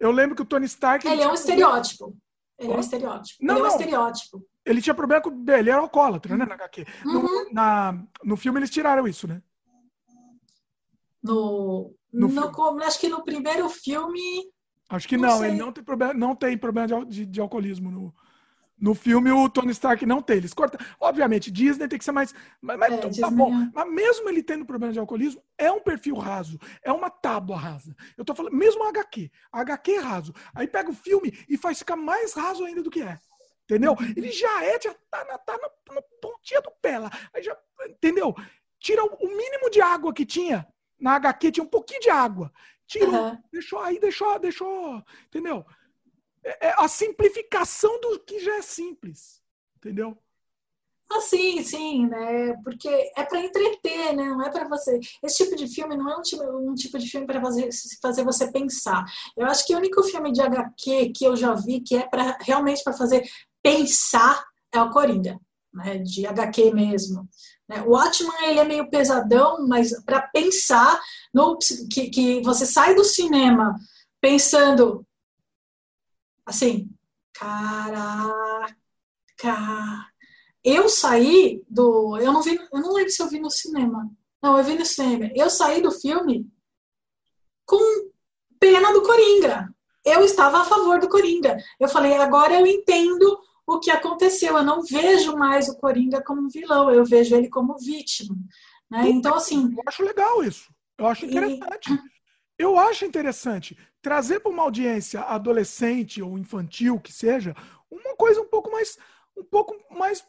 eu 0.00 0.10
lembro 0.10 0.34
que 0.34 0.42
o 0.42 0.46
Tony 0.46 0.66
Stark. 0.66 1.06
Ele, 1.06 1.14
ele 1.14 1.22
é 1.22 1.28
um 1.28 1.34
estereótipo. 1.34 2.16
Ele 2.58 2.72
é 2.72 2.76
um 2.76 2.80
estereótipo. 2.80 3.44
Não, 3.44 3.54
ele 3.54 3.60
é 3.60 3.64
um 3.64 3.68
não. 3.68 3.78
estereótipo. 3.78 4.46
Ele 4.64 4.82
tinha 4.82 4.94
problema 4.94 5.22
com. 5.22 5.44
Ele 5.48 5.70
era 5.70 5.80
alcoólatra, 5.80 6.36
né? 6.36 6.44
Na 6.44 6.54
HQ. 6.54 6.84
Uhum. 7.04 7.12
No, 7.12 7.52
na, 7.52 8.04
no 8.24 8.36
filme 8.36 8.58
eles 8.58 8.70
tiraram 8.70 9.06
isso, 9.06 9.28
né? 9.28 9.40
No. 11.22 11.94
no, 12.12 12.28
no 12.28 12.82
acho 12.82 12.98
que 12.98 13.08
no 13.08 13.24
primeiro 13.24 13.68
filme. 13.68 14.50
Acho 14.88 15.08
que 15.08 15.16
não, 15.16 15.38
não 15.38 15.44
ele 15.44 15.56
não 15.56 15.72
tem 15.72 15.84
problema, 15.84 16.12
não 16.12 16.36
tem 16.36 16.58
problema 16.58 16.86
de, 16.86 17.04
de, 17.06 17.26
de 17.26 17.40
alcoolismo 17.40 17.90
no, 17.90 18.14
no 18.82 18.96
filme, 18.96 19.30
o 19.30 19.48
Tony 19.48 19.70
Stark 19.70 20.04
não 20.04 20.20
tem. 20.20 20.38
Eles 20.38 20.52
cortam. 20.52 20.78
Obviamente, 20.98 21.52
Disney 21.52 21.86
tem 21.86 21.98
que 22.00 22.04
ser 22.04 22.10
mais. 22.10 22.34
Mas, 22.60 22.76
mas 22.76 22.92
É, 22.92 22.96
tudo 22.98 23.16
tá 23.20 23.30
bom. 23.30 23.54
é. 23.54 23.70
Mas 23.72 23.92
mesmo 23.92 24.28
ele 24.28 24.42
tendo 24.42 24.66
problema 24.66 24.92
de 24.92 24.98
alcoolismo, 24.98 25.40
é 25.56 25.70
um 25.70 25.80
perfil 25.80 26.16
raso. 26.16 26.58
É 26.82 26.90
uma 26.90 27.08
tábua 27.08 27.56
rasa. 27.56 27.94
Eu 28.18 28.24
tô 28.24 28.34
falando, 28.34 28.54
mesmo 28.56 28.82
a 28.82 28.88
HQ. 28.88 29.30
A 29.52 29.60
HQ 29.60 29.92
é 29.92 29.98
raso. 30.00 30.34
Aí 30.52 30.66
pega 30.66 30.90
o 30.90 30.94
filme 30.94 31.32
e 31.48 31.56
faz 31.56 31.78
ficar 31.78 31.94
mais 31.94 32.34
raso 32.34 32.64
ainda 32.64 32.82
do 32.82 32.90
que 32.90 33.00
é. 33.02 33.20
Entendeu? 33.64 33.92
Uhum. 33.92 34.12
Ele 34.16 34.32
já 34.32 34.64
é, 34.64 34.80
já 34.82 34.92
tá 35.08 35.24
na, 35.26 35.38
tá 35.38 35.52
na, 35.52 35.94
na 35.94 36.02
pontinha 36.20 36.60
do 36.60 36.72
pé 36.82 36.98
lá. 36.98 37.10
Aí 37.32 37.40
já, 37.40 37.56
entendeu? 37.88 38.34
Tira 38.80 39.04
o, 39.04 39.14
o 39.20 39.28
mínimo 39.28 39.70
de 39.70 39.80
água 39.80 40.12
que 40.12 40.26
tinha. 40.26 40.66
Na 41.00 41.14
HQ 41.14 41.52
tinha 41.52 41.64
um 41.64 41.68
pouquinho 41.68 42.00
de 42.00 42.10
água. 42.10 42.52
Tirou, 42.84 43.14
Aham. 43.14 43.42
deixou 43.52 43.78
aí, 43.78 44.00
deixou, 44.00 44.38
deixou. 44.40 45.02
Entendeu? 45.28 45.64
É 46.44 46.68
é 46.68 46.74
a 46.76 46.88
simplificação 46.88 48.00
do 48.00 48.18
que 48.20 48.40
já 48.40 48.56
é 48.56 48.62
simples. 48.62 49.42
Entendeu? 49.76 50.16
Ah, 51.14 51.20
sim, 51.20 51.62
sim, 51.62 52.06
né? 52.06 52.54
Porque 52.64 52.88
é 52.88 53.24
para 53.24 53.44
entreter, 53.44 54.14
né? 54.16 54.24
Não 54.24 54.42
é 54.42 54.50
para 54.50 54.66
você. 54.66 54.98
Esse 55.22 55.44
tipo 55.44 55.56
de 55.56 55.68
filme 55.68 55.94
não 55.94 56.10
é 56.10 56.16
um 56.16 56.22
tipo, 56.22 56.42
um 56.42 56.74
tipo 56.74 56.98
de 56.98 57.06
filme 57.06 57.26
para 57.26 57.40
fazer, 57.40 57.68
fazer 58.00 58.24
você 58.24 58.50
pensar. 58.50 59.04
Eu 59.36 59.46
acho 59.46 59.66
que 59.66 59.74
o 59.74 59.78
único 59.78 60.02
filme 60.04 60.32
de 60.32 60.40
HQ 60.40 61.12
que 61.14 61.24
eu 61.24 61.36
já 61.36 61.52
vi 61.54 61.80
que 61.80 61.96
é 61.96 62.06
para 62.08 62.38
realmente 62.40 62.82
para 62.82 62.94
fazer 62.94 63.28
pensar 63.62 64.42
é 64.72 64.80
o 64.80 64.90
Coringa, 64.90 65.38
né? 65.74 65.98
De 65.98 66.26
HQ 66.26 66.72
mesmo. 66.72 67.28
Né? 67.68 67.82
O 67.82 67.90
Watchman 67.90 68.48
ele 68.48 68.60
é 68.60 68.64
meio 68.64 68.88
pesadão, 68.88 69.66
mas 69.68 69.92
para 70.04 70.22
pensar 70.22 70.98
no 71.32 71.58
que, 71.90 72.08
que 72.08 72.40
você 72.42 72.64
sai 72.64 72.94
do 72.94 73.04
cinema 73.04 73.74
pensando 74.18 75.04
assim, 76.46 76.90
caraca. 77.32 78.76
Eu 80.64 80.88
saí 80.88 81.62
do. 81.68 82.16
Eu 82.18 82.32
não 82.32 82.42
vi. 82.42 82.56
Eu 82.72 82.80
não 82.80 82.92
lembro 82.92 83.10
se 83.10 83.20
eu 83.22 83.28
vi 83.28 83.40
no 83.40 83.50
cinema. 83.50 84.08
Não, 84.42 84.56
eu 84.58 84.64
vi 84.64 84.74
no 84.74 84.86
cinema. 84.86 85.30
Eu 85.34 85.50
saí 85.50 85.82
do 85.82 85.90
filme 85.90 86.48
com 87.66 88.10
pena 88.58 88.92
do 88.92 89.02
Coringa. 89.02 89.74
Eu 90.04 90.24
estava 90.24 90.60
a 90.60 90.64
favor 90.64 91.00
do 91.00 91.08
Coringa. 91.08 91.56
Eu 91.78 91.88
falei, 91.88 92.14
agora 92.14 92.54
eu 92.54 92.66
entendo 92.66 93.38
o 93.66 93.78
que 93.78 93.90
aconteceu. 93.90 94.56
Eu 94.56 94.64
não 94.64 94.82
vejo 94.82 95.36
mais 95.36 95.68
o 95.68 95.76
Coringa 95.78 96.22
como 96.22 96.48
vilão, 96.48 96.90
eu 96.90 97.04
vejo 97.04 97.34
ele 97.36 97.48
como 97.48 97.76
vítima. 97.78 98.36
Né? 98.90 99.08
Então, 99.08 99.34
assim. 99.34 99.72
Eu 99.72 99.82
acho 99.86 100.04
legal 100.04 100.44
isso. 100.44 100.72
Eu 100.98 101.06
acho 101.06 101.26
interessante. 101.26 102.02
Eu 102.58 102.78
acho 102.78 103.04
interessante 103.04 103.76
trazer 104.02 104.40
para 104.40 104.50
uma 104.50 104.64
audiência 104.64 105.20
adolescente 105.20 106.20
ou 106.20 106.36
infantil 106.36 107.00
que 107.00 107.12
seja 107.12 107.54
uma 107.88 108.16
coisa 108.16 108.40
um 108.40 108.48
pouco 108.48 108.70
mais 108.70 108.98
um 109.36 109.44
pouco 109.44 109.74
mais 109.96 110.26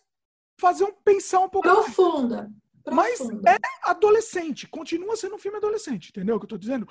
fazer 0.58 0.86
um 0.86 0.94
pensar 0.94 1.40
um 1.40 1.50
pouco 1.50 1.68
profunda. 1.68 2.50
Mais. 2.86 3.20
Mas 3.20 3.22
é 3.48 3.58
adolescente, 3.84 4.68
continua 4.68 5.16
sendo 5.16 5.36
um 5.36 5.40
filme 5.40 5.58
adolescente, 5.58 6.10
entendeu 6.10 6.36
o 6.36 6.40
que 6.40 6.45
eu 6.45 6.50
tô 6.50 6.58
dizendo? 6.58 6.88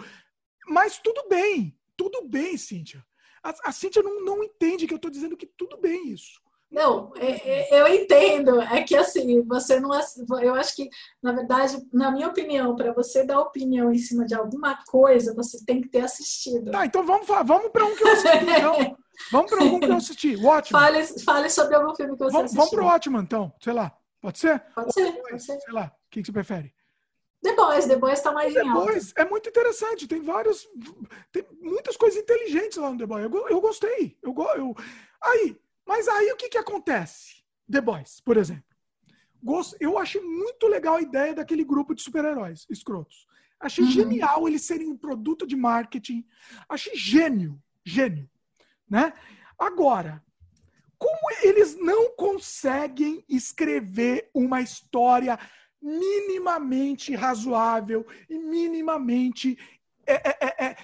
Mas 0.67 0.99
tudo 0.99 1.29
bem, 1.29 1.79
tudo 1.97 2.27
bem, 2.27 2.57
Cíntia. 2.57 3.05
A, 3.43 3.69
a 3.69 3.73
Cíntia 3.73 4.03
não, 4.03 4.25
não 4.25 4.43
entende 4.43 4.87
que 4.87 4.95
eu 4.95 4.99
tô 4.99 5.11
dizendo 5.11 5.37
que 5.37 5.47
tudo 5.47 5.77
bem 5.79 6.09
isso. 6.09 6.42
Não, 6.73 7.13
é, 7.17 7.75
é, 7.75 7.81
eu 7.81 7.87
entendo. 7.87 8.61
É 8.63 8.83
que 8.83 8.97
assim, 8.97 9.43
você 9.43 9.79
não. 9.79 9.91
Eu 10.41 10.55
acho 10.55 10.75
que, 10.75 10.89
na 11.23 11.33
verdade, 11.33 11.77
na 11.93 12.11
minha 12.11 12.29
opinião, 12.29 12.75
para 12.75 12.95
você 12.95 13.25
dar 13.25 13.41
opinião 13.41 13.93
em 13.93 13.99
cima 13.99 14.25
de 14.25 14.35
alguma 14.35 14.83
coisa, 14.87 15.35
você 15.35 15.63
tem 15.67 15.83
que 15.83 15.89
ter 15.89 16.01
assistido. 16.01 16.71
Tá, 16.71 16.87
então 16.87 17.05
vamos, 17.05 17.27
vamos 17.27 17.71
para 17.71 17.85
um 17.85 17.95
que 17.95 18.03
eu 18.03 18.13
assisti. 18.13 18.33
Então. 18.63 18.97
Vamos 19.31 19.51
para 19.51 19.63
um 19.63 19.79
que 19.79 19.87
eu 19.87 19.97
assisti. 19.97 20.37
O 20.37 20.47
Watchman. 20.47 20.81
Fale, 20.81 21.05
fale 21.23 21.51
sobre 21.51 21.75
algum 21.75 21.95
filme 21.95 22.13
que 22.13 22.25
você 22.25 22.33
vamos, 22.33 22.45
assistiu. 22.47 22.57
Vamos 22.57 22.71
para 22.75 22.83
o 22.83 22.87
Watchman, 22.87 23.23
então. 23.23 23.53
Sei 23.61 23.73
lá. 23.73 23.95
Pode 24.21 24.39
ser? 24.39 24.61
Pode 24.75 24.93
ser, 24.95 25.13
pode 25.13 25.45
ser. 25.45 25.61
Sei 25.61 25.75
lá. 25.75 25.93
O 25.95 26.11
que, 26.11 26.21
que 26.21 26.27
você 26.27 26.33
prefere? 26.33 26.75
The 27.43 27.55
Boys, 27.55 27.87
The 27.87 27.97
Boys 27.97 28.21
tá 28.21 28.33
mais 28.33 28.55
The 28.55 28.63
em 28.63 28.73
Boys 28.73 29.13
é 29.17 29.25
muito 29.25 29.49
interessante. 29.49 30.07
Tem 30.07 30.23
vários. 30.23 30.67
Tem 31.31 31.45
muitas 31.61 31.97
coisas 31.97 32.21
inteligentes 32.21 32.79
lá 32.79 32.91
no 32.91 32.99
The 32.99 33.07
Boys. 33.07 33.25
Eu, 33.25 33.49
eu 33.49 33.61
gostei. 33.61 34.17
Eu, 34.23 34.35
eu, 34.57 34.75
aí, 35.21 35.57
mas 35.93 36.09
aí 36.09 36.33
o 36.33 36.37
que, 36.37 36.49
que 36.49 36.57
acontece? 36.57 37.45
The 37.71 37.83
Boys, 37.83 38.19
por 38.19 38.39
exemplo. 38.39 38.65
Gosto, 39.43 39.77
eu 39.79 39.99
achei 39.99 40.23
muito 40.23 40.67
legal 40.67 40.97
a 40.97 41.03
ideia 41.03 41.35
daquele 41.35 41.63
grupo 41.63 41.95
de 41.95 42.01
super-heróis 42.01 42.67
escrotos. 42.71 43.27
Achei 43.61 43.85
Uhum. 43.85 43.91
genial 43.91 44.49
eles 44.49 44.63
serem 44.63 44.89
um 44.89 44.97
produto 44.97 45.47
de 45.47 45.55
marketing. 45.55 46.27
Achei 46.67 46.97
gênio. 46.97 47.63
Gênio. 47.85 48.27
Né? 48.89 49.13
Agora, 49.59 50.25
como 50.97 51.31
eles 51.43 51.77
não 51.77 52.17
conseguem 52.17 53.23
escrever 53.29 54.31
uma 54.33 54.63
história 54.63 55.39
minimamente 55.79 57.15
razoável 57.15 58.07
e 58.31 58.39
minimamente 58.39 59.59
é, 60.07 60.15
é, 60.15 60.39
é, 60.41 60.65
é, 60.69 60.77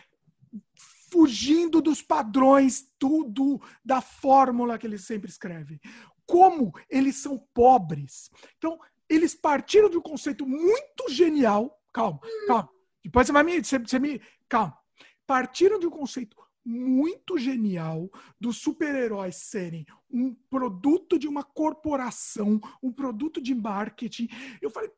fugindo 1.18 1.82
dos 1.82 2.00
padrões 2.00 2.94
tudo 2.96 3.60
da 3.84 4.00
fórmula 4.00 4.78
que 4.78 4.86
eles 4.86 5.04
sempre 5.04 5.28
escrevem. 5.28 5.80
Como 6.24 6.72
eles 6.88 7.16
são 7.16 7.36
pobres. 7.52 8.30
Então, 8.56 8.78
eles 9.08 9.34
partiram 9.34 9.90
de 9.90 9.98
um 9.98 10.00
conceito 10.00 10.46
muito 10.46 11.08
genial. 11.10 11.76
Calma, 11.92 12.20
calma. 12.46 12.68
Depois 13.02 13.26
você 13.26 13.32
vai 13.32 13.42
me. 13.42 13.64
Você, 13.64 13.80
você 13.80 13.98
me 13.98 14.22
calma. 14.48 14.78
Partiram 15.26 15.80
de 15.80 15.88
um 15.88 15.90
conceito 15.90 16.36
muito 16.64 17.36
genial 17.36 18.08
dos 18.38 18.58
super-heróis 18.58 19.36
serem 19.36 19.86
um 20.08 20.32
produto 20.48 21.18
de 21.18 21.26
uma 21.26 21.42
corporação, 21.42 22.60
um 22.80 22.92
produto 22.92 23.40
de 23.40 23.56
marketing. 23.56 24.28
Eu 24.62 24.70
falei, 24.70 24.92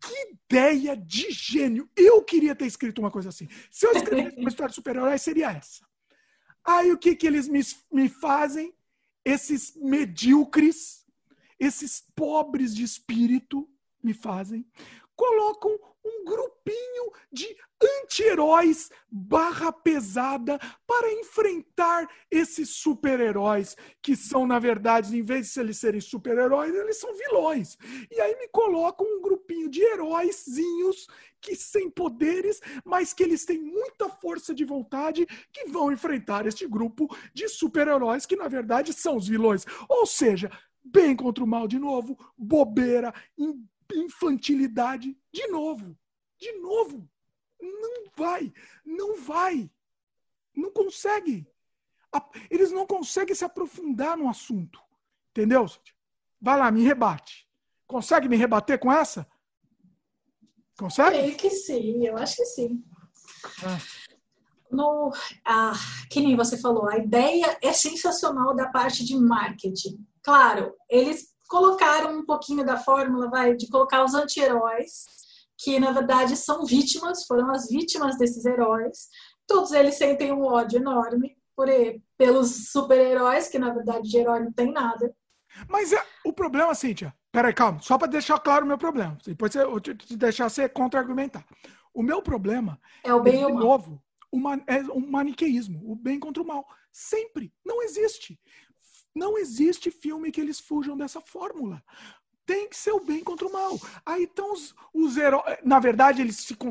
que 0.00 0.36
ideia 0.50 0.96
de 0.96 1.30
gênio! 1.30 1.88
Eu 1.96 2.22
queria 2.22 2.54
ter 2.54 2.66
escrito 2.66 2.98
uma 2.98 3.10
coisa 3.10 3.28
assim. 3.28 3.48
Se 3.70 3.86
eu 3.86 3.92
escrevesse 3.92 4.36
uma 4.36 4.48
história 4.50 4.70
de 4.70 4.74
super-herói, 4.74 5.18
seria 5.18 5.52
essa. 5.52 5.86
Aí 6.64 6.92
o 6.92 6.98
que, 6.98 7.14
que 7.16 7.26
eles 7.26 7.48
me, 7.48 7.60
me 7.92 8.08
fazem? 8.08 8.74
Esses 9.24 9.76
medíocres, 9.76 11.06
esses 11.58 12.04
pobres 12.14 12.74
de 12.74 12.82
espírito 12.82 13.68
me 14.02 14.12
fazem, 14.12 14.66
colocam 15.14 15.78
um 16.04 16.24
grupinho 16.24 17.12
de 17.32 17.56
anti-heróis 17.80 18.90
barra 19.10 19.72
pesada 19.72 20.58
para 20.86 21.12
enfrentar 21.14 22.08
esses 22.30 22.70
super-heróis 22.70 23.76
que 24.00 24.14
são, 24.14 24.46
na 24.46 24.58
verdade, 24.58 25.16
em 25.16 25.22
vez 25.22 25.52
de 25.52 25.60
eles 25.60 25.78
serem 25.78 26.00
super-heróis, 26.00 26.74
eles 26.74 26.98
são 26.98 27.12
vilões. 27.14 27.76
E 28.10 28.20
aí 28.20 28.36
me 28.36 28.48
colocam 28.48 29.06
um 29.06 29.20
grupinho 29.20 29.68
de 29.68 29.82
heróizinhos 29.82 31.06
que 31.40 31.56
sem 31.56 31.90
poderes, 31.90 32.60
mas 32.84 33.12
que 33.12 33.22
eles 33.22 33.44
têm 33.44 33.60
muita 33.60 34.08
força 34.08 34.54
de 34.54 34.64
vontade, 34.64 35.26
que 35.52 35.66
vão 35.66 35.90
enfrentar 35.90 36.46
este 36.46 36.68
grupo 36.68 37.08
de 37.34 37.48
super-heróis 37.48 38.26
que, 38.26 38.36
na 38.36 38.46
verdade, 38.46 38.92
são 38.92 39.16
os 39.16 39.26
vilões. 39.26 39.64
Ou 39.88 40.06
seja, 40.06 40.50
bem 40.84 41.16
contra 41.16 41.42
o 41.42 41.46
mal 41.46 41.66
de 41.66 41.78
novo, 41.78 42.16
bobeira, 42.38 43.12
infantilidade 43.94 45.16
de 45.32 45.46
novo. 45.48 45.96
De 46.38 46.52
novo. 46.58 47.08
Não 47.60 48.10
vai. 48.16 48.52
Não 48.84 49.20
vai. 49.20 49.70
Não 50.54 50.70
consegue. 50.70 51.46
Eles 52.50 52.70
não 52.70 52.86
conseguem 52.86 53.34
se 53.34 53.44
aprofundar 53.44 54.16
no 54.16 54.28
assunto. 54.28 54.80
Entendeu? 55.30 55.66
Vai 56.40 56.58
lá, 56.58 56.70
me 56.70 56.82
rebate. 56.82 57.48
Consegue 57.86 58.28
me 58.28 58.36
rebater 58.36 58.78
com 58.78 58.92
essa? 58.92 59.26
Consegue? 60.78 61.18
Creio 61.18 61.36
que 61.36 61.50
sim, 61.50 62.06
eu 62.06 62.16
acho 62.16 62.36
que 62.36 62.44
sim. 62.46 62.84
É. 63.64 64.02
No, 64.74 65.12
ah, 65.44 65.74
que 66.10 66.20
nem 66.20 66.34
você 66.34 66.58
falou, 66.58 66.88
a 66.88 66.96
ideia 66.96 67.58
é 67.62 67.72
sensacional 67.72 68.54
da 68.56 68.68
parte 68.68 69.04
de 69.04 69.14
marketing. 69.16 70.04
Claro, 70.22 70.74
eles 70.88 71.31
colocaram 71.52 72.16
um 72.18 72.24
pouquinho 72.24 72.64
da 72.64 72.78
fórmula, 72.78 73.28
vai, 73.28 73.54
de 73.54 73.68
colocar 73.68 74.02
os 74.02 74.14
anti-heróis, 74.14 75.04
que 75.58 75.78
na 75.78 75.92
verdade 75.92 76.34
são 76.34 76.64
vítimas, 76.64 77.26
foram 77.26 77.50
as 77.50 77.68
vítimas 77.68 78.16
desses 78.16 78.46
heróis. 78.46 79.08
Todos 79.46 79.72
eles 79.72 79.96
sentem 79.96 80.32
um 80.32 80.44
ódio 80.46 80.78
enorme 80.78 81.36
por, 81.54 81.66
pelos 82.16 82.70
super-heróis, 82.70 83.48
que 83.48 83.58
na 83.58 83.68
verdade 83.68 84.08
de 84.08 84.16
herói 84.16 84.40
não 84.40 84.50
tem 84.50 84.72
nada. 84.72 85.14
Mas 85.68 85.92
é, 85.92 86.02
o 86.24 86.32
problema, 86.32 86.74
Cíntia, 86.74 87.14
peraí, 87.30 87.52
calma, 87.52 87.82
só 87.82 87.98
para 87.98 88.08
deixar 88.08 88.38
claro 88.38 88.64
o 88.64 88.68
meu 88.68 88.78
problema, 88.78 89.18
depois 89.22 89.54
eu 89.54 89.78
te, 89.78 89.94
te 89.94 90.16
deixar 90.16 90.48
você 90.48 90.66
contra-argumentar. 90.70 91.44
O 91.92 92.02
meu 92.02 92.22
problema 92.22 92.80
é 93.04 93.12
o 93.12 93.20
bem 93.20 93.44
é, 93.44 93.46
de 93.46 93.52
novo, 93.52 94.02
uma, 94.32 94.54
é 94.66 94.78
um 94.84 95.06
maniqueísmo, 95.06 95.82
o 95.84 95.94
bem 95.94 96.18
contra 96.18 96.42
o 96.42 96.46
mal. 96.46 96.66
Sempre. 96.90 97.52
Não 97.62 97.82
existe. 97.82 98.40
Não 99.14 99.38
existe 99.38 99.90
filme 99.90 100.30
que 100.30 100.40
eles 100.40 100.58
fujam 100.60 100.96
dessa 100.96 101.20
fórmula. 101.20 101.82
Tem 102.44 102.68
que 102.68 102.76
ser 102.76 102.92
o 102.92 103.04
bem 103.04 103.22
contra 103.22 103.46
o 103.46 103.52
mal. 103.52 103.78
Aí 104.04 104.24
estão 104.24 104.52
os, 104.52 104.74
os 104.92 105.16
heróis. 105.16 105.58
Na 105.64 105.78
verdade, 105.78 106.22
eles 106.22 106.44
ficam 106.44 106.70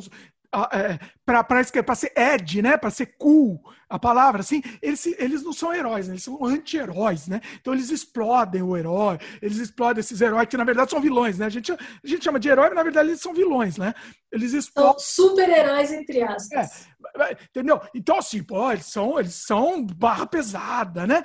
é, 0.71 0.99
para 1.25 1.95
ser 1.95 2.11
Ed, 2.15 2.61
né? 2.61 2.77
Para 2.77 2.89
ser 2.89 3.15
cool, 3.17 3.61
a 3.89 3.97
palavra, 3.97 4.41
assim, 4.41 4.61
eles, 4.81 5.05
eles 5.17 5.43
não 5.43 5.53
são 5.53 5.73
heróis, 5.73 6.07
né? 6.07 6.13
eles 6.13 6.23
são 6.23 6.43
anti-heróis, 6.45 7.27
né? 7.27 7.39
Então 7.59 7.73
eles 7.73 7.89
explodem 7.89 8.61
o 8.61 8.75
herói, 8.75 9.17
eles 9.41 9.57
explodem 9.57 10.01
esses 10.01 10.19
heróis 10.19 10.47
que 10.49 10.57
na 10.57 10.65
verdade 10.65 10.91
são 10.91 10.99
vilões, 10.99 11.37
né? 11.39 11.45
A 11.45 11.49
gente, 11.49 11.71
a 11.71 11.77
gente 12.03 12.23
chama 12.23 12.39
de 12.39 12.49
herói, 12.49 12.67
mas 12.67 12.75
na 12.75 12.83
verdade 12.83 13.09
eles 13.09 13.21
são 13.21 13.33
vilões, 13.33 13.77
né? 13.77 13.93
Eles 14.31 14.53
explodem. 14.53 14.99
São 14.99 15.27
super-heróis, 15.29 15.91
entre 15.91 16.21
aspas. 16.21 16.87
É, 17.17 17.31
entendeu? 17.49 17.81
Então, 17.95 18.17
assim, 18.17 18.43
pô, 18.43 18.71
eles 18.71 18.85
são, 18.85 19.19
eles 19.19 19.35
são 19.35 19.85
barra 19.85 20.25
pesada, 20.25 21.07
né? 21.07 21.23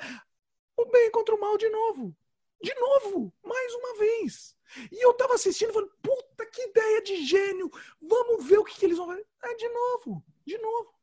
O 0.77 0.85
bem 0.85 1.11
contra 1.11 1.35
o 1.35 1.39
mal 1.39 1.57
de 1.57 1.67
novo. 1.69 2.15
De 2.61 2.73
novo, 2.75 3.33
mais 3.43 3.73
uma 3.73 3.97
vez. 3.97 4.55
E 4.91 5.03
eu 5.03 5.13
tava 5.13 5.33
assistindo 5.35 5.73
falando, 5.73 5.91
puta, 6.01 6.45
que 6.45 6.61
ideia 6.61 7.01
de 7.01 7.25
gênio! 7.25 7.71
Vamos 8.01 8.45
ver 8.45 8.59
o 8.59 8.63
que, 8.63 8.77
que 8.77 8.85
eles 8.85 8.97
vão 8.97 9.07
fazer. 9.07 9.25
É 9.43 9.55
de 9.55 9.69
novo, 9.69 10.23
de 10.45 10.57
novo. 10.57 10.93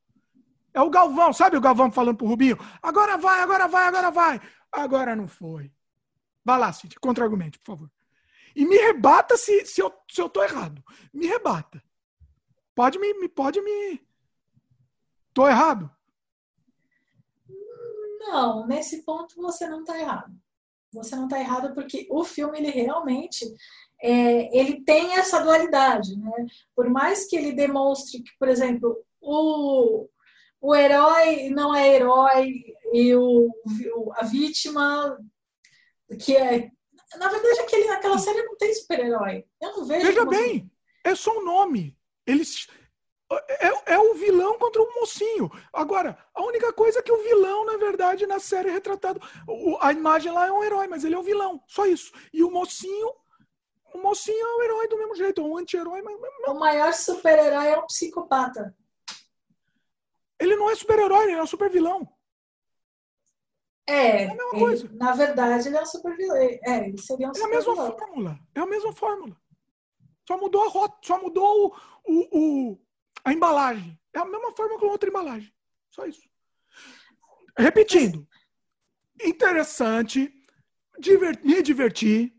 É 0.72 0.80
o 0.80 0.90
Galvão, 0.90 1.32
sabe 1.32 1.56
o 1.56 1.60
Galvão 1.60 1.90
falando 1.90 2.16
pro 2.16 2.26
Rubinho? 2.26 2.58
Agora 2.82 3.16
vai, 3.16 3.40
agora 3.40 3.68
vai, 3.68 3.86
agora 3.86 4.10
vai. 4.10 4.40
Agora 4.72 5.14
não 5.14 5.28
foi. 5.28 5.72
Vai 6.44 6.58
lá, 6.58 6.72
Cid, 6.72 6.98
contra-argumente, 6.98 7.58
por 7.58 7.72
favor. 7.72 7.90
E 8.54 8.64
me 8.64 8.76
rebata 8.76 9.36
se, 9.36 9.64
se, 9.66 9.80
eu, 9.80 9.92
se 10.10 10.20
eu 10.20 10.28
tô 10.28 10.42
errado. 10.42 10.82
Me 11.12 11.26
rebata. 11.26 11.82
Pode 12.74 12.98
me, 12.98 13.28
pode 13.28 13.60
me. 13.60 14.00
Tô 15.32 15.48
errado? 15.48 15.90
Não, 18.26 18.66
nesse 18.66 19.04
ponto 19.04 19.36
você 19.36 19.68
não 19.68 19.84
tá 19.84 19.98
errado 19.98 20.34
você 20.94 21.16
não 21.16 21.24
está 21.24 21.40
errado 21.40 21.74
porque 21.74 22.06
o 22.08 22.24
filme 22.24 22.58
ele 22.58 22.70
realmente 22.70 23.44
é, 24.00 24.56
ele 24.56 24.82
tem 24.82 25.14
essa 25.14 25.40
dualidade, 25.40 26.16
né? 26.16 26.30
Por 26.74 26.88
mais 26.88 27.26
que 27.26 27.36
ele 27.36 27.52
demonstre 27.52 28.22
que, 28.22 28.30
por 28.38 28.48
exemplo, 28.48 28.96
o, 29.20 30.08
o 30.60 30.74
herói 30.74 31.50
não 31.50 31.74
é 31.74 31.94
herói 31.94 32.62
e 32.92 33.14
o, 33.14 33.50
a 34.16 34.24
vítima 34.24 35.18
que 36.20 36.36
é 36.36 36.70
na 37.18 37.28
verdade 37.28 37.60
aquele 37.60 37.86
naquela 37.86 38.18
série 38.18 38.42
não 38.42 38.56
tem 38.56 38.74
super-herói. 38.74 39.44
Eu 39.60 39.76
não 39.76 39.84
vejo. 39.84 40.06
Veja 40.06 40.24
bem, 40.26 40.56
assim. 40.56 40.70
é 41.04 41.14
só 41.14 41.38
um 41.38 41.44
nome. 41.44 41.96
Eles 42.26 42.66
é, 43.48 43.94
é 43.94 43.98
o 43.98 44.14
vilão 44.14 44.58
contra 44.58 44.82
o 44.82 44.94
mocinho. 44.94 45.50
Agora, 45.72 46.18
a 46.34 46.42
única 46.42 46.72
coisa 46.72 46.98
é 46.98 47.02
que 47.02 47.12
o 47.12 47.22
vilão, 47.22 47.64
na 47.64 47.76
verdade, 47.76 48.26
na 48.26 48.38
série 48.38 48.68
é 48.68 48.72
retratado. 48.72 49.20
O, 49.48 49.76
a 49.80 49.92
imagem 49.92 50.32
lá 50.32 50.46
é 50.46 50.52
um 50.52 50.62
herói, 50.62 50.86
mas 50.86 51.04
ele 51.04 51.14
é 51.14 51.18
o 51.18 51.22
vilão. 51.22 51.62
Só 51.66 51.86
isso. 51.86 52.12
E 52.32 52.42
o 52.42 52.50
mocinho. 52.50 53.12
O 53.92 53.98
mocinho 53.98 54.44
é 54.44 54.56
o 54.56 54.62
herói 54.62 54.88
do 54.88 54.98
mesmo 54.98 55.14
jeito, 55.14 55.40
é 55.40 55.44
um 55.44 55.56
anti-herói, 55.56 56.02
mas. 56.02 56.16
O 56.48 56.54
maior 56.54 56.92
super-herói 56.92 57.68
é 57.68 57.78
um 57.78 57.86
psicopata. 57.86 58.74
Ele 60.38 60.56
não 60.56 60.68
é 60.68 60.74
super-herói, 60.74 61.24
ele 61.24 61.38
é 61.38 61.42
um 61.42 61.46
super-vilão. 61.46 62.08
É, 63.86 64.24
é 64.24 64.36
ele, 64.54 64.88
na 64.94 65.12
verdade, 65.12 65.68
ele 65.68 65.76
é 65.76 65.82
um 65.82 65.86
super-vilão. 65.86 66.36
É, 66.36 66.88
ele 66.88 66.98
seria 67.00 67.28
um 67.28 67.32
É 67.36 67.42
a 67.42 67.48
mesma 67.48 67.76
fórmula. 67.76 68.38
É 68.54 68.60
a 68.60 68.66
mesma 68.66 68.92
fórmula. 68.92 69.36
Só 70.26 70.38
mudou 70.38 70.64
a 70.64 70.68
rota, 70.68 70.96
só 71.02 71.20
mudou 71.20 71.76
o, 72.04 72.12
o, 72.12 72.72
o 72.72 72.78
a 73.24 73.32
embalagem. 73.32 73.98
É 74.12 74.18
a 74.18 74.24
mesma 74.24 74.52
forma 74.54 74.78
com 74.78 74.86
outra 74.86 75.08
embalagem. 75.08 75.52
Só 75.90 76.06
isso. 76.06 76.28
Repetindo. 77.58 78.26
Interessante. 79.22 80.32
me 81.42 81.62
divertir. 81.62 82.32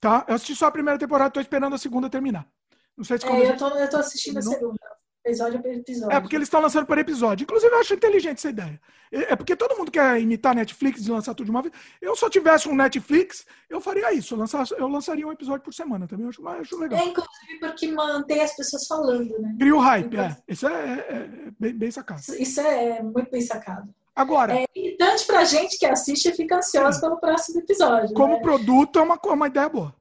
Tá? 0.00 0.24
Eu 0.28 0.34
assisti 0.34 0.54
só 0.54 0.66
a 0.66 0.70
primeira 0.70 0.98
temporada, 0.98 1.32
tô 1.32 1.40
esperando 1.40 1.74
a 1.74 1.78
segunda 1.78 2.08
terminar. 2.08 2.48
Não 2.96 3.04
sei 3.04 3.18
se 3.18 3.26
é, 3.26 3.50
eu, 3.50 3.56
tô, 3.56 3.68
eu 3.68 3.90
tô 3.90 3.96
assistindo 3.96 4.38
a 4.38 4.42
segunda. 4.42 4.97
Episódio 5.28 5.60
por 5.60 5.70
episódio. 5.70 6.16
É 6.16 6.20
porque 6.20 6.36
eles 6.36 6.46
estão 6.46 6.60
lançando 6.60 6.86
por 6.86 6.96
episódio. 6.96 7.44
Inclusive, 7.44 7.72
eu 7.72 7.80
acho 7.80 7.94
inteligente 7.94 8.38
essa 8.38 8.48
ideia. 8.48 8.80
É 9.10 9.36
porque 9.36 9.56
todo 9.56 9.76
mundo 9.76 9.90
quer 9.90 10.20
imitar 10.20 10.54
Netflix 10.54 11.06
e 11.06 11.10
lançar 11.10 11.34
tudo 11.34 11.46
de 11.46 11.50
uma 11.50 11.62
vez. 11.62 11.74
Eu, 12.00 12.14
eu 12.20 12.30
tivesse 12.30 12.68
um 12.68 12.74
Netflix, 12.74 13.46
eu 13.68 13.80
faria 13.80 14.12
isso. 14.12 14.34
Eu, 14.34 14.38
lançasse, 14.38 14.74
eu 14.78 14.88
lançaria 14.88 15.26
um 15.26 15.32
episódio 15.32 15.62
por 15.62 15.72
semana 15.72 16.06
também. 16.06 16.24
Eu 16.24 16.30
acho, 16.30 16.42
eu 16.42 16.48
acho 16.48 16.78
legal. 16.78 16.98
É, 16.98 17.04
inclusive, 17.04 17.58
porque 17.60 17.92
mantém 17.92 18.40
as 18.40 18.54
pessoas 18.54 18.86
falando, 18.86 19.38
né? 19.38 19.54
Cria 19.58 19.74
o 19.74 19.78
hype, 19.78 20.06
então, 20.06 20.24
é. 20.24 20.36
Isso 20.48 20.66
é, 20.66 20.72
é, 20.72 21.14
é 21.14 21.50
bem, 21.58 21.72
bem, 21.74 21.90
sacado. 21.90 22.20
Isso 22.38 22.60
é 22.60 23.02
muito 23.02 23.30
bem 23.30 23.40
sacado. 23.40 23.88
Agora. 24.14 24.58
É 24.58 24.64
irritante 24.74 25.26
pra 25.26 25.44
gente 25.44 25.78
que 25.78 25.86
assiste 25.86 26.28
e 26.28 26.32
fica 26.32 26.56
ansiosa 26.56 27.00
pelo 27.00 27.18
próximo 27.18 27.60
episódio. 27.60 28.14
Como 28.14 28.34
né? 28.34 28.40
produto, 28.40 28.98
é 28.98 29.02
uma, 29.02 29.18
uma 29.22 29.46
ideia 29.46 29.68
boa. 29.68 29.94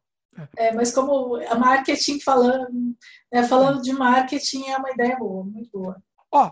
É, 0.56 0.74
mas 0.74 0.94
como 0.94 1.36
a 1.36 1.56
marketing 1.56 2.20
falando, 2.20 2.96
né, 3.32 3.44
falando 3.48 3.82
de 3.82 3.92
marketing 3.94 4.68
é 4.68 4.78
uma 4.78 4.92
ideia 4.92 5.18
boa, 5.18 5.44
muito 5.44 5.70
boa. 5.72 6.02
Ó, 6.32 6.52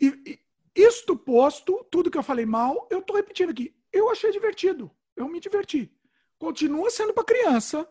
e, 0.00 0.06
e, 0.26 0.40
isto 0.74 1.16
posto, 1.16 1.86
tudo 1.90 2.10
que 2.10 2.18
eu 2.18 2.22
falei 2.22 2.46
mal, 2.46 2.88
eu 2.90 3.02
tô 3.02 3.14
repetindo 3.14 3.50
aqui. 3.50 3.74
Eu 3.92 4.10
achei 4.10 4.30
divertido. 4.30 4.90
Eu 5.16 5.28
me 5.28 5.40
diverti. 5.40 5.92
Continua 6.38 6.90
sendo 6.90 7.12
para 7.12 7.24
criança, 7.24 7.86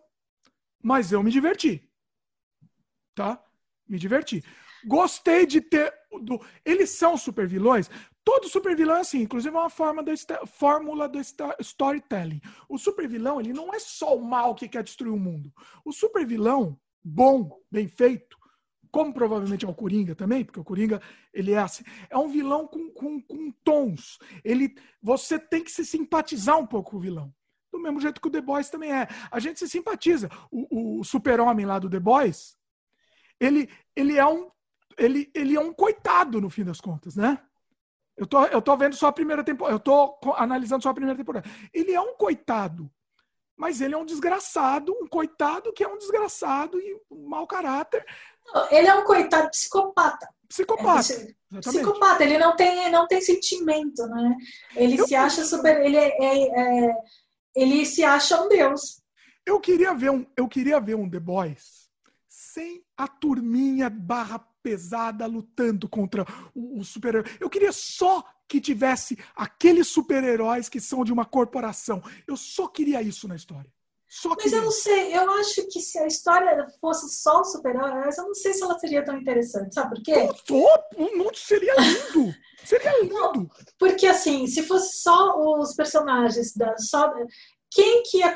mas 0.81 1.11
eu 1.11 1.21
me 1.21 1.29
diverti. 1.29 1.87
Tá? 3.13 3.43
Me 3.87 3.99
diverti. 3.99 4.43
Gostei 4.85 5.45
de 5.45 5.61
ter. 5.61 5.93
Do, 6.21 6.43
eles 6.65 6.89
são 6.89 7.17
super 7.17 7.47
vilões? 7.47 7.89
Todo 8.29 8.47
super 8.47 8.75
vilão 8.75 8.97
é 8.97 8.99
assim, 8.99 9.21
inclusive 9.21 9.55
é 9.55 9.59
uma 9.59 9.71
forma 9.71 10.03
da 10.03 10.13
fórmula 10.45 11.09
do 11.09 11.19
storytelling. 11.61 12.39
O 12.69 12.77
super 12.77 13.09
vilão, 13.09 13.39
ele 13.39 13.51
não 13.51 13.73
é 13.73 13.79
só 13.79 14.15
o 14.15 14.23
mal 14.23 14.53
que 14.53 14.67
quer 14.67 14.83
destruir 14.83 15.11
o 15.11 15.17
mundo. 15.17 15.51
O 15.83 15.91
super 15.91 16.23
vilão, 16.27 16.79
bom, 17.03 17.59
bem 17.71 17.87
feito, 17.87 18.37
como 18.91 19.11
provavelmente 19.11 19.65
é 19.65 19.67
o 19.67 19.73
Coringa 19.73 20.13
também, 20.13 20.45
porque 20.45 20.59
o 20.59 20.63
Coringa, 20.63 21.01
ele 21.33 21.53
é 21.53 21.57
assim, 21.57 21.83
é 22.07 22.19
um 22.19 22.27
vilão 22.27 22.67
com, 22.67 22.91
com, 22.91 23.19
com 23.19 23.51
tons. 23.63 24.19
Ele, 24.43 24.75
você 25.01 25.39
tem 25.39 25.63
que 25.63 25.71
se 25.71 25.83
simpatizar 25.83 26.59
um 26.59 26.67
pouco 26.67 26.91
com 26.91 26.97
o 26.97 27.01
vilão. 27.01 27.33
Do 27.71 27.79
mesmo 27.79 27.99
jeito 27.99 28.21
que 28.21 28.27
o 28.27 28.31
The 28.31 28.41
Boys 28.41 28.69
também 28.69 28.93
é. 28.93 29.07
A 29.31 29.39
gente 29.39 29.57
se 29.57 29.67
simpatiza. 29.67 30.29
O, 30.51 30.99
o 30.99 31.03
super-homem 31.03 31.65
lá 31.65 31.79
do 31.79 31.89
The 31.89 31.99
Boys, 31.99 32.55
ele, 33.39 33.67
ele, 33.95 34.19
é 34.19 34.25
um, 34.27 34.51
ele, 34.99 35.31
ele 35.33 35.55
é 35.55 35.59
um 35.59 35.73
coitado, 35.73 36.39
no 36.39 36.51
fim 36.51 36.63
das 36.63 36.79
contas, 36.79 37.15
né? 37.15 37.43
Eu 38.19 38.27
tô, 38.27 38.45
eu 38.47 38.61
tô 38.61 38.75
vendo 38.75 38.95
só 38.97 39.07
a 39.07 39.13
primeira 39.13 39.41
temporada. 39.41 39.73
Eu 39.73 39.79
tô 39.79 40.19
analisando 40.35 40.83
só 40.83 40.89
a 40.89 40.93
primeira 40.93 41.17
temporada. 41.17 41.49
Ele 41.73 41.93
é 41.93 42.01
um 42.01 42.13
coitado. 42.15 42.91
Mas 43.55 43.79
ele 43.79 43.93
é 43.93 43.97
um 43.97 44.05
desgraçado, 44.05 44.93
um 45.01 45.07
coitado 45.07 45.71
que 45.71 45.83
é 45.83 45.87
um 45.87 45.97
desgraçado 45.97 46.79
e 46.79 46.99
um 47.09 47.29
mau 47.29 47.47
caráter. 47.47 48.05
Ele 48.69 48.87
é 48.87 48.95
um 48.95 49.05
coitado 49.05 49.49
psicopata. 49.49 50.27
Psicopata. 50.49 51.13
É, 51.53 51.59
psicopata, 51.59 52.23
ele 52.23 52.37
não 52.37 52.55
tem, 52.55 52.91
não 52.91 53.07
tem 53.07 53.21
sentimento, 53.21 54.05
né? 54.07 54.35
Ele 54.75 54.99
eu 54.99 55.07
se 55.07 55.15
acha 55.15 55.45
super. 55.45 55.79
Ele, 55.81 55.95
é, 55.95 56.09
é, 56.21 56.87
é, 56.87 56.95
ele 57.55 57.85
se 57.85 58.03
acha 58.03 58.41
um 58.41 58.49
deus. 58.49 59.01
Eu 59.45 59.61
queria 59.61 59.93
ver 59.93 60.11
um, 60.11 60.25
eu 60.35 60.47
queria 60.47 60.79
ver 60.79 60.95
um 60.95 61.09
The 61.09 61.19
Boys 61.19 61.89
sem 62.27 62.83
a 62.97 63.07
turminha 63.07 63.89
barra 63.89 64.39
pesada 64.61 65.25
lutando 65.25 65.87
contra 65.87 66.25
o, 66.53 66.79
o 66.79 66.83
super-herói. 66.83 67.25
Eu 67.39 67.49
queria 67.49 67.71
só 67.71 68.23
que 68.47 68.59
tivesse 68.59 69.17
aqueles 69.35 69.87
super-heróis 69.87 70.69
que 70.69 70.79
são 70.79 71.03
de 71.03 71.13
uma 71.13 71.25
corporação. 71.25 72.03
Eu 72.27 72.35
só 72.35 72.67
queria 72.67 73.01
isso 73.01 73.27
na 73.27 73.35
história. 73.35 73.71
Só 74.09 74.29
Mas 74.29 74.51
eu 74.51 74.63
não 74.63 74.71
sei, 74.71 75.15
eu 75.15 75.29
acho 75.33 75.67
que 75.67 75.79
se 75.79 75.99
a 75.99 76.07
história 76.07 76.65
fosse 76.81 77.07
só 77.21 77.43
super-heróis, 77.43 78.17
eu 78.17 78.23
não 78.23 78.33
sei 78.33 78.55
se 78.55 78.63
ela 78.63 78.79
seria 78.79 79.05
tão 79.05 79.15
interessante, 79.15 79.75
sabe 79.75 79.95
por 79.95 80.03
quê? 80.03 80.27
O 80.97 81.15
mundo 81.15 81.35
seria 81.35 81.75
lindo! 81.75 82.33
seria 82.65 82.91
lindo! 83.03 83.13
Não, 83.13 83.47
porque 83.77 84.07
assim, 84.07 84.47
se 84.47 84.63
fosse 84.63 84.99
só 85.03 85.39
os 85.59 85.75
personagens 85.75 86.55
da. 86.55 86.75
Só, 86.79 87.13
quem 87.71 88.03
que 88.03 88.17
ia. 88.17 88.33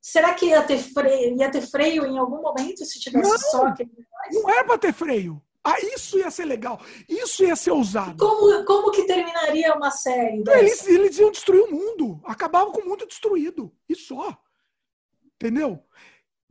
Será 0.00 0.34
que 0.34 0.46
ia 0.46 0.62
ter 0.62 0.78
freio, 0.78 1.36
ia 1.36 1.50
ter 1.50 1.62
freio 1.62 2.06
em 2.06 2.18
algum 2.18 2.40
momento 2.42 2.84
se 2.84 3.00
tivesse 3.00 3.28
Não, 3.30 3.38
só 3.38 3.66
aquele 3.66 3.90
Não 4.32 4.50
é 4.50 4.64
pra 4.64 4.78
ter 4.78 4.92
freio. 4.92 5.42
Ah, 5.62 5.78
isso 5.80 6.18
ia 6.18 6.30
ser 6.30 6.46
legal. 6.46 6.80
Isso 7.06 7.44
ia 7.44 7.54
ser 7.54 7.70
ousado. 7.70 8.16
Como, 8.16 8.64
como 8.64 8.90
que 8.90 9.04
terminaria 9.04 9.74
uma 9.74 9.90
série? 9.90 10.42
dessa? 10.42 10.58
Eles, 10.58 10.86
eles 10.86 11.18
iam 11.18 11.30
destruir 11.30 11.62
o 11.62 11.70
mundo. 11.70 12.20
Acabavam 12.24 12.72
com 12.72 12.80
o 12.80 12.88
mundo 12.88 13.06
destruído. 13.06 13.70
E 13.88 13.94
só. 13.94 14.38
Entendeu? 15.34 15.84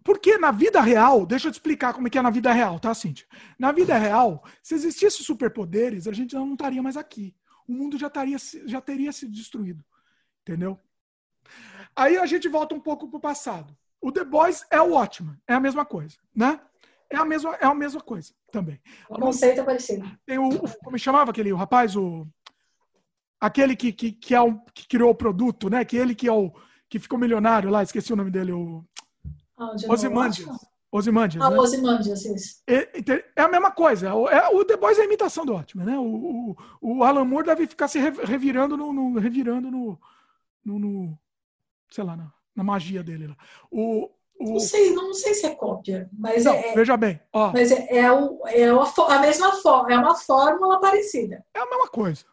Porque 0.03 0.37
na 0.37 0.51
vida 0.51 0.79
real, 0.79 1.25
deixa 1.25 1.47
eu 1.47 1.51
te 1.51 1.55
explicar 1.55 1.93
como 1.93 2.07
é 2.07 2.09
que 2.09 2.17
é 2.17 2.21
na 2.21 2.29
vida 2.29 2.51
real, 2.51 2.79
tá, 2.79 2.93
Cíntia? 2.93 3.27
Na 3.57 3.71
vida 3.71 3.97
real, 3.97 4.43
se 4.63 4.73
existissem 4.75 5.25
superpoderes, 5.25 6.07
a 6.07 6.13
gente 6.13 6.33
não 6.35 6.53
estaria 6.53 6.81
mais 6.81 6.95
aqui. 6.95 7.35
O 7.67 7.73
mundo 7.73 7.97
já, 7.97 8.07
estaria, 8.07 8.37
já 8.65 8.79
teria 8.79 9.11
sido 9.11 9.31
destruído. 9.31 9.83
Entendeu? 10.41 10.79
Aí 11.99 12.17
a 12.17 12.25
gente 12.25 12.47
volta 12.47 12.73
um 12.73 12.79
pouco 12.79 13.07
pro 13.09 13.19
passado. 13.19 13.75
O 14.01 14.11
The 14.11 14.23
Boys 14.23 14.65
é 14.71 14.81
o 14.81 14.91
Watchmen, 14.93 15.35
é 15.45 15.53
a 15.53 15.59
mesma 15.59 15.83
coisa, 15.85 16.15
né? 16.33 16.59
É 17.09 17.17
a 17.17 17.25
mesma, 17.25 17.55
é 17.55 17.65
a 17.65 17.73
mesma 17.75 17.99
coisa 17.99 18.31
também. 18.51 18.79
O 19.09 19.19
conceito 19.19 19.59
é 19.59 19.63
parecido. 19.63 20.09
Tem 20.25 20.37
o, 20.37 20.47
o- 20.47 20.79
como 20.83 20.97
chamava 20.97 21.31
aquele 21.31 21.51
o 21.51 21.57
rapaz, 21.57 21.95
o 21.97 22.25
aquele 23.39 23.75
que, 23.75 23.91
que, 23.91 24.11
que, 24.13 24.33
é 24.33 24.41
o, 24.41 24.59
que 24.73 24.87
criou 24.87 25.09
o 25.11 25.15
produto, 25.15 25.69
né? 25.69 25.83
Que 25.83 25.97
ele 25.97 26.15
que 26.15 26.27
é 26.27 26.31
o 26.31 26.53
que 26.87 26.99
ficou 26.99 27.19
milionário 27.19 27.69
lá, 27.69 27.83
esqueci 27.83 28.13
o 28.13 28.15
nome 28.15 28.31
dele, 28.31 28.51
o 28.53 28.83
Ah, 29.57 29.75
Ozymandias. 29.89 30.47
ótimo. 30.47 30.69
Ozymandias, 30.91 31.43
Ah, 31.43 31.49
né? 31.51 31.57
o 31.57 31.61
Ozymandias, 31.61 32.25
isso. 32.25 32.61
É, 32.65 32.89
é 33.35 33.41
a 33.41 33.47
mesma 33.49 33.71
coisa. 33.71 34.07
É, 34.07 34.13
o- 34.13 34.27
é- 34.29 34.49
o 34.49 34.63
The 34.65 34.77
Boys 34.77 34.97
é 34.97 35.01
a 35.01 35.05
imitação 35.05 35.45
do 35.45 35.53
Watchmen, 35.53 35.85
né? 35.85 35.97
O, 35.99 36.55
o, 36.81 36.97
o 36.99 37.03
Alan 37.03 37.25
Moore 37.25 37.45
deve 37.47 37.67
ficar 37.67 37.87
se 37.87 37.99
re- 37.99 38.25
revirando 38.25 38.75
no, 38.77 38.91
no- 38.93 39.19
revirando 39.19 39.69
no, 39.69 39.99
no, 40.65 40.79
no- 40.79 41.19
sei 41.89 42.03
lá, 42.03 42.15
na, 42.15 42.31
na 42.55 42.63
magia 42.63 43.03
dele 43.03 43.27
lá. 43.27 43.37
O, 43.71 44.09
o, 44.39 44.53
Não 44.53 44.59
sei, 44.59 44.93
não 44.93 45.13
sei 45.13 45.33
se 45.33 45.45
é 45.45 45.55
cópia, 45.55 46.09
mas 46.13 46.45
não, 46.45 46.53
é, 46.53 46.73
veja 46.73 46.95
bem, 46.95 47.19
ó, 47.33 47.51
mas 47.51 47.71
é, 47.71 47.87
é, 47.97 48.11
o- 48.11 48.41
é 48.47 48.71
uma 48.73 48.85
a 49.07 49.19
mesma 49.19 49.53
forma, 49.61 49.93
é 49.93 49.97
uma 49.97 50.15
fórmula 50.15 50.79
parecida. 50.79 51.43
é 51.53 51.59
a 51.59 51.65
mesma 51.65 51.87
coisa. 51.89 52.25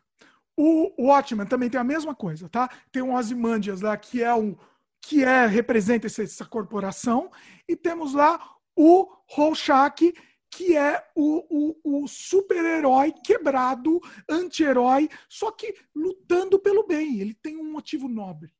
O 0.59 1.09
Watchmen 1.09 1.47
também 1.47 1.69
tem 1.69 1.79
a 1.81 1.85
mesma 1.85 2.15
coisa, 2.15 2.49
tá? 2.49 2.71
Tem 2.91 3.03
um 3.03 3.15
Ozymandias 3.15 3.83
lá 3.83 3.95
que 3.97 4.23
é 4.23 4.35
um 4.35 4.57
que 5.03 5.23
é 5.23 5.47
representa 5.47 6.07
essa, 6.07 6.23
essa 6.23 6.45
corporação 6.47 7.31
e 7.69 7.77
temos 7.77 8.15
lá 8.15 8.41
o 8.75 9.07
Rorschach 9.31 10.13
que 10.51 10.75
é 10.77 11.05
o, 11.15 11.75
o, 11.85 12.03
o 12.05 12.09
super-herói 12.09 13.13
quebrado, 13.23 14.01
anti-herói, 14.29 15.09
só 15.29 15.51
que 15.51 15.75
lutando 15.95 16.59
pelo 16.59 16.87
bem. 16.87 17.21
Ele 17.21 17.35
tem 17.35 17.59
um 17.59 17.71
motivo 17.71 18.09
nobre, 18.09 18.51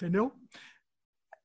entendeu? 0.00 0.32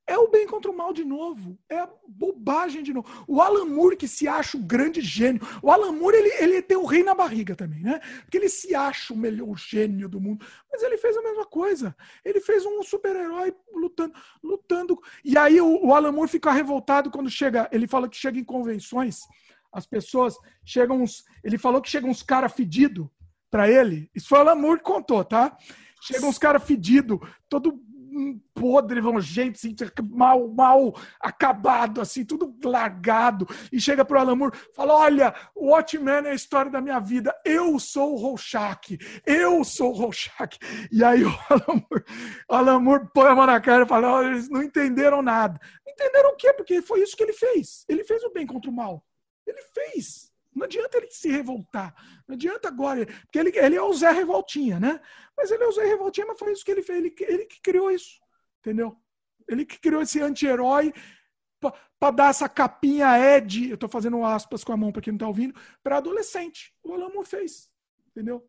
É 0.08 0.16
o 0.16 0.28
bem 0.28 0.46
contra 0.46 0.70
o 0.70 0.76
mal 0.76 0.92
de 0.92 1.04
novo. 1.04 1.58
É 1.68 1.80
a 1.80 1.90
bobagem 2.06 2.80
de 2.80 2.94
novo. 2.94 3.08
O 3.26 3.42
Alan 3.42 3.64
Moore, 3.64 3.96
que 3.96 4.06
se 4.06 4.28
acha 4.28 4.56
o 4.56 4.62
grande 4.62 5.00
gênio. 5.00 5.42
O 5.60 5.68
Alan 5.68 5.90
Moore, 5.90 6.16
ele, 6.16 6.28
ele 6.38 6.62
tem 6.62 6.76
o 6.76 6.84
rei 6.84 7.02
na 7.02 7.12
barriga 7.12 7.56
também, 7.56 7.82
né? 7.82 7.98
Porque 8.20 8.36
ele 8.36 8.48
se 8.48 8.72
acha 8.72 9.12
o 9.12 9.16
melhor 9.16 9.58
gênio 9.58 10.08
do 10.08 10.20
mundo. 10.20 10.46
Mas 10.70 10.80
ele 10.84 10.96
fez 10.96 11.16
a 11.16 11.22
mesma 11.22 11.44
coisa. 11.44 11.96
Ele 12.24 12.40
fez 12.40 12.64
um 12.64 12.84
super-herói 12.84 13.52
lutando, 13.74 14.14
lutando. 14.44 15.00
E 15.24 15.36
aí 15.36 15.60
o, 15.60 15.86
o 15.86 15.92
Alan 15.92 16.12
Moore 16.12 16.30
fica 16.30 16.52
revoltado 16.52 17.10
quando 17.10 17.28
chega. 17.28 17.68
Ele 17.72 17.88
fala 17.88 18.08
que 18.08 18.16
chega 18.16 18.38
em 18.38 18.44
convenções. 18.44 19.22
As 19.72 19.86
pessoas 19.86 20.36
chegam 20.64 21.02
uns. 21.02 21.24
Ele 21.42 21.58
falou 21.58 21.82
que 21.82 21.90
chegam 21.90 22.10
uns 22.10 22.22
caras 22.22 22.52
fedidos 22.52 23.08
pra 23.50 23.68
ele. 23.68 24.08
Isso 24.14 24.28
foi 24.28 24.38
o 24.38 24.42
Alan 24.42 24.54
Moore 24.54 24.78
que 24.78 24.84
contou, 24.84 25.24
tá? 25.24 25.58
Chegam 26.00 26.28
uns 26.28 26.38
caras 26.38 26.62
fedidos, 26.62 27.18
todo 27.48 27.82
podre, 28.54 29.00
gente 29.20 29.56
assim, 29.56 29.74
mal, 30.10 30.48
mal 30.48 30.94
acabado, 31.20 32.00
assim, 32.00 32.24
tudo 32.24 32.54
largado. 32.64 33.46
E 33.70 33.80
chega 33.80 34.04
pro 34.04 34.18
Alan 34.18 34.36
Moore, 34.36 34.56
fala: 34.74 34.94
Olha, 34.94 35.34
o 35.54 35.68
Watchmen 35.68 36.26
é 36.26 36.30
a 36.30 36.34
história 36.34 36.70
da 36.70 36.80
minha 36.80 36.98
vida. 36.98 37.34
Eu 37.44 37.78
sou 37.78 38.14
o 38.14 38.16
Rorschach. 38.16 38.98
Eu 39.24 39.64
sou 39.64 39.90
o 39.90 39.96
Rorschach. 39.96 40.58
E 40.90 41.04
aí 41.04 41.24
o 41.24 41.28
Alan 41.50 41.82
Moore, 41.90 42.04
o 42.48 42.54
Alan 42.54 42.80
Moore 42.80 43.08
põe 43.12 43.28
a 43.28 43.34
mão 43.34 43.46
na 43.46 43.60
cara 43.60 43.84
e 43.84 43.88
fala: 43.88 44.12
Olha, 44.12 44.28
eles 44.28 44.48
não 44.48 44.62
entenderam 44.62 45.22
nada. 45.22 45.60
Entenderam 45.86 46.30
o 46.30 46.36
quê? 46.36 46.52
Porque 46.52 46.82
foi 46.82 47.02
isso 47.02 47.16
que 47.16 47.22
ele 47.22 47.32
fez. 47.32 47.84
Ele 47.88 48.04
fez 48.04 48.22
o 48.24 48.32
bem 48.32 48.46
contra 48.46 48.70
o 48.70 48.74
mal. 48.74 49.04
Ele 49.46 49.62
fez. 49.62 50.32
Não 50.56 50.64
adianta 50.64 50.96
ele 50.96 51.10
se 51.10 51.28
revoltar. 51.28 51.94
Não 52.26 52.34
adianta 52.34 52.66
agora. 52.66 53.04
Porque 53.04 53.38
ele, 53.38 53.52
ele 53.54 53.76
é 53.76 53.82
o 53.82 53.92
Zé 53.92 54.10
Revoltinha, 54.10 54.80
né? 54.80 54.98
Mas 55.36 55.50
ele 55.50 55.62
é 55.62 55.66
o 55.66 55.72
Zé 55.72 55.84
Revoltinha, 55.84 56.26
mas 56.26 56.38
foi 56.38 56.50
isso 56.50 56.64
que 56.64 56.70
ele 56.70 56.82
fez. 56.82 56.98
Ele, 56.98 57.14
ele 57.20 57.44
que 57.44 57.60
criou 57.60 57.90
isso. 57.90 58.18
Entendeu? 58.60 58.98
Ele 59.46 59.66
que 59.66 59.78
criou 59.78 60.00
esse 60.00 60.18
anti-herói 60.18 60.94
para 61.98 62.10
dar 62.10 62.30
essa 62.30 62.48
capinha 62.48 63.18
Ed, 63.18 63.68
eu 63.68 63.76
tô 63.76 63.86
fazendo 63.86 64.24
aspas 64.24 64.64
com 64.64 64.72
a 64.72 64.76
mão 64.76 64.90
para 64.90 65.02
quem 65.02 65.12
não 65.12 65.18
tá 65.18 65.28
ouvindo, 65.28 65.54
para 65.82 65.98
adolescente. 65.98 66.74
O 66.82 66.94
Alan 66.94 67.10
Moore 67.10 67.28
fez. 67.28 67.70
Entendeu? 68.08 68.48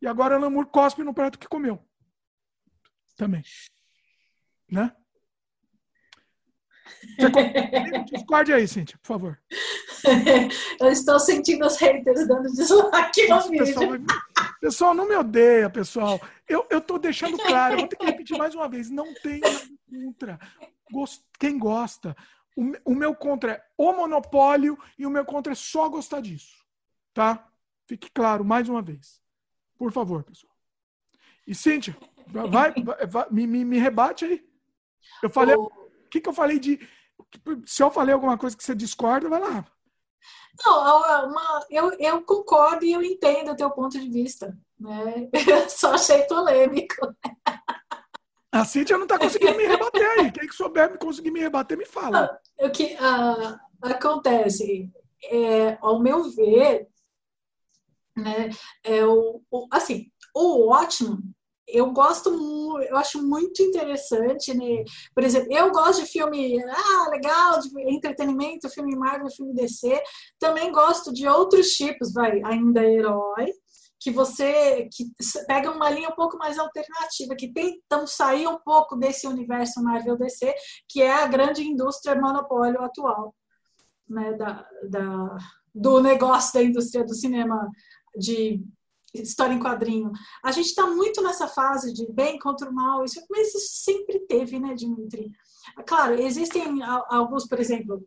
E 0.00 0.06
agora 0.06 0.34
o 0.34 0.36
Alan 0.38 0.50
Moore 0.50 0.70
cospe 0.70 1.04
no 1.04 1.12
prato 1.12 1.38
que 1.38 1.46
comeu. 1.46 1.86
Também. 3.14 3.42
Né? 4.70 4.90
Você? 7.18 7.28
Discorde 8.16 8.54
aí, 8.54 8.66
Cíntia, 8.66 8.98
por 9.02 9.08
favor. 9.08 9.42
Eu 10.80 10.88
estou 10.90 11.18
sentindo 11.18 11.66
os 11.66 11.76
haters 11.76 12.26
dando 12.28 12.50
dislike 12.52 13.22
no 13.22 13.28
Nossa, 13.28 13.48
vídeo. 13.50 13.66
pessoal, 13.66 13.88
pessoal, 14.60 14.94
não 14.94 15.08
me 15.08 15.16
odeia, 15.16 15.68
pessoal. 15.70 16.20
Eu, 16.48 16.66
eu 16.70 16.80
tô 16.80 16.98
deixando 16.98 17.36
claro, 17.38 17.74
eu 17.74 17.78
vou 17.80 17.88
ter 17.88 17.96
que 17.96 18.06
repetir 18.06 18.36
mais 18.38 18.54
uma 18.54 18.68
vez. 18.68 18.90
Não 18.90 19.12
tem 19.14 19.40
contra. 19.90 20.38
Quem 21.38 21.58
gosta. 21.58 22.16
O, 22.54 22.62
me- 22.64 22.80
o 22.84 22.94
meu 22.94 23.14
contra 23.14 23.52
é 23.52 23.62
o 23.76 23.92
monopólio 23.92 24.78
e 24.98 25.04
o 25.06 25.10
meu 25.10 25.24
contra 25.24 25.52
é 25.52 25.56
só 25.56 25.88
gostar 25.88 26.20
disso. 26.20 26.56
Tá? 27.12 27.46
Fique 27.86 28.10
claro 28.10 28.44
mais 28.44 28.68
uma 28.68 28.80
vez. 28.82 29.20
Por 29.78 29.92
favor, 29.92 30.22
pessoal. 30.22 30.52
E 31.46 31.54
Cíntia, 31.54 31.96
vai, 32.26 32.72
vai- 32.72 33.06
vai- 33.06 33.26
me, 33.30 33.46
me, 33.46 33.64
me 33.64 33.78
rebate 33.78 34.24
aí. 34.24 34.44
Eu 35.22 35.30
falei. 35.30 35.54
O 35.54 35.64
O- 35.64 35.86
que, 36.10 36.20
que 36.20 36.28
eu 36.28 36.32
falei 36.32 36.58
de. 36.58 36.78
Se 37.66 37.82
eu 37.82 37.90
falei 37.90 38.14
alguma 38.14 38.38
coisa 38.38 38.56
que 38.56 38.62
você 38.64 38.74
discorda, 38.74 39.28
vai 39.28 39.40
lá. 39.40 39.64
Não, 40.64 41.04
é 41.06 41.26
uma- 41.26 41.66
eu, 41.70 41.92
eu 41.98 42.22
concordo 42.22 42.84
e 42.84 42.92
eu 42.92 43.02
entendo 43.02 43.52
o 43.52 43.56
teu 43.56 43.70
ponto 43.70 43.98
de 43.98 44.08
vista. 44.08 44.56
Né? 44.78 45.28
Eu 45.64 45.70
só 45.70 45.94
achei 45.94 46.22
polêmico. 46.24 47.14
A 48.52 48.64
Cíntia 48.64 48.98
não 48.98 49.06
tá 49.06 49.18
conseguindo 49.18 49.56
me 49.56 49.66
rebater 49.66 50.06
aí. 50.10 50.30
Quem 50.30 50.46
que 50.46 50.54
souber 50.54 50.90
me 50.90 50.98
conseguir 50.98 51.30
me 51.30 51.40
rebater, 51.40 51.76
me 51.76 51.86
fala. 51.86 52.38
O 52.58 52.70
que 52.70 52.96
ah, 53.00 53.58
acontece, 53.82 54.90
é, 55.24 55.78
ao 55.80 55.98
meu 56.00 56.24
ver, 56.30 56.88
né, 58.16 58.50
é 58.82 59.04
o, 59.04 59.42
o- 59.50 59.68
assim, 59.70 60.10
o 60.34 60.66
Watchmen, 60.68 61.18
eu 61.68 61.90
gosto, 61.92 62.30
eu 62.82 62.96
acho 62.96 63.22
muito 63.22 63.60
interessante, 63.62 64.54
né? 64.54 64.84
Por 65.14 65.24
exemplo, 65.24 65.52
eu 65.52 65.70
gosto 65.70 66.02
de 66.02 66.08
filme, 66.08 66.62
ah, 66.62 67.10
legal, 67.10 67.60
de 67.60 67.68
entretenimento, 67.90 68.70
filme 68.70 68.96
Marvel, 68.96 69.30
filme 69.30 69.54
DC. 69.54 70.00
Também 70.38 70.70
gosto 70.70 71.12
de 71.12 71.26
outros 71.26 71.68
tipos, 71.70 72.12
vai, 72.12 72.40
ainda 72.44 72.84
herói, 72.84 73.52
que 73.98 74.10
você 74.10 74.88
que 74.92 75.06
pega 75.48 75.70
uma 75.70 75.90
linha 75.90 76.08
um 76.08 76.14
pouco 76.14 76.38
mais 76.38 76.58
alternativa, 76.58 77.34
que 77.34 77.52
tentam 77.52 78.06
sair 78.06 78.46
um 78.46 78.58
pouco 78.64 78.96
desse 78.96 79.26
universo 79.26 79.82
Marvel 79.82 80.16
DC, 80.16 80.54
que 80.88 81.02
é 81.02 81.12
a 81.12 81.26
grande 81.26 81.62
indústria 81.64 82.14
monopólio 82.14 82.80
atual, 82.82 83.34
né, 84.08 84.32
da, 84.34 84.64
da, 84.88 85.36
do 85.74 86.00
negócio 86.00 86.54
da 86.54 86.62
indústria 86.62 87.04
do 87.04 87.14
cinema 87.14 87.68
de 88.16 88.62
história 89.22 89.54
em 89.54 89.60
quadrinho. 89.60 90.10
A 90.44 90.52
gente 90.52 90.66
está 90.66 90.86
muito 90.86 91.22
nessa 91.22 91.48
fase 91.48 91.92
de 91.92 92.10
bem 92.12 92.38
contra 92.38 92.70
o 92.70 92.74
mal, 92.74 93.04
isso, 93.04 93.24
mas 93.30 93.48
isso 93.48 93.82
sempre 93.84 94.20
teve, 94.20 94.58
né, 94.58 94.74
Dimitri? 94.74 95.30
Claro, 95.86 96.14
existem 96.20 96.82
alguns, 97.08 97.46
por 97.46 97.58
exemplo, 97.58 98.06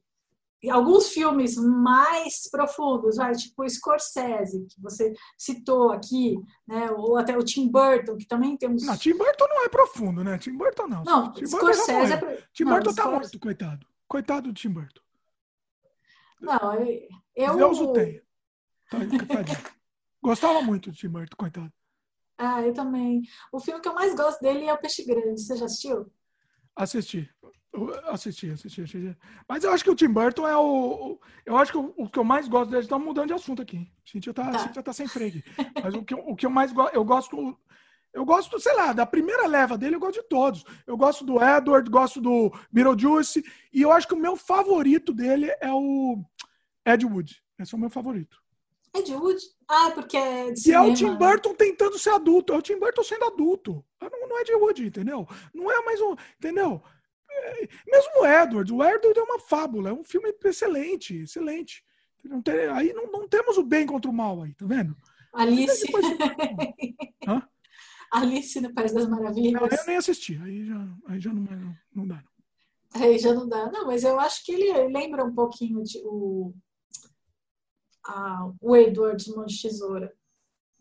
alguns 0.69 1.09
filmes 1.09 1.55
mais 1.55 2.49
profundos, 2.51 3.15
vai, 3.15 3.33
tipo 3.33 3.63
o 3.63 3.69
Scorsese, 3.69 4.65
que 4.69 4.81
você 4.81 5.13
citou 5.37 5.91
aqui, 5.91 6.37
né, 6.67 6.91
ou 6.91 7.17
até 7.17 7.37
o 7.37 7.43
Tim 7.43 7.69
Burton, 7.69 8.17
que 8.17 8.27
também 8.27 8.57
tem 8.57 8.69
uns... 8.69 8.85
Não, 8.85 8.97
Tim 8.97 9.15
Burton 9.15 9.47
não 9.47 9.63
é 9.65 9.69
profundo, 9.69 10.23
né? 10.23 10.37
Tim 10.37 10.57
Burton 10.57 10.87
não. 10.87 11.03
Não, 11.03 11.31
Tim 11.31 11.45
Scorsese 11.45 12.13
é... 12.13 12.17
pro- 12.17 12.37
Tim 12.53 12.63
não, 12.63 12.73
Burton 12.73 12.93
tá 12.93 13.01
Scors- 13.03 13.19
morto, 13.19 13.39
coitado. 13.39 13.87
Coitado 14.07 14.47
do 14.49 14.53
Tim 14.53 14.69
Burton. 14.69 15.01
Não, 16.41 16.73
eu... 17.35 17.55
Deus 17.55 17.79
o 17.79 17.93
tenha. 17.93 18.21
Tá, 18.89 18.97
tadinho. 19.27 19.78
Gostava 20.21 20.61
muito 20.61 20.91
do 20.91 20.95
Tim 20.97 21.09
Burton, 21.09 21.35
coitado. 21.37 21.71
Ah, 22.37 22.61
eu 22.61 22.73
também. 22.73 23.21
O 23.51 23.59
filme 23.59 23.81
que 23.81 23.87
eu 23.87 23.93
mais 23.93 24.15
gosto 24.15 24.39
dele 24.41 24.65
é 24.65 24.73
O 24.73 24.77
Peixe 24.77 25.03
Grande. 25.05 25.41
Você 25.41 25.55
já 25.57 25.65
assistiu? 25.65 26.11
Assisti. 26.75 27.29
Assisti, 28.07 28.49
assisti, 28.49 28.81
assisti. 28.81 29.17
Mas 29.47 29.63
eu 29.63 29.71
acho 29.71 29.83
que 29.83 29.89
o 29.91 29.95
Tim 29.95 30.07
Burton 30.09 30.47
é 30.47 30.57
o. 30.57 31.19
Eu 31.45 31.57
acho 31.57 31.71
que 31.71 31.77
o, 31.77 31.93
o 31.97 32.09
que 32.09 32.17
eu 32.17 32.23
mais 32.23 32.47
gosto 32.47 32.71
dele. 32.71 32.83
Estamos 32.83 33.05
mudando 33.05 33.27
de 33.27 33.33
assunto 33.33 33.61
aqui. 33.61 33.91
Cintia 34.05 34.33
tá, 34.33 34.51
Tá. 34.51 34.59
Cintia 34.59 34.81
tá 34.83 34.91
sem 34.93 35.07
freio. 35.07 35.43
Mas 35.83 35.93
o 35.93 36.03
que, 36.03 36.13
eu- 36.13 36.19
o 36.27 36.35
que 36.35 36.45
eu 36.45 36.49
mais 36.49 36.71
gosto. 36.71 36.93
Eu 36.95 37.03
gosto. 37.05 37.57
Eu 38.11 38.25
gosto, 38.25 38.59
sei 38.59 38.73
lá, 38.73 38.91
da 38.91 39.05
primeira 39.05 39.45
leva 39.45 39.77
dele, 39.77 39.95
eu 39.95 39.99
gosto 39.99 40.19
de 40.19 40.27
todos. 40.27 40.63
Eu 40.87 40.97
gosto 40.97 41.23
do 41.23 41.35
Edward, 41.43 41.87
gosto 41.91 42.19
do 42.19 42.51
Beetlejuice, 42.71 43.43
e 43.71 43.83
eu 43.83 43.91
acho 43.91 44.07
que 44.07 44.15
o 44.15 44.19
meu 44.19 44.35
favorito 44.35 45.13
dele 45.13 45.45
é 45.61 45.71
o 45.71 46.19
Ed 46.83 47.05
Wood. 47.05 47.39
Esse 47.59 47.75
é 47.75 47.77
o 47.77 47.79
meu 47.79 47.89
favorito. 47.91 48.41
Ed 48.95 49.13
Wood? 49.15 49.39
Ah, 49.67 49.91
porque 49.93 50.17
é 50.17 50.51
de 50.51 50.69
E 50.69 50.73
é 50.73 50.81
o. 50.81 50.93
Tim 50.93 51.15
Burton 51.15 51.53
tentando 51.53 51.97
ser 51.99 52.09
adulto. 52.11 52.53
É 52.53 52.57
o 52.57 52.61
Tim 52.61 52.79
Burton 52.79 53.03
sendo 53.03 53.25
adulto. 53.25 53.85
Não, 54.01 54.27
não 54.29 54.37
é 54.37 54.41
Ed 54.41 54.53
Wood, 54.55 54.85
entendeu? 54.87 55.27
Não 55.53 55.71
é 55.71 55.83
mais 55.83 56.01
um. 56.01 56.15
Entendeu? 56.37 56.81
É, 57.31 57.67
mesmo 57.87 58.21
o 58.21 58.25
Edward. 58.25 58.73
O 58.73 58.83
Edward 58.83 59.19
é 59.19 59.23
uma 59.23 59.39
fábula. 59.39 59.89
É 59.89 59.93
um 59.93 60.03
filme 60.03 60.33
excelente. 60.43 61.17
Excelente. 61.21 61.83
Não 62.23 62.41
tem- 62.41 62.67
aí 62.69 62.91
não, 62.93 63.05
não 63.11 63.27
temos 63.27 63.57
o 63.57 63.63
bem 63.63 63.85
contra 63.85 64.09
o 64.09 64.13
mal 64.13 64.41
aí, 64.41 64.53
tá 64.55 64.65
vendo? 64.65 64.95
Alice. 65.33 65.85
Depois- 65.85 66.05
Hã? 67.27 67.47
Alice 68.11 68.59
no 68.59 68.73
País 68.73 68.91
das 68.91 69.07
Não, 69.07 69.17
Maravilhas. 69.17 69.61
eu 69.71 69.85
nem 69.85 69.97
assisti. 69.97 70.39
Aí 70.43 70.65
já, 70.65 70.87
aí 71.07 71.19
já 71.19 71.31
não, 71.31 71.43
não, 71.43 71.75
não 71.93 72.07
dá. 72.07 72.23
Aí 72.95 73.19
já 73.19 73.33
não 73.33 73.47
dá. 73.47 73.71
Não, 73.71 73.85
mas 73.85 74.03
eu 74.03 74.19
acho 74.19 74.43
que 74.43 74.51
ele 74.51 74.73
lembra 74.87 75.23
um 75.23 75.33
pouquinho 75.33 75.83
de, 75.83 75.99
o, 76.03 76.53
a, 78.05 78.51
o 78.61 78.75
Edward 78.75 79.29
Mão 79.35 79.45
de 79.45 79.61
Tesoura. 79.61 80.13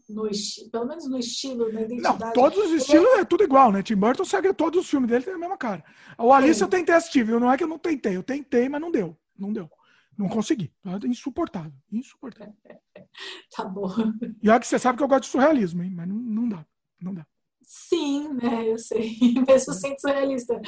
No, 0.08 0.26
pelo 0.72 0.86
menos 0.86 1.06
no 1.06 1.18
estilo, 1.18 1.66
na 1.70 1.80
Não, 1.80 1.86
identidade. 1.86 2.32
todos 2.32 2.58
os 2.58 2.70
estilos 2.72 3.06
é 3.18 3.24
tudo 3.26 3.44
igual, 3.44 3.70
né? 3.70 3.82
Tim 3.82 3.94
Burton 3.94 4.24
segue 4.24 4.54
todos 4.54 4.80
os 4.80 4.88
filmes 4.88 5.10
dele, 5.10 5.22
tem 5.22 5.34
a 5.34 5.38
mesma 5.38 5.58
cara. 5.58 5.84
O 6.16 6.32
Alice 6.32 6.58
Sim. 6.58 6.64
eu 6.64 6.68
tentei 6.70 6.94
assistir, 6.94 7.24
viu? 7.24 7.38
Não 7.38 7.52
é 7.52 7.58
que 7.58 7.64
eu 7.64 7.68
não 7.68 7.78
tentei. 7.78 8.16
Eu 8.16 8.22
tentei, 8.22 8.70
mas 8.70 8.80
não 8.80 8.90
deu. 8.90 9.14
Não 9.38 9.52
deu. 9.52 9.70
Não 10.16 10.28
consegui. 10.28 10.72
É 10.86 11.06
Insuportável. 11.06 11.72
Insuportável. 11.92 12.54
Tá 13.54 13.64
bom. 13.64 13.88
E 14.42 14.48
olha 14.48 14.60
que 14.60 14.66
você 14.66 14.78
sabe 14.78 14.96
que 14.98 15.02
eu 15.04 15.08
gosto 15.08 15.22
de 15.24 15.28
surrealismo, 15.30 15.82
hein? 15.82 15.90
Mas 15.90 16.08
não, 16.08 16.16
não 16.16 16.48
dá. 16.48 16.66
Não 17.00 17.14
dá. 17.14 17.26
Sim, 17.70 18.32
né? 18.32 18.66
Eu 18.66 18.78
sei. 18.78 19.14
Mesmo 19.46 19.74
sendo 19.74 20.00
surrealista. 20.00 20.58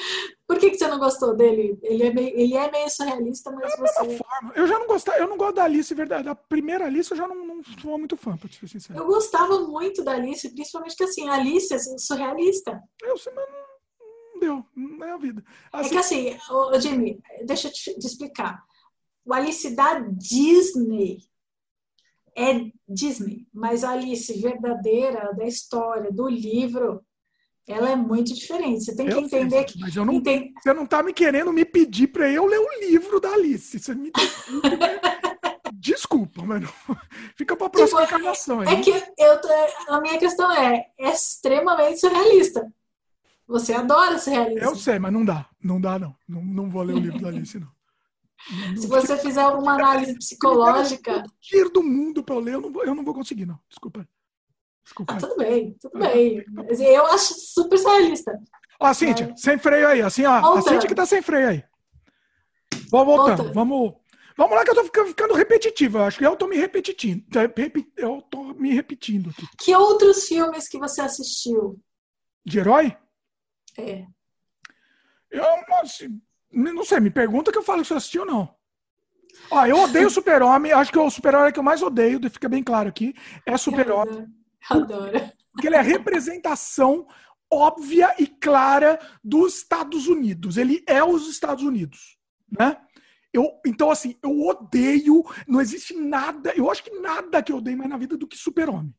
Por 0.46 0.58
que, 0.58 0.68
que 0.68 0.76
você 0.76 0.86
não 0.86 0.98
gostou 0.98 1.34
dele? 1.34 1.78
Ele 1.82 2.02
é 2.02 2.12
meio, 2.12 2.38
ele 2.38 2.54
é 2.54 2.70
meio 2.70 2.90
surrealista, 2.90 3.50
mas 3.52 3.74
você. 3.78 4.18
Forma. 4.18 4.52
Eu 4.54 4.66
já 4.66 4.78
não 4.78 4.86
gostava, 4.86 5.18
eu 5.18 5.26
não 5.26 5.38
gosto 5.38 5.54
da 5.54 5.64
Alice, 5.64 5.94
verdade. 5.94 6.24
Da 6.24 6.34
primeira 6.34 6.84
Alice 6.84 7.10
eu 7.10 7.16
já 7.16 7.26
não, 7.26 7.46
não 7.46 7.62
sou 7.80 7.98
muito 7.98 8.18
fã, 8.18 8.36
pra 8.36 8.50
ser 8.52 8.68
sincero. 8.68 8.98
Eu 8.98 9.06
gostava 9.06 9.60
muito 9.60 10.04
da 10.04 10.12
Alice, 10.12 10.46
principalmente 10.50 10.94
que 10.94 11.04
assim, 11.04 11.26
a 11.26 11.36
Alice 11.36 11.72
é 11.72 11.78
surrealista. 11.78 12.78
Eu, 13.02 13.16
sei, 13.16 13.32
mas 13.32 13.46
não, 13.48 14.40
deu. 14.40 14.66
Não 14.76 15.06
é 15.06 15.12
a 15.12 15.16
vida. 15.16 15.42
É 15.72 15.78
Assim, 15.78 15.88
que 15.88 15.96
assim, 15.96 16.38
ô, 16.50 16.78
Jimmy, 16.78 17.18
deixa 17.46 17.68
eu 17.68 17.72
te, 17.72 17.98
te 17.98 18.06
explicar. 18.06 18.62
O 19.24 19.32
Alice 19.32 19.74
da 19.74 20.00
Disney 20.00 21.29
é 22.40 22.70
Disney, 22.88 23.46
mas 23.52 23.84
a 23.84 23.90
Alice 23.90 24.32
verdadeira 24.40 25.32
da 25.34 25.44
história, 25.46 26.10
do 26.10 26.28
livro, 26.28 27.02
ela 27.68 27.90
é 27.90 27.96
muito 27.96 28.34
diferente. 28.34 28.84
Você 28.84 28.96
tem 28.96 29.06
que 29.06 29.12
eu 29.12 29.28
sei, 29.28 29.40
entender 29.42 29.64
que. 29.64 29.78
mas 29.78 29.94
eu 29.94 30.04
não, 30.04 30.14
Enten- 30.14 30.52
você 30.60 30.72
não 30.72 30.86
tá 30.86 31.02
me 31.02 31.12
querendo 31.12 31.52
me 31.52 31.64
pedir 31.64 32.08
pra 32.08 32.28
eu 32.28 32.46
ler 32.46 32.58
o 32.58 32.80
livro 32.80 33.20
da 33.20 33.30
Alice. 33.32 33.78
Você 33.78 33.94
me 33.94 34.10
Desculpa, 35.74 36.42
mas 36.44 36.60
não- 36.62 36.70
fica 37.36 37.56
pra 37.56 37.70
próxima 37.70 38.02
Tipo, 38.02 38.14
encarnação. 38.16 38.62
É 38.62 38.68
aí. 38.68 38.80
que 38.82 38.90
eu, 38.90 39.40
tô- 39.40 39.48
a 39.88 40.00
minha 40.00 40.18
questão 40.18 40.50
é, 40.52 40.86
é 40.98 41.10
extremamente 41.12 42.00
surrealista. 42.00 42.70
Você 43.46 43.72
adora 43.72 44.18
surrealismo. 44.18 44.62
Eu 44.62 44.76
sei, 44.76 44.98
mas 44.98 45.12
não 45.12 45.24
dá. 45.24 45.48
Não 45.62 45.80
dá, 45.80 45.98
não. 45.98 46.14
Não, 46.28 46.42
não 46.44 46.70
vou 46.70 46.82
ler 46.82 46.94
o 46.94 46.98
livro 46.98 47.20
da 47.20 47.28
Alice, 47.28 47.58
não. 47.58 47.68
Se 48.76 48.86
você 48.86 49.16
fizer 49.18 49.46
uma 49.46 49.74
análise 49.74 50.14
psicológica, 50.14 51.22
dinheiro 51.40 51.70
do 51.70 51.82
mundo 51.82 52.22
pra 52.22 52.34
eu 52.34 52.40
ler, 52.40 52.54
eu 52.54 52.60
não 52.60 52.72
vou, 52.72 52.84
eu 52.84 52.94
não 52.94 53.04
vou 53.04 53.14
conseguir, 53.14 53.46
não. 53.46 53.58
Desculpa. 53.68 54.08
Desculpa. 54.82 55.14
ah, 55.14 55.18
tudo 55.18 55.36
bem, 55.36 55.76
tudo 55.80 55.98
bem. 55.98 56.44
Eu 56.80 57.06
acho 57.06 57.34
super 57.34 57.78
surrealista. 57.78 58.40
Ó, 58.80 58.92
Cíntia, 58.94 59.32
sem 59.36 59.58
freio 59.58 59.86
aí. 59.86 60.02
Assim, 60.02 60.24
ó. 60.24 60.56
A. 60.56 60.62
Cíntia 60.62 60.88
que 60.88 60.94
tá 60.94 61.04
sem 61.04 61.20
freio 61.20 61.48
aí. 61.48 61.64
Vamos 62.90 63.06
voltando. 63.06 63.36
Voltando. 63.36 63.54
Vamos. 63.54 64.00
Vamos 64.36 64.56
lá 64.56 64.64
que 64.64 64.70
eu 64.70 64.74
tô 64.74 64.84
ficando, 64.84 65.08
ficando 65.08 65.34
repetitivo. 65.34 65.98
Eu 65.98 66.04
acho 66.04 66.18
que 66.18 66.26
eu 66.26 66.34
tô 66.34 66.46
me 66.46 66.56
repetindo. 66.56 67.22
Eu 67.96 68.22
tô 68.22 68.54
me 68.54 68.72
repetindo 68.72 69.30
aqui. 69.30 69.46
Que 69.58 69.76
outros 69.76 70.26
filmes 70.26 70.66
que 70.66 70.78
você 70.78 71.02
assistiu? 71.02 71.78
De 72.44 72.58
herói? 72.58 72.96
É. 73.78 74.06
Eu 75.30 75.44
assim, 75.82 76.20
não 76.52 76.84
sei, 76.84 77.00
me 77.00 77.10
pergunta 77.10 77.52
que 77.52 77.58
eu 77.58 77.62
falo 77.62 77.84
se 77.84 77.92
eu 77.92 77.96
assisti 77.96 78.18
ou 78.18 78.26
não. 78.26 78.54
Ó, 79.50 79.66
eu 79.66 79.78
odeio 79.78 80.08
o 80.08 80.10
Super-Homem. 80.10 80.72
Acho 80.72 80.92
que 80.92 80.98
o 80.98 81.10
Super-Homem 81.10 81.52
que 81.52 81.58
eu 81.58 81.62
mais 81.62 81.82
odeio, 81.82 82.20
fica 82.30 82.48
bem 82.48 82.62
claro 82.62 82.88
aqui, 82.88 83.14
é 83.46 83.56
Super-Homem. 83.56 84.26
Adoro. 84.68 85.32
Porque 85.52 85.66
ele 85.66 85.76
é 85.76 85.80
a 85.80 85.82
representação 85.82 87.06
óbvia 87.50 88.14
e 88.18 88.26
clara 88.26 88.98
dos 89.22 89.56
Estados 89.56 90.06
Unidos. 90.06 90.56
Ele 90.56 90.84
é 90.86 91.02
os 91.02 91.28
Estados 91.28 91.64
Unidos, 91.64 92.16
né? 92.58 92.76
Eu, 93.32 93.48
então, 93.64 93.90
assim, 93.90 94.16
eu 94.22 94.40
odeio, 94.40 95.24
não 95.46 95.60
existe 95.60 95.94
nada, 95.94 96.52
eu 96.56 96.68
acho 96.70 96.82
que 96.82 96.90
nada 96.98 97.42
que 97.42 97.52
eu 97.52 97.58
odeio 97.58 97.78
mais 97.78 97.88
na 97.88 97.96
vida 97.96 98.16
do 98.16 98.26
que 98.26 98.36
Super-Homem. 98.36 98.94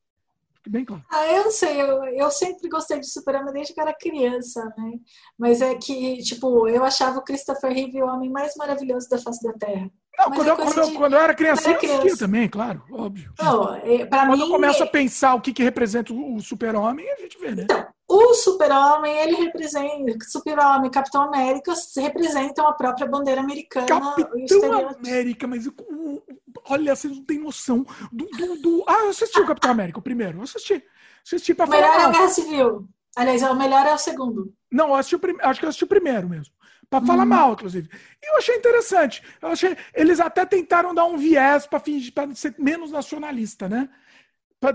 Bem 0.67 0.85
claro. 0.85 1.03
Ah, 1.11 1.25
eu 1.27 1.45
não 1.45 1.51
sei, 1.51 1.81
eu, 1.81 2.03
eu 2.05 2.29
sempre 2.31 2.69
gostei 2.69 2.99
de 2.99 3.07
Superman 3.07 3.51
desde 3.53 3.73
que 3.73 3.79
eu 3.79 3.83
era 3.83 3.93
criança, 3.97 4.63
né? 4.77 4.91
Mas 5.38 5.59
é 5.61 5.73
que, 5.75 6.17
tipo, 6.23 6.67
eu 6.67 6.83
achava 6.83 7.19
o 7.19 7.23
Christopher 7.23 7.71
Reeve 7.73 8.01
o 8.03 8.07
homem 8.07 8.29
mais 8.29 8.55
maravilhoso 8.55 9.09
da 9.09 9.17
face 9.17 9.43
da 9.43 9.53
Terra. 9.53 9.89
Não, 10.19 10.29
Mas 10.29 10.38
quando, 10.38 10.47
é 10.47 10.51
eu, 10.51 10.55
quando, 10.57 10.77
eu, 10.77 10.85
de- 10.85 10.93
quando 10.93 11.13
eu 11.13 11.19
era 11.19 11.33
criança, 11.33 11.61
eu 11.63 11.69
era 11.69 11.77
assistia 11.77 11.99
criança. 11.99 12.17
também, 12.25 12.47
claro, 12.47 12.83
óbvio. 12.91 13.33
Não, 13.39 13.73
é, 13.75 14.05
Quando 14.05 14.33
mim. 14.35 14.41
eu 14.41 14.49
começo 14.49 14.83
a 14.83 14.88
pensar 14.88 15.33
o 15.33 15.41
que, 15.41 15.51
que 15.53 15.63
representa 15.63 16.13
o 16.13 16.35
o 16.35 16.41
Super-Homem, 16.41 17.09
a 17.11 17.15
gente 17.15 17.39
vê, 17.39 17.55
né? 17.55 17.63
Então, 17.63 17.88
o 18.07 18.33
Super-Homem, 18.35 19.17
ele 19.17 19.35
representa. 19.38 20.17
Super-Homem 20.29 20.88
e 20.88 20.91
Capitão 20.91 21.23
América 21.23 21.73
representam 21.97 22.67
a 22.67 22.73
própria 22.73 23.07
bandeira 23.07 23.39
americana. 23.41 23.88
Capitão. 23.88 24.89
América, 24.89 25.47
mas 25.47 25.65
o- 25.65 26.21
olha, 26.69 26.95
vocês 26.95 27.15
não 27.15 27.23
têm 27.23 27.39
noção 27.39 27.85
do, 28.11 28.25
do, 28.27 28.55
do- 28.61 28.85
Ah, 28.88 29.01
eu 29.03 29.09
assisti 29.09 29.39
o 29.39 29.45
Capitão 29.47 29.71
América, 29.71 29.99
o 29.99 30.01
primeiro. 30.01 30.39
Eu 30.39 30.43
assisti. 30.43 30.83
Assisti 31.25 31.53
pra 31.53 31.65
O 31.65 31.69
melhor 31.69 31.89
é 31.89 31.91
falar. 31.93 32.05
a 32.05 32.11
Guerra 32.11 32.29
Civil. 32.29 32.88
Aliás, 33.15 33.43
o 33.43 33.55
melhor 33.55 33.85
é 33.85 33.93
o 33.93 33.97
segundo. 33.97 34.53
Não, 34.71 34.89
eu 34.89 34.95
assisti 34.95 35.15
o 35.15 35.19
prim... 35.19 35.35
acho 35.41 35.59
que 35.59 35.65
eu 35.65 35.69
assisti 35.69 35.83
o 35.83 35.88
primeiro 35.88 36.27
mesmo. 36.29 36.53
Pra 36.89 37.01
falar 37.01 37.23
Uhum. 37.23 37.29
mal, 37.29 37.53
inclusive. 37.53 37.89
E 38.21 38.31
eu 38.33 38.38
achei 38.38 38.55
interessante. 38.55 39.21
Eu 39.41 39.49
achei... 39.49 39.77
Eles 39.93 40.19
até 40.19 40.45
tentaram 40.45 40.93
dar 40.93 41.05
um 41.05 41.17
viés 41.17 41.65
pra 41.67 41.79
fingir 41.79 42.13
pra 42.13 42.33
ser 42.35 42.55
menos 42.57 42.91
nacionalista, 42.91 43.67
né? 43.69 43.89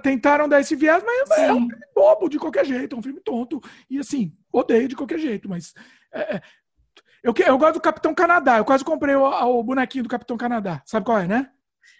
Tentaram 0.02 0.48
dar 0.48 0.60
esse 0.60 0.74
viés, 0.74 1.02
mas 1.06 1.30
é 1.30 1.52
um 1.52 1.58
Sim. 1.58 1.68
filme 1.68 1.84
bobo 1.94 2.28
de 2.28 2.38
qualquer 2.40 2.64
jeito, 2.66 2.96
é 2.96 2.98
um 2.98 3.02
filme 3.02 3.20
tonto. 3.20 3.60
E 3.88 3.98
assim, 3.98 4.36
odeio 4.52 4.88
de 4.88 4.96
qualquer 4.96 5.18
jeito, 5.18 5.48
mas. 5.48 5.74
é, 6.12 6.36
é, 6.36 6.42
Eu, 7.22 7.32
eu 7.46 7.58
gosto 7.58 7.74
do 7.74 7.80
Capitão 7.80 8.14
Canadá. 8.14 8.58
Eu 8.58 8.64
quase 8.64 8.84
comprei 8.84 9.14
o, 9.14 9.22
o 9.24 9.62
bonequinho 9.62 10.02
do 10.04 10.10
Capitão 10.10 10.36
Canadá. 10.36 10.82
Sabe 10.84 11.06
qual 11.06 11.18
é, 11.18 11.26
né? 11.28 11.50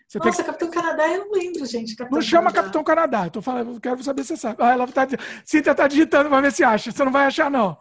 Você 0.07 0.19
Nossa, 0.19 0.45
Capitão 0.45 0.71
Canadá 0.71 1.09
eu 1.09 1.27
não 1.27 1.33
lembro, 1.33 1.67
gente. 1.67 1.97
Capitão 1.97 2.19
não 2.19 2.25
chama 2.25 2.45
Canadá. 2.45 2.63
Capitão 2.63 2.85
Canadá. 2.85 3.27
Eu 3.27 3.31
tô 3.31 3.43
falando, 3.43 3.75
eu 3.75 3.81
quero 3.81 4.03
saber 4.05 4.23
se 4.23 4.29
você 4.29 4.37
sabe. 4.37 4.63
Ah, 4.63 4.73
ela 4.73 4.87
tá, 4.87 5.07
Cíntia 5.45 5.75
tá 5.75 5.89
digitando 5.89 6.29
pra 6.29 6.41
ver 6.41 6.53
se 6.53 6.63
acha. 6.63 6.93
Você 6.93 7.05
não 7.05 7.11
vai 7.11 7.27
achar, 7.27 7.51
não. 7.51 7.77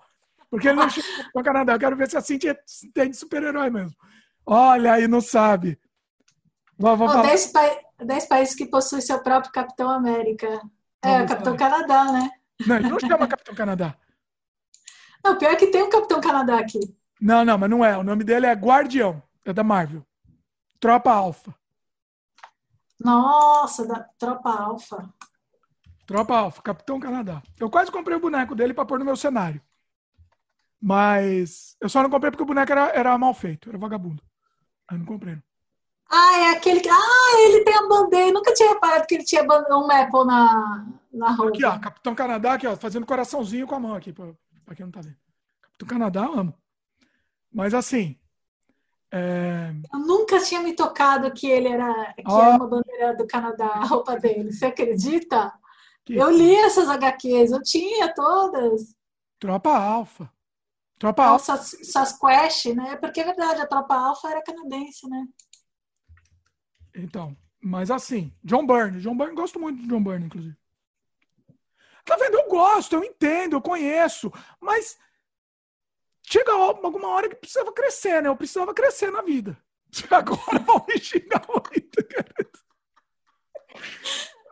Porque 0.49 0.67
ele 0.67 0.79
não 0.79 0.89
chama 0.89 1.05
Capitão 1.17 1.43
Canadá. 1.43 1.73
Eu 1.73 1.79
quero 1.79 1.95
ver 1.95 2.09
se 2.09 2.17
a 2.17 2.21
Cíntia 2.21 2.57
tem 2.93 3.11
de 3.11 3.17
super-herói 3.17 3.69
mesmo. 3.69 3.95
Olha 4.43 4.93
aí, 4.93 5.07
não 5.07 5.21
sabe. 5.21 5.79
Vou, 6.77 6.97
vou 6.97 7.07
falar. 7.07 7.27
10, 7.27 7.47
pa... 7.51 7.79
10 8.03 8.25
países 8.25 8.55
que 8.55 8.65
possuem 8.65 9.01
seu 9.01 9.19
próprio 9.21 9.51
Capitão 9.51 9.89
América. 9.89 10.47
É, 11.03 11.17
Vamos 11.17 11.29
Capitão. 11.29 11.55
Canadá, 11.55 12.11
né? 12.11 12.31
Não, 12.65 12.75
ele 12.77 12.89
não 12.89 12.99
chama 12.99 13.27
Capitão 13.27 13.53
Canadá. 13.53 13.95
Não, 15.23 15.39
pior 15.39 15.55
que 15.57 15.65
tem 15.67 15.81
um 15.81 15.89
Capitão 15.89 16.21
Canadá 16.21 16.59
aqui. 16.59 16.79
Não, 17.19 17.43
não, 17.43 17.57
mas 17.57 17.67
não 17.67 17.83
é. 17.83 17.97
O 17.97 18.03
nome 18.03 18.23
dele 18.23 18.45
é 18.45 18.53
Guardião. 18.53 19.23
É 19.43 19.51
da 19.51 19.63
Marvel. 19.63 20.05
Tropa 20.79 21.11
Alpha. 21.11 21.51
Nossa, 22.99 23.85
da 23.85 23.99
Tropa 24.17 24.49
Alfa. 24.49 25.13
Tropa 26.05 26.37
Alpha, 26.37 26.61
Capitão 26.61 26.99
Canadá. 26.99 27.41
Eu 27.59 27.69
quase 27.69 27.91
comprei 27.91 28.15
o 28.15 28.21
boneco 28.21 28.55
dele 28.55 28.73
pra 28.73 28.85
pôr 28.85 28.99
no 28.99 29.05
meu 29.05 29.15
cenário. 29.15 29.61
Mas 30.79 31.75
eu 31.81 31.89
só 31.89 32.03
não 32.03 32.09
comprei 32.09 32.29
porque 32.29 32.43
o 32.43 32.45
boneco 32.45 32.71
era, 32.71 32.89
era 32.89 33.17
mal 33.17 33.33
feito, 33.33 33.69
era 33.69 33.77
vagabundo. 33.77 34.21
Aí 34.87 34.97
não 34.97 35.05
comprei. 35.05 35.37
Ah, 36.09 36.37
é 36.37 36.49
aquele 36.51 36.79
que. 36.79 36.89
Ah, 36.89 37.39
ele 37.39 37.63
tem 37.63 37.75
a 37.75 37.87
bandeira. 37.87 38.31
Nunca 38.31 38.53
tinha 38.53 38.69
reparado 38.69 39.07
que 39.07 39.15
ele 39.15 39.23
tinha 39.23 39.43
um 39.43 39.91
Apple 39.91 40.25
na, 40.25 40.85
na 41.11 41.31
roupa. 41.31 41.49
Aqui, 41.49 41.65
ó, 41.65 41.79
Capitão 41.79 42.13
Canadá, 42.13 42.53
aqui, 42.53 42.67
ó, 42.67 42.75
fazendo 42.75 43.05
coraçãozinho 43.05 43.65
com 43.65 43.75
a 43.75 43.79
mão 43.79 43.95
aqui, 43.95 44.13
pra, 44.13 44.27
pra 44.63 44.75
quem 44.75 44.85
não 44.85 44.91
tá 44.91 45.01
vendo. 45.01 45.17
Capitão 45.61 45.87
Canadá, 45.87 46.25
eu 46.25 46.39
amo. 46.39 46.53
Mas 47.51 47.73
assim. 47.73 48.15
É, 49.17 49.71
Eu 49.93 49.99
nunca 49.99 50.39
tinha 50.43 50.59
me 50.61 50.73
tocado 50.73 51.31
que 51.31 51.47
ele 51.49 51.67
era. 51.69 52.13
Que 52.15 52.23
Ó. 52.27 52.41
era 52.41 52.55
uma 52.57 52.67
bandeira 52.67 53.15
do 53.15 53.25
Canadá, 53.25 53.67
a 53.67 53.85
roupa 53.85 54.17
dele. 54.19 54.51
Você 54.51 54.65
acredita? 54.65 55.53
que- 56.03 56.15
Eu 56.15 56.29
li 56.29 56.53
essas 56.55 56.89
HQs, 56.89 57.51
eu 57.51 57.63
tinha 57.63 58.13
todas. 58.13 58.95
Tropa 59.39 59.71
Alpha. 59.77 60.31
Tropa 60.99 61.23
Alpha. 61.25 61.57
Sas- 61.57 61.77
Sasquatch, 61.91 62.73
né? 62.73 62.95
Porque 62.97 63.19
é 63.21 63.23
verdade, 63.25 63.61
a 63.61 63.67
Tropa 63.67 63.95
Alfa 63.95 64.29
era 64.29 64.43
canadense, 64.43 65.07
né? 65.09 65.25
Então, 66.93 67.35
mas 67.61 67.91
assim, 67.91 68.33
John 68.43 68.65
Byrne. 68.65 69.01
John 69.01 69.17
Byrne, 69.17 69.35
gosto 69.35 69.59
muito 69.59 69.81
de 69.81 69.87
John 69.87 70.03
Byrne, 70.03 70.25
inclusive. 70.25 70.55
Tá 72.05 72.15
vendo? 72.17 72.35
Eu 72.35 72.47
gosto, 72.47 72.93
eu 72.93 73.03
entendo, 73.03 73.53
eu 73.55 73.61
conheço, 73.61 74.31
mas 74.61 74.97
chega 76.29 76.51
alguma 76.53 77.09
hora 77.09 77.29
que 77.29 77.35
precisava 77.35 77.71
crescer, 77.71 78.21
né? 78.21 78.29
Eu 78.29 78.35
precisava 78.35 78.73
crescer 78.73 79.11
na 79.11 79.21
vida. 79.21 79.57
Agora 80.11 80.59
vão 80.59 80.85
me 80.87 80.97
xingar 80.99 81.45
muito, 81.47 82.05
cara. 82.07 82.49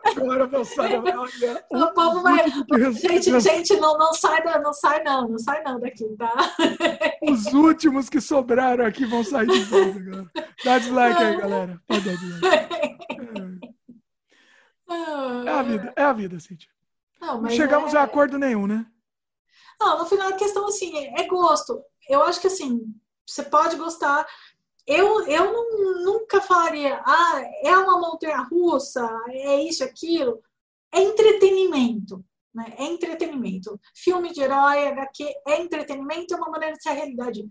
Agora 0.05 0.47
moçada 0.47 0.99
vai 0.99 1.17
olhar. 1.17 1.65
O 1.71 1.93
povo 1.93 2.21
vai. 2.21 2.43
Gente, 2.93 3.39
gente, 3.39 3.75
não, 3.77 3.97
não 3.97 4.13
sai, 4.13 4.43
não 4.59 4.73
sai, 4.73 5.01
não, 5.01 5.29
não 5.29 5.39
sai 5.39 5.63
não 5.63 5.79
daqui, 5.79 6.05
tá? 6.17 6.33
Os 7.23 7.45
últimos 7.53 8.09
que 8.09 8.19
sobraram 8.19 8.85
aqui 8.85 9.05
vão 9.05 9.23
sair 9.23 9.47
de 9.47 9.63
volta 9.63 9.99
agora. 9.99 10.31
Dá 10.63 10.77
dislike 10.77 11.23
aí, 11.23 11.37
galera. 11.37 11.81
Pode 11.87 12.01
dar 12.01 12.17
dislike. 12.17 12.55
É, 14.89 15.47
é 15.47 15.51
a 15.51 15.63
vida, 15.63 15.93
é 15.95 16.03
a 16.03 16.13
vida, 16.13 16.39
Cíntia. 16.39 16.69
Não, 17.21 17.41
não 17.41 17.49
chegamos 17.49 17.93
é... 17.93 17.97
a 17.97 18.03
acordo 18.03 18.37
nenhum, 18.37 18.67
né? 18.67 18.85
Não, 19.83 19.99
no 19.99 20.05
final 20.05 20.29
a 20.29 20.33
questão 20.33 20.65
assim, 20.67 20.95
é 20.95 21.27
gosto. 21.27 21.83
Eu 22.07 22.23
acho 22.23 22.39
que 22.39 22.47
assim, 22.47 22.81
você 23.25 23.43
pode 23.43 23.75
gostar 23.75 24.25
eu, 24.85 25.25
eu 25.27 25.53
não, 25.53 26.03
nunca 26.03 26.41
falaria, 26.41 27.01
ah, 27.05 27.41
é 27.63 27.75
uma 27.77 27.99
montanha 27.99 28.41
russa, 28.41 29.09
é 29.29 29.61
isso, 29.63 29.83
aquilo. 29.83 30.41
É 30.91 31.01
entretenimento. 31.01 32.23
Né? 32.53 32.73
É 32.77 32.83
entretenimento. 32.83 33.79
Filme 33.95 34.31
de 34.33 34.41
herói, 34.41 34.87
HQ, 34.87 35.23
é 35.47 35.61
entretenimento, 35.61 36.33
é 36.33 36.37
uma 36.37 36.49
maneira 36.49 36.75
de 36.75 36.83
sair 36.83 36.95
da 36.95 37.01
realidade. 37.01 37.49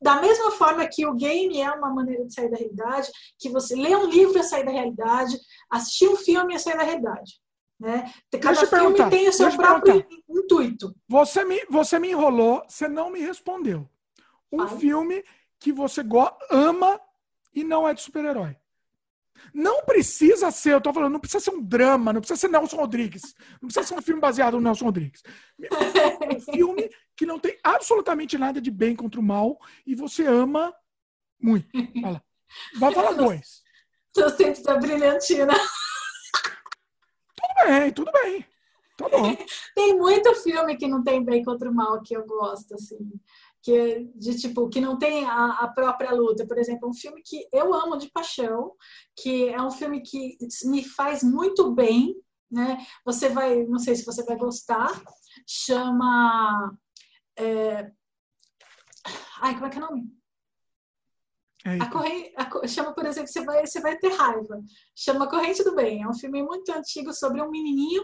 Da 0.00 0.20
mesma 0.20 0.50
forma 0.52 0.86
que 0.86 1.06
o 1.06 1.14
game 1.14 1.60
é 1.60 1.70
uma 1.70 1.90
maneira 1.90 2.24
de 2.24 2.34
sair 2.34 2.50
da 2.50 2.56
realidade, 2.56 3.10
que 3.38 3.50
você 3.50 3.76
lê 3.76 3.94
um 3.94 4.06
livro 4.06 4.38
é 4.38 4.42
sair 4.42 4.64
da 4.64 4.72
realidade, 4.72 5.38
assistir 5.70 6.08
um 6.08 6.16
filme 6.16 6.54
é 6.54 6.58
sair 6.58 6.76
da 6.76 6.82
realidade. 6.82 7.40
Né? 7.78 8.12
Cada 8.30 8.60
deixa 8.60 8.66
filme 8.66 9.10
tem 9.10 9.28
o 9.28 9.32
seu 9.32 9.50
próprio 9.56 10.06
intuito. 10.28 10.94
Você 11.08 11.44
me, 11.44 11.64
você 11.68 11.98
me 11.98 12.10
enrolou, 12.10 12.62
você 12.68 12.88
não 12.88 13.10
me 13.10 13.20
respondeu. 13.20 13.88
Um 14.52 14.68
filme 14.68 15.24
que 15.58 15.72
você 15.72 16.02
ama 16.50 17.00
e 17.52 17.64
não 17.64 17.88
é 17.88 17.94
de 17.94 18.02
super-herói. 18.02 18.56
Não 19.52 19.84
precisa 19.84 20.50
ser, 20.50 20.74
eu 20.74 20.80
tô 20.80 20.92
falando, 20.92 21.12
não 21.12 21.20
precisa 21.20 21.44
ser 21.44 21.50
um 21.50 21.62
drama, 21.62 22.12
não 22.12 22.20
precisa 22.20 22.40
ser 22.40 22.48
Nelson 22.48 22.76
Rodrigues, 22.76 23.34
não 23.60 23.68
precisa 23.68 23.86
ser 23.86 23.94
um 23.94 24.02
filme 24.02 24.20
baseado 24.20 24.54
no 24.54 24.60
Nelson 24.60 24.84
Rodrigues. 24.84 25.22
É 25.60 26.34
um 26.36 26.40
filme 26.40 26.90
que 27.16 27.26
não 27.26 27.38
tem 27.38 27.58
absolutamente 27.62 28.38
nada 28.38 28.60
de 28.60 28.70
bem 28.70 28.94
contra 28.94 29.20
o 29.20 29.22
mal 29.22 29.58
e 29.86 29.94
você 29.94 30.24
ama 30.24 30.74
muito. 31.40 31.68
Fala. 32.00 32.22
Vai 32.78 32.92
falar 32.94 33.12
dois. 33.12 33.62
Tô 34.12 34.28
sempre 34.30 34.62
da 34.62 34.76
brilhantina. 34.76 35.52
Tudo 37.64 37.80
bem, 37.80 37.92
tudo 37.92 38.12
bem. 38.12 38.46
Tá 38.96 39.08
bom. 39.08 39.36
Tem 39.74 39.98
muito 39.98 40.34
filme 40.36 40.76
que 40.76 40.86
não 40.86 41.02
tem 41.02 41.24
bem 41.24 41.42
contra 41.42 41.68
o 41.68 41.74
mal 41.74 42.00
que 42.00 42.16
eu 42.16 42.24
gosto, 42.24 42.74
assim 42.74 43.20
que 43.64 44.10
de 44.14 44.38
tipo 44.38 44.68
que 44.68 44.78
não 44.78 44.98
tem 44.98 45.24
a, 45.24 45.60
a, 45.60 45.68
própria 45.68 46.12
luta, 46.12 46.46
por 46.46 46.58
exemplo, 46.58 46.86
um 46.86 46.92
filme 46.92 47.22
que 47.24 47.48
eu 47.50 47.72
amo 47.72 47.96
de 47.96 48.10
paixão, 48.10 48.72
que 49.16 49.48
é 49.48 49.60
um 49.60 49.70
filme 49.70 50.02
que 50.02 50.36
me 50.66 50.84
faz 50.84 51.22
muito 51.22 51.74
bem, 51.74 52.14
né? 52.50 52.76
Você 53.06 53.30
vai, 53.30 53.64
não 53.64 53.78
sei 53.78 53.96
se 53.96 54.04
você 54.04 54.22
vai 54.22 54.36
gostar, 54.36 54.92
chama 55.48 56.76
é... 57.38 57.90
Ai, 59.40 59.54
como 59.54 59.66
é 59.66 59.70
que 59.70 59.78
é 59.78 59.80
o 59.80 59.86
nome? 59.86 60.12
A 61.64 61.90
corrente, 61.90 62.32
a, 62.36 62.66
chama, 62.66 62.94
por 62.94 63.06
exemplo, 63.06 63.28
você 63.28 63.44
vai, 63.44 63.66
você 63.66 63.80
vai 63.80 63.96
ter 63.96 64.12
raiva. 64.12 64.62
Chama 64.94 65.28
Corrente 65.28 65.64
do 65.64 65.74
Bem. 65.74 66.02
É 66.02 66.08
um 66.08 66.14
filme 66.14 66.42
muito 66.42 66.70
antigo 66.70 67.12
sobre 67.12 67.40
um 67.40 67.50
menininho 67.50 68.02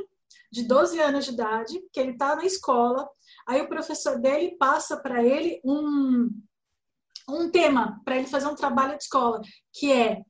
de 0.51 0.63
12 0.63 0.99
anos 0.99 1.27
de 1.27 1.33
idade, 1.33 1.81
que 1.93 2.01
ele 2.01 2.13
está 2.13 2.35
na 2.35 2.45
escola 2.45 3.09
Aí 3.47 3.61
o 3.61 3.69
professor 3.69 4.19
dele 4.21 4.57
passa 4.57 4.97
para 4.97 5.23
ele 5.25 5.61
um, 5.65 6.31
um 7.29 7.51
tema 7.51 8.01
para 8.05 8.17
ele 8.17 8.27
fazer 8.27 8.47
um 8.47 8.55
trabalho 8.55 8.97
de 8.97 9.03
escola, 9.03 9.41
que 9.73 9.93
é, 9.93 10.23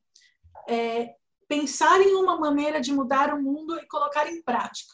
é, 0.67 1.13
pensar 1.47 2.01
em 2.01 2.15
uma 2.15 2.39
maneira 2.39 2.81
de 2.81 2.91
mudar 2.93 3.33
o 3.33 3.41
mundo 3.41 3.77
e 3.77 3.87
colocar 3.87 4.27
em 4.27 4.41
prática. 4.41 4.93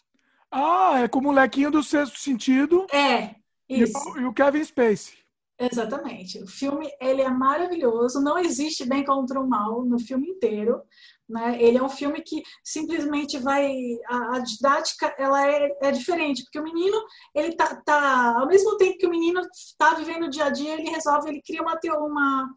Ah, 0.52 1.00
é 1.02 1.08
com 1.08 1.20
o 1.20 1.24
molequinho 1.24 1.72
do 1.72 1.84
sexto 1.84 2.18
sentido. 2.18 2.86
É, 2.92 3.36
isso. 3.70 3.98
E 3.98 4.12
o, 4.12 4.22
e 4.22 4.26
o 4.26 4.34
Kevin 4.34 4.64
Spacey. 4.64 5.18
Exatamente. 5.60 6.42
O 6.44 6.48
filme 6.48 6.88
ele 7.02 7.22
é 7.22 7.30
maravilhoso. 7.30 8.22
Não 8.22 8.38
existe 8.38 8.86
bem 8.86 9.04
contra 9.04 9.40
o 9.40 9.48
mal 9.48 9.84
no 9.84 10.00
filme 10.00 10.30
inteiro. 10.30 10.84
Né? 11.28 11.62
Ele 11.62 11.78
é 11.78 11.84
um 11.84 11.90
filme 11.90 12.22
que 12.22 12.44
simplesmente 12.64 13.40
vai 13.40 13.74
a, 14.08 14.36
a 14.36 14.40
didática 14.40 15.14
ela 15.18 15.46
é, 15.46 15.78
é, 15.82 15.92
diferente 15.92 16.44
porque 16.44 16.60
o 16.60 16.64
menino 16.64 16.98
ele 17.36 17.54
tá, 17.54 17.76
tá, 17.86 18.40
ao 18.40 18.48
mesmo 18.48 18.78
tempo 18.78 18.98
que 18.98 19.08
o 19.08 19.10
menino 19.10 19.42
está 19.54 19.94
vivendo 19.96 20.24
o 20.24 20.30
dia 20.30 20.46
a 20.46 20.50
dia 20.50 20.74
ele 20.74 20.90
resolve 20.90 21.30
ele 21.30 21.42
cria 21.42 21.62
uma 21.62 21.78
uma 22.00 22.50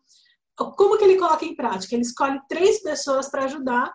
como 0.56 0.96
que 0.96 1.02
ele 1.02 1.18
coloca 1.18 1.44
em 1.44 1.56
prática 1.56 1.96
ele 1.96 2.02
escolhe 2.02 2.38
três 2.48 2.80
pessoas 2.80 3.28
para 3.28 3.46
ajudar 3.46 3.92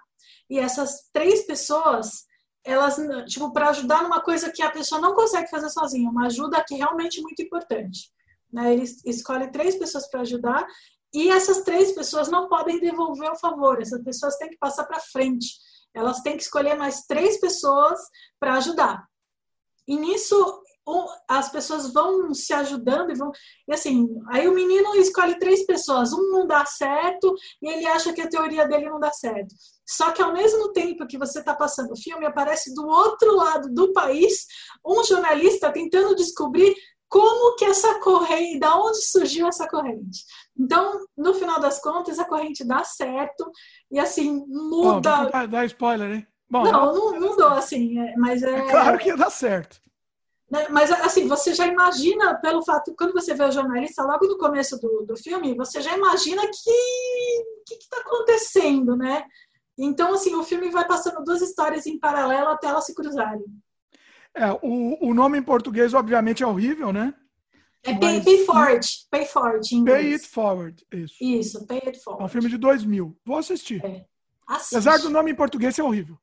e 0.50 0.60
essas 0.60 1.10
três 1.14 1.48
pessoas 1.48 2.26
elas 2.66 2.98
tipo 3.30 3.54
para 3.54 3.70
ajudar 3.70 4.04
numa 4.04 4.20
coisa 4.20 4.52
que 4.52 4.62
a 4.62 4.72
pessoa 4.72 5.00
não 5.00 5.16
consegue 5.16 5.50
fazer 5.50 5.70
sozinha 5.70 6.10
uma 6.10 6.26
ajuda 6.26 6.62
que 6.68 6.74
é 6.74 6.78
realmente 6.80 7.22
muito 7.22 7.42
importante 7.42 8.14
né? 8.56 8.74
Ele 8.74 8.86
escolhe 9.06 9.52
três 9.52 9.76
pessoas 9.76 10.10
para 10.10 10.22
ajudar 10.22 10.66
e 11.14 11.30
essas 11.30 11.62
três 11.62 11.92
pessoas 11.92 12.30
não 12.30 12.48
podem 12.48 12.80
devolver 12.80 13.30
o 13.30 13.40
favor, 13.40 13.82
essas 13.82 14.02
pessoas 14.02 14.38
têm 14.38 14.50
que 14.50 14.58
passar 14.58 14.86
para 14.86 15.00
frente. 15.00 15.58
Elas 15.94 16.22
têm 16.22 16.36
que 16.36 16.44
escolher 16.44 16.76
mais 16.76 17.06
três 17.06 17.40
pessoas 17.40 18.00
para 18.40 18.56
ajudar. 18.56 19.06
E 19.88 19.98
nisso 19.98 20.62
as 21.28 21.50
pessoas 21.50 21.92
vão 21.92 22.34
se 22.34 22.54
ajudando 22.54 23.12
e 23.12 23.16
vão. 23.16 23.32
E 23.68 23.74
assim, 23.74 24.08
aí 24.30 24.48
o 24.48 24.54
menino 24.54 24.96
escolhe 24.96 25.40
três 25.40 25.66
pessoas, 25.66 26.14
um 26.14 26.32
não 26.32 26.46
dá 26.46 26.64
certo 26.66 27.34
e 27.62 27.68
ele 27.68 27.86
acha 27.88 28.14
que 28.14 28.22
a 28.22 28.30
teoria 28.30 28.68
dele 28.68 28.90
não 28.90 29.00
dá 29.00 29.12
certo. 29.12 29.56
Só 29.88 30.12
que 30.12 30.22
ao 30.22 30.34
mesmo 30.34 30.72
tempo 30.74 31.08
que 31.08 31.18
você 31.18 31.40
está 31.40 31.56
passando 31.56 31.92
o 31.92 31.98
filme, 31.98 32.26
aparece 32.26 32.74
do 32.74 32.86
outro 32.86 33.36
lado 33.36 33.70
do 33.74 33.94
país 33.94 34.46
um 34.86 35.04
jornalista 35.04 35.72
tentando 35.72 36.16
descobrir 36.16 36.76
como 37.10 37.56
que 37.56 37.66
essa 37.66 38.00
corrente, 38.00 38.60
da 38.60 38.76
onde 38.78 39.06
surgiu 39.06 39.48
essa 39.48 39.68
corrente. 39.68 40.26
Então, 40.58 41.06
no 41.18 41.34
final 41.34 41.60
das 41.60 41.80
contas, 41.80 42.20
a 42.20 42.26
corrente 42.26 42.66
dá 42.66 42.84
certo 42.84 43.50
e 43.92 44.00
assim 44.00 44.46
muda. 44.48 45.30
Oh, 45.34 45.48
dá 45.48 45.66
spoiler, 45.66 46.12
hein? 46.12 46.28
Bom, 46.50 46.64
não, 46.64 46.94
não, 46.94 47.20
não 47.20 47.36
dou 47.36 47.50
assim, 47.50 48.00
é, 48.00 48.16
mas 48.18 48.44
é. 48.44 48.60
é 48.60 48.70
claro 48.70 48.98
que 48.98 49.10
ia 49.10 49.18
dar 49.18 49.30
certo. 49.30 49.82
Né, 50.50 50.68
mas 50.70 50.92
assim, 50.92 51.28
você 51.28 51.54
já 51.56 51.66
imagina, 51.66 52.36
pelo 52.36 52.64
fato, 52.64 52.94
quando 52.96 53.14
você 53.14 53.34
vê 53.34 53.44
o 53.44 53.52
jornalista 53.52 54.04
logo 54.04 54.28
no 54.28 54.38
começo 54.38 54.80
do, 54.80 55.06
do 55.06 55.18
filme, 55.18 55.56
você 55.56 55.82
já 55.82 55.98
imagina 55.98 56.44
que 56.44 57.66
que 57.68 57.76
está 57.76 57.98
acontecendo, 57.98 58.96
né? 58.96 59.26
Então, 59.78 60.14
assim, 60.14 60.36
o 60.36 60.44
filme 60.44 60.70
vai 60.70 60.88
passando 60.88 61.24
duas 61.24 61.42
histórias 61.42 61.86
em 61.86 62.00
paralelo 62.00 62.50
até 62.50 62.68
elas 62.68 62.86
se 62.86 62.94
cruzarem. 62.94 63.44
É, 64.36 64.52
o, 64.62 65.10
o 65.10 65.14
nome 65.14 65.38
em 65.38 65.44
português, 65.44 65.94
obviamente, 65.94 66.44
é 66.44 66.48
horrível, 66.48 66.92
né? 66.92 67.14
É 67.84 67.94
Pay, 67.94 68.22
pay 68.22 68.46
Forward. 68.46 68.88
Pay 69.12 69.26
Forward 69.26 69.76
em 69.76 69.78
inglês. 69.78 70.04
Pay 70.04 70.14
It 70.14 70.28
Forward, 70.28 70.88
isso. 70.92 71.16
Isso, 71.22 71.68
Pay 71.68 71.82
It 71.86 72.00
Forward. 72.04 72.24
É 72.24 72.26
um 72.26 72.30
filme 72.30 72.50
de 72.50 72.58
2000. 72.58 73.18
Vou 73.24 73.38
assistir. 73.38 73.84
É. 73.86 74.06
Apesar 74.48 74.98
do 75.00 75.10
nome 75.10 75.32
em 75.32 75.36
português 75.36 75.76
ser 75.76 75.84
horrível. 75.84 76.18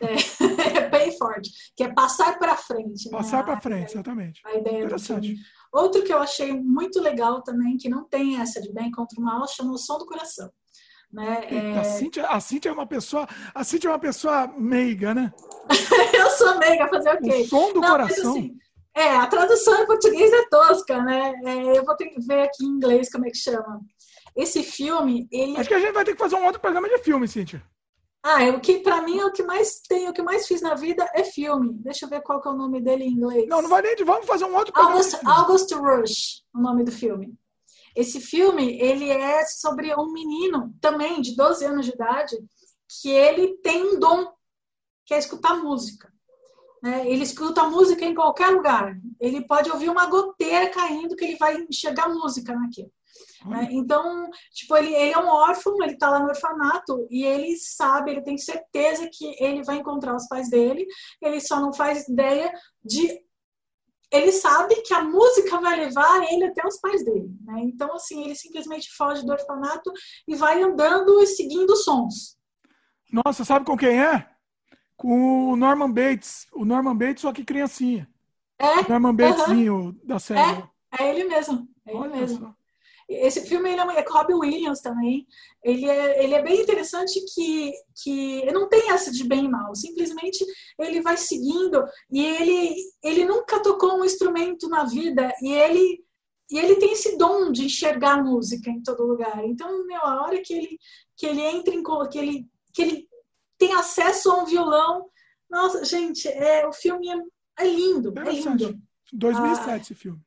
É. 0.00 0.16
Pay 0.90 1.16
Forward, 1.16 1.48
que 1.76 1.82
é 1.82 1.92
passar 1.92 2.38
para 2.38 2.56
frente. 2.56 3.10
Né? 3.10 3.16
Passar 3.16 3.44
para 3.44 3.60
frente, 3.60 3.92
exatamente. 3.92 4.42
A 4.44 4.54
ideia 4.54 4.84
Interessante. 4.84 5.36
Outro 5.72 6.02
que 6.04 6.12
eu 6.12 6.18
achei 6.18 6.52
muito 6.52 7.00
legal 7.00 7.42
também, 7.42 7.76
que 7.76 7.88
não 7.88 8.04
tem 8.04 8.40
essa 8.40 8.60
de 8.60 8.72
bem 8.72 8.90
contra 8.90 9.20
o 9.20 9.24
mal, 9.24 9.46
chama 9.48 9.72
O 9.72 9.78
Som 9.78 9.98
do 9.98 10.06
Coração. 10.06 10.50
Né? 11.16 11.46
É... 11.50 11.78
A, 11.78 11.82
Cíntia, 11.82 12.26
a 12.26 12.38
Cíntia 12.38 12.68
é 12.68 12.72
uma 12.72 12.86
pessoa, 12.86 13.26
a 13.54 13.64
Cíntia 13.64 13.88
é 13.88 13.90
uma 13.90 13.98
pessoa 13.98 14.52
meiga, 14.58 15.14
né? 15.14 15.32
eu 16.12 16.30
sou 16.32 16.58
meiga, 16.58 16.86
fazer 16.88 17.14
o 17.14 17.18
quê? 17.22 17.40
O 17.40 17.48
som 17.48 17.72
do 17.72 17.80
Não, 17.80 17.88
coração. 17.88 18.32
Assim, 18.32 18.54
é, 18.94 19.16
a 19.16 19.26
tradução 19.26 19.82
em 19.82 19.86
português 19.86 20.30
é 20.30 20.46
tosca, 20.50 21.02
né? 21.02 21.32
É, 21.42 21.78
eu 21.78 21.86
vou 21.86 21.96
ter 21.96 22.08
que 22.08 22.20
ver 22.20 22.42
aqui 22.42 22.66
em 22.66 22.68
inglês 22.68 23.10
como 23.10 23.26
é 23.26 23.30
que 23.30 23.38
chama. 23.38 23.80
Esse 24.36 24.62
filme, 24.62 25.26
ele. 25.32 25.56
Acho 25.56 25.70
que 25.70 25.74
a 25.74 25.80
gente 25.80 25.94
vai 25.94 26.04
ter 26.04 26.12
que 26.12 26.18
fazer 26.18 26.36
um 26.36 26.44
outro 26.44 26.60
programa 26.60 26.86
de 26.86 26.98
filme, 26.98 27.26
Cíntia. 27.26 27.62
Ah, 28.22 28.42
é 28.42 28.50
o 28.50 28.60
que 28.60 28.80
para 28.80 29.00
mim 29.00 29.18
é 29.18 29.24
o 29.24 29.32
que 29.32 29.42
mais 29.42 29.80
tem, 29.88 30.10
o 30.10 30.12
que 30.12 30.20
mais 30.20 30.46
fiz 30.46 30.60
na 30.60 30.74
vida 30.74 31.08
é 31.14 31.24
filme. 31.24 31.72
Deixa 31.78 32.04
eu 32.04 32.10
ver 32.10 32.20
qual 32.20 32.42
que 32.42 32.48
é 32.48 32.50
o 32.50 32.56
nome 32.56 32.82
dele 32.82 33.04
em 33.04 33.12
inglês. 33.12 33.46
Não, 33.48 33.62
não 33.62 33.70
vai 33.70 33.80
nem 33.80 33.96
de 33.96 34.04
vamos 34.04 34.26
fazer 34.26 34.44
um 34.44 34.54
outro 34.54 34.74
programa. 34.74 34.98
August, 34.98 35.24
August 35.24 35.72
Rush, 35.72 36.42
o 36.54 36.60
nome 36.60 36.84
do 36.84 36.92
filme. 36.92 37.34
Esse 37.96 38.20
filme, 38.20 38.78
ele 38.78 39.10
é 39.10 39.44
sobre 39.46 39.94
um 39.94 40.12
menino 40.12 40.74
também 40.80 41.20
de 41.22 41.34
12 41.34 41.64
anos 41.64 41.86
de 41.86 41.92
idade 41.92 42.36
que 43.00 43.08
ele 43.08 43.56
tem 43.58 43.82
um 43.82 43.98
dom, 43.98 44.30
que 45.06 45.14
é 45.14 45.18
escutar 45.18 45.56
música. 45.56 46.12
Né? 46.82 47.08
Ele 47.08 47.22
escuta 47.22 47.64
música 47.64 48.04
em 48.04 48.14
qualquer 48.14 48.48
lugar. 48.50 48.94
Ele 49.18 49.46
pode 49.46 49.70
ouvir 49.70 49.88
uma 49.88 50.06
goteira 50.06 50.68
caindo 50.68 51.16
que 51.16 51.24
ele 51.24 51.36
vai 51.36 51.56
enxergar 51.68 52.08
música 52.08 52.54
naquilo. 52.54 52.92
Né? 53.46 53.68
Então, 53.70 54.28
tipo, 54.52 54.76
ele, 54.76 54.94
ele 54.94 55.12
é 55.12 55.18
um 55.18 55.28
órfão, 55.28 55.82
ele 55.82 55.96
tá 55.96 56.10
lá 56.10 56.18
no 56.18 56.28
orfanato 56.28 57.06
e 57.10 57.24
ele 57.24 57.56
sabe, 57.56 58.10
ele 58.10 58.22
tem 58.22 58.36
certeza 58.36 59.08
que 59.10 59.34
ele 59.42 59.62
vai 59.62 59.76
encontrar 59.76 60.14
os 60.14 60.28
pais 60.28 60.50
dele, 60.50 60.86
ele 61.22 61.40
só 61.40 61.60
não 61.60 61.72
faz 61.72 62.06
ideia 62.08 62.52
de 62.84 63.25
ele 64.12 64.32
sabe 64.32 64.74
que 64.82 64.94
a 64.94 65.02
música 65.02 65.60
vai 65.60 65.76
levar 65.76 66.22
ele 66.30 66.46
até 66.46 66.66
os 66.66 66.78
pais 66.80 67.04
dele. 67.04 67.28
Né? 67.44 67.60
Então, 67.64 67.94
assim, 67.94 68.24
ele 68.24 68.34
simplesmente 68.34 68.90
foge 68.96 69.24
do 69.24 69.32
orfanato 69.32 69.92
e 70.26 70.34
vai 70.34 70.62
andando 70.62 71.20
e 71.22 71.26
seguindo 71.26 71.76
sons. 71.76 72.36
Nossa, 73.12 73.44
sabe 73.44 73.64
com 73.64 73.76
quem 73.76 74.00
é? 74.02 74.28
Com 74.96 75.50
o 75.50 75.56
Norman 75.56 75.90
Bates. 75.90 76.46
O 76.52 76.64
Norman 76.64 76.96
Bates, 76.96 77.22
só 77.22 77.32
que 77.32 77.44
criancinha. 77.44 78.08
É? 78.58 78.80
O 78.80 78.88
Norman 78.88 79.14
Batesinho 79.14 80.00
da 80.04 80.18
série. 80.18 80.62
É, 80.98 81.02
é 81.02 81.10
ele 81.10 81.24
mesmo. 81.24 81.68
É 81.84 81.90
ele 81.90 81.98
Olha 81.98 82.16
mesmo. 82.16 82.38
Só. 82.38 82.54
Esse 83.08 83.46
filme 83.46 83.70
ele 83.70 83.80
é, 83.80 83.98
é 83.98 84.02
com 84.02 84.14
Robbie 84.14 84.34
Williams 84.34 84.80
também. 84.80 85.26
Ele 85.62 85.88
é, 85.88 86.24
ele 86.24 86.34
é 86.34 86.42
bem 86.42 86.60
interessante 86.60 87.24
que, 87.32 87.72
que 88.02 88.44
não 88.52 88.68
tem 88.68 88.90
essa 88.90 89.12
de 89.12 89.24
bem 89.24 89.44
e 89.44 89.48
mal. 89.48 89.74
Simplesmente 89.76 90.44
ele 90.78 91.00
vai 91.00 91.16
seguindo 91.16 91.84
e 92.10 92.24
ele, 92.24 92.74
ele 93.02 93.24
nunca 93.24 93.62
tocou 93.62 93.98
um 93.98 94.04
instrumento 94.04 94.68
na 94.68 94.84
vida 94.84 95.32
e 95.40 95.52
ele, 95.52 96.04
e 96.50 96.58
ele 96.58 96.76
tem 96.76 96.92
esse 96.92 97.16
dom 97.16 97.52
de 97.52 97.66
enxergar 97.66 98.24
música 98.24 98.70
em 98.70 98.82
todo 98.82 99.06
lugar. 99.06 99.44
Então, 99.44 99.86
meu, 99.86 100.00
a 100.00 100.24
hora 100.24 100.40
que 100.42 100.52
ele, 100.52 100.78
que 101.16 101.26
ele 101.26 101.42
entra 101.42 101.74
em... 101.74 101.82
que 102.10 102.18
ele, 102.18 102.46
que 102.74 102.82
ele 102.82 103.08
tem 103.56 103.72
acesso 103.72 104.30
a 104.30 104.42
um 104.42 104.44
violão... 104.44 105.08
Nossa, 105.48 105.84
gente, 105.84 106.26
é, 106.26 106.66
o 106.66 106.72
filme 106.72 107.08
é, 107.08 107.16
é 107.60 107.68
lindo. 107.68 108.12
É 108.18 108.32
lindo. 108.32 108.76
2007 109.12 109.70
ah, 109.70 109.76
esse 109.76 109.94
filme. 109.94 110.25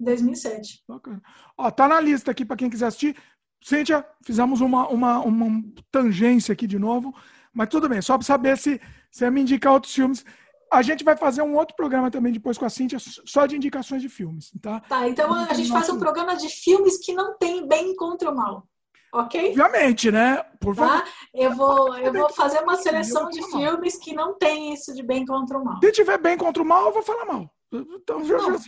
2007. 0.00 0.82
Bacana. 0.88 1.22
Ó, 1.56 1.70
tá 1.70 1.86
na 1.86 2.00
lista 2.00 2.30
aqui 2.30 2.44
para 2.44 2.56
quem 2.56 2.70
quiser 2.70 2.86
assistir. 2.86 3.16
Cíntia, 3.62 4.06
fizemos 4.24 4.60
uma, 4.60 4.88
uma, 4.88 5.20
uma 5.20 5.62
tangência 5.90 6.52
aqui 6.52 6.66
de 6.66 6.78
novo, 6.78 7.14
mas 7.52 7.68
tudo 7.68 7.88
bem, 7.88 8.00
só 8.00 8.16
para 8.16 8.26
saber 8.26 8.56
se 8.56 8.80
você 9.10 9.30
me 9.30 9.42
indicar 9.42 9.72
outros 9.72 9.94
filmes. 9.94 10.24
A 10.72 10.82
gente 10.82 11.04
vai 11.04 11.16
fazer 11.16 11.42
um 11.42 11.56
outro 11.56 11.74
programa 11.74 12.10
também 12.10 12.32
depois 12.32 12.56
com 12.56 12.64
a 12.64 12.70
Cíntia, 12.70 12.98
só 13.00 13.44
de 13.44 13.56
indicações 13.56 14.00
de 14.00 14.08
filmes, 14.08 14.52
tá? 14.62 14.80
Tá, 14.80 15.08
então 15.08 15.34
a 15.34 15.52
gente 15.52 15.68
faz 15.68 15.88
um 15.90 15.98
programa 15.98 16.36
de 16.36 16.48
filmes 16.48 16.96
que 17.04 17.12
não 17.12 17.36
tem 17.36 17.66
bem 17.66 17.94
contra 17.96 18.30
o 18.30 18.36
mal. 18.36 18.66
Ok? 19.12 19.48
Obviamente, 19.48 20.10
né? 20.12 20.36
Por 20.60 20.76
tá? 20.76 20.86
favor. 20.86 21.02
Tá? 21.02 21.10
Eu 21.34 21.54
vou, 21.56 21.98
eu 21.98 22.12
vou 22.12 22.28
fazer 22.30 22.60
uma 22.60 22.76
seleção 22.76 23.28
de 23.28 23.42
filmes 23.50 23.96
que 23.96 24.14
não 24.14 24.38
tem 24.38 24.72
isso 24.72 24.94
de 24.94 25.02
bem 25.02 25.26
contra 25.26 25.58
o 25.58 25.64
mal. 25.64 25.80
Se 25.82 25.90
tiver 25.90 26.18
bem 26.18 26.38
contra 26.38 26.62
o 26.62 26.66
mal, 26.66 26.86
eu 26.86 26.92
vou 26.92 27.02
falar 27.02 27.24
mal. 27.24 27.52
Então, 27.72 28.24
já, 28.24 28.38
já... 28.38 28.58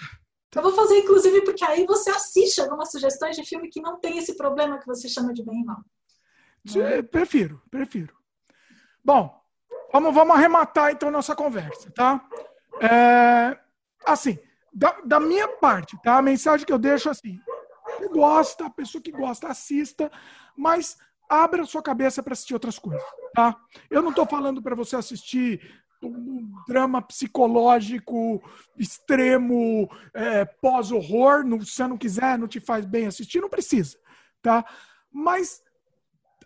Eu 0.55 0.63
vou 0.63 0.73
fazer, 0.73 0.99
inclusive, 0.99 1.43
porque 1.45 1.65
aí 1.65 1.87
você 1.87 2.11
assiste 2.11 2.61
algumas 2.61 2.91
sugestões 2.91 3.37
de 3.37 3.45
filme 3.45 3.71
que 3.71 3.81
não 3.81 3.99
tem 3.99 4.19
esse 4.19 4.37
problema 4.37 4.79
que 4.79 4.87
você 4.87 5.09
chama 5.09 5.33
de 5.33 5.43
bem 5.43 5.63
e 5.63 5.65
mal. 5.65 5.83
É? 6.77 7.03
Prefiro, 7.03 7.61
prefiro. 7.71 8.15
Bom, 9.05 9.35
vamos, 9.93 10.15
vamos 10.15 10.37
arrematar 10.37 10.93
então 10.93 11.11
nossa 11.11 11.35
conversa, 11.35 11.91
tá? 11.91 12.25
É, 12.81 13.59
assim, 14.07 14.39
da, 14.73 15.01
da, 15.05 15.19
minha 15.19 15.49
parte, 15.49 16.01
tá? 16.03 16.19
A 16.19 16.23
mensagem 16.23 16.67
que 16.67 16.73
eu 16.73 16.79
deixo 16.79 17.11
assim: 17.11 17.41
que 17.99 18.09
gosta, 18.09 18.67
a 18.67 18.71
pessoa 18.71 19.03
que 19.03 19.11
gosta, 19.11 19.49
assista, 19.49 20.11
mas 20.57 20.97
abra 21.29 21.65
sua 21.65 21.83
cabeça 21.83 22.23
para 22.23 22.35
assistir 22.35 22.55
outras 22.55 22.79
coisas, 22.79 23.03
tá? 23.35 23.57
Eu 23.91 24.03
não 24.03 24.11
estou 24.11 24.27
falando 24.27 24.63
para 24.63 24.77
você 24.77 24.97
assistir 24.97 25.82
um 26.07 26.53
drama 26.67 27.01
psicológico 27.03 28.43
extremo, 28.77 29.89
é, 30.15 30.45
pós-horror. 30.45 31.45
Se 31.65 31.75
você 31.75 31.87
não 31.87 31.97
quiser, 31.97 32.39
não 32.39 32.49
te 32.49 32.61
faz 32.61 32.85
bem 32.85 33.07
assistir, 33.07 33.41
não 33.41 33.49
precisa, 33.49 33.99
tá? 34.41 34.65
Mas 35.11 35.63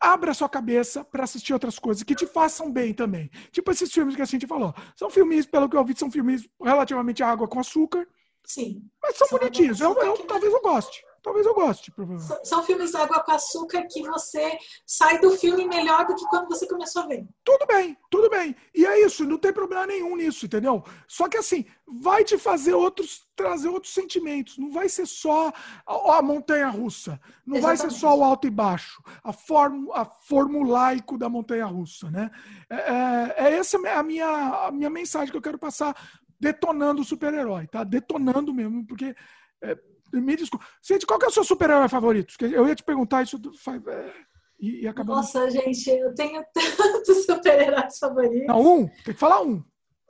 abra 0.00 0.34
sua 0.34 0.48
cabeça 0.48 1.04
para 1.04 1.24
assistir 1.24 1.52
outras 1.52 1.78
coisas 1.78 2.02
que 2.02 2.14
te 2.14 2.26
façam 2.26 2.70
bem 2.70 2.92
também. 2.92 3.30
Tipo 3.50 3.70
esses 3.70 3.92
filmes 3.92 4.14
que 4.14 4.22
a 4.22 4.26
gente 4.26 4.46
falou. 4.46 4.74
São 4.94 5.10
filmes, 5.10 5.46
pelo 5.46 5.68
que 5.68 5.76
eu 5.76 5.84
vi, 5.84 5.96
são 5.96 6.10
filmes 6.10 6.48
relativamente 6.62 7.22
água 7.22 7.48
com 7.48 7.60
açúcar. 7.60 8.06
Sim. 8.44 8.82
Mas 9.02 9.16
são, 9.16 9.26
são 9.26 9.38
bonitinhos. 9.38 9.80
Eu, 9.80 9.94
eu, 9.94 10.18
talvez 10.26 10.52
eu 10.52 10.62
goste. 10.62 11.02
Talvez 11.26 11.44
eu 11.44 11.54
goste, 11.54 11.90
provavelmente. 11.90 12.46
São 12.48 12.62
filmes 12.62 12.94
água 12.94 13.20
com 13.20 13.32
açúcar 13.32 13.84
que 13.90 14.00
você 14.00 14.56
sai 14.86 15.18
do 15.18 15.32
filme 15.32 15.66
melhor 15.66 16.06
do 16.06 16.14
que 16.14 16.24
quando 16.26 16.46
você 16.46 16.68
começou 16.68 17.02
a 17.02 17.06
ver. 17.08 17.26
Tudo 17.42 17.66
bem, 17.66 17.98
tudo 18.08 18.30
bem. 18.30 18.54
E 18.72 18.86
é 18.86 19.04
isso, 19.04 19.24
não 19.24 19.36
tem 19.36 19.52
problema 19.52 19.88
nenhum 19.88 20.14
nisso, 20.14 20.46
entendeu? 20.46 20.84
Só 21.08 21.28
que 21.28 21.36
assim, 21.36 21.66
vai 21.84 22.22
te 22.22 22.38
fazer 22.38 22.74
outros, 22.74 23.26
trazer 23.34 23.68
outros 23.68 23.92
sentimentos. 23.92 24.56
Não 24.56 24.70
vai 24.70 24.88
ser 24.88 25.04
só 25.04 25.52
a, 25.84 26.18
a 26.18 26.22
montanha 26.22 26.68
russa. 26.68 27.20
Não 27.44 27.56
Exatamente. 27.56 27.80
vai 27.82 27.90
ser 27.90 27.98
só 27.98 28.16
o 28.16 28.22
alto 28.22 28.46
e 28.46 28.50
baixo. 28.50 29.02
A, 29.24 29.32
form, 29.32 29.90
a 29.94 30.04
formulaico 30.04 31.18
da 31.18 31.28
montanha 31.28 31.66
russa, 31.66 32.08
né? 32.08 32.30
É, 32.70 32.76
é, 32.76 33.34
é 33.36 33.54
essa 33.56 33.76
a 33.78 34.02
minha, 34.04 34.28
a 34.68 34.70
minha 34.70 34.90
mensagem 34.90 35.32
que 35.32 35.36
eu 35.36 35.42
quero 35.42 35.58
passar 35.58 35.92
detonando 36.38 37.02
o 37.02 37.04
super-herói, 37.04 37.66
tá? 37.66 37.82
Detonando 37.82 38.54
mesmo, 38.54 38.86
porque. 38.86 39.12
É, 39.60 39.76
me 40.20 40.36
desculpa. 40.36 40.66
Gente, 40.82 41.06
qual 41.06 41.18
que 41.18 41.24
é 41.24 41.28
o 41.28 41.32
seu 41.32 41.44
super-herói 41.44 41.88
favorito? 41.88 42.34
Eu 42.40 42.66
ia 42.66 42.74
te 42.74 42.82
perguntar 42.82 43.22
isso 43.22 43.40
é, 43.88 44.12
e, 44.58 44.82
e 44.82 44.88
acabou. 44.88 45.16
Nossa, 45.16 45.50
gente, 45.50 45.88
eu 45.90 46.14
tenho 46.14 46.44
tantos 46.76 47.24
super-heróis 47.26 47.98
favoritos. 47.98 48.46
Não, 48.46 48.60
um. 48.60 48.88
Tem 49.04 49.14
que 49.14 49.20
falar 49.20 49.42
um. 49.42 49.62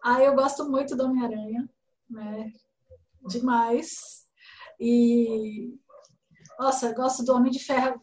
Ah, 0.03 0.23
eu 0.23 0.35
gosto 0.35 0.69
muito 0.71 0.97
do 0.97 1.05
Homem-Aranha, 1.05 1.69
né? 2.09 2.53
Demais. 3.27 4.25
E. 4.79 5.75
Nossa, 6.59 6.93
gosto 6.93 7.25
do 7.25 7.35
Homem 7.35 7.51
de 7.51 7.59
Ferro. 7.59 8.01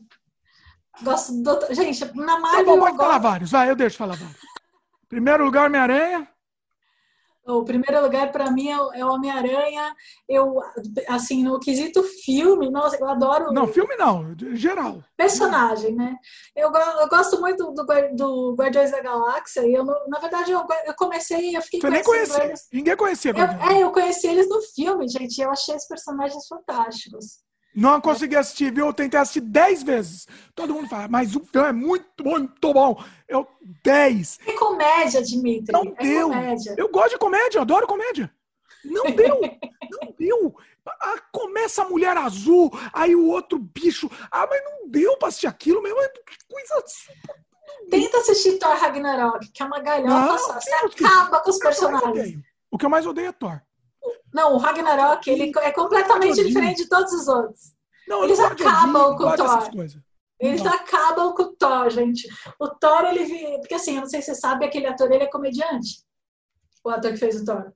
Gosto 1.02 1.42
do. 1.42 1.74
Gente, 1.74 2.04
na 2.16 2.40
Marvel. 2.40 2.66
Tá 2.66 2.72
bom, 2.72 2.80
pode 2.80 2.98
falar 2.98 3.18
vários. 3.20 3.52
Vai, 3.52 3.70
eu 3.70 3.76
deixo 3.76 3.98
falar 3.98 4.16
vários. 4.16 4.38
Primeiro 5.08 5.46
lugar, 5.46 5.68
Homem-Aranha. 5.68 6.28
O 7.46 7.66
primeiro 7.66 8.02
lugar 8.02 8.32
para 8.32 8.50
mim 8.52 8.70
é 8.70 8.82
o 8.82 8.94
é 8.94 9.06
Homem-Aranha. 9.06 9.94
Eu, 10.30 10.60
assim, 11.10 11.44
no 11.44 11.60
quesito 11.60 12.02
filme, 12.24 12.70
nossa, 12.70 12.96
eu 12.96 13.08
adoro. 13.08 13.52
Não, 13.52 13.68
filme 13.68 13.96
não, 13.98 14.34
geral. 14.56 15.04
Personagem, 15.18 15.94
né? 15.94 16.16
Eu, 16.56 16.72
eu 16.72 17.10
gosto 17.10 17.42
muito 17.42 17.72
do, 17.74 17.86
do 18.16 18.56
Guardiões 18.56 18.92
da 18.92 19.02
Galáxia. 19.02 19.68
E 19.68 19.74
eu, 19.74 19.84
na 19.84 20.20
verdade, 20.20 20.52
eu, 20.52 20.66
eu 20.86 20.96
comecei, 20.96 21.56
eu 21.56 21.62
fiquei. 21.62 21.82
Você 21.82 21.90
nem 21.90 22.04
conhecia? 22.04 22.54
Ninguém 22.72 22.96
conhecia. 22.96 23.32
Eu, 23.32 23.76
é, 23.76 23.84
eu 23.84 23.92
conheci 23.92 24.28
eles 24.28 24.48
no 24.48 24.62
filme, 24.62 25.08
gente. 25.10 25.42
Eu 25.42 25.52
achei 25.52 25.76
os 25.76 25.86
personagens 25.86 26.48
fantásticos. 26.48 27.44
Não 27.76 28.00
consegui 28.00 28.36
assistir, 28.36 28.72
viu? 28.72 28.86
Eu 28.86 28.94
tentei 28.94 29.20
assistir 29.20 29.42
dez 29.42 29.82
vezes. 29.82 30.28
Todo 30.54 30.74
mundo 30.74 30.88
fala, 30.88 31.08
mas 31.08 31.36
o 31.36 31.44
filme 31.44 31.68
é 31.68 31.72
muito, 31.72 32.24
muito 32.24 32.74
bom. 32.74 33.04
Eu, 33.28 33.48
dez. 33.84 34.40
É 34.46 34.54
comédia, 34.54 35.22
Dimitri. 35.22 35.72
Não 35.72 35.94
é 35.98 36.04
deu. 36.04 36.30
Comédia. 36.30 36.76
Eu 36.78 36.90
gosto 36.90 37.12
de 37.12 37.18
comédia, 37.18 37.62
adoro 37.62 37.88
comédia. 37.88 38.32
Não 38.86 39.04
deu. 39.12 39.40
não 39.42 40.14
deu. 40.18 40.56
Começa 41.32 41.84
a 41.84 41.90
mulher 41.90 42.16
azul, 42.18 42.72
aí 42.92 43.16
o 43.16 43.26
outro 43.28 43.58
bicho. 43.58 44.10
Ah, 44.30 44.46
mas 44.48 44.64
não 44.64 44.90
deu 44.90 45.18
pra 45.18 45.30
assistir 45.30 45.48
aquilo 45.48 45.82
mesmo. 45.82 45.98
Que 45.98 46.38
coisa. 46.48 46.84
Tenta 47.90 48.18
assistir 48.18 48.60
Thor 48.60 48.76
Ragnarok, 48.76 49.50
que 49.52 49.64
é 49.64 49.66
uma 49.66 49.80
galhofa 49.80 50.38
só. 50.38 50.60
Você 50.60 50.74
acaba 50.74 51.40
com 51.40 51.50
os 51.50 51.58
personagens. 51.58 52.40
O 52.70 52.78
que 52.78 52.86
eu 52.86 52.90
mais 52.90 53.06
odeio 53.06 53.28
é 53.28 53.32
Thor. 53.32 53.62
Não, 54.34 54.56
o 54.56 54.58
Ragnarok 54.58 55.30
ele 55.30 55.52
é 55.62 55.72
completamente 55.72 56.44
diferente 56.44 56.84
de 56.84 56.90
todos 56.90 57.14
os 57.14 57.28
outros. 57.28 57.74
Não, 58.08 58.24
Eles 58.24 58.40
acabam 58.40 59.16
com 59.16 59.24
o 59.24 59.36
Thor. 59.36 59.70
Eles 60.40 60.64
não. 60.64 60.74
acabam 60.74 61.34
com 61.34 61.44
o 61.44 61.56
Thor, 61.56 61.90
gente. 61.90 62.28
O 62.60 62.68
Thor, 62.68 63.06
ele. 63.06 63.60
Porque 63.60 63.76
assim, 63.76 63.96
eu 63.96 64.02
não 64.02 64.10
sei 64.10 64.22
se 64.22 64.34
você 64.34 64.36
sabe, 64.36 64.66
aquele 64.66 64.88
ator 64.88 65.12
ele 65.12 65.24
é 65.24 65.28
comediante. 65.28 66.04
O 66.84 66.90
ator 66.90 67.12
que 67.12 67.18
fez 67.18 67.42
o 67.42 67.46
Thor. 67.46 67.72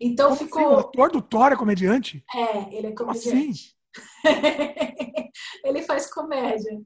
Então 0.00 0.28
Como 0.28 0.38
ficou. 0.38 0.62
Assim? 0.62 0.74
O 0.74 0.78
ator 0.78 1.10
do 1.10 1.22
Thor 1.22 1.52
é 1.52 1.56
comediante? 1.56 2.24
É, 2.34 2.74
ele 2.74 2.86
é 2.88 2.92
comediante. 2.92 3.28
Assim? 3.28 3.52
ele 5.64 5.82
faz 5.82 6.12
comédia. 6.12 6.80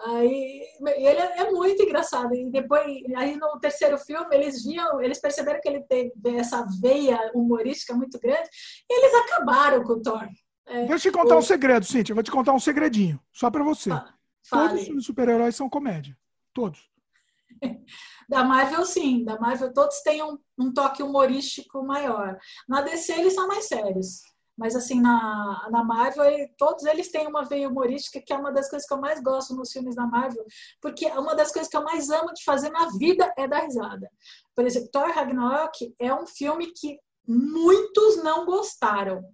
Aí, 0.00 0.62
ele 0.80 1.20
é 1.20 1.50
muito 1.50 1.82
engraçado. 1.82 2.34
E 2.34 2.50
depois, 2.50 2.84
aí 3.16 3.36
no 3.36 3.58
terceiro 3.58 3.98
filme, 3.98 4.34
eles 4.34 4.64
viam, 4.64 5.00
eles 5.00 5.20
perceberam 5.20 5.60
que 5.60 5.68
ele 5.68 5.82
teve 5.84 6.36
essa 6.36 6.66
veia 6.80 7.30
humorística 7.34 7.94
muito 7.94 8.18
grande 8.18 8.48
e 8.90 8.98
eles 9.00 9.14
acabaram 9.14 9.82
com 9.82 9.94
o 9.94 10.02
Thor. 10.02 10.28
É, 10.66 10.86
Deixa 10.86 11.08
eu 11.08 11.12
te 11.12 11.18
contar 11.18 11.36
o... 11.36 11.38
um 11.38 11.42
segredo, 11.42 11.84
Cintia. 11.84 12.14
Vou 12.14 12.24
te 12.24 12.30
contar 12.30 12.52
um 12.52 12.60
segredinho, 12.60 13.20
só 13.32 13.50
para 13.50 13.64
você. 13.64 13.90
Ah, 13.90 14.14
Todos 14.48 14.80
os 14.80 14.86
filmes 14.86 15.04
super-heróis 15.04 15.56
são 15.56 15.68
comédia. 15.68 16.16
Todos. 16.52 16.90
Da 18.28 18.44
Marvel, 18.44 18.86
sim. 18.86 19.24
Da 19.24 19.38
Marvel, 19.38 19.74
todos 19.74 20.00
têm 20.00 20.22
um, 20.22 20.38
um 20.58 20.72
toque 20.72 21.02
humorístico 21.02 21.84
maior. 21.84 22.38
Na 22.66 22.80
DC, 22.80 23.12
eles 23.12 23.34
são 23.34 23.46
mais 23.46 23.66
sérios. 23.68 24.22
Mas, 24.56 24.76
assim, 24.76 25.00
na, 25.00 25.68
na 25.70 25.82
Marvel, 25.82 26.24
todos 26.58 26.84
eles 26.84 27.10
têm 27.10 27.26
uma 27.26 27.44
veia 27.44 27.68
humorística, 27.68 28.20
que 28.20 28.32
é 28.32 28.36
uma 28.36 28.52
das 28.52 28.68
coisas 28.68 28.86
que 28.86 28.92
eu 28.92 29.00
mais 29.00 29.20
gosto 29.22 29.54
nos 29.54 29.72
filmes 29.72 29.94
da 29.94 30.06
Marvel, 30.06 30.44
porque 30.80 31.06
uma 31.06 31.34
das 31.34 31.50
coisas 31.50 31.70
que 31.70 31.76
eu 31.76 31.82
mais 31.82 32.10
amo 32.10 32.32
de 32.34 32.44
fazer 32.44 32.70
na 32.70 32.90
vida 32.98 33.32
é 33.36 33.48
dar 33.48 33.60
risada. 33.60 34.10
Por 34.54 34.66
exemplo, 34.66 34.90
Thor 34.92 35.10
Ragnarok 35.10 35.94
é 35.98 36.14
um 36.14 36.26
filme 36.26 36.72
que 36.72 36.98
muitos 37.26 38.22
não 38.22 38.44
gostaram. 38.44 39.24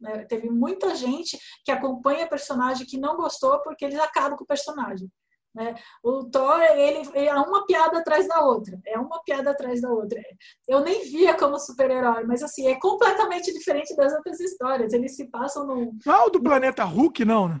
Né? 0.00 0.24
Teve 0.24 0.50
muita 0.50 0.94
gente 0.94 1.38
que 1.64 1.70
acompanha 1.70 2.28
personagem 2.28 2.86
que 2.86 2.98
não 2.98 3.16
gostou 3.16 3.60
porque 3.62 3.84
eles 3.84 3.98
acabam 3.98 4.36
com 4.36 4.44
o 4.44 4.46
personagem. 4.46 5.10
Né? 5.56 5.74
O 6.02 6.24
Thor, 6.24 6.60
ele, 6.60 7.08
ele, 7.14 7.28
é 7.28 7.34
uma 7.34 7.64
piada 7.64 7.98
atrás 7.98 8.28
da 8.28 8.44
outra. 8.44 8.78
É 8.86 8.98
uma 8.98 9.22
piada 9.22 9.52
atrás 9.52 9.80
da 9.80 9.88
outra. 9.88 10.20
Eu 10.68 10.80
nem 10.80 11.02
via 11.04 11.34
como 11.34 11.58
super-herói, 11.58 12.24
mas 12.24 12.42
assim, 12.42 12.68
é 12.68 12.78
completamente 12.78 13.50
diferente 13.54 13.96
das 13.96 14.12
outras 14.12 14.38
histórias. 14.38 14.92
Eles 14.92 15.16
se 15.16 15.24
passam 15.30 15.66
no. 15.66 15.96
Não 16.04 16.14
é 16.14 16.24
o 16.24 16.28
do 16.28 16.42
planeta 16.42 16.84
Hulk, 16.84 17.24
não, 17.24 17.48
né? 17.48 17.60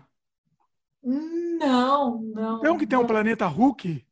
Não, 1.02 2.20
não. 2.20 2.60
Tem 2.60 2.70
um 2.70 2.76
que 2.76 2.86
tem 2.86 2.98
um 2.98 3.06
planeta 3.06 3.46
Hulk? 3.46 4.04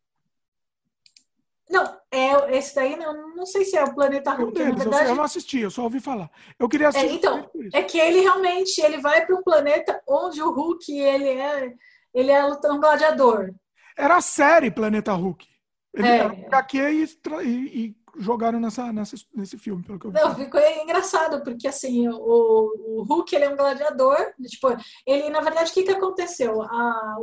Não, 1.69 1.85
é, 2.11 2.57
esse 2.57 2.75
daí 2.75 2.97
não, 2.97 3.35
não 3.35 3.45
sei 3.45 3.65
se 3.65 3.77
é 3.77 3.83
o 3.83 3.95
Planeta 3.95 4.31
Hulk. 4.31 4.51
Um 4.51 4.53
deles, 4.53 4.85
verdade, 4.85 5.11
eu, 5.11 5.17
não 5.17 5.25
assisti, 5.25 5.59
eu 5.59 5.71
só 5.71 5.83
ouvi 5.83 5.99
falar. 5.99 6.31
Eu 6.59 6.69
queria 6.69 6.89
assistir. 6.89 7.09
É, 7.09 7.13
então, 7.13 7.51
é 7.73 7.83
que 7.83 7.99
ele 7.99 8.21
realmente 8.21 8.81
ele 8.81 8.99
vai 8.99 9.27
para 9.27 9.35
um 9.35 9.43
planeta 9.43 10.01
onde 10.07 10.41
o 10.41 10.53
Hulk 10.53 10.93
ele 10.93 11.29
é 11.29 11.75
ele 12.15 12.31
é 12.31 12.45
um 12.47 12.81
gladiador. 12.81 13.53
Era 13.97 14.17
a 14.17 14.21
série 14.21 14.71
Planeta 14.71 15.13
Hulk. 15.13 15.47
Ele 15.95 16.09
é. 16.09 16.19
era 16.19 16.33
um 16.33 16.47
HQ 16.47 16.79
e, 16.79 17.05
e, 17.45 17.85
e, 17.85 17.97
jogaram 18.19 18.59
nessa, 18.59 18.93
nessa, 18.93 19.17
nesse 19.35 19.57
filme, 19.57 19.83
pelo 19.85 19.99
que 19.99 20.07
eu 20.07 20.11
vi. 20.11 20.21
Não, 20.21 20.35
ficou 20.35 20.61
engraçado, 20.61 21.43
porque 21.45 21.69
assim, 21.69 22.09
o, 22.09 22.99
o 22.99 23.03
Hulk 23.05 23.35
ele 23.35 23.45
é 23.45 23.51
um 23.51 23.57
gladiador. 23.57 24.17
Tipo, 24.49 24.77
ele, 25.07 25.31
na 25.31 25.41
verdade, 25.41 25.71
o 25.71 25.75
que, 25.75 25.85
que 25.85 25.93
aconteceu? 25.93 26.63
A, 26.63 27.17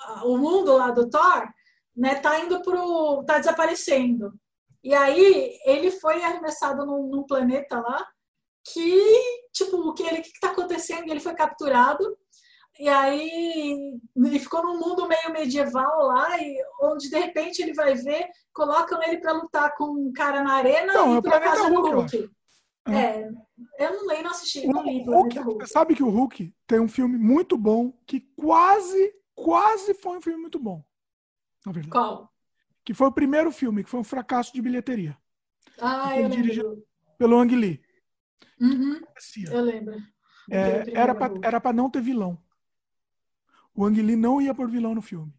a, 0.00 0.24
o 0.24 0.38
mundo 0.38 0.76
lá 0.76 0.90
do 0.90 1.08
Thor 1.08 1.46
né, 1.94 2.16
tá 2.16 2.38
indo 2.40 2.62
pro. 2.62 3.24
tá 3.24 3.38
desaparecendo. 3.38 4.32
E 4.82 4.94
aí 4.94 5.58
ele 5.64 5.90
foi 5.90 6.22
arremessado 6.22 6.86
num, 6.86 7.08
num 7.08 7.24
planeta 7.24 7.80
lá 7.80 8.06
que, 8.72 9.42
tipo, 9.52 9.76
o 9.76 9.94
que 9.94 10.02
ele 10.02 10.20
que, 10.20 10.32
que 10.32 10.40
tá 10.40 10.50
acontecendo? 10.50 11.10
Ele 11.10 11.20
foi 11.20 11.34
capturado. 11.34 12.16
E 12.78 12.88
aí 12.88 13.98
ele 14.16 14.38
ficou 14.38 14.62
num 14.62 14.78
mundo 14.78 15.08
meio 15.08 15.32
medieval 15.32 16.06
lá, 16.06 16.40
e 16.40 16.56
onde 16.82 17.08
de 17.08 17.18
repente 17.18 17.62
ele 17.62 17.72
vai 17.72 17.94
ver, 17.94 18.28
colocam 18.52 19.02
ele 19.02 19.18
para 19.18 19.32
lutar 19.32 19.74
com 19.76 19.84
um 19.84 20.12
cara 20.12 20.42
na 20.42 20.54
arena 20.54 20.92
não, 20.92 21.14
e 21.14 21.18
é 21.18 21.22
pra 21.22 21.40
casa 21.40 21.68
Hulk. 21.68 21.90
Hulk. 21.90 22.30
É, 22.88 23.28
eu 23.78 23.94
não 23.94 24.06
leio, 24.06 24.22
não 24.22 24.30
assisti, 24.30 24.60
o, 24.66 24.70
não 24.70 24.84
li 24.84 25.04
Hulk, 25.04 25.38
Hulk. 25.38 25.68
Sabe 25.68 25.96
que 25.96 26.02
o 26.02 26.08
Hulk 26.08 26.54
tem 26.66 26.78
um 26.78 26.88
filme 26.88 27.18
muito 27.18 27.56
bom 27.56 27.92
que 28.06 28.20
quase, 28.36 29.12
quase 29.34 29.92
foi 29.94 30.18
um 30.18 30.20
filme 30.20 30.40
muito 30.40 30.58
bom 30.58 30.84
na 31.66 31.72
verdade. 31.72 31.90
Qual? 31.90 32.32
Que 32.84 32.94
foi 32.94 33.08
o 33.08 33.12
primeiro 33.12 33.50
filme, 33.50 33.82
que 33.82 33.90
foi 33.90 33.98
um 33.98 34.04
fracasso 34.04 34.52
de 34.52 34.62
bilheteria. 34.62 35.18
Ah, 35.80 36.18
eu 36.18 36.28
lembro. 36.28 36.86
Pelo 37.18 37.38
Ang 37.38 37.56
Lee. 37.56 37.82
Uhum, 38.60 39.00
eu 39.50 39.60
lembro. 39.60 39.96
É, 40.50 40.84
era 40.94 41.60
para 41.60 41.72
não 41.72 41.90
ter 41.90 42.00
vilão. 42.00 42.40
O 43.76 43.84
Ang 43.84 44.00
Lee 44.00 44.16
não 44.16 44.40
ia 44.40 44.54
por 44.54 44.68
vilão 44.68 44.94
no 44.94 45.02
filme. 45.02 45.32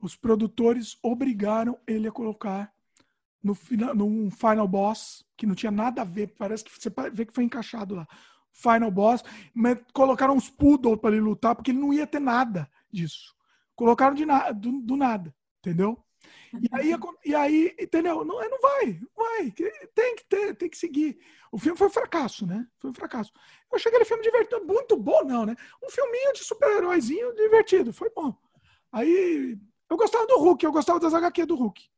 Os 0.00 0.16
produtores 0.16 0.98
obrigaram 1.02 1.78
ele 1.86 2.08
a 2.08 2.12
colocar 2.12 2.72
no 3.42 3.54
final, 3.54 3.94
num 3.94 4.30
final 4.30 4.66
boss 4.66 5.24
que 5.36 5.46
não 5.46 5.54
tinha 5.54 5.70
nada 5.70 6.02
a 6.02 6.04
ver, 6.04 6.34
parece 6.36 6.64
que 6.64 6.70
você 6.70 6.90
vê 7.12 7.24
que 7.24 7.32
foi 7.32 7.44
encaixado 7.44 7.94
lá. 7.94 8.06
Final 8.52 8.90
boss, 8.90 9.22
mas 9.54 9.78
colocaram 9.92 10.34
uns 10.34 10.50
poodle 10.50 10.96
para 10.96 11.14
ele 11.14 11.24
lutar 11.24 11.54
porque 11.54 11.70
ele 11.70 11.78
não 11.78 11.92
ia 11.92 12.06
ter 12.06 12.20
nada 12.20 12.68
disso. 12.90 13.34
Colocaram 13.74 14.14
de 14.14 14.26
na, 14.26 14.50
do, 14.50 14.80
do 14.80 14.96
nada 14.96 15.34
entendeu? 15.66 15.98
E 16.52 16.68
aí, 16.72 16.94
e 17.24 17.34
aí 17.34 17.76
entendeu? 17.78 18.24
Não, 18.24 18.40
não 18.48 18.60
vai, 18.60 19.00
vai. 19.16 19.50
Tem 19.94 20.16
que 20.16 20.24
ter, 20.24 20.54
tem 20.54 20.68
que 20.68 20.78
seguir. 20.78 21.18
O 21.50 21.58
filme 21.58 21.78
foi 21.78 21.86
um 21.86 21.90
fracasso, 21.90 22.46
né? 22.46 22.66
Foi 22.78 22.90
um 22.90 22.94
fracasso. 22.94 23.32
Eu 23.70 23.76
achei 23.76 23.90
aquele 23.90 24.04
filme 24.04 24.22
divertido, 24.22 24.64
muito 24.64 24.96
bom, 24.96 25.24
não, 25.24 25.46
né? 25.46 25.56
Um 25.82 25.90
filminho 25.90 26.32
de 26.32 26.44
super-heróizinho 26.44 27.34
divertido, 27.34 27.92
foi 27.92 28.10
bom. 28.10 28.34
Aí 28.92 29.58
eu 29.88 29.96
gostava 29.96 30.26
do 30.26 30.38
Hulk, 30.38 30.64
eu 30.64 30.72
gostava 30.72 31.00
das 31.00 31.14
HQ 31.14 31.46
do 31.46 31.56
Hulk. 31.56 31.88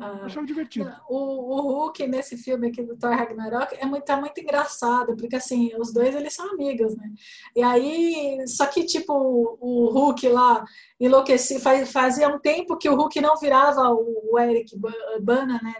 Ah, 0.00 0.20
achava 0.24 0.46
divertido. 0.46 0.92
O, 1.08 1.56
o 1.56 1.60
Hulk 1.60 2.06
nesse 2.06 2.36
filme 2.36 2.68
aqui 2.68 2.82
do 2.82 2.96
Thor 2.96 3.10
Ragnarok 3.10 3.76
é 3.78 3.84
muito, 3.84 4.04
tá 4.04 4.16
muito 4.16 4.40
engraçado, 4.40 5.16
porque 5.16 5.36
assim, 5.36 5.70
os 5.76 5.92
dois 5.92 6.14
eles 6.14 6.34
são 6.34 6.50
amigos, 6.52 6.96
né? 6.96 7.10
E 7.56 7.62
aí, 7.62 8.38
só 8.46 8.66
que 8.66 8.84
tipo, 8.84 9.12
o 9.60 9.90
Hulk 9.90 10.28
lá 10.28 10.64
enlouquecia, 11.00 11.58
faz, 11.58 11.90
fazia 11.90 12.28
um 12.28 12.38
tempo 12.38 12.78
que 12.78 12.88
o 12.88 12.94
Hulk 12.94 13.20
não 13.20 13.36
virava 13.36 13.90
o, 13.90 14.32
o 14.32 14.38
Eric 14.38 14.78
Bana, 15.20 15.60
né? 15.62 15.74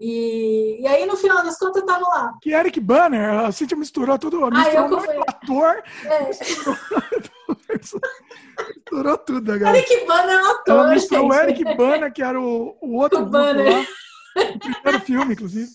E, 0.00 0.80
e 0.82 0.86
aí, 0.86 1.06
no 1.06 1.16
final 1.16 1.42
das 1.44 1.56
contas, 1.56 1.80
eu 1.80 1.86
tava 1.86 2.06
lá. 2.08 2.32
Que 2.42 2.50
Eric 2.50 2.80
Banner, 2.80 3.40
a 3.40 3.52
Cintia 3.52 3.76
misturou 3.76 4.18
tudo, 4.18 4.50
misturou 4.50 4.98
ah, 4.98 5.14
eu 5.14 5.22
ator, 5.22 5.82
é. 6.04 6.26
misturou, 6.26 6.76
misturou 8.74 9.18
tudo 9.18 9.52
agora. 9.52 9.76
Eric 9.76 10.06
Banner 10.06 10.34
é 10.36 10.42
um 10.42 10.46
ator, 10.46 10.74
Ela 10.74 10.88
misturou 10.88 11.28
o 11.28 11.34
Eric 11.34 11.64
Banner, 11.76 12.12
que 12.12 12.22
era 12.22 12.40
o, 12.40 12.76
o 12.80 12.96
outro 12.96 13.22
o 13.22 13.26
Banner. 13.26 13.72
lá, 13.72 13.80
o 14.36 14.58
primeiro 14.58 15.00
filme, 15.04 15.34
inclusive. 15.34 15.70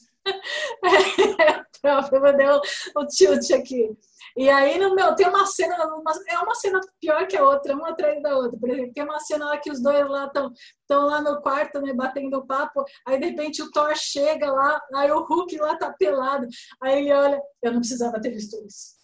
É, 1.82 1.96
eu 2.12 2.22
mandei 2.22 2.48
o, 2.48 2.62
o 2.98 3.08
tilt 3.08 3.52
aqui. 3.52 3.90
E 4.38 4.50
aí, 4.50 4.78
no 4.78 4.94
meu, 4.96 5.16
tem 5.16 5.28
uma 5.28 5.46
cena, 5.46 5.76
uma, 5.96 6.12
é 6.28 6.40
uma 6.40 6.56
cena 6.56 6.80
pior 7.00 7.28
que 7.28 7.38
a 7.38 7.44
outra, 7.44 7.76
uma 7.76 7.90
atrás 7.90 8.22
da 8.22 8.36
outra. 8.36 8.60
Por 8.60 8.70
exemplo, 8.70 8.94
tem 8.94 9.04
uma 9.04 9.20
cena 9.20 9.46
lá 9.46 9.58
que 9.58 9.72
os 9.72 9.82
dois 9.82 10.08
lá 10.08 10.26
estão 10.26 10.52
estão 10.82 11.06
lá 11.06 11.22
no 11.22 11.42
quarto, 11.42 11.82
né, 11.82 11.94
batendo 11.94 12.46
papo, 12.46 12.84
aí 13.06 13.20
de 13.20 13.28
repente 13.28 13.62
o 13.62 13.72
Thor 13.72 13.94
chega 13.96 14.52
lá, 14.52 14.82
aí 14.96 15.12
o 15.12 15.24
Hulk 15.24 15.56
lá 15.58 15.78
tá 15.78 15.94
pelado, 15.94 16.48
aí 16.82 17.00
ele 17.00 17.14
olha, 17.14 17.40
eu 17.62 17.72
não 17.72 17.80
precisava 17.80 18.20
ter 18.20 18.32
visto 18.32 18.58
isso. 18.66 18.98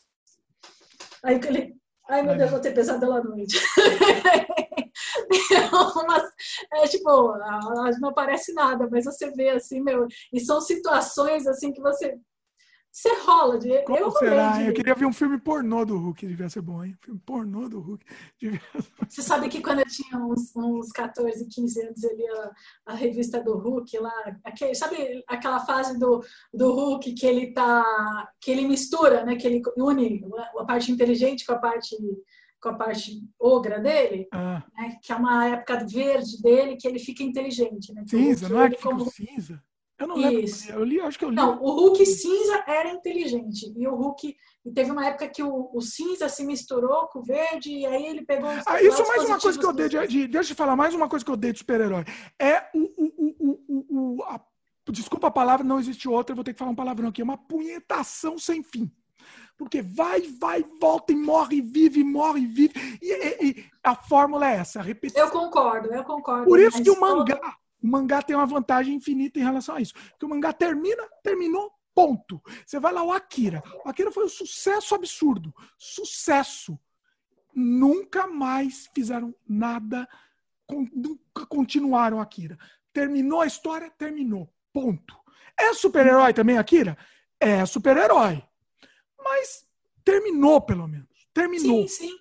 Aí 1.24 1.36
ele, 1.36 1.76
ai 2.10 2.22
meu 2.24 2.38
Deus, 2.38 2.52
vou 2.52 2.60
ter 2.60 2.74
pesadelo 2.74 3.14
à 3.14 3.24
noite. 3.24 3.58
é, 6.72 6.84
é 6.84 6.88
tipo, 6.88 7.34
não 8.00 8.10
aparece 8.10 8.54
nada, 8.54 8.88
mas 8.90 9.06
você 9.06 9.32
vê 9.32 9.50
assim, 9.50 9.82
meu, 9.82 10.08
e 10.32 10.40
são 10.40 10.62
situações 10.62 11.48
assim 11.48 11.72
que 11.72 11.82
você 11.82 12.18
você 12.96 13.14
rola 13.26 13.60
de. 13.60 13.84
Como 13.84 14.00
eu 14.00 14.10
será? 14.12 14.54
De... 14.54 14.68
Eu 14.68 14.74
queria 14.74 14.96
ver 14.96 15.06
um 15.06 15.12
filme 15.12 15.38
pornô 15.38 15.84
do 15.84 15.98
Hulk, 15.98 16.26
devia 16.26 16.48
ser 16.48 16.62
bom, 16.62 16.82
hein? 16.82 16.96
Filme 17.02 17.20
pornô 17.26 17.68
do 17.68 17.82
Hulk. 17.82 18.06
Devia... 18.40 18.62
Você 19.10 19.22
sabe 19.22 19.50
que 19.50 19.62
quando 19.62 19.80
eu 19.80 19.86
tinha 19.86 20.18
uns, 20.18 20.56
uns 20.56 20.94
14, 20.94 21.46
15 21.46 21.82
anos, 21.88 22.04
eu 22.06 22.16
lia 22.16 22.52
a 22.86 22.94
revista 22.94 23.44
do 23.44 23.58
Hulk 23.58 24.00
lá, 24.00 24.38
aquele, 24.46 24.74
sabe 24.76 25.22
aquela 25.28 25.60
fase 25.66 26.00
do, 26.00 26.24
do 26.54 26.72
Hulk 26.72 27.14
que 27.16 27.26
ele 27.26 27.52
tá. 27.52 27.84
que 28.40 28.50
ele 28.50 28.66
mistura, 28.66 29.26
né? 29.26 29.36
Que 29.36 29.46
ele 29.46 29.62
une 29.76 30.26
a 30.58 30.64
parte 30.64 30.90
inteligente 30.90 31.46
com 31.46 31.52
a 31.52 31.60
parte 31.60 31.98
com 32.62 32.70
a 32.70 32.76
parte 32.76 33.22
ogra 33.38 33.80
dele, 33.80 34.28
ah. 34.32 34.64
né, 34.76 34.98
que 35.04 35.12
é 35.12 35.16
uma 35.16 35.46
época 35.50 35.86
verde 35.86 36.42
dele, 36.42 36.78
que 36.78 36.88
ele 36.88 36.98
fica 36.98 37.22
inteligente. 37.22 37.94
Né? 37.94 38.06
Cinza, 38.08 38.50
não 38.50 38.62
é 38.62 38.70
que 38.70 38.78
fica 38.78 38.90
como... 38.90 39.12
cinza? 39.12 39.62
Eu 39.98 40.08
não 40.08 40.18
Isso. 40.18 40.68
lembro. 40.68 40.82
Eu 40.82 40.86
li, 40.86 41.00
acho 41.00 41.18
que 41.18 41.26
eu 41.26 41.30
li. 41.30 41.36
Não, 41.36 41.62
o 41.62 41.72
Hulk 41.72 42.06
cinza 42.06 42.64
era 42.68 42.90
inteligente. 42.90 43.74
E 43.76 43.88
o 43.88 43.96
Hulk. 43.96 44.36
E 44.66 44.72
teve 44.72 44.92
uma 44.92 45.06
época 45.06 45.30
que 45.30 45.42
o, 45.42 45.70
o 45.74 45.82
cinza 45.82 46.28
se 46.28 46.44
misturou 46.44 47.08
com 47.08 47.20
o 47.20 47.24
verde, 47.24 47.72
e 47.72 47.86
aí 47.86 48.06
ele 48.06 48.26
pegou. 48.26 48.50
Ah, 48.66 48.82
isso 48.82 49.02
é 49.02 49.08
mais 49.08 49.24
uma 49.24 49.40
coisa 49.40 49.60
que 49.60 49.66
eu 49.66 49.74
dei 49.74 49.90
de, 49.90 50.08
de, 50.08 50.28
Deixa 50.28 50.52
eu 50.52 50.58
falar, 50.58 50.76
mais 50.76 50.94
uma 50.94 51.08
coisa 51.08 51.24
que 51.24 51.32
eu 51.32 51.38
dei 51.38 51.54
de 51.54 51.60
super-herói. 51.60 52.04
É 52.40 52.66
o. 52.74 52.80
o, 53.40 54.18
o, 54.18 54.24
a, 54.24 54.42
desculpa 54.92 55.28
a 55.28 55.32
palavra, 55.32 55.66
não 55.66 55.80
existe 55.80 56.08
outra, 56.10 56.34
eu 56.34 56.36
vou 56.36 56.44
ter 56.44 56.54
que 56.54 56.60
falar 56.60 56.72
um 56.72 56.76
palavrão 56.76 57.10
aqui. 57.10 57.22
É 57.22 57.24
uma 57.24 57.38
punhetação 57.38 58.38
sem 58.38 58.62
fim. 58.64 58.92
Porque 59.58 59.82
vai, 59.82 60.22
vai, 60.22 60.66
volta 60.82 61.14
e 61.14 61.16
morre, 61.16 61.62
vive, 61.62 62.04
morre, 62.04 62.46
vive. 62.46 62.74
E, 63.02 63.12
e, 63.12 63.50
e 63.50 63.66
a 63.82 63.96
fórmula 63.96 64.50
é 64.50 64.56
essa, 64.56 64.80
a 64.80 64.84
repetição. 64.84 65.26
Eu 65.26 65.32
concordo, 65.32 65.94
eu 65.94 66.04
concordo. 66.04 66.46
Por 66.46 66.60
isso 66.60 66.84
que 66.84 66.90
o 66.90 67.00
mangá. 67.00 67.56
O 67.86 67.88
mangá 67.88 68.20
tem 68.20 68.36
uma 68.36 68.48
vantagem 68.48 68.96
infinita 68.96 69.38
em 69.38 69.44
relação 69.44 69.76
a 69.76 69.80
isso. 69.80 69.94
Porque 69.94 70.26
o 70.26 70.30
mangá 70.30 70.52
termina, 70.52 71.08
terminou, 71.22 71.72
ponto. 71.94 72.42
Você 72.66 72.80
vai 72.80 72.92
lá, 72.92 73.04
o 73.04 73.14
Akira. 73.14 73.62
O 73.86 73.88
Akira 73.88 74.12
foi 74.12 74.26
um 74.26 74.30
sucesso 74.30 74.96
absurdo. 74.96 75.54
Sucesso. 75.78 76.80
Nunca 77.54 78.26
mais 78.26 78.90
fizeram 78.94 79.36
nada, 79.48 80.10
nunca 80.94 81.46
continuaram 81.46 82.20
Akira. 82.20 82.58
Terminou 82.92 83.42
a 83.42 83.46
história, 83.46 83.92
terminou. 83.92 84.52
Ponto. 84.74 85.16
É 85.56 85.72
super-herói 85.72 86.34
também, 86.34 86.58
Akira? 86.58 86.98
É 87.40 87.68
super-herói. 87.68 88.44
Mas 89.24 89.64
terminou, 90.04 90.60
pelo 90.60 90.88
menos. 90.88 91.28
Terminou. 91.32 91.88
Sim, 91.88 92.08
sim. 92.08 92.20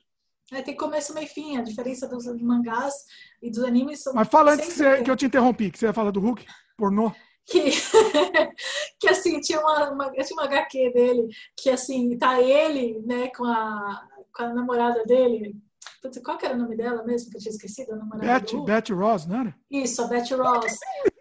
É, 0.54 0.62
tem 0.62 0.76
começo, 0.76 1.12
meio 1.12 1.26
e 1.26 1.28
fim. 1.28 1.56
A 1.56 1.62
diferença 1.62 2.06
dos 2.06 2.26
mangás 2.40 2.94
e 3.42 3.50
dos 3.50 3.64
animes 3.64 4.02
são. 4.02 4.14
Mas 4.14 4.28
fala 4.28 4.52
antes 4.52 4.76
que, 4.76 5.02
que 5.02 5.10
eu 5.10 5.16
te 5.16 5.26
interrompi, 5.26 5.70
que 5.70 5.78
você 5.78 5.86
ia 5.86 5.92
falar 5.92 6.12
do 6.12 6.20
Hulk, 6.20 6.46
pornô. 6.76 7.12
Que, 7.46 7.70
que 9.00 9.08
assim, 9.08 9.40
tinha 9.40 9.60
uma, 9.60 9.90
uma, 9.90 10.12
tinha 10.12 10.32
uma 10.32 10.44
HQ 10.44 10.92
dele, 10.92 11.28
que 11.58 11.68
assim, 11.68 12.16
tá 12.16 12.40
ele, 12.40 13.02
né, 13.04 13.28
com 13.36 13.44
a, 13.44 14.06
com 14.32 14.44
a 14.44 14.54
namorada 14.54 15.04
dele. 15.04 15.56
Putz, 16.00 16.18
qual 16.22 16.38
que 16.38 16.46
era 16.46 16.54
o 16.54 16.58
nome 16.58 16.76
dela 16.76 17.02
mesmo, 17.02 17.30
que 17.30 17.36
eu 17.36 17.40
tinha 17.40 17.52
esquecido? 17.52 17.92
A 17.92 17.96
namorada 17.96 18.40
Beth, 18.40 18.64
Beth 18.64 18.94
Ross, 18.94 19.26
não 19.26 19.40
era? 19.40 19.56
Isso, 19.70 20.02
a 20.02 20.06
Beth 20.06 20.30
Ross. 20.36 20.78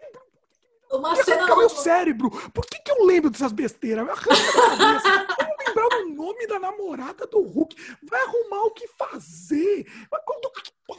Uma 0.92 1.16
cena. 1.16 1.56
Meu 1.56 1.68
cérebro. 1.68 2.30
Por 2.30 2.64
que, 2.66 2.80
que 2.80 2.90
eu 2.92 3.04
lembro 3.04 3.28
dessas 3.28 3.50
besteiras? 3.52 4.06
O 6.04 6.14
nome 6.14 6.46
da 6.46 6.58
namorada 6.58 7.26
do 7.26 7.40
Hulk. 7.42 7.74
Vai 8.02 8.20
arrumar 8.22 8.62
o 8.64 8.70
que 8.72 8.86
fazer. 8.88 9.86
Mas 10.10 10.20
quando... 10.24 10.50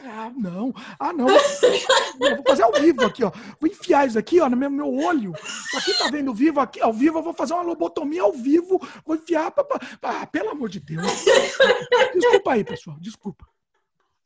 Ah, 0.01 0.31
não. 0.35 0.73
Ah, 0.99 1.13
não. 1.13 1.27
Eu 1.29 2.35
vou 2.37 2.43
fazer 2.47 2.63
ao 2.63 2.73
vivo 2.73 3.05
aqui, 3.05 3.23
ó. 3.23 3.31
Vou 3.59 3.69
enfiar 3.69 4.07
isso 4.07 4.17
aqui, 4.17 4.39
ó, 4.39 4.49
no 4.49 4.57
meu, 4.57 4.69
meu 4.69 4.93
olho. 4.93 5.31
Pra 5.71 5.81
quem 5.81 5.93
tá 5.97 6.09
vendo 6.09 6.33
vivo 6.33 6.59
aqui, 6.59 6.81
ao 6.81 6.91
vivo, 6.91 7.19
eu 7.19 7.23
vou 7.23 7.33
fazer 7.33 7.53
uma 7.53 7.61
lobotomia 7.61 8.23
ao 8.23 8.33
vivo. 8.33 8.79
Vou 9.05 9.15
enfiar. 9.15 9.51
Pra, 9.51 9.63
pra... 9.63 9.79
Ah, 10.01 10.25
pelo 10.25 10.49
amor 10.49 10.69
de 10.69 10.79
Deus. 10.79 11.05
Desculpa 12.13 12.53
aí, 12.53 12.63
pessoal. 12.63 12.97
Desculpa. 12.99 13.47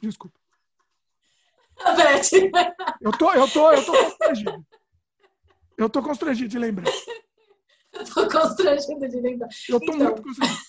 Desculpa. 0.02 0.40
Beth. 1.96 2.52
Eu 3.02 3.12
tô, 3.12 3.34
eu 3.34 3.48
tô, 3.50 3.72
eu 3.72 3.86
tô 3.86 3.92
constrangido. 3.92 4.66
Eu 5.78 5.90
tô 5.90 6.02
constrangido 6.04 6.50
de 6.50 6.60
lembrar. 6.60 6.92
Eu 7.94 8.06
tô 8.06 8.28
constrangido 8.30 9.08
de 9.08 9.20
lembrar. 9.22 9.50
Eu 9.68 9.80
tô 9.80 9.86
Então. 9.94 9.98
muito 9.98 10.22
constrangido. 10.22 10.69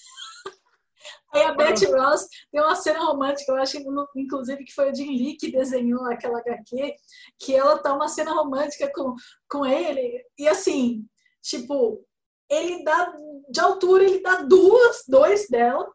Aí 1.32 1.42
a 1.44 1.52
Betty 1.52 1.86
Ross 1.86 2.26
tem 2.50 2.60
uma 2.60 2.74
cena 2.74 2.98
romântica, 3.04 3.52
eu 3.52 3.56
acho 3.56 3.76
inclusive 4.16 4.64
que 4.64 4.74
foi 4.74 4.90
o 4.90 4.94
Jim 4.94 5.10
Lee 5.16 5.36
que 5.36 5.52
desenhou 5.52 6.04
aquela 6.06 6.40
HQ, 6.40 6.94
que 7.38 7.54
ela 7.54 7.78
tá 7.78 7.94
uma 7.94 8.08
cena 8.08 8.32
romântica 8.32 8.90
com, 8.92 9.14
com 9.48 9.64
ele, 9.64 10.24
e 10.36 10.48
assim, 10.48 11.06
tipo, 11.40 12.04
ele 12.48 12.82
dá, 12.82 13.14
de 13.48 13.60
altura, 13.60 14.02
ele 14.04 14.20
dá 14.20 14.42
duas, 14.42 15.04
dois 15.06 15.48
dela, 15.48 15.88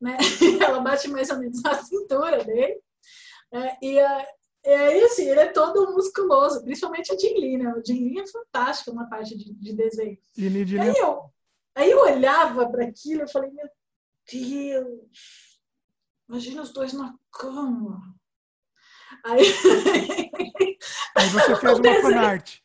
né? 0.00 0.16
Ela 0.64 0.78
bate 0.78 1.08
mais 1.08 1.28
ou 1.28 1.38
menos 1.40 1.60
na 1.60 1.74
cintura 1.82 2.44
dele, 2.44 2.80
né? 3.52 3.76
e, 3.82 3.98
a- 3.98 4.26
e 4.64 4.70
aí, 4.70 5.02
assim, 5.02 5.28
ele 5.28 5.40
é 5.40 5.46
todo 5.52 5.92
musculoso, 5.92 6.62
principalmente 6.62 7.12
o 7.12 7.18
Jim 7.18 7.34
Lee, 7.34 7.56
né? 7.58 7.72
O 7.74 7.82
Jim 7.84 8.04
Lee 8.04 8.20
é 8.20 8.26
fantástico 8.28 8.92
na 8.92 9.06
parte 9.06 9.36
de, 9.36 9.52
de 9.54 9.72
desenho. 9.72 10.16
E 10.36 10.48
Lid, 10.48 10.78
Aí 10.78 10.96
eu, 10.98 11.22
aí 11.74 11.90
eu 11.90 12.00
olhava 12.00 12.68
para 12.68 12.84
aquilo 12.84 13.24
e 13.24 13.32
falei, 13.32 13.50
meu 13.50 13.66
Deus, 14.30 15.00
imagina 16.28 16.62
os 16.62 16.72
dois 16.72 16.92
na 16.92 17.14
cama. 17.32 18.14
Aí 19.24 19.40
aí 21.16 21.28
você 21.30 21.56
fez 21.56 21.78
uma 21.78 22.00
fanart. 22.02 22.58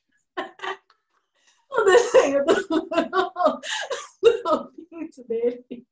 o 1.72 1.82
desenho 1.84 2.46
do, 2.46 2.54
do 4.22 5.24
dele. 5.28 5.88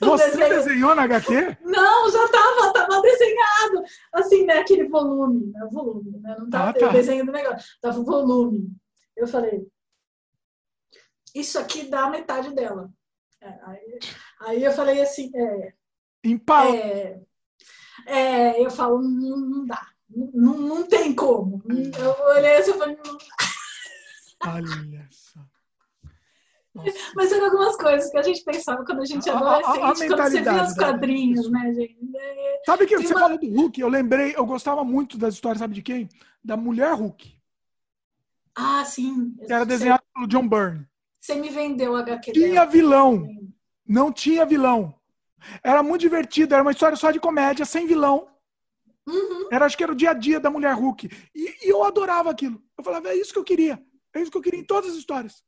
O 0.00 0.06
Você 0.06 0.26
desenho- 0.30 0.48
desenhou 0.48 0.94
na 0.94 1.02
HQ? 1.04 1.58
Não, 1.62 2.10
já 2.10 2.28
tava, 2.28 2.72
tava 2.72 3.00
desenhado. 3.02 3.82
Assim, 4.12 4.44
né? 4.44 4.58
Aquele 4.58 4.88
volume, 4.88 5.46
né? 5.52 5.66
Volume, 5.72 6.18
né? 6.20 6.36
Não 6.38 6.50
tava 6.50 6.70
Ah, 6.70 6.74
tá. 6.74 6.88
o 6.88 6.92
desenho 6.92 7.24
do 7.24 7.32
negócio, 7.32 7.66
tava 7.80 7.98
o 8.00 8.04
volume. 8.04 8.68
Eu 9.16 9.26
falei, 9.26 9.66
isso 11.34 11.58
aqui 11.58 11.88
dá 11.88 12.10
metade 12.10 12.54
dela. 12.54 12.90
É, 13.46 13.60
Aí, 13.64 13.98
aí 14.40 14.64
eu 14.64 14.72
falei 14.72 15.00
assim, 15.00 15.30
é, 15.36 15.72
Impala. 16.24 16.74
É, 16.74 17.20
é, 18.06 18.64
eu 18.64 18.70
falo, 18.70 19.00
não, 19.00 19.36
não 19.36 19.66
dá. 19.66 19.86
Não, 20.08 20.54
não 20.58 20.86
tem 20.86 21.14
como. 21.14 21.62
Eu 21.68 22.26
olhei 22.36 22.56
assim 22.56 22.70
e 22.72 22.74
falei, 22.78 22.96
não. 23.04 23.18
Olha 24.52 25.06
só. 25.10 25.40
Nossa. 26.74 26.92
mas 27.14 27.32
eram 27.32 27.46
algumas 27.46 27.74
coisas 27.76 28.10
que 28.10 28.18
a 28.18 28.22
gente 28.22 28.44
pensava 28.44 28.84
quando 28.84 29.00
a 29.00 29.04
gente 29.06 29.26
é 29.26 29.32
A- 29.32 29.36
a- 29.38 29.40
a 29.40 29.44
adolescente, 29.48 29.78
quando 29.78 29.96
você 29.96 30.08
mentalidade 30.08 30.68
os 30.68 30.74
da- 30.76 30.84
quadrinhos, 30.92 31.50
né, 31.50 31.72
gente? 31.72 31.96
É, 32.14 32.62
Sabe 32.66 32.86
que 32.86 32.96
Tem 32.98 33.06
você 33.06 33.14
uma- 33.14 33.20
falou 33.20 33.38
do 33.38 33.46
Hulk? 33.48 33.80
Eu 33.80 33.88
lembrei, 33.88 34.34
eu 34.36 34.44
gostava 34.44 34.84
muito 34.84 35.16
das 35.16 35.32
histórias, 35.34 35.60
sabe 35.60 35.72
de 35.74 35.80
quem? 35.80 36.06
Da 36.44 36.54
mulher 36.54 36.92
Hulk, 36.92 37.34
Ah, 38.54 38.84
sim. 38.84 39.34
que 39.46 39.50
era 39.50 39.64
desenhada 39.64 40.02
pelo 40.12 40.26
John 40.26 40.46
Byrne. 40.46 40.86
Você 41.26 41.34
me 41.34 41.48
vendeu 41.50 41.92
o 41.92 41.96
HQ 41.96 42.30
Tinha 42.30 42.48
dela. 42.52 42.66
vilão, 42.66 43.26
não 43.84 44.12
tinha 44.12 44.46
vilão. 44.46 44.94
Era 45.60 45.82
muito 45.82 46.02
divertido, 46.02 46.54
era 46.54 46.62
uma 46.62 46.70
história 46.70 46.96
só 46.96 47.10
de 47.10 47.18
comédia, 47.18 47.64
sem 47.64 47.84
vilão. 47.84 48.28
Uhum. 49.08 49.48
Era, 49.50 49.66
acho 49.66 49.76
que 49.76 49.82
era 49.82 49.90
o 49.90 49.96
dia 49.96 50.10
a 50.10 50.14
dia 50.14 50.38
da 50.38 50.50
mulher 50.50 50.72
Hulk. 50.74 51.10
E, 51.34 51.66
e 51.66 51.68
eu 51.68 51.82
adorava 51.82 52.30
aquilo. 52.30 52.62
Eu 52.78 52.84
falava, 52.84 53.08
é 53.08 53.16
isso 53.16 53.32
que 53.32 53.38
eu 53.40 53.44
queria. 53.44 53.84
É 54.14 54.22
isso 54.22 54.30
que 54.30 54.38
eu 54.38 54.42
queria 54.42 54.60
em 54.60 54.64
todas 54.64 54.92
as 54.92 54.96
histórias. 54.96 55.42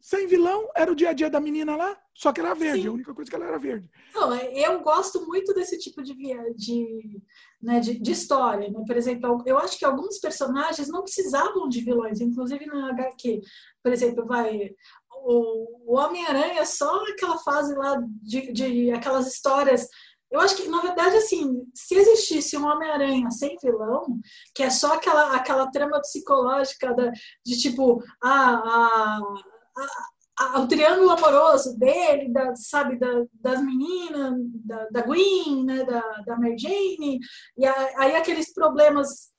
Sem 0.00 0.26
vilão, 0.26 0.68
era 0.74 0.90
o 0.90 0.96
dia 0.96 1.10
a 1.10 1.12
dia 1.12 1.30
da 1.30 1.38
menina 1.38 1.76
lá, 1.76 1.96
só 2.12 2.32
que 2.32 2.40
era 2.40 2.54
verde. 2.56 2.82
Sim. 2.82 2.88
A 2.88 2.92
única 2.92 3.14
coisa 3.14 3.30
que 3.30 3.36
ela 3.36 3.46
era 3.46 3.56
verde. 3.56 3.88
Não, 4.12 4.34
eu 4.34 4.80
gosto 4.80 5.24
muito 5.24 5.54
desse 5.54 5.78
tipo 5.78 6.02
de, 6.02 6.12
de, 6.56 7.22
né, 7.62 7.78
de, 7.78 8.00
de 8.00 8.10
história. 8.10 8.68
Né? 8.68 8.82
Por 8.84 8.96
exemplo, 8.96 9.40
eu 9.46 9.56
acho 9.56 9.78
que 9.78 9.84
alguns 9.84 10.18
personagens 10.18 10.88
não 10.88 11.04
precisavam 11.04 11.68
de 11.68 11.82
vilões, 11.82 12.20
inclusive 12.20 12.66
na 12.66 12.90
HQ. 12.90 13.42
Por 13.80 13.92
exemplo, 13.92 14.26
vai 14.26 14.72
o, 15.24 15.92
o 15.92 15.96
Homem-Aranha, 15.98 16.64
só 16.66 17.02
aquela 17.04 17.38
fase 17.38 17.74
lá 17.74 17.96
de, 18.22 18.52
de 18.52 18.90
aquelas 18.92 19.26
histórias. 19.26 19.86
Eu 20.30 20.40
acho 20.40 20.56
que, 20.56 20.66
na 20.68 20.80
verdade, 20.80 21.16
assim, 21.16 21.62
se 21.74 21.94
existisse 21.94 22.56
um 22.56 22.66
Homem-Aranha 22.66 23.30
sem 23.30 23.56
vilão, 23.62 24.18
que 24.54 24.62
é 24.62 24.70
só 24.70 24.94
aquela, 24.94 25.34
aquela 25.36 25.70
trama 25.70 26.00
psicológica 26.00 26.94
da, 26.94 27.10
de 27.44 27.58
tipo, 27.58 28.02
a, 28.22 28.54
a, 28.54 29.20
a- 30.38 30.60
o 30.60 30.66
triângulo 30.66 31.10
amoroso 31.10 31.78
dele, 31.78 32.32
da, 32.32 32.56
sabe, 32.56 32.98
da, 32.98 33.08
das 33.34 33.62
meninas, 33.62 34.34
da, 34.64 34.86
da 34.90 35.02
Gwen, 35.02 35.64
né, 35.64 35.84
da, 35.84 36.00
da 36.26 36.36
Mary 36.38 36.56
Jane, 36.58 37.18
e 37.58 37.66
aí 37.66 38.16
aqueles 38.16 38.52
problemas 38.52 39.31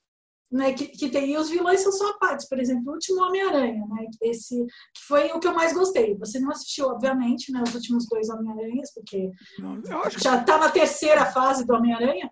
né, 0.53 0.71
que, 0.73 0.87
que 0.87 1.09
tem, 1.09 1.31
e 1.31 1.37
os 1.37 1.49
vilões 1.49 1.81
são 1.81 1.91
só 1.91 2.11
a 2.11 2.17
parte, 2.19 2.47
por 2.47 2.59
exemplo, 2.59 2.91
o 2.91 2.93
último 2.93 3.21
Homem-Aranha, 3.23 3.83
né, 3.89 4.05
esse, 4.21 4.55
que 4.93 5.03
foi 5.07 5.31
o 5.31 5.39
que 5.39 5.47
eu 5.47 5.53
mais 5.53 5.73
gostei. 5.73 6.15
Você 6.19 6.39
não 6.39 6.51
assistiu, 6.51 6.87
obviamente, 6.87 7.51
né, 7.51 7.63
os 7.65 7.73
últimos 7.73 8.07
dois 8.07 8.29
Homem-Aranhas, 8.29 8.93
porque 8.93 9.31
Não, 9.57 9.81
já 10.11 10.39
está 10.39 10.57
na 10.59 10.69
terceira 10.69 11.25
fase 11.25 11.65
do 11.65 11.73
Homem-Aranha, 11.73 12.29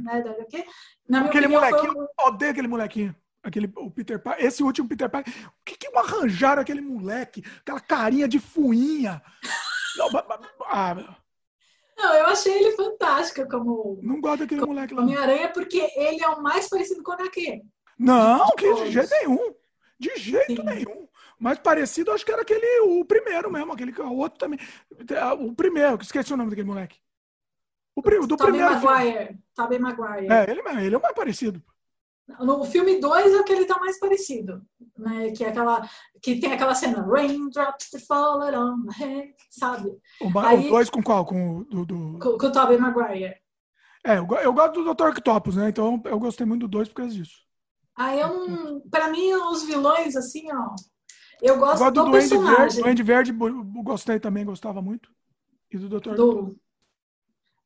né, 0.00 0.22
da 0.22 0.30
HQ. 0.30 0.64
Na 1.08 1.18
minha 1.18 1.30
Aquele 1.30 1.46
opinião, 1.46 1.60
foi 1.62 1.70
molequinho, 1.72 1.98
um- 2.00 2.02
eu 2.04 2.26
odeio 2.28 2.50
aquele 2.52 2.68
molequinho. 2.68 3.16
Aquele, 3.42 3.72
o 3.76 3.90
Peter 3.90 4.20
Parker, 4.20 4.44
esse 4.44 4.62
último 4.62 4.88
Peter 4.88 5.08
Parker, 5.10 5.32
o 5.48 5.52
que 5.64 5.76
que 5.76 5.96
arranjaram 5.96 6.60
aquele 6.62 6.80
moleque? 6.80 7.42
Aquela 7.60 7.80
carinha 7.80 8.28
de 8.28 8.38
fuinha. 8.38 9.22
Ah, 10.70 10.94
Não, 11.98 12.14
eu 12.14 12.26
achei 12.26 12.52
ele 12.52 12.76
fantástico 12.76 13.48
como 13.48 13.98
não 14.02 14.20
gosto 14.20 14.40
daquele 14.40 14.64
moleque 14.64 14.94
lá. 14.94 15.02
Homem-Aranha, 15.02 15.48
porque 15.52 15.78
ele 15.96 16.22
é 16.22 16.28
o 16.28 16.40
mais 16.40 16.68
parecido 16.68 17.02
com 17.02 17.10
o 17.10 17.14
HQ. 17.14 17.62
Não, 17.98 18.46
que 18.56 18.72
de 18.74 18.92
jeito 18.92 19.10
nenhum. 19.10 19.54
De 19.98 20.10
jeito 20.16 20.62
Sim. 20.62 20.62
nenhum. 20.62 21.08
Mais 21.40 21.58
parecido, 21.58 22.12
acho 22.12 22.24
que 22.24 22.30
era 22.32 22.42
aquele, 22.42 22.80
o 22.82 23.04
primeiro 23.04 23.50
mesmo, 23.50 23.72
aquele 23.72 23.92
que 23.92 24.00
o 24.00 24.16
outro 24.16 24.38
também. 24.38 24.58
O 25.40 25.52
primeiro, 25.54 25.98
que 25.98 26.04
esqueci 26.04 26.32
o 26.32 26.36
nome 26.36 26.50
daquele 26.50 26.68
moleque. 26.68 26.98
O, 27.96 28.02
pri- 28.02 28.20
do 28.20 28.36
Tobey 28.36 28.52
primeiro 28.52 28.78
filme. 28.80 28.86
Maguire. 28.94 29.38
Tobey 29.54 29.78
Maguire. 29.80 30.32
É, 30.32 30.50
ele, 30.50 30.62
mesmo, 30.62 30.80
ele 30.80 30.94
é 30.94 30.98
o 30.98 31.02
mais 31.02 31.14
parecido. 31.14 31.60
No 32.40 32.62
filme 32.64 33.00
2 33.00 33.32
é 33.32 33.40
o 33.40 33.44
que 33.44 33.52
ele 33.52 33.64
tá 33.64 33.78
mais 33.78 33.98
parecido, 33.98 34.62
né? 34.98 35.30
Que 35.32 35.44
é 35.44 35.48
aquela 35.48 35.88
que 36.22 36.38
tem 36.38 36.52
aquela 36.52 36.74
cena 36.74 37.00
Raindrops 37.02 37.90
that 37.90 38.04
fall 38.06 38.40
on 38.40 38.76
my 38.84 38.92
head, 38.94 39.34
sabe? 39.50 39.90
O, 40.20 40.28
ma- 40.28 40.48
Aí- 40.48 40.66
o 40.66 40.70
dois 40.70 40.90
com 40.90 41.02
qual? 41.02 41.24
Com 41.24 41.58
o 41.60 41.64
do, 41.64 41.86
do- 41.86 42.18
Com, 42.18 42.36
com 42.38 42.46
o 42.46 42.52
Tobey 42.52 42.76
Maguire. 42.76 43.36
É, 44.04 44.18
eu, 44.18 44.26
eu 44.42 44.52
gosto 44.52 44.82
do 44.84 44.94
Dr. 44.94 45.08
Octopus, 45.08 45.56
né? 45.56 45.70
Então 45.70 46.00
eu 46.04 46.18
gostei 46.18 46.46
muito 46.46 46.62
do 46.62 46.68
dois 46.68 46.88
por 46.88 46.96
causa 46.96 47.14
disso. 47.14 47.36
Aí 47.96 48.20
eu 48.20 48.46
não, 48.46 48.80
para 48.88 49.08
mim 49.10 49.32
os 49.32 49.64
vilões 49.64 50.14
assim, 50.14 50.46
ó, 50.52 50.74
eu 51.42 51.54
Eu 51.54 51.58
gosto 51.58 51.78
gosto 51.80 51.94
do 51.94 52.04
do 52.04 52.10
Duende 52.10 52.28
Verde. 52.28 52.44
personagem 52.44 52.82
Duende 52.82 53.02
Verde, 53.02 53.32
bu- 53.32 53.64
bu- 53.64 53.82
gostei 53.82 54.20
também, 54.20 54.44
gostava 54.44 54.80
muito. 54.82 55.10
E 55.70 55.78
do 55.78 55.88
Dr. 55.88 56.14
do 56.14 56.56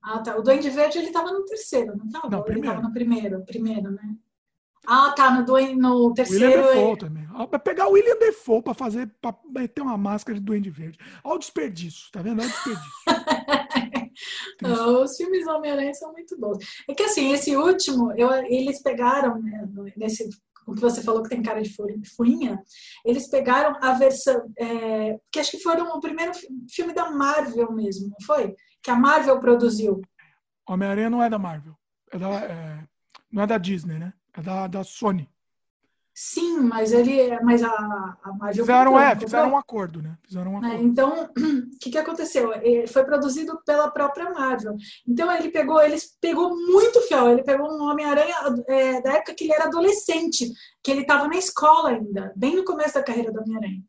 Ah, 0.01 0.21
tá. 0.21 0.37
O 0.39 0.43
Duende 0.43 0.71
Verde 0.71 0.99
ele 0.99 1.11
tava 1.11 1.31
no 1.33 1.45
terceiro, 1.45 1.97
não 1.97 2.09
tava? 2.09 2.31
Não, 2.31 2.39
Ou 2.39 2.45
Ele 2.45 2.53
primeiro. 2.55 2.77
tava 2.77 2.89
no 2.89 2.95
primeiro, 2.95 3.45
primeiro, 3.45 3.91
né? 3.91 4.15
Ah, 4.87 5.13
tá, 5.17 5.31
no, 5.31 5.45
Duende, 5.45 5.77
no 5.77 5.95
William 5.97 6.15
terceiro. 6.15 6.63
Defoe 6.63 6.79
ele- 6.91 6.97
também. 6.97 7.29
Ó, 7.35 7.47
Pra 7.47 7.59
pegar 7.59 7.87
o 7.89 7.93
William 7.93 8.19
Defoe 8.19 8.63
pra 8.63 8.75
fazer, 8.75 9.09
pra 9.21 9.35
meter 9.49 9.81
uma 9.81 9.97
máscara 9.97 10.39
de 10.39 10.45
Duende 10.45 10.71
Verde. 10.71 10.99
Olha 11.23 11.37
o 11.37 11.39
desperdício, 11.39 12.11
tá 12.11 12.21
vendo? 12.21 12.41
Olha 12.41 12.49
o 12.49 12.53
desperdício. 12.53 12.93
Os 15.03 15.17
filmes 15.17 15.47
Homem-Aranha 15.47 15.95
são 15.95 16.13
muito 16.13 16.39
bons. 16.39 16.59
É 16.89 16.95
que 16.95 17.03
assim, 17.03 17.33
esse 17.33 17.57
último, 17.57 18.13
eu, 18.13 18.31
eles 18.45 18.83
pegaram, 18.83 19.41
né, 19.41 19.69
nesse, 19.97 20.29
o 20.67 20.75
que 20.75 20.81
você 20.81 21.03
falou 21.03 21.23
que 21.23 21.29
tem 21.31 21.43
cara 21.43 21.61
de 21.63 21.75
fu- 21.75 21.87
fuinha, 22.17 22.61
eles 23.05 23.29
pegaram 23.29 23.77
a 23.83 23.93
versão, 23.95 24.43
é, 24.59 25.19
que 25.33 25.41
acho 25.41 25.51
que 25.53 25.61
foram 25.63 25.97
o 25.97 26.01
primeiro 26.01 26.35
fi- 26.35 26.47
filme 26.71 26.93
da 26.93 27.11
Marvel 27.11 27.73
mesmo, 27.73 28.09
não 28.09 28.27
foi? 28.27 28.55
Que 28.83 28.91
a 28.91 28.97
Marvel 28.97 29.41
produziu. 29.41 30.01
Homem-Aranha 30.69 31.11
não 31.11 31.23
é 31.23 31.29
da 31.31 31.39
Marvel. 31.39 31.75
É 32.13 32.19
da, 32.19 32.29
é- 32.29 32.85
não 33.33 33.43
é 33.43 33.47
da 33.47 33.59
Disney, 33.59 33.99
né? 33.99 34.13
É 34.35 34.41
da, 34.41 34.67
da 34.67 34.85
Sony. 34.85 35.29
Sim, 36.15 36.61
mas 36.61 36.93
ele, 36.93 37.41
mas 37.41 37.63
a, 37.63 37.71
a 37.71 38.33
Marvel 38.35 38.65
Fizeram, 38.65 38.93
comprou, 38.93 39.01
é, 39.01 39.17
fizeram 39.17 39.51
um 39.53 39.57
acordo, 39.57 40.03
né? 40.03 40.19
Fizeram 40.23 40.55
um 40.55 40.61
Né, 40.61 40.69
acordo. 40.69 40.85
Então, 40.85 41.31
o 41.75 41.79
que, 41.81 41.91
que 41.91 41.97
aconteceu? 41.99 42.53
Ele 42.63 42.87
Foi 42.87 43.03
produzido 43.05 43.59
pela 43.65 43.91
própria 43.91 44.31
Marvel. 44.31 44.77
Então 45.09 45.33
ele 45.33 45.51
pegou, 45.51 45.83
eles 45.83 46.15
pegou 46.21 46.51
muito 46.51 47.01
fiel. 47.03 47.31
Ele 47.31 47.43
pegou 47.43 47.67
um 47.67 47.85
Homem-Aranha 47.85 48.37
é, 48.69 49.01
da 49.01 49.15
época 49.15 49.35
que 49.35 49.45
ele 49.45 49.55
era 49.55 49.65
adolescente, 49.65 50.51
que 50.85 50.91
ele 50.91 51.01
estava 51.01 51.27
na 51.27 51.37
escola 51.37 51.91
ainda, 51.91 52.31
bem 52.37 52.57
no 52.57 52.65
começo 52.65 52.95
da 52.95 53.03
carreira 53.03 53.33
do 53.33 53.41
Homem-Aranha. 53.41 53.83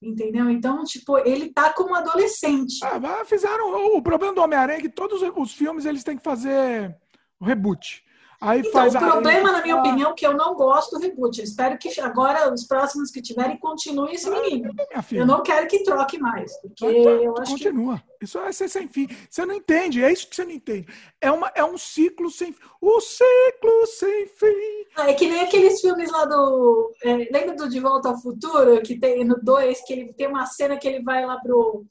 Entendeu? 0.00 0.48
Então, 0.48 0.84
tipo, 0.84 1.18
ele 1.18 1.52
tá 1.52 1.72
como 1.72 1.96
adolescente. 1.96 2.78
Ah, 2.84 3.24
fizeram. 3.24 3.96
O 3.96 4.02
problema 4.02 4.34
do 4.34 4.40
Homem-Aranha 4.40 4.78
é 4.78 4.82
que 4.82 4.88
todos 4.88 5.20
os 5.20 5.52
filmes 5.52 5.84
eles 5.84 6.04
têm 6.04 6.16
que 6.16 6.22
fazer 6.22 6.96
reboot. 7.40 8.05
Aí 8.40 8.60
então, 8.60 8.72
faz 8.72 8.94
o 8.94 8.98
problema, 8.98 9.52
na 9.52 9.62
minha 9.62 9.76
opinião, 9.76 10.10
é 10.10 10.14
que 10.14 10.26
eu 10.26 10.34
não 10.34 10.54
gosto 10.54 10.96
do 10.96 11.02
reboot. 11.02 11.38
Eu 11.38 11.44
espero 11.44 11.78
que 11.78 12.00
agora 12.00 12.52
os 12.52 12.64
próximos 12.64 13.10
que 13.10 13.22
tiverem 13.22 13.58
continuem 13.58 14.14
esse 14.14 14.28
menino. 14.28 14.70
Eu 15.12 15.26
não 15.26 15.42
quero 15.42 15.66
que 15.66 15.82
troque 15.82 16.18
mais, 16.18 16.52
porque 16.60 16.84
ah, 16.84 17.04
tá, 17.04 17.10
eu 17.10 17.38
acho 17.38 17.52
continua. 17.52 17.98
Que... 17.98 18.24
Isso 18.24 18.38
é 18.38 18.52
ser 18.52 18.68
sem 18.68 18.88
fim. 18.88 19.08
Você 19.28 19.44
não 19.46 19.54
entende, 19.54 20.02
é 20.02 20.12
isso 20.12 20.28
que 20.28 20.36
você 20.36 20.44
não 20.44 20.52
entende. 20.52 20.86
É, 21.20 21.30
uma, 21.30 21.50
é 21.54 21.64
um 21.64 21.78
ciclo 21.78 22.30
sem 22.30 22.52
fim. 22.52 22.60
O 22.80 23.00
ciclo 23.00 23.86
sem 23.86 24.26
fim. 24.26 24.86
Ah, 24.96 25.10
é 25.10 25.14
que 25.14 25.28
nem 25.28 25.40
aqueles 25.40 25.80
filmes 25.80 26.10
lá 26.10 26.24
do. 26.24 26.92
É, 27.02 27.14
lembra 27.30 27.54
do 27.54 27.68
De 27.68 27.80
Volta 27.80 28.08
ao 28.08 28.20
Futuro? 28.20 28.80
Que 28.82 28.98
tem 28.98 29.24
no 29.24 29.36
2, 29.42 29.84
que 29.84 29.92
ele 29.92 30.12
tem 30.12 30.28
uma 30.28 30.46
cena 30.46 30.76
que 30.76 30.86
ele 30.86 31.02
vai 31.02 31.24
lá 31.24 31.38
pro 31.38 31.84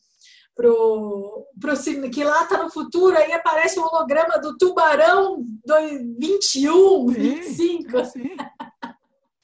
pro, 0.55 1.45
pro 1.59 2.09
que 2.09 2.23
lá 2.23 2.45
tá 2.45 2.63
no 2.63 2.71
futuro, 2.71 3.17
aí 3.17 3.33
aparece 3.33 3.77
o 3.77 3.83
holograma 3.83 4.39
do 4.39 4.57
Tubarão 4.57 5.45
do 5.63 5.75
21, 6.17 7.09
sim, 7.09 7.13
25. 7.13 7.97
É 7.97 8.05
sim. 8.05 8.37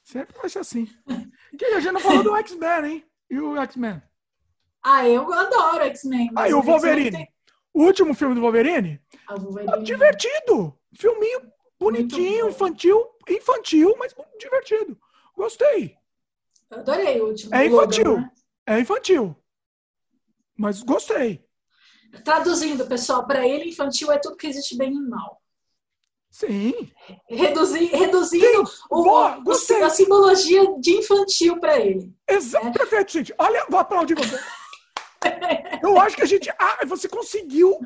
Sempre 0.02 0.36
acha 0.42 0.60
assim. 0.60 0.88
E 1.08 1.64
a 1.64 1.80
gente 1.80 1.92
não 1.92 2.00
falou 2.00 2.22
do 2.22 2.36
X-Men, 2.36 2.84
hein? 2.84 3.04
E 3.30 3.38
o 3.38 3.56
X-Men? 3.56 4.02
Ah, 4.82 5.06
eu 5.06 5.32
adoro 5.32 5.84
X-Men. 5.84 6.30
Ah, 6.34 6.48
e 6.48 6.54
o 6.54 6.62
Wolverine? 6.62 7.10
Tem... 7.10 7.28
O 7.72 7.84
último 7.84 8.14
filme 8.14 8.34
do 8.34 8.40
Wolverine? 8.40 9.00
Ah, 9.28 9.36
Wolverine. 9.36 9.82
divertido. 9.84 10.76
Filminho 10.94 11.40
bonitinho, 11.78 12.48
infantil. 12.48 13.06
Infantil, 13.28 13.94
mas 13.98 14.14
divertido. 14.38 14.98
Gostei. 15.36 15.96
Eu 16.70 16.78
adorei 16.78 17.20
o 17.20 17.28
último. 17.28 17.54
É 17.54 17.66
infantil. 17.66 18.10
Logan, 18.10 18.20
né? 18.20 18.30
É 18.66 18.80
infantil. 18.80 19.36
Mas 20.62 20.80
gostei. 20.80 21.44
Traduzindo, 22.24 22.86
pessoal, 22.86 23.26
para 23.26 23.44
ele, 23.44 23.70
infantil 23.70 24.12
é 24.12 24.18
tudo 24.18 24.36
que 24.36 24.46
existe 24.46 24.76
bem 24.76 24.92
e 24.94 25.00
mal. 25.00 25.42
Sim. 26.30 26.72
Reduzir, 27.28 27.86
reduzindo 27.86 28.64
Sim. 28.64 28.82
O, 28.88 29.02
Boa, 29.02 29.42
a 29.84 29.90
simbologia 29.90 30.62
de 30.78 30.92
infantil 30.92 31.58
para 31.58 31.80
ele. 31.80 32.14
Exato, 32.28 32.66
né? 32.66 32.72
perfeito, 32.72 33.10
gente. 33.10 33.34
Olha, 33.36 33.66
vou 33.68 33.80
aplaudir 33.80 34.14
você. 34.14 34.38
eu 35.82 36.00
acho 36.00 36.14
que 36.14 36.22
a 36.22 36.26
gente. 36.26 36.48
Ah, 36.50 36.86
você 36.86 37.08
conseguiu 37.08 37.80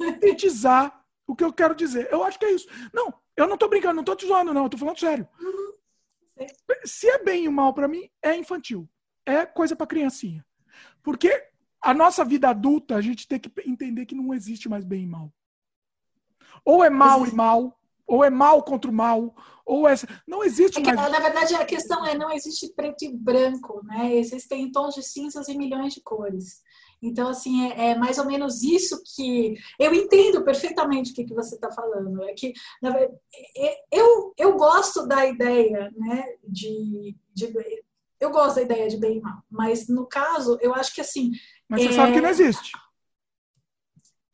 sintetizar 0.00 1.00
o 1.28 1.36
que 1.36 1.44
eu 1.44 1.52
quero 1.52 1.76
dizer. 1.76 2.08
Eu 2.10 2.24
acho 2.24 2.40
que 2.40 2.44
é 2.44 2.50
isso. 2.50 2.66
Não, 2.92 3.14
eu 3.36 3.46
não 3.46 3.56
tô 3.56 3.68
brincando, 3.68 3.94
não 3.94 4.04
tô 4.04 4.16
te 4.16 4.26
zoando, 4.26 4.52
não. 4.52 4.64
Eu 4.64 4.68
tô 4.68 4.76
falando 4.76 4.98
sério. 4.98 5.28
Uhum. 5.40 6.46
Se 6.84 7.08
é 7.08 7.22
bem 7.22 7.44
e 7.44 7.48
mal 7.48 7.72
para 7.72 7.86
mim, 7.86 8.10
é 8.20 8.34
infantil. 8.34 8.88
É 9.24 9.46
coisa 9.46 9.76
para 9.76 9.86
criancinha. 9.86 10.44
Porque 11.04 11.49
a 11.82 11.94
nossa 11.94 12.24
vida 12.24 12.48
adulta, 12.48 12.96
a 12.96 13.00
gente 13.00 13.26
tem 13.26 13.38
que 13.38 13.50
entender 13.66 14.06
que 14.06 14.14
não 14.14 14.34
existe 14.34 14.68
mais 14.68 14.84
bem 14.84 15.04
e 15.04 15.06
mal. 15.06 15.32
Ou 16.64 16.84
é 16.84 16.90
mal 16.90 17.20
existe. 17.20 17.34
e 17.34 17.36
mal, 17.36 17.80
ou 18.06 18.24
é 18.24 18.30
mal 18.30 18.62
contra 18.62 18.90
o 18.90 18.94
mal, 18.94 19.34
ou 19.64 19.88
é. 19.88 19.94
Não 20.26 20.42
existe 20.44 20.78
é 20.78 20.82
que, 20.82 20.92
mais. 20.92 21.10
Na 21.10 21.20
verdade, 21.20 21.54
a 21.54 21.64
questão 21.64 22.04
é: 22.04 22.14
não 22.14 22.30
existe 22.30 22.72
preto 22.74 23.04
e 23.04 23.16
branco, 23.16 23.82
né? 23.84 24.14
Existem 24.16 24.70
tons 24.70 24.94
de 24.94 25.02
cinzas 25.02 25.48
e 25.48 25.56
milhões 25.56 25.94
de 25.94 26.02
cores. 26.02 26.60
Então, 27.02 27.28
assim, 27.28 27.70
é, 27.70 27.90
é, 27.90 27.94
mais 27.94 28.18
ou 28.18 28.26
menos 28.26 28.62
isso 28.62 29.02
que 29.16 29.54
eu 29.78 29.94
entendo 29.94 30.44
perfeitamente 30.44 31.12
o 31.12 31.14
que, 31.14 31.24
que 31.24 31.34
você 31.34 31.54
está 31.54 31.70
falando. 31.70 32.22
É 32.24 32.34
que, 32.34 32.52
na 32.82 32.90
verdade, 32.90 33.18
eu, 33.90 34.34
eu 34.36 34.56
gosto 34.56 35.06
da 35.06 35.24
ideia, 35.24 35.90
né, 35.96 36.24
de, 36.46 37.16
de, 37.32 37.54
eu 38.20 38.30
gosto 38.30 38.56
da 38.56 38.62
ideia 38.62 38.88
de 38.88 38.98
bem 38.98 39.16
e 39.16 39.20
mal, 39.20 39.42
mas 39.48 39.88
no 39.88 40.06
caso, 40.06 40.58
eu 40.60 40.74
acho 40.74 40.94
que 40.94 41.00
assim, 41.00 41.30
mas 41.70 41.82
você 41.82 41.88
é... 41.88 41.92
sabe 41.92 42.12
que 42.12 42.20
não 42.20 42.28
existe. 42.28 42.72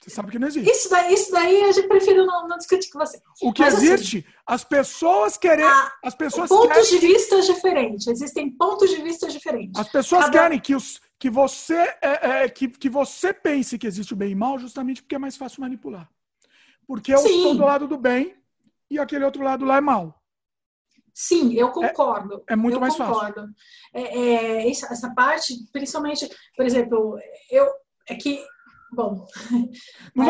Você 0.02 0.10
sabe 0.10 0.30
que 0.30 0.38
não 0.38 0.46
existe. 0.46 0.70
Isso 0.70 0.88
daí, 0.88 1.12
isso 1.12 1.32
daí 1.32 1.64
a 1.64 1.72
gente 1.72 1.88
prefiro 1.88 2.24
não, 2.24 2.46
não 2.46 2.56
discutir 2.56 2.88
com 2.90 2.98
você. 3.00 3.20
O 3.42 3.52
que 3.52 3.62
Mas, 3.62 3.74
assim, 3.74 3.92
existe, 3.92 4.18
assim, 4.18 4.36
as 4.46 4.64
pessoas 4.64 5.36
querem. 5.36 5.64
as 6.02 6.14
pessoas 6.14 6.48
pontos 6.48 6.68
querem... 6.68 6.90
de 6.90 6.98
vista 6.98 7.42
diferentes. 7.42 8.06
Existem 8.06 8.48
pontos 8.50 8.88
de 8.88 9.02
vista 9.02 9.28
diferentes. 9.28 9.80
As 9.80 9.88
pessoas 9.88 10.26
Cada... 10.26 10.38
querem 10.38 10.60
que, 10.60 10.76
os, 10.76 11.00
que, 11.18 11.28
você, 11.28 11.74
é, 12.00 12.44
é, 12.44 12.48
que, 12.48 12.68
que 12.68 12.88
você 12.88 13.34
pense 13.34 13.76
que 13.76 13.86
existe 13.86 14.12
o 14.12 14.16
bem 14.16 14.30
e 14.30 14.34
mal 14.36 14.58
justamente 14.60 15.02
porque 15.02 15.16
é 15.16 15.18
mais 15.18 15.36
fácil 15.36 15.60
manipular. 15.60 16.08
Porque 16.86 17.12
eu 17.12 17.18
Sim. 17.18 17.38
estou 17.38 17.54
do 17.56 17.64
lado 17.64 17.88
do 17.88 17.98
bem 17.98 18.36
e 18.88 19.00
aquele 19.00 19.24
outro 19.24 19.42
lado 19.42 19.64
lá 19.64 19.78
é 19.78 19.80
mal. 19.80 20.15
Sim, 21.18 21.54
eu 21.54 21.70
concordo. 21.70 22.44
É, 22.46 22.52
é 22.52 22.56
muito 22.56 22.74
eu 22.74 22.80
mais 22.80 22.94
concordo. 22.94 23.40
fácil. 23.40 23.54
É, 23.94 24.18
é, 24.18 24.70
essa, 24.70 24.92
essa 24.92 25.14
parte, 25.14 25.54
principalmente, 25.72 26.28
por 26.54 26.66
exemplo, 26.66 27.18
eu 27.50 27.66
é 28.06 28.14
que 28.14 28.44
Bom, 28.92 29.26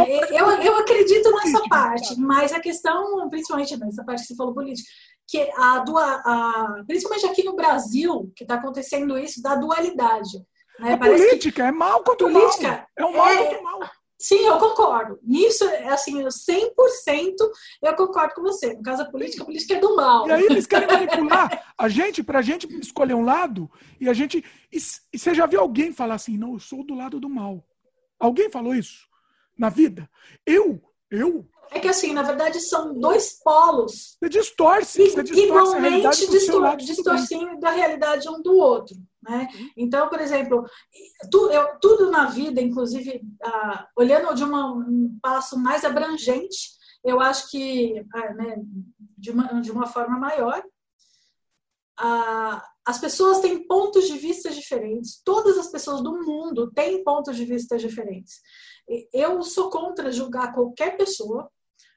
é, 0.06 0.40
eu, 0.40 0.50
eu 0.62 0.76
acredito 0.76 1.30
nessa 1.30 1.62
parte, 1.68 2.18
mas 2.18 2.52
a 2.52 2.58
questão, 2.58 3.28
principalmente 3.28 3.76
nessa 3.76 4.02
parte 4.02 4.22
que 4.22 4.28
você 4.28 4.34
falou 4.34 4.54
política, 4.54 4.88
que 5.28 5.40
a, 5.56 5.84
a 6.24 6.84
principalmente 6.86 7.26
aqui 7.26 7.44
no 7.44 7.54
Brasil, 7.54 8.32
que 8.34 8.44
está 8.44 8.54
acontecendo 8.54 9.18
isso, 9.18 9.42
da 9.42 9.56
dualidade. 9.56 10.38
Né? 10.80 10.94
A 10.94 10.98
política 10.98 11.52
que, 11.52 11.62
é 11.62 11.70
mal 11.70 12.02
contra 12.02 12.26
o 12.26 12.32
mal. 12.32 12.50
É 12.96 13.04
um 13.04 13.16
mal 13.16 13.28
é, 13.28 13.36
contra 13.36 13.60
o 13.60 13.64
mal. 13.64 13.80
Sim, 14.18 14.46
eu 14.46 14.58
concordo. 14.58 15.18
Nisso, 15.22 15.64
é 15.64 15.88
assim, 15.88 16.22
100% 16.22 17.34
eu 17.82 17.94
concordo 17.94 18.34
com 18.34 18.42
você. 18.42 18.74
No 18.74 18.82
caso 18.82 19.04
da 19.04 19.10
política, 19.10 19.42
a 19.42 19.46
política 19.46 19.74
é 19.74 19.78
do 19.78 19.94
mal. 19.94 20.26
E 20.26 20.32
aí 20.32 20.46
eles 20.46 20.66
querem 20.66 20.88
manipular 20.88 21.74
a 21.76 21.88
gente 21.88 22.22
para 22.22 22.38
a 22.38 22.42
gente 22.42 22.66
escolher 22.80 23.14
um 23.14 23.24
lado 23.24 23.70
e 24.00 24.08
a 24.08 24.14
gente. 24.14 24.42
E, 24.72 24.78
e 25.12 25.18
você 25.18 25.34
já 25.34 25.46
viu 25.46 25.60
alguém 25.60 25.92
falar 25.92 26.14
assim, 26.14 26.38
não, 26.38 26.54
eu 26.54 26.60
sou 26.60 26.84
do 26.84 26.94
lado 26.94 27.20
do 27.20 27.28
mal? 27.28 27.62
Alguém 28.18 28.50
falou 28.50 28.74
isso 28.74 29.06
na 29.58 29.68
vida? 29.68 30.08
Eu, 30.46 30.80
eu. 31.10 31.46
É 31.70 31.80
que 31.80 31.88
assim, 31.88 32.14
na 32.14 32.22
verdade, 32.22 32.60
são 32.60 32.98
dois 32.98 33.40
polos. 33.42 34.16
Você 34.18 34.28
distorce, 34.30 35.10
você 35.10 35.22
distorce 35.22 35.46
igualmente 35.46 36.30
distor 36.30 36.76
distorcendo 36.76 37.58
da 37.58 37.70
realidade 37.70 38.28
um 38.28 38.40
do 38.40 38.56
outro. 38.56 38.96
Né? 39.28 39.48
Então, 39.76 40.08
por 40.08 40.20
exemplo, 40.20 40.64
tu, 41.30 41.50
eu, 41.50 41.78
tudo 41.80 42.10
na 42.10 42.26
vida, 42.26 42.60
inclusive, 42.60 43.20
olhando 43.96 44.34
de 44.34 44.44
uma, 44.44 44.72
um 44.72 45.18
passo 45.20 45.58
mais 45.58 45.84
abrangente, 45.84 46.76
eu 47.04 47.20
acho 47.20 47.50
que, 47.50 48.04
ah, 48.14 48.34
né, 48.34 48.56
de, 49.18 49.30
uma, 49.30 49.60
de 49.60 49.70
uma 49.70 49.86
forma 49.86 50.18
maior, 50.18 50.62
as 52.84 52.98
pessoas 53.00 53.40
têm 53.40 53.66
pontos 53.66 54.06
de 54.06 54.16
vista 54.16 54.50
diferentes. 54.50 55.20
Todas 55.24 55.58
as 55.58 55.68
pessoas 55.68 56.02
do 56.02 56.12
mundo 56.22 56.70
têm 56.72 57.02
pontos 57.02 57.36
de 57.36 57.44
vista 57.44 57.76
diferentes. 57.76 58.40
Eu 59.12 59.42
sou 59.42 59.70
contra 59.70 60.12
julgar 60.12 60.54
qualquer 60.54 60.96
pessoa, 60.96 61.50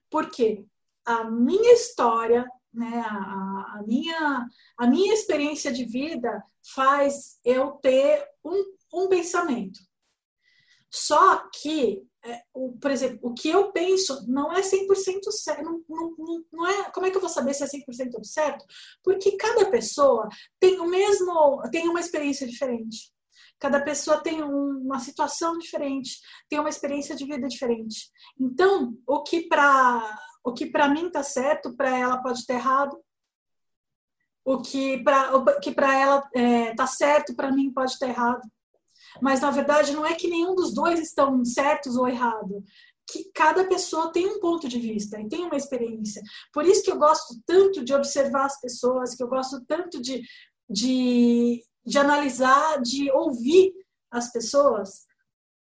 porque 0.09 0.65
a 1.05 1.25
minha 1.25 1.73
história, 1.73 2.47
né, 2.73 2.99
a, 3.05 3.79
a, 3.79 3.83
minha, 3.85 4.47
a 4.77 4.87
minha 4.87 5.13
experiência 5.13 5.71
de 5.71 5.85
vida 5.85 6.43
faz 6.73 7.39
eu 7.43 7.71
ter 7.73 8.25
um, 8.43 8.63
um 8.93 9.07
pensamento. 9.07 9.79
Só 10.91 11.49
que, 11.53 12.03
é, 12.23 12.41
o, 12.53 12.73
por 12.79 12.91
exemplo, 12.91 13.19
o 13.21 13.33
que 13.33 13.49
eu 13.49 13.71
penso 13.71 14.25
não 14.27 14.51
é 14.51 14.61
100% 14.61 15.31
certo. 15.31 15.63
Não, 15.63 15.83
não, 15.87 16.45
não 16.51 16.67
é, 16.67 16.91
como 16.91 17.05
é 17.05 17.11
que 17.11 17.17
eu 17.17 17.21
vou 17.21 17.29
saber 17.29 17.53
se 17.53 17.63
é 17.63 17.67
100% 17.67 18.23
certo? 18.23 18.65
Porque 19.03 19.37
cada 19.37 19.69
pessoa 19.69 20.27
tem 20.59 20.79
o 20.79 20.87
mesmo, 20.87 21.61
tem 21.71 21.87
uma 21.87 21.99
experiência 21.99 22.47
diferente. 22.47 23.11
Cada 23.59 23.81
pessoa 23.83 24.23
tem 24.23 24.41
um, 24.41 24.81
uma 24.85 24.99
situação 24.99 25.57
diferente, 25.57 26.19
tem 26.49 26.59
uma 26.59 26.69
experiência 26.69 27.15
de 27.15 27.25
vida 27.25 27.47
diferente. 27.47 28.09
Então, 28.39 28.97
o 29.05 29.21
que 29.21 29.47
para 29.47 30.17
o 30.43 30.53
que 30.53 30.65
para 30.65 30.89
mim 30.89 31.09
tá 31.09 31.23
certo, 31.23 31.75
para 31.75 31.97
ela 31.97 32.21
pode 32.21 32.39
estar 32.39 32.53
errado. 32.53 32.97
O 34.45 34.61
que 34.61 35.03
para 35.03 35.95
ela 35.97 36.29
é, 36.33 36.73
tá 36.73 36.87
certo, 36.87 37.35
para 37.35 37.51
mim 37.51 37.71
pode 37.71 37.91
estar 37.91 38.07
errado. 38.07 38.41
Mas 39.21 39.41
na 39.41 39.51
verdade 39.51 39.93
não 39.93 40.05
é 40.05 40.15
que 40.15 40.27
nenhum 40.27 40.55
dos 40.55 40.73
dois 40.73 40.99
estão 40.99 41.43
certos 41.43 41.95
ou 41.95 42.07
errado. 42.07 42.63
Que 43.11 43.31
cada 43.33 43.65
pessoa 43.65 44.11
tem 44.11 44.27
um 44.27 44.39
ponto 44.39 44.67
de 44.67 44.79
vista 44.79 45.19
e 45.19 45.27
tem 45.27 45.45
uma 45.45 45.55
experiência. 45.55 46.21
Por 46.53 46.65
isso 46.65 46.83
que 46.83 46.91
eu 46.91 46.97
gosto 46.97 47.39
tanto 47.45 47.83
de 47.83 47.93
observar 47.93 48.45
as 48.45 48.59
pessoas, 48.59 49.15
que 49.15 49.23
eu 49.23 49.27
gosto 49.27 49.63
tanto 49.65 50.01
de, 50.01 50.21
de, 50.69 51.63
de 51.85 51.97
analisar, 51.97 52.81
de 52.81 53.11
ouvir 53.11 53.73
as 54.11 54.31
pessoas. 54.31 55.05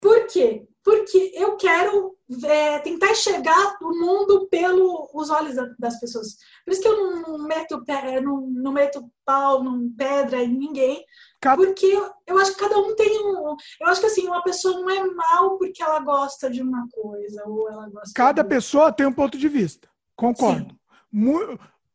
Por 0.01 0.27
quê? 0.27 0.67
Porque 0.83 1.31
eu 1.35 1.55
quero 1.55 2.14
é, 2.43 2.79
tentar 2.79 3.11
enxergar 3.11 3.77
o 3.81 3.89
mundo 3.89 4.47
pelos 4.49 5.29
olhos 5.29 5.55
das 5.77 5.99
pessoas. 5.99 6.37
Por 6.63 6.71
isso 6.71 6.81
que 6.81 6.87
eu 6.87 7.21
não 7.21 7.37
meto, 7.47 7.83
não, 8.23 8.41
não 8.41 8.71
meto 8.71 9.11
pau, 9.23 9.63
não 9.63 9.89
pedra 9.95 10.43
em 10.43 10.57
ninguém. 10.57 11.05
Cada... 11.39 11.57
Porque 11.57 11.85
eu 12.25 12.37
acho 12.39 12.53
que 12.53 12.59
cada 12.59 12.77
um 12.79 12.95
tem 12.95 13.19
um. 13.23 13.55
Eu 13.79 13.87
acho 13.87 14.01
que 14.01 14.07
assim, 14.07 14.27
uma 14.27 14.41
pessoa 14.41 14.79
não 14.79 14.89
é 14.89 15.05
mal 15.05 15.57
porque 15.57 15.83
ela 15.83 15.99
gosta 15.99 16.49
de 16.49 16.61
uma 16.61 16.87
coisa, 16.89 17.43
ou 17.45 17.69
ela 17.69 17.87
gosta. 17.89 18.11
Cada 18.15 18.41
de... 18.41 18.49
pessoa 18.49 18.91
tem 18.91 19.05
um 19.05 19.13
ponto 19.13 19.37
de 19.37 19.47
vista. 19.47 19.87
Concordo. 20.15 20.75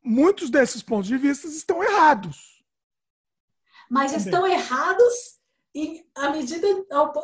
Muitos 0.03 0.49
desses 0.49 0.83
pontos 0.83 1.09
de 1.09 1.17
vista 1.17 1.47
estão 1.49 1.83
errados. 1.83 2.65
Mas 3.91 4.13
Também. 4.13 4.25
estão 4.25 4.47
errados 4.47 5.40
E 5.75 6.05
a 6.17 6.31
medida. 6.31 6.67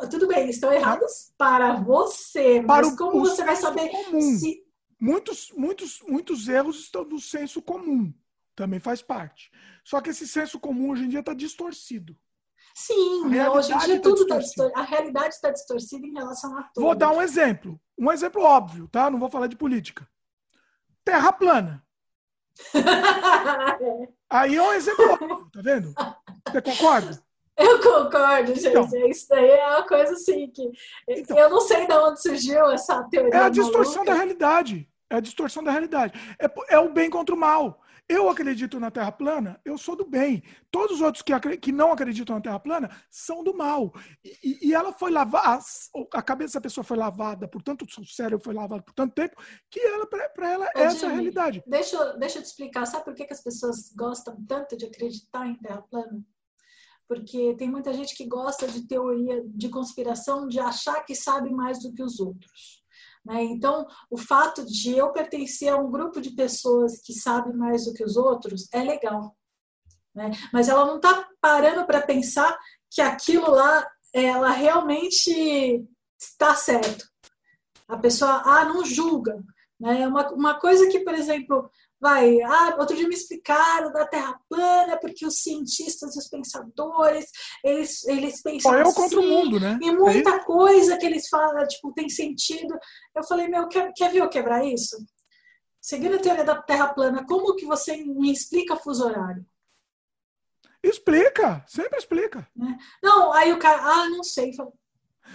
Tudo 0.09 0.27
bem, 0.27 0.49
estão 0.49 0.71
errados 0.71 1.33
para 1.37 1.75
você, 1.75 2.61
mas 2.61 2.87
para 2.87 2.97
como 2.97 3.19
você 3.19 3.43
vai 3.43 3.55
saber 3.55 3.89
comum. 3.89 4.21
se. 4.21 4.65
Muitos, 4.99 5.51
muitos, 5.55 6.01
muitos 6.07 6.47
erros 6.47 6.79
estão 6.79 7.03
no 7.03 7.19
senso 7.19 7.61
comum. 7.61 8.11
Também 8.55 8.79
faz 8.79 9.01
parte. 9.01 9.51
Só 9.83 10.01
que 10.01 10.09
esse 10.09 10.27
senso 10.27 10.59
comum 10.59 10.89
hoje 10.89 11.03
em 11.03 11.09
dia 11.09 11.19
está 11.19 11.33
distorcido. 11.33 12.17
Sim, 12.73 13.25
hoje 13.25 13.73
em 13.73 13.77
dia 13.79 13.95
tá 13.97 14.01
tudo 14.01 14.21
está 14.23 14.37
distorcido. 14.37 14.79
A 14.79 14.83
realidade 14.83 15.35
está 15.35 15.51
distorcida 15.51 16.07
em 16.07 16.13
relação 16.13 16.57
a 16.57 16.63
tudo. 16.63 16.83
Vou 16.83 16.95
dar 16.95 17.11
um 17.11 17.21
exemplo. 17.21 17.79
Um 17.97 18.11
exemplo 18.11 18.41
óbvio, 18.41 18.87
tá? 18.87 19.09
Não 19.09 19.19
vou 19.19 19.29
falar 19.29 19.47
de 19.47 19.55
política. 19.55 20.07
Terra 21.03 21.31
plana. 21.31 21.85
Aí 24.29 24.55
é 24.55 24.61
um 24.61 24.73
exemplo 24.73 25.11
óbvio, 25.11 25.49
tá 25.51 25.61
vendo? 25.61 25.93
Você 26.47 26.61
concorda? 26.61 27.26
Eu 27.57 27.81
concordo, 27.81 28.53
gente. 28.53 28.67
Então, 28.67 29.09
Isso 29.09 29.27
daí 29.29 29.49
é 29.49 29.67
uma 29.67 29.87
coisa 29.87 30.13
assim 30.13 30.49
que. 30.51 30.69
Então, 31.09 31.37
eu 31.37 31.49
não 31.49 31.61
sei 31.61 31.87
de 31.87 31.93
onde 31.93 32.21
surgiu 32.21 32.69
essa 32.69 33.03
teoria. 33.09 33.33
É 33.33 33.43
a 33.43 33.49
distorção 33.49 34.05
maluca. 34.05 34.11
da 34.11 34.17
realidade. 34.17 34.89
É 35.09 35.15
a 35.15 35.19
distorção 35.19 35.63
da 35.63 35.71
realidade. 35.71 36.13
É, 36.39 36.75
é 36.75 36.79
o 36.79 36.91
bem 36.91 37.09
contra 37.09 37.33
o 37.33 37.37
mal. 37.37 37.81
Eu 38.09 38.29
acredito 38.29 38.79
na 38.79 38.89
Terra 38.89 39.11
plana, 39.11 39.59
eu 39.65 39.77
sou 39.77 39.93
do 39.93 40.05
bem. 40.05 40.41
Todos 40.71 40.97
os 40.97 41.01
outros 41.01 41.21
que, 41.21 41.57
que 41.57 41.73
não 41.73 41.91
acreditam 41.91 42.37
na 42.37 42.41
Terra 42.41 42.59
plana 42.59 42.89
são 43.09 43.43
do 43.43 43.53
mal. 43.53 43.93
E, 44.23 44.69
e 44.69 44.73
ela 44.73 44.93
foi 44.93 45.11
lavada, 45.11 45.61
a 46.13 46.21
cabeça 46.21 46.53
da 46.57 46.63
pessoa 46.63 46.85
foi 46.85 46.95
lavada, 46.95 47.49
portanto, 47.49 47.85
o 47.85 48.05
cérebro 48.05 48.39
foi 48.41 48.53
lavado 48.53 48.81
por 48.81 48.93
tanto 48.93 49.13
tempo, 49.13 49.35
que 49.69 49.81
ela, 49.81 50.07
para 50.07 50.49
ela, 50.49 50.65
Ô, 50.73 50.79
essa 50.79 50.99
Jimmy, 50.99 51.05
é 51.05 51.11
a 51.11 51.15
realidade. 51.15 51.63
Deixa, 51.67 52.13
deixa 52.13 52.39
eu 52.39 52.43
te 52.43 52.45
explicar. 52.45 52.85
Sabe 52.85 53.03
por 53.03 53.13
que, 53.13 53.25
que 53.25 53.33
as 53.33 53.43
pessoas 53.43 53.93
gostam 53.93 54.37
tanto 54.47 54.77
de 54.77 54.85
acreditar 54.85 55.45
em 55.45 55.55
Terra 55.55 55.81
plana? 55.81 56.23
Porque 57.07 57.55
tem 57.57 57.69
muita 57.69 57.93
gente 57.93 58.15
que 58.15 58.25
gosta 58.25 58.67
de 58.67 58.87
teoria 58.87 59.41
de 59.45 59.69
conspiração, 59.69 60.47
de 60.47 60.59
achar 60.59 61.03
que 61.03 61.15
sabe 61.15 61.49
mais 61.49 61.81
do 61.81 61.93
que 61.93 62.03
os 62.03 62.19
outros. 62.19 62.83
Né? 63.25 63.43
Então, 63.43 63.85
o 64.09 64.17
fato 64.17 64.65
de 64.65 64.91
eu 64.91 65.11
pertencer 65.11 65.69
a 65.69 65.77
um 65.77 65.89
grupo 65.89 66.21
de 66.21 66.31
pessoas 66.31 67.01
que 67.01 67.13
sabe 67.13 67.53
mais 67.53 67.85
do 67.85 67.93
que 67.93 68.03
os 68.03 68.17
outros 68.17 68.67
é 68.73 68.81
legal. 68.81 69.35
Né? 70.15 70.31
Mas 70.51 70.67
ela 70.67 70.85
não 70.85 70.97
está 70.97 71.27
parando 71.39 71.85
para 71.85 72.01
pensar 72.01 72.57
que 72.89 73.01
aquilo 73.01 73.51
lá, 73.51 73.87
ela 74.13 74.49
realmente 74.49 75.85
está 76.19 76.55
certo. 76.55 77.05
A 77.87 77.97
pessoa, 77.97 78.41
ah, 78.45 78.65
não 78.65 78.83
julga. 78.85 79.41
Né? 79.79 80.07
Uma, 80.07 80.27
uma 80.33 80.59
coisa 80.59 80.87
que, 80.89 81.01
por 81.01 81.13
exemplo, 81.13 81.69
vai, 81.99 82.41
ah, 82.41 82.75
outro 82.79 82.95
dia 82.95 83.07
me 83.07 83.13
explicaram 83.13 83.91
da 83.91 84.07
Terra 84.07 84.39
plana, 84.49 84.97
porque 84.97 85.25
os 85.25 85.41
cientistas 85.41 86.15
e 86.15 86.19
os 86.19 86.27
pensadores, 86.27 87.25
eles, 87.63 88.05
eles 88.07 88.41
pensam 88.41 88.71
Só 88.71 88.77
eu 88.77 88.87
assim, 88.87 89.01
contra 89.01 89.19
o 89.19 89.23
mundo, 89.23 89.59
né? 89.59 89.77
E 89.81 89.91
muita 89.91 90.29
é 90.31 90.43
coisa 90.43 90.97
que 90.97 91.05
eles 91.05 91.27
falam, 91.27 91.67
tipo, 91.67 91.93
tem 91.93 92.09
sentido. 92.09 92.77
Eu 93.15 93.23
falei, 93.23 93.47
meu, 93.47 93.67
quer, 93.67 93.91
quer 93.93 94.11
ver 94.11 94.21
eu 94.21 94.29
quebrar 94.29 94.65
isso? 94.65 94.97
Seguindo 95.81 96.15
a 96.15 96.19
teoria 96.19 96.43
da 96.43 96.61
Terra 96.61 96.93
plana, 96.93 97.25
como 97.25 97.55
que 97.55 97.65
você 97.65 97.97
me 97.97 98.31
explica 98.31 98.75
fuso 98.75 99.05
horário? 99.05 99.45
Explica, 100.83 101.63
sempre 101.67 101.97
explica. 101.97 102.47
Né? 102.55 102.77
Não, 103.01 103.33
aí 103.33 103.51
o 103.51 103.59
cara, 103.59 103.81
ah, 103.83 104.09
não 104.09 104.23
sei. 104.23 104.51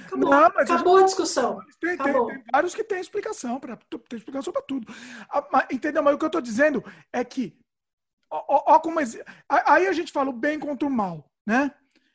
Acabou, 0.07 0.31
não, 0.31 0.45
acabou 0.45 0.97
a 0.99 1.03
discussão. 1.03 1.59
Tem, 1.81 1.91
acabou. 1.91 2.27
Tem, 2.27 2.37
tem, 2.37 2.45
vários 2.53 2.75
que 2.75 2.85
têm 2.85 3.01
explicação 3.01 3.59
para 3.59 3.77
tem 3.77 4.19
explicação 4.19 4.53
para 4.53 4.63
tudo. 4.63 4.87
Ah, 5.31 5.67
entendeu? 5.71 6.03
Mas 6.03 6.15
o 6.15 6.19
que 6.19 6.25
eu 6.25 6.29
estou 6.29 6.41
dizendo 6.41 6.85
é 7.13 7.25
que 7.25 7.57
ó, 8.31 8.75
ó, 8.75 8.79
como 8.81 8.99
aí 8.99 9.87
a 9.87 9.93
gente 9.93 10.13
fala 10.13 10.31
o 10.31 10.33
bem 10.33 10.59
contra 10.59 10.87
o 10.87 10.91
mal, 10.91 11.31
né? 11.47 11.73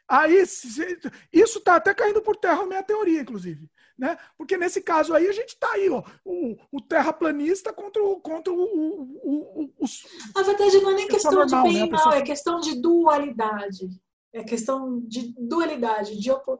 Aí 0.07 0.41
isso 0.41 1.57
está 1.57 1.75
até 1.75 1.93
caindo 1.93 2.21
por 2.21 2.37
terra 2.37 2.63
a 2.63 2.65
minha 2.65 2.81
teoria, 2.81 3.21
inclusive. 3.21 3.69
Né? 3.97 4.15
Porque 4.37 4.55
nesse 4.57 4.79
caso 4.79 5.13
aí 5.13 5.27
a 5.27 5.31
gente 5.31 5.49
está 5.49 5.71
aí, 5.73 5.89
ó, 5.89 6.03
o, 6.23 6.55
o 6.71 6.79
terraplanista 6.79 7.73
contra 7.73 8.01
o. 8.01 8.21
Contra 8.21 8.53
o, 8.53 8.57
o, 8.57 9.63
o, 9.63 9.73
os, 9.79 10.05
Na 10.35 10.43
verdade, 10.43 10.79
não 10.79 10.91
é 10.91 10.93
nem 10.93 11.07
questão 11.07 11.31
normal, 11.31 11.63
de 11.63 11.69
bem 11.69 11.87
e 11.87 11.89
né? 11.89 11.97
mal, 11.97 12.13
é 12.13 12.21
questão 12.21 12.59
de 12.59 12.79
dualidade. 12.79 13.89
É 14.31 14.43
questão 14.43 15.01
de 15.01 15.33
dualidade, 15.37 16.19
de, 16.19 16.29
opo 16.29 16.59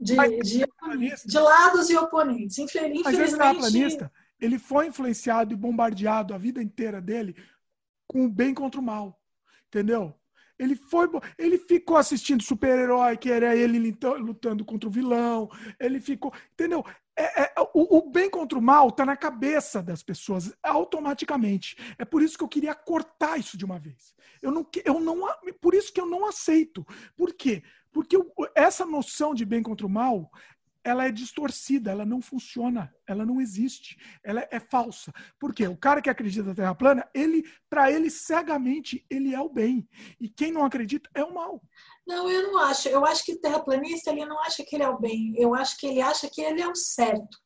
de, 0.00 0.16
de, 0.42 1.14
de, 1.26 1.38
lados 1.38 1.90
e 1.90 1.96
oponentes. 1.96 2.58
Infelizmente, 2.58 3.04
Mas 3.04 3.18
esse 3.18 3.36
terraplanista, 3.36 4.12
ele 4.40 4.58
foi 4.58 4.86
influenciado 4.86 5.52
e 5.52 5.56
bombardeado 5.56 6.32
a 6.32 6.38
vida 6.38 6.62
inteira 6.62 7.00
dele 7.00 7.36
com 8.06 8.24
o 8.24 8.28
bem 8.28 8.54
contra 8.54 8.80
o 8.80 8.84
mal. 8.84 9.20
Entendeu? 9.68 10.14
Ele 10.58 10.76
foi, 10.76 11.08
ele 11.38 11.56
ficou 11.56 11.96
assistindo 11.96 12.42
super-herói, 12.42 13.16
que 13.16 13.30
era 13.30 13.56
ele 13.56 13.96
lutando 14.18 14.64
contra 14.64 14.88
o 14.88 14.92
vilão. 14.92 15.48
Ele 15.78 16.00
ficou, 16.00 16.32
entendeu? 16.52 16.84
É, 17.16 17.42
é, 17.42 17.52
o, 17.74 17.98
o, 17.98 18.10
bem 18.10 18.28
contra 18.28 18.58
o 18.58 18.62
mal 18.62 18.88
está 18.88 19.04
na 19.04 19.16
cabeça 19.16 19.82
das 19.82 20.02
pessoas 20.02 20.52
automaticamente. 20.62 21.76
É 21.98 22.04
por 22.04 22.22
isso 22.22 22.36
que 22.36 22.44
eu 22.44 22.48
queria 22.48 22.74
cortar 22.74 23.38
isso 23.38 23.56
de 23.56 23.64
uma 23.64 23.78
vez. 23.78 24.14
Eu 24.42 24.50
não, 24.50 24.66
eu 24.84 25.00
não, 25.00 25.28
por 25.60 25.74
isso 25.74 25.92
que 25.92 26.00
eu 26.00 26.06
não 26.06 26.26
aceito. 26.26 26.86
Por 27.16 27.32
quê? 27.34 27.62
Porque 27.92 28.16
essa 28.54 28.86
noção 28.86 29.34
de 29.34 29.44
bem 29.44 29.62
contra 29.62 29.86
o 29.86 29.90
mal, 29.90 30.30
ela 30.82 31.06
é 31.06 31.12
distorcida, 31.12 31.90
ela 31.90 32.06
não 32.06 32.22
funciona, 32.22 32.94
ela 33.06 33.26
não 33.26 33.40
existe, 33.40 33.98
ela 34.24 34.46
é 34.50 34.58
falsa. 34.58 35.12
Por 35.38 35.54
quê? 35.54 35.66
O 35.66 35.76
cara 35.76 36.00
que 36.00 36.08
acredita 36.08 36.48
na 36.48 36.54
Terra 36.54 36.74
plana, 36.74 37.08
ele, 37.14 37.44
para 37.68 37.90
ele 37.92 38.10
cegamente, 38.10 39.04
ele 39.10 39.34
é 39.34 39.40
o 39.40 39.48
bem, 39.48 39.88
e 40.18 40.28
quem 40.28 40.52
não 40.52 40.64
acredita 40.64 41.10
é 41.14 41.22
o 41.22 41.34
mal. 41.34 41.62
Não, 42.06 42.28
eu 42.30 42.50
não 42.50 42.58
acho. 42.58 42.88
Eu 42.88 43.04
acho 43.04 43.24
que 43.24 43.34
o 43.34 43.40
terraplanista 43.40 44.10
ele 44.10 44.24
não 44.24 44.40
acha 44.40 44.64
que 44.64 44.74
ele 44.74 44.82
é 44.82 44.88
o 44.88 44.98
bem. 44.98 45.32
Eu 45.36 45.54
acho 45.54 45.76
que 45.78 45.86
ele 45.86 46.00
acha 46.00 46.28
que 46.28 46.40
ele 46.40 46.60
é 46.60 46.66
o 46.66 46.74
certo. 46.74 47.38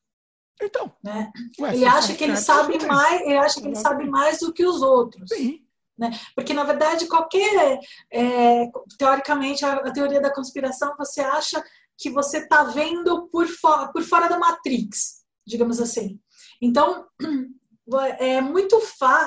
Então, 0.61 0.95
né? 1.03 1.31
Ué, 1.59 1.75
ele 1.75 1.85
acha 1.85 2.15
que 2.15 2.23
ele 2.23 2.37
sabe 2.37 2.83
mais, 2.85 3.21
ele 3.21 3.37
acha 3.37 3.61
que 3.61 3.67
ele 3.67 3.75
sabe 3.75 4.09
mais 4.09 4.39
do 4.39 4.53
que 4.53 4.65
os 4.65 4.81
outros. 4.81 5.29
Sim. 5.29 5.64
Né? 5.97 6.11
Porque, 6.35 6.53
na 6.53 6.63
verdade, 6.63 7.07
qualquer. 7.07 7.79
É, 8.11 8.69
teoricamente, 8.97 9.65
a, 9.65 9.75
a, 9.75 9.91
teoria 9.91 10.21
da 10.21 10.33
conspiração, 10.33 10.95
você 10.97 11.21
acha 11.21 11.63
que 11.97 12.09
você 12.09 12.39
está 12.39 12.63
vendo 12.63 13.27
por, 13.29 13.47
for, 13.47 13.91
por 13.93 14.03
fora 14.03 14.27
da 14.27 14.37
Matrix, 14.37 15.23
digamos 15.45 15.79
assim. 15.79 16.19
Então, 16.61 17.07
é 18.19 18.41
muito, 18.41 18.77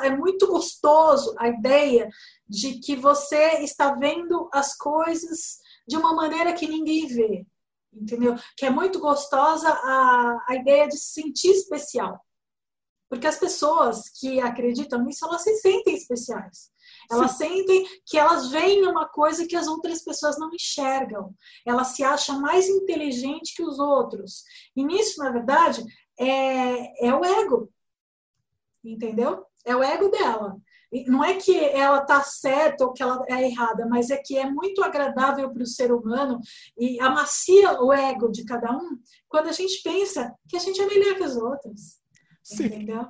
é 0.02 0.10
muito 0.10 0.46
gostoso 0.46 1.34
a 1.38 1.48
ideia 1.48 2.08
de 2.46 2.78
que 2.80 2.96
você 2.96 3.62
está 3.62 3.94
vendo 3.94 4.48
as 4.52 4.76
coisas 4.76 5.58
de 5.86 5.96
uma 5.96 6.14
maneira 6.14 6.52
que 6.52 6.68
ninguém 6.68 7.06
vê. 7.06 7.46
Entendeu? 7.92 8.36
Que 8.56 8.66
é 8.66 8.70
muito 8.70 9.00
gostosa 9.00 9.68
a, 9.70 10.44
a 10.48 10.56
ideia 10.56 10.86
de 10.86 10.98
se 10.98 11.14
sentir 11.14 11.50
especial. 11.50 12.20
Porque 13.08 13.26
as 13.26 13.38
pessoas 13.38 14.08
que 14.08 14.40
acreditam 14.40 15.02
nisso, 15.02 15.24
elas 15.24 15.42
se 15.42 15.56
sentem 15.56 15.94
especiais. 15.94 16.70
Elas 17.10 17.32
Sim. 17.32 17.48
sentem 17.48 17.86
que 18.04 18.18
elas 18.18 18.50
veem 18.50 18.86
uma 18.86 19.08
coisa 19.08 19.46
que 19.46 19.56
as 19.56 19.66
outras 19.66 20.02
pessoas 20.04 20.38
não 20.38 20.52
enxergam. 20.52 21.34
Elas 21.66 21.88
se 21.88 22.04
acham 22.04 22.40
mais 22.40 22.68
inteligente 22.68 23.54
que 23.54 23.62
os 23.62 23.78
outros. 23.78 24.42
E 24.76 24.84
nisso, 24.84 25.22
na 25.22 25.30
verdade, 25.30 25.82
é, 26.18 27.06
é 27.06 27.14
o 27.14 27.24
ego. 27.24 27.70
Entendeu? 28.84 29.44
É 29.64 29.74
o 29.74 29.82
ego 29.82 30.08
dela. 30.10 30.56
Não 31.06 31.22
é 31.22 31.34
que 31.34 31.54
ela 31.58 31.98
está 31.98 32.22
certa 32.22 32.84
ou 32.84 32.92
que 32.92 33.02
ela 33.02 33.22
é 33.28 33.42
errada, 33.44 33.86
mas 33.86 34.08
é 34.08 34.16
que 34.16 34.38
é 34.38 34.48
muito 34.48 34.82
agradável 34.82 35.50
para 35.52 35.62
o 35.62 35.66
ser 35.66 35.92
humano 35.92 36.40
e 36.78 36.98
amacia 37.00 37.78
o 37.82 37.92
ego 37.92 38.30
de 38.30 38.44
cada 38.44 38.72
um 38.72 38.98
quando 39.28 39.48
a 39.48 39.52
gente 39.52 39.82
pensa 39.82 40.34
que 40.48 40.56
a 40.56 40.60
gente 40.60 40.80
é 40.80 40.86
melhor 40.86 41.14
que 41.16 41.24
os 41.24 41.36
outros. 41.36 41.98
Sim. 42.56 42.66
Entendeu? 42.66 43.06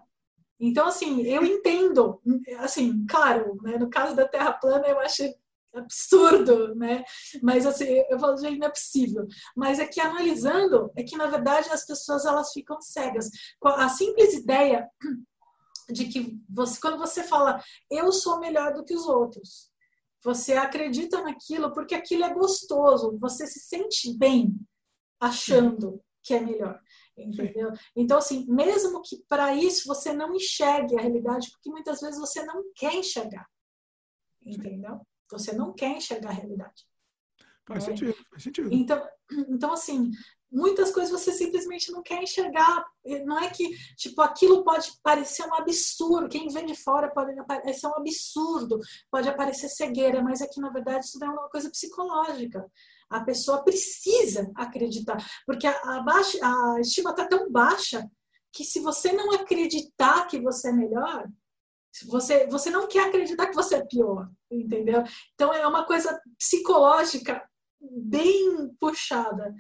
Então, 0.60 0.89
assim, 0.89 1.23
eu 1.23 1.44
entendo, 1.44 2.20
assim, 2.59 3.06
claro, 3.06 3.56
né, 3.62 3.78
no 3.78 3.89
caso 3.89 4.16
da 4.16 4.27
Terra 4.27 4.52
plana 4.52 4.89
eu 4.89 4.98
acho 4.98 5.23
absurdo, 5.73 6.74
né? 6.74 7.05
Mas 7.43 7.65
assim, 7.66 7.85
eu 8.09 8.19
falo, 8.19 8.36
gente, 8.39 8.59
não 8.59 8.66
é 8.66 8.70
possível. 8.70 9.27
Mas 9.55 9.78
é 9.78 9.86
que 9.86 10.01
analisando, 10.01 10.90
é 10.97 11.02
que 11.05 11.16
na 11.16 11.27
verdade 11.27 11.69
as 11.70 11.86
pessoas 11.86 12.24
elas 12.24 12.52
ficam 12.52 12.81
cegas. 12.81 13.31
A 13.62 13.89
simples 13.89 14.35
ideia 14.35 14.89
de 15.90 16.06
que 16.06 16.39
você, 16.48 16.81
quando 16.81 16.98
você 16.98 17.23
fala, 17.23 17.62
eu 17.90 18.10
sou 18.10 18.40
melhor 18.40 18.74
do 18.74 18.85
que 18.85 18.94
os 18.94 19.06
outros, 19.06 19.70
você 20.24 20.55
acredita 20.55 21.23
naquilo 21.23 21.73
porque 21.73 21.94
aquilo 21.94 22.24
é 22.24 22.35
gostoso, 22.35 23.16
você 23.20 23.47
se 23.47 23.60
sente 23.60 24.16
bem 24.16 24.55
achando 25.20 26.02
que 26.23 26.35
é 26.35 26.40
melhor. 26.40 26.81
Entendeu? 27.19 27.70
Então, 27.97 28.19
assim, 28.19 28.47
mesmo 28.49 29.03
que 29.03 29.23
para 29.28 29.55
isso 29.55 29.86
você 29.86 30.12
não 30.12 30.35
enxergue 30.35 30.97
a 30.97 31.03
realidade, 31.03 31.51
porque 31.51 31.70
muitas 31.70 32.01
vezes 32.01 32.19
você 32.19 32.45
não 32.45 32.62
quer 32.74 32.95
enxergar. 32.95 33.47
Entendeu? 34.45 35.01
Você 35.31 35.53
não 35.53 35.74
quer 35.74 35.97
enxergar 35.97 36.31
a 36.31 36.35
realidade. 36.35 36.86
Faz 37.66 37.86
né? 37.86 37.90
sentido, 37.90 38.15
faz 38.31 38.43
sentido. 38.43 38.69
Então, 38.73 39.07
então, 39.51 39.73
assim, 39.73 40.11
muitas 40.51 40.90
coisas 40.90 41.11
você 41.11 41.32
simplesmente 41.32 41.93
não 41.93 42.03
quer 42.03 42.23
enxergar. 42.23 42.85
Não 43.27 43.39
é 43.39 43.51
que, 43.51 43.69
tipo, 43.97 44.23
aquilo 44.23 44.65
pode 44.65 44.90
parecer 45.03 45.47
um 45.47 45.55
absurdo. 45.55 46.28
Quem 46.28 46.49
vem 46.49 46.66
de 46.66 46.74
fora 46.74 47.11
pode 47.11 47.35
parecer 47.47 47.86
um 47.86 47.97
absurdo, 47.97 48.78
pode 49.11 49.28
aparecer 49.28 49.69
cegueira, 49.69 50.23
mas 50.23 50.40
é 50.40 50.47
que, 50.47 50.61
na 50.61 50.70
verdade, 50.70 51.05
isso 51.05 51.23
é 51.23 51.28
uma 51.28 51.49
coisa 51.51 51.70
psicológica. 51.70 52.65
A 53.11 53.21
pessoa 53.21 53.65
precisa 53.65 54.51
acreditar, 54.55 55.17
porque 55.47 55.67
a, 55.67 55.73
a, 55.73 56.03
baixa, 56.03 56.39
a 56.43 56.81
estima 56.81 57.11
está 57.11 57.27
tão 57.27 57.51
baixa 57.51 58.09
que 58.53 58.65
se 58.65 58.81
você 58.81 59.13
não 59.13 59.33
acreditar 59.33 60.27
que 60.27 60.41
você 60.41 60.69
é 60.69 60.73
melhor, 60.73 61.27
você, 62.07 62.47
você 62.47 62.71
não 62.71 62.87
quer 62.87 63.09
acreditar 63.09 63.47
que 63.47 63.55
você 63.55 63.77
é 63.77 63.87
pior, 63.87 64.29
entendeu? 64.51 65.03
Então 65.35 65.53
é 65.53 65.67
uma 65.67 65.85
coisa 65.85 66.21
psicológica 66.39 67.43
bem 67.81 68.69
puxada. 68.79 69.55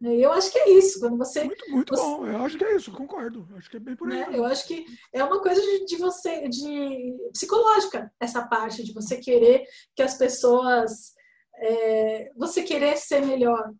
Eu 0.00 0.32
acho 0.32 0.50
que 0.50 0.58
é 0.58 0.70
isso. 0.70 0.98
Quando 0.98 1.16
você. 1.16 1.44
Muito, 1.44 1.70
muito 1.70 1.94
você, 1.94 2.02
bom. 2.02 2.26
Eu 2.26 2.38
acho 2.38 2.58
que 2.58 2.64
é 2.64 2.76
isso, 2.76 2.90
concordo. 2.90 3.46
Eu 3.50 3.56
acho 3.56 3.70
que 3.70 3.76
é 3.76 3.80
bem 3.80 3.94
por 3.94 4.10
aí. 4.10 4.18
Né? 4.18 4.30
Eu 4.36 4.44
acho 4.44 4.66
que 4.66 4.84
é 5.12 5.22
uma 5.22 5.40
coisa 5.40 5.60
de, 5.60 5.84
de, 5.84 5.96
você, 5.96 6.48
de 6.48 7.14
psicológica, 7.32 8.12
essa 8.18 8.46
parte 8.46 8.82
de 8.82 8.92
você 8.92 9.18
querer 9.18 9.64
que 9.94 10.02
as 10.02 10.16
pessoas. 10.16 11.14
É, 11.56 12.30
você 12.36 12.62
querer 12.62 12.96
ser 12.96 13.24
melhor. 13.24 13.72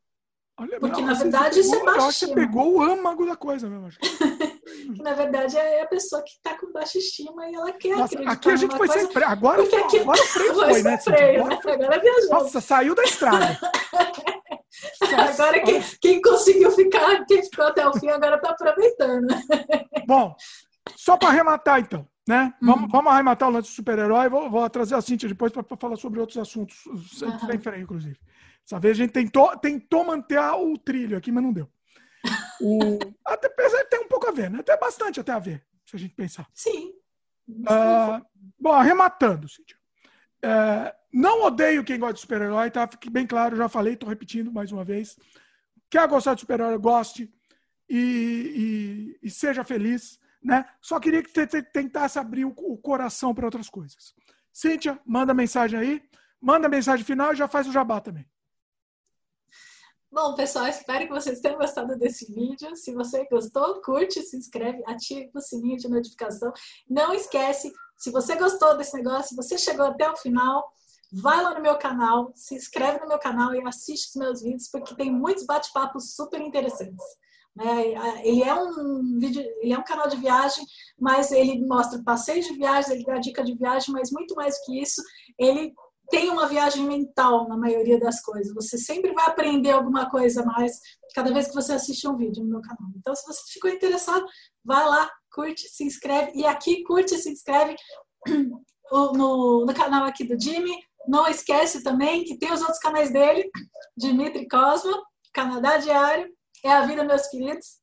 Olha, 0.58 0.78
Porque, 0.78 1.00
não, 1.00 1.08
na 1.08 1.14
verdade, 1.14 1.60
isso 1.60 1.74
é 1.74 1.84
baixo. 1.84 2.12
Você 2.12 2.34
pegou 2.34 2.74
o 2.74 2.82
âmago 2.82 3.26
da 3.26 3.34
coisa 3.34 3.68
mesmo. 3.68 3.86
Acho 3.86 3.98
que, 3.98 5.02
na 5.02 5.14
verdade, 5.14 5.56
é 5.56 5.82
a 5.82 5.86
pessoa 5.86 6.22
que 6.22 6.30
está 6.32 6.56
com 6.58 6.70
baixa 6.72 6.98
estima 6.98 7.48
e 7.48 7.54
ela 7.54 7.72
quer 7.72 7.96
Nossa, 7.96 8.04
acreditar 8.04 8.32
Aqui 8.32 8.50
a 8.50 8.56
gente 8.56 8.76
foi 8.76 8.86
coisa... 8.86 8.92
sem 8.92 9.12
freio. 9.12 9.28
Agora, 9.28 9.62
aqui... 9.62 9.98
agora 9.98 10.20
o 10.20 10.26
freio 10.26 10.54
foi, 10.54 10.70
foi, 10.70 10.82
né? 10.82 10.98
Freio, 10.98 11.40
agora, 11.40 11.62
foi... 11.62 11.72
agora 11.72 12.00
viajou. 12.00 12.30
Nossa, 12.30 12.60
saiu 12.60 12.94
da 12.94 13.02
estrada. 13.02 13.58
agora 15.32 15.60
quem, 15.60 15.82
quem, 16.00 16.20
conseguiu 16.20 16.70
ficar, 16.70 17.24
quem 17.24 17.42
ficou 17.42 17.64
até 17.64 17.86
o 17.88 17.98
fim, 17.98 18.08
agora 18.08 18.36
está 18.36 18.50
aproveitando. 18.50 19.26
Bom, 20.06 20.34
só 20.96 21.16
para 21.16 21.28
arrematar 21.28 21.80
então, 21.80 22.06
né? 22.26 22.54
Uhum. 22.60 22.68
Vamos, 22.68 22.90
vamos 22.90 23.12
arrematar 23.12 23.48
o 23.48 23.52
lance 23.52 23.70
do 23.70 23.74
super-herói. 23.74 24.28
Vou, 24.28 24.50
vou, 24.50 24.68
trazer 24.70 24.94
a 24.94 25.00
Cintia 25.00 25.28
depois 25.28 25.52
para 25.52 25.64
falar 25.76 25.96
sobre 25.96 26.20
outros 26.20 26.38
assuntos, 26.38 26.84
uhum. 26.86 27.80
inclusive. 27.80 28.18
Essa 28.64 28.78
vez 28.78 28.96
a 28.96 29.02
gente 29.02 29.12
tentou, 29.12 29.56
tentou 29.58 30.04
manter 30.04 30.38
o 30.38 30.78
trilho 30.78 31.16
aqui, 31.16 31.32
mas 31.32 31.42
não 31.42 31.52
deu. 31.52 31.68
O, 32.60 32.78
até 33.26 33.48
tem 33.84 34.00
um 34.00 34.08
pouco 34.08 34.28
a 34.28 34.32
ver, 34.32 34.50
né? 34.50 34.60
Até 34.60 34.76
bastante 34.76 35.20
até 35.20 35.32
a 35.32 35.38
ver, 35.38 35.64
se 35.84 35.96
a 35.96 35.98
gente 35.98 36.14
pensar. 36.14 36.46
Sim. 36.54 36.92
Uh, 37.48 38.24
bom, 38.58 38.72
arrematando, 38.72 39.48
Cintia. 39.48 39.76
Uh, 40.44 40.92
não 41.12 41.44
odeio 41.44 41.84
quem 41.84 41.98
gosta 41.98 42.14
de 42.14 42.20
super-herói, 42.20 42.70
tá? 42.70 42.86
Fique 42.88 43.10
bem 43.10 43.26
claro, 43.26 43.56
já 43.56 43.68
falei, 43.68 43.94
estou 43.94 44.08
repetindo 44.08 44.52
mais 44.52 44.72
uma 44.72 44.84
vez. 44.84 45.16
Quer 45.90 46.08
gostar 46.08 46.34
de 46.34 46.40
super-herói, 46.40 46.78
goste 46.78 47.32
e, 47.88 49.18
e, 49.22 49.26
e, 49.26 49.30
seja 49.30 49.62
feliz, 49.62 50.18
né? 50.42 50.68
Só 50.80 50.98
queria 50.98 51.22
que 51.22 51.30
você 51.30 51.62
tentasse 51.62 52.18
abrir 52.18 52.44
o, 52.44 52.52
coração 52.78 53.34
para 53.34 53.46
outras 53.46 53.68
coisas. 53.68 54.14
Cíntia, 54.52 55.00
manda 55.06 55.32
mensagem 55.32 55.78
aí, 55.78 56.02
manda 56.40 56.68
mensagem 56.68 57.04
final 57.04 57.32
e 57.32 57.36
já 57.36 57.48
faz 57.48 57.66
o 57.66 57.72
jabá 57.72 58.00
também. 58.00 58.26
Bom, 60.10 60.34
pessoal, 60.34 60.66
espero 60.66 61.06
que 61.06 61.12
vocês 61.12 61.40
tenham 61.40 61.56
gostado 61.56 61.96
desse 61.98 62.30
vídeo. 62.34 62.76
Se 62.76 62.92
você 62.92 63.26
gostou, 63.30 63.80
curte, 63.80 64.20
se 64.20 64.36
inscreve, 64.36 64.82
ative 64.86 65.30
o 65.34 65.40
sininho 65.40 65.78
de 65.78 65.88
notificação. 65.88 66.52
Não 66.86 67.14
esquece, 67.14 67.72
se 67.96 68.10
você 68.10 68.36
gostou 68.36 68.76
desse 68.76 68.94
negócio, 68.94 69.30
se 69.30 69.36
você 69.36 69.56
chegou 69.56 69.86
até 69.86 70.10
o 70.10 70.16
final, 70.16 70.70
vai 71.12 71.42
lá 71.42 71.54
no 71.54 71.62
meu 71.62 71.78
canal, 71.78 72.30
se 72.34 72.54
inscreve 72.54 73.00
no 73.00 73.08
meu 73.08 73.18
canal 73.18 73.54
e 73.54 73.66
assiste 73.66 74.08
os 74.08 74.16
meus 74.16 74.42
vídeos, 74.42 74.68
porque 74.68 74.94
tem 74.94 75.10
muitos 75.10 75.46
bate-papos 75.46 76.14
super 76.14 76.40
interessantes. 76.42 77.04
Né? 77.54 78.22
Ele 78.24 78.42
é 78.42 78.54
um 78.54 79.18
vídeo, 79.18 79.42
ele 79.60 79.72
é 79.72 79.78
um 79.78 79.84
canal 79.84 80.08
de 80.08 80.16
viagem, 80.16 80.64
mas 80.98 81.30
ele 81.30 81.64
mostra 81.66 82.02
passeios 82.02 82.46
de 82.46 82.54
viagem, 82.54 82.94
ele 82.94 83.04
dá 83.04 83.18
dica 83.18 83.44
de 83.44 83.54
viagem, 83.54 83.92
mas 83.92 84.10
muito 84.10 84.34
mais 84.34 84.58
que 84.64 84.80
isso, 84.80 85.02
ele 85.38 85.72
tem 86.10 86.30
uma 86.30 86.46
viagem 86.46 86.84
mental 86.84 87.48
na 87.48 87.56
maioria 87.56 87.98
das 87.98 88.20
coisas. 88.20 88.54
Você 88.54 88.76
sempre 88.76 89.12
vai 89.12 89.26
aprender 89.26 89.70
alguma 89.70 90.10
coisa 90.10 90.44
mais 90.44 90.78
cada 91.14 91.32
vez 91.32 91.48
que 91.48 91.54
você 91.54 91.72
assiste 91.72 92.06
um 92.08 92.16
vídeo 92.16 92.42
no 92.42 92.50
meu 92.50 92.60
canal. 92.60 92.90
Então, 92.96 93.14
se 93.14 93.26
você 93.26 93.40
ficou 93.52 93.70
interessado, 93.70 94.26
vai 94.64 94.86
lá, 94.86 95.10
curte, 95.32 95.68
se 95.68 95.84
inscreve. 95.84 96.32
E 96.34 96.44
aqui, 96.44 96.82
curte 96.84 97.14
e 97.14 97.18
se 97.18 97.30
inscreve 97.30 97.76
no, 98.92 99.64
no 99.64 99.74
canal 99.74 100.04
aqui 100.04 100.24
do 100.24 100.38
Jimmy. 100.38 100.76
Não 101.08 101.26
esquece 101.26 101.82
também 101.82 102.24
que 102.24 102.38
tem 102.38 102.52
os 102.52 102.60
outros 102.60 102.78
canais 102.78 103.12
dele, 103.12 103.50
Dimitri 103.96 104.46
Cosma, 104.46 105.02
Canadá 105.32 105.78
Diário, 105.78 106.28
É 106.64 106.72
a 106.72 106.86
Vida, 106.86 107.04
meus 107.04 107.26
queridos. 107.26 107.80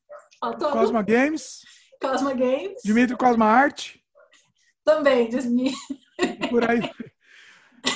Cosma 0.72 1.02
Games. 1.02 1.60
Cosma 2.02 2.34
Games. 2.34 2.82
Dimitri 2.84 3.18
Cosma 3.18 3.46
Arte. 3.46 4.02
Também, 4.86 5.28
Disney. 5.30 5.74
Por 6.50 6.70
aí. 6.70 6.80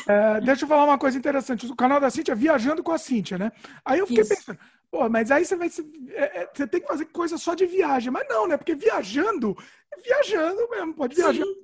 É, 0.08 0.42
deixa 0.42 0.66
eu 0.66 0.68
falar 0.68 0.84
uma 0.84 0.98
coisa 0.98 1.18
interessante. 1.18 1.66
O 1.66 1.76
canal 1.76 2.00
da 2.00 2.10
Cintia 2.10 2.34
é 2.34 2.36
Viajando 2.36 2.84
com 2.84 2.92
a 2.92 2.98
Cintia, 2.98 3.38
né? 3.38 3.52
Aí 3.86 4.00
eu 4.00 4.08
fiquei 4.08 4.24
Isso. 4.24 4.36
pensando, 4.36 4.60
pô, 4.92 5.10
mas 5.10 5.32
aí 5.32 5.46
você 5.46 5.56
vai. 5.56 5.70
É, 6.10 6.42
é, 6.42 6.50
você 6.54 6.68
tem 6.68 6.82
que 6.82 6.88
fazer 6.88 7.06
coisa 7.06 7.38
só 7.38 7.54
de 7.54 7.66
viagem. 7.66 8.12
Mas 8.12 8.28
não, 8.28 8.48
né? 8.48 8.58
Porque 8.58 8.76
viajando, 8.76 9.58
viajando 10.04 10.70
mesmo, 10.70 10.94
pode 10.94 11.16
viajar. 11.16 11.44
Sim. 11.44 11.64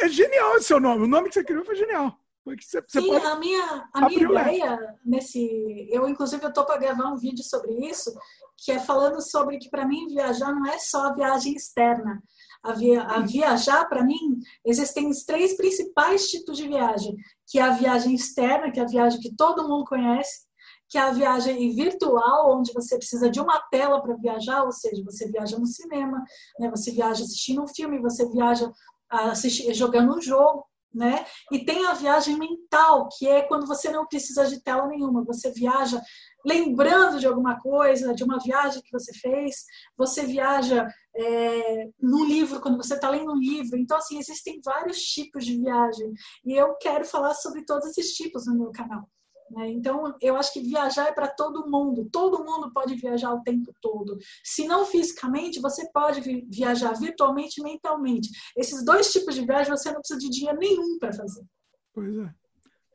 É 0.00 0.08
genial 0.08 0.56
esse 0.56 0.66
seu 0.66 0.80
nome. 0.80 1.04
O 1.04 1.08
nome 1.08 1.28
que 1.28 1.34
você 1.34 1.44
criou 1.44 1.64
foi 1.64 1.76
genial. 1.76 2.18
Você, 2.44 2.82
você 2.82 3.00
Sim, 3.00 3.14
a 3.16 3.36
minha, 3.36 3.88
a 3.92 4.06
minha 4.06 4.22
ideia 4.22 4.96
nesse. 5.04 5.88
Eu, 5.90 6.06
inclusive, 6.06 6.44
eu 6.44 6.50
estou 6.50 6.66
para 6.66 6.78
gravar 6.78 7.10
um 7.10 7.16
vídeo 7.16 7.42
sobre 7.42 7.72
isso, 7.88 8.14
que 8.58 8.70
é 8.70 8.78
falando 8.78 9.20
sobre 9.22 9.58
que, 9.58 9.70
para 9.70 9.86
mim, 9.86 10.08
viajar 10.08 10.52
não 10.52 10.66
é 10.66 10.78
só 10.78 11.06
a 11.06 11.14
viagem 11.14 11.54
externa 11.54 12.22
a, 12.64 12.72
via, 12.72 13.02
a 13.02 13.20
viajar, 13.20 13.84
para 13.84 14.02
mim, 14.02 14.40
existem 14.64 15.08
os 15.08 15.22
três 15.22 15.54
principais 15.54 16.28
tipos 16.28 16.56
de 16.56 16.66
viagem, 16.66 17.14
que 17.46 17.58
é 17.58 17.62
a 17.62 17.72
viagem 17.72 18.14
externa, 18.14 18.72
que 18.72 18.80
é 18.80 18.82
a 18.82 18.88
viagem 18.88 19.20
que 19.20 19.36
todo 19.36 19.68
mundo 19.68 19.84
conhece, 19.84 20.46
que 20.88 20.96
é 20.96 21.02
a 21.02 21.12
viagem 21.12 21.74
virtual, 21.74 22.58
onde 22.58 22.72
você 22.72 22.96
precisa 22.96 23.28
de 23.28 23.38
uma 23.38 23.60
tela 23.70 24.00
para 24.00 24.16
viajar, 24.16 24.64
ou 24.64 24.72
seja, 24.72 25.04
você 25.04 25.30
viaja 25.30 25.58
no 25.58 25.66
cinema, 25.66 26.24
né? 26.58 26.70
você 26.70 26.90
viaja 26.90 27.22
assistindo 27.22 27.62
um 27.62 27.68
filme, 27.68 28.00
você 28.00 28.26
viaja 28.30 28.72
assistindo, 29.10 29.74
jogando 29.74 30.16
um 30.16 30.20
jogo, 30.20 30.64
né? 30.94 31.24
E 31.50 31.64
tem 31.64 31.86
a 31.86 31.94
viagem 31.94 32.38
mental, 32.38 33.08
que 33.18 33.26
é 33.26 33.42
quando 33.42 33.66
você 33.66 33.90
não 33.90 34.06
precisa 34.06 34.46
de 34.46 34.62
tela 34.62 34.86
nenhuma, 34.86 35.24
você 35.24 35.50
viaja 35.50 36.00
lembrando 36.46 37.18
de 37.18 37.26
alguma 37.26 37.58
coisa, 37.58 38.14
de 38.14 38.22
uma 38.22 38.38
viagem 38.38 38.82
que 38.82 38.92
você 38.92 39.12
fez, 39.14 39.64
você 39.96 40.24
viaja 40.24 40.86
é, 41.16 41.88
num 41.98 42.24
livro, 42.24 42.60
quando 42.60 42.76
você 42.76 42.94
está 42.94 43.08
lendo 43.08 43.32
um 43.32 43.38
livro. 43.38 43.78
Então, 43.78 43.96
assim, 43.96 44.18
existem 44.18 44.60
vários 44.64 44.98
tipos 44.98 45.44
de 45.44 45.56
viagem. 45.56 46.12
E 46.44 46.52
eu 46.52 46.74
quero 46.76 47.04
falar 47.04 47.34
sobre 47.34 47.64
todos 47.64 47.88
esses 47.88 48.14
tipos 48.14 48.46
no 48.46 48.56
meu 48.56 48.70
canal. 48.70 49.08
Né? 49.50 49.70
Então, 49.70 50.14
eu 50.20 50.36
acho 50.36 50.52
que 50.52 50.60
viajar 50.60 51.08
é 51.08 51.12
para 51.12 51.28
todo 51.28 51.70
mundo. 51.70 52.08
Todo 52.10 52.44
mundo 52.44 52.72
pode 52.72 52.94
viajar 52.94 53.32
o 53.32 53.42
tempo 53.42 53.72
todo. 53.80 54.18
Se 54.42 54.66
não 54.66 54.86
fisicamente, 54.86 55.60
você 55.60 55.90
pode 55.92 56.20
viajar 56.48 56.92
virtualmente 56.94 57.60
e 57.60 57.64
mentalmente. 57.64 58.28
Esses 58.56 58.84
dois 58.84 59.12
tipos 59.12 59.34
de 59.34 59.44
viagem 59.44 59.70
você 59.70 59.90
não 59.92 60.00
precisa 60.00 60.18
de 60.18 60.30
dinheiro 60.30 60.58
nenhum 60.58 60.98
para 60.98 61.12
fazer. 61.12 61.44
Pois 61.92 62.16
é. 62.16 62.34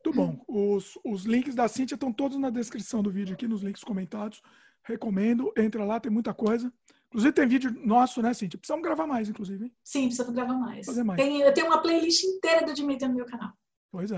Muito 0.05 0.13
bom. 0.13 0.43
Os, 0.47 0.97
os 1.05 1.23
links 1.25 1.55
da 1.55 1.67
Cintia 1.67 1.95
estão 1.95 2.11
todos 2.11 2.37
na 2.37 2.49
descrição 2.49 3.03
do 3.03 3.11
vídeo 3.11 3.33
aqui, 3.33 3.47
nos 3.47 3.61
links 3.61 3.83
comentados. 3.83 4.41
Recomendo, 4.83 5.51
entra 5.57 5.83
lá, 5.83 5.99
tem 5.99 6.11
muita 6.11 6.33
coisa. 6.33 6.71
Inclusive 7.07 7.33
tem 7.33 7.47
vídeo 7.47 7.71
nosso, 7.85 8.21
né, 8.21 8.33
Cintia? 8.33 8.57
Precisamos 8.57 8.83
gravar 8.83 9.05
mais, 9.05 9.29
inclusive. 9.29 9.65
Hein? 9.65 9.73
Sim, 9.83 10.03
precisamos 10.03 10.33
gravar 10.33 10.53
mais. 10.53 10.85
Fazer 10.85 11.03
mais. 11.03 11.21
Tem, 11.21 11.41
eu 11.41 11.53
tenho 11.53 11.67
uma 11.67 11.81
playlist 11.81 12.23
inteira 12.23 12.65
do 12.65 12.73
Dimitri 12.73 13.07
no 13.07 13.15
meu 13.15 13.25
canal. 13.25 13.51
Pois 13.91 14.11
é. 14.11 14.17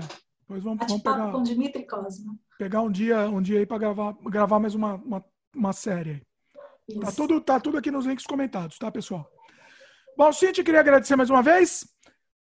Vamos, 0.60 0.86
vamos 0.86 1.02
pegar. 1.02 1.32
com 1.32 1.42
Dimitri 1.42 1.86
Cosma. 1.86 2.34
Pegar 2.58 2.82
um 2.82 2.90
dia, 2.90 3.28
um 3.28 3.40
dia 3.40 3.58
aí 3.58 3.66
para 3.66 3.78
gravar, 3.78 4.16
gravar 4.24 4.58
mais 4.58 4.74
uma, 4.74 4.94
uma, 4.94 5.24
uma 5.54 5.72
série. 5.72 6.22
Tá 7.00 7.12
tudo, 7.12 7.40
tá 7.40 7.60
tudo 7.60 7.78
aqui 7.78 7.90
nos 7.90 8.04
links 8.04 8.26
comentados, 8.26 8.76
tá, 8.78 8.90
pessoal? 8.90 9.26
Bom, 10.16 10.32
Cintia, 10.32 10.64
queria 10.64 10.80
agradecer 10.80 11.16
mais 11.16 11.30
uma 11.30 11.42
vez. 11.42 11.86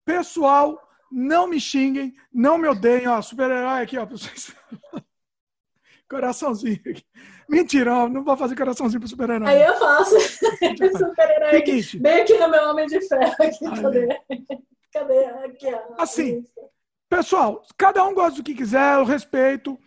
Pessoal, 0.03 0.77
não 1.11 1.47
me 1.47 1.59
xinguem, 1.59 2.13
não 2.33 2.57
me 2.57 2.67
odeiem. 2.67 3.07
Ó, 3.07 3.21
super-herói 3.21 3.83
aqui, 3.83 3.97
ó. 3.97 4.05
Coraçãozinho 6.09 6.81
aqui. 6.85 7.05
Mentira, 7.47 7.93
ó, 7.93 8.09
não 8.09 8.23
vou 8.23 8.35
fazer 8.35 8.55
coraçãozinho 8.55 8.99
pro 8.99 9.07
super-herói. 9.07 9.47
Aí 9.47 9.61
eu 9.61 9.75
faço. 9.77 10.19
super-herói. 10.19 11.57
Aqui. 11.57 11.99
Bem 11.99 12.21
aqui 12.21 12.37
no 12.37 12.49
meu 12.49 12.69
Homem 12.69 12.87
de 12.87 12.99
Ferro. 13.07 13.35
Aqui, 13.39 13.81
cadê? 13.81 14.21
Cadê? 14.91 15.25
Aqui, 15.25 15.73
ó. 15.73 16.01
Assim, 16.01 16.43
pessoal, 17.15 17.61
cada 17.77 18.03
um 18.07 18.13
gosta 18.13 18.37
do 18.37 18.43
que 18.43 18.55
quiser, 18.55 18.95
eu 18.95 19.05
respeito. 19.05 19.77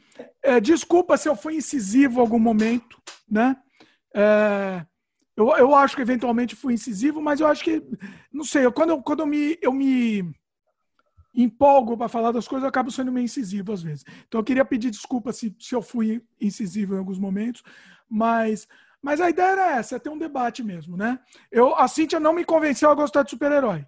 É, 0.42 0.60
desculpa 0.60 1.16
se 1.16 1.28
eu 1.28 1.34
fui 1.34 1.56
incisivo 1.56 2.18
em 2.18 2.20
algum 2.20 2.38
momento, 2.38 3.01
né? 3.28 3.56
É, 4.14 4.84
eu, 5.34 5.48
eu 5.56 5.74
acho 5.74 5.96
que 5.96 6.02
eventualmente 6.02 6.55
fui 6.55 6.74
incisivo, 6.74 7.20
mas 7.20 7.40
eu 7.40 7.46
acho 7.46 7.64
que, 7.64 7.82
não 8.30 8.44
sei, 8.44 8.66
eu, 8.66 8.72
quando, 8.72 8.90
eu, 8.90 9.02
quando 9.02 9.20
eu 9.20 9.26
me, 9.26 9.59
eu 9.60 9.72
me 9.72 10.32
empolgo 11.34 11.96
para 11.96 12.09
falar 12.09 12.30
das 12.30 12.46
coisas, 12.46 12.64
eu 12.64 12.68
acabo 12.68 12.90
sendo 12.90 13.10
meio 13.10 13.24
incisivo 13.24 13.72
às 13.72 13.82
vezes. 13.82 14.05
Então 14.26 14.40
eu 14.40 14.44
queria 14.44 14.64
pedir 14.64 14.90
desculpa 14.90 15.32
se, 15.32 15.56
se 15.59 15.74
eu 15.74 15.82
fui 15.82 16.22
incisivo 16.40 16.94
em 16.94 16.98
alguns 16.98 17.18
momentos, 17.18 17.62
mas 18.09 18.68
Mas 19.02 19.20
a 19.20 19.28
ideia 19.28 19.52
era 19.52 19.76
essa, 19.78 19.96
é 19.96 19.98
ter 19.98 20.10
um 20.10 20.18
debate 20.18 20.62
mesmo, 20.62 20.96
né? 20.96 21.18
Eu, 21.51 21.74
a 21.74 21.86
Cíntia 21.88 22.18
não 22.18 22.32
me 22.32 22.44
convenceu 22.44 22.88
a 22.90 22.94
gostar 22.94 23.22
de 23.22 23.30
super-herói. 23.30 23.84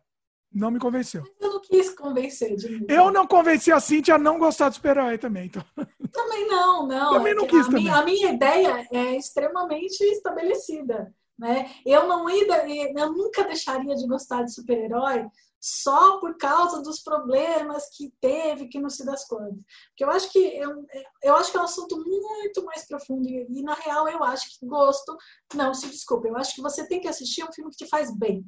Não 0.52 0.70
me 0.70 0.78
convenceu. 0.78 1.22
Eu 1.40 1.50
não 1.50 1.60
quis 1.60 1.90
convencer 1.90 2.56
de 2.56 2.68
mim. 2.68 2.86
Eu 2.88 3.10
não 3.10 3.26
convenci 3.26 3.70
a 3.70 3.80
Cintia 3.80 4.14
a 4.14 4.18
não 4.18 4.38
gostar 4.38 4.68
de 4.68 4.76
super-herói 4.76 5.18
também. 5.18 5.46
Então. 5.46 5.64
Também 6.12 6.46
não, 6.48 6.86
não. 6.86 7.12
Também 7.12 7.34
não 7.34 7.44
É 7.44 7.48
quis 7.48 7.60
a 7.60 7.64
também. 7.64 7.82
Minha, 7.82 7.96
a 7.96 8.04
minha 8.04 8.32
ideia 8.32 8.88
é 8.90 9.16
extremamente 9.16 10.00
estabelecida. 10.04 11.12
Né? 11.38 11.70
Eu, 11.84 12.08
não 12.08 12.30
ia, 12.30 12.90
eu 12.98 13.12
nunca 13.12 13.44
deixaria 13.44 13.94
de 13.94 14.06
gostar 14.06 14.42
de 14.42 14.54
super-herói 14.54 15.26
só 15.60 16.18
por 16.20 16.36
causa 16.36 16.80
dos 16.80 17.00
problemas 17.00 17.88
que 17.96 18.12
teve, 18.20 18.68
que 18.68 18.78
não 18.78 18.88
se 18.88 19.04
das 19.04 19.26
coisas. 19.26 19.58
Porque 19.88 20.04
eu 20.04 20.10
acho 20.10 20.30
que 20.30 20.38
eu, 20.38 20.86
eu 21.22 21.34
acho 21.34 21.50
que 21.50 21.56
é 21.56 21.60
um 21.60 21.64
assunto 21.64 21.96
muito 21.96 22.64
mais 22.64 22.86
profundo 22.86 23.28
e, 23.28 23.46
e, 23.50 23.62
na 23.62 23.74
real 23.74 24.08
eu 24.08 24.22
acho 24.22 24.58
que 24.58 24.66
gosto 24.66 25.16
não 25.54 25.74
se 25.74 25.88
desculpe. 25.88 26.28
Eu 26.28 26.36
acho 26.36 26.54
que 26.54 26.62
você 26.62 26.86
tem 26.86 27.00
que 27.00 27.08
assistir 27.08 27.42
um 27.44 27.52
filme 27.52 27.70
que 27.70 27.84
te 27.84 27.88
faz 27.88 28.16
bem. 28.16 28.44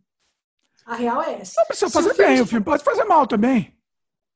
A 0.87 0.95
real 0.95 1.23
é 1.23 1.41
essa. 1.41 1.61
Não 1.61 1.67
precisa 1.67 1.91
fazer 1.91 2.15
bem, 2.15 2.41
o 2.41 2.47
filme 2.47 2.65
pode 2.65 2.83
fazer 2.83 3.05
mal 3.05 3.27
também. 3.27 3.77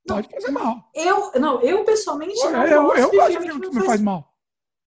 Pode 0.07 0.29
fazer 0.29 0.51
mal. 0.51 0.91
Eu, 0.95 1.33
não, 1.41 1.61
eu 1.63 1.85
pessoalmente 1.85 2.39
eu, 2.41 2.51
não 2.51 2.67
eu, 2.67 2.83
gosto 2.83 2.99
eu 2.99 3.11
de 3.11 3.17
gosto 3.17 3.31
filme 3.31 3.45
de 3.47 3.51
filme 3.53 3.61
que 3.67 3.71
que 3.71 3.79
me 3.79 3.87
faz 3.87 4.01
mal. 4.01 4.29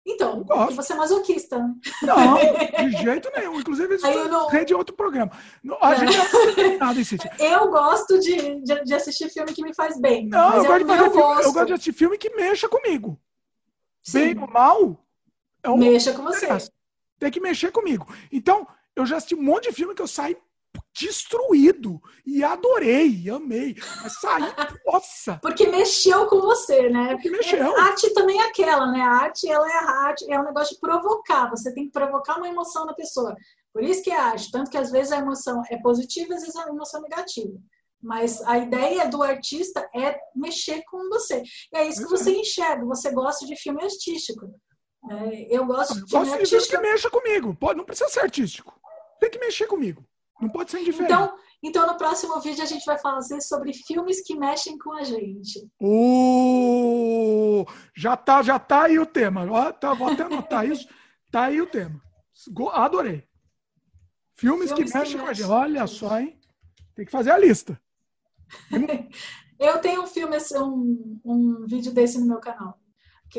Então, 0.08 0.38
Eu 0.38 0.44
gosto. 0.46 0.76
você 0.76 0.94
é 0.94 0.96
masoquista. 0.96 1.58
né? 1.58 1.74
Não, 2.04 2.36
de 2.90 2.98
jeito 3.02 3.32
nenhum. 3.36 3.60
Inclusive, 3.60 3.96
isso 3.96 4.06
eu 4.06 4.30
não- 4.30 4.48
rende 4.50 4.72
outro 4.76 4.96
programa. 4.96 5.32
Não, 5.64 5.78
A 5.82 5.96
gente 5.96 6.16
não 6.16 6.78
nada 6.78 7.00
em. 7.00 7.06
Eu 7.40 7.72
gosto 7.72 8.20
de, 8.20 8.62
de, 8.62 8.84
de 8.84 8.94
assistir 8.94 9.30
filme 9.32 9.52
que 9.52 9.64
me 9.64 9.74
faz 9.74 10.00
bem. 10.00 10.28
Não, 10.28 10.58
eu 10.58 10.66
gosto 10.66 10.80
de 10.80 10.86
fazer 10.86 11.02
não 11.02 11.12
filme, 11.12 11.24
eu 11.24 11.36
gosto. 11.36 11.54
gosto 11.54 11.66
de 11.66 11.74
assistir 11.74 11.94
filme 11.94 12.18
que 12.20 12.30
mexa 12.36 12.70
comigo. 12.70 13.20
Sim, 14.04 14.20
Bem 14.36 14.40
ou 14.44 14.48
mal, 14.48 15.04
é 15.64 15.70
um 15.72 15.78
mexa 15.78 16.14
com 16.14 16.22
você. 16.22 16.48
tem 17.18 17.32
que 17.32 17.40
mexer 17.40 17.72
comigo. 17.72 18.06
Então, 18.32 18.68
eu 18.96 19.08
já 19.08 19.18
assisti 19.18 19.34
um 19.34 19.42
monte 19.42 19.70
de 19.70 19.76
filme 19.76 19.96
que 19.96 20.02
eu 20.04 20.08
saí 20.08 20.38
destruído 20.98 22.02
e 22.26 22.44
adorei, 22.44 23.30
amei. 23.30 23.76
Mas 24.02 24.20
saí, 24.20 24.44
nossa, 24.86 25.38
Porque 25.42 25.68
mexeu 25.68 26.26
com 26.28 26.40
você, 26.40 26.90
né? 26.90 27.18
que 27.18 27.30
mexeu. 27.30 27.76
A 27.78 27.84
arte 27.84 28.14
também 28.14 28.40
é 28.40 28.46
aquela, 28.48 28.90
né? 28.92 29.02
A 29.02 29.12
arte, 29.12 29.50
ela 29.50 29.68
é 29.70 29.74
a 29.78 29.90
arte, 30.08 30.32
é 30.32 30.40
um 30.40 30.46
negócio 30.46 30.74
de 30.76 30.80
provocar. 30.80 31.50
Você 31.50 31.74
tem 31.74 31.86
que 31.86 31.92
provocar 31.92 32.38
uma 32.38 32.48
emoção 32.48 32.86
na 32.86 32.94
pessoa. 32.94 33.36
Por 33.74 33.84
isso 33.84 34.02
que 34.02 34.10
é 34.10 34.18
arte. 34.18 34.50
Tanto 34.52 34.72
que 34.72 34.78
às 34.78 34.90
vezes 34.90 35.12
a 35.12 35.18
emoção 35.18 35.62
é 35.70 35.78
positiva, 35.78 36.34
às 36.34 36.42
vezes 36.42 36.56
a 36.56 36.70
emoção 36.70 37.02
é 37.02 37.10
negativa. 37.10 37.52
Mas 38.02 38.42
a 38.44 38.58
ideia 38.58 39.08
do 39.10 39.22
artista 39.24 39.90
é 39.94 40.18
mexer 40.36 40.82
com 40.90 41.10
você. 41.10 41.42
E 41.74 41.78
é 41.78 41.88
isso 41.88 42.04
que 42.04 42.10
você 42.10 42.32
enxerga. 42.40 42.86
Você 42.86 43.12
gosta 43.12 43.46
de 43.46 43.56
filme 43.58 43.84
artístico. 43.84 44.46
É, 45.10 45.56
eu 45.56 45.66
gosto 45.66 45.98
Eu 45.98 46.06
de 46.06 46.10
filme 46.10 46.26
gosto 46.26 46.40
de 46.40 46.46
filme 46.48 46.48
que 46.48 46.56
artístico. 46.56 46.82
mexa 46.82 47.10
comigo. 47.10 47.56
Pode, 47.56 47.78
não 47.78 47.86
precisa 47.86 48.10
ser 48.10 48.22
artístico. 48.22 48.80
Tem 49.20 49.30
que 49.30 49.40
mexer 49.40 49.68
comigo. 49.68 50.06
Não 50.42 50.50
pode 50.50 50.72
ser 50.72 50.82
indiferente. 50.82 51.14
Então, 51.14 51.36
então, 51.64 51.88
no 51.88 51.98
próximo 51.98 52.40
vídeo, 52.42 52.62
a 52.62 52.68
gente 52.68 52.86
vai 52.86 52.98
fazer 53.00 53.42
sobre 53.42 53.74
filmes 53.74 54.22
que 54.22 54.38
mexem 54.38 54.78
com 54.78 54.94
a 54.94 55.04
gente. 55.04 55.68
Uh, 55.82 57.66
já 57.96 58.16
tá, 58.16 58.44
já 58.44 58.60
tá 58.60 58.84
aí 58.84 59.00
o 59.00 59.06
tema. 59.06 59.50
Ó, 59.50 59.72
tá, 59.72 59.94
vou 59.94 60.10
até 60.10 60.24
anotar 60.24 60.66
isso. 60.70 60.88
Tá 61.32 61.46
aí 61.46 61.60
o 61.62 61.68
tema. 61.68 62.00
Adorei. 62.74 63.24
Filmes, 64.36 64.70
Filmes 64.70 64.72
que 64.74 64.92
que 64.92 64.98
mexem 64.98 65.18
com 65.18 65.26
a 65.26 65.34
gente. 65.34 65.48
mexem. 65.48 65.56
Olha 65.56 65.88
só, 65.88 66.20
hein? 66.20 66.40
Tem 66.94 67.06
que 67.06 67.12
fazer 67.12 67.32
a 67.32 67.38
lista. 67.38 67.82
Eu 69.58 69.80
tenho 69.80 70.04
um 70.04 70.08
filme, 70.08 70.38
um, 70.58 71.20
um 71.24 71.66
vídeo 71.66 71.94
desse 71.94 72.20
no 72.20 72.28
meu 72.28 72.40
canal. 72.40 72.78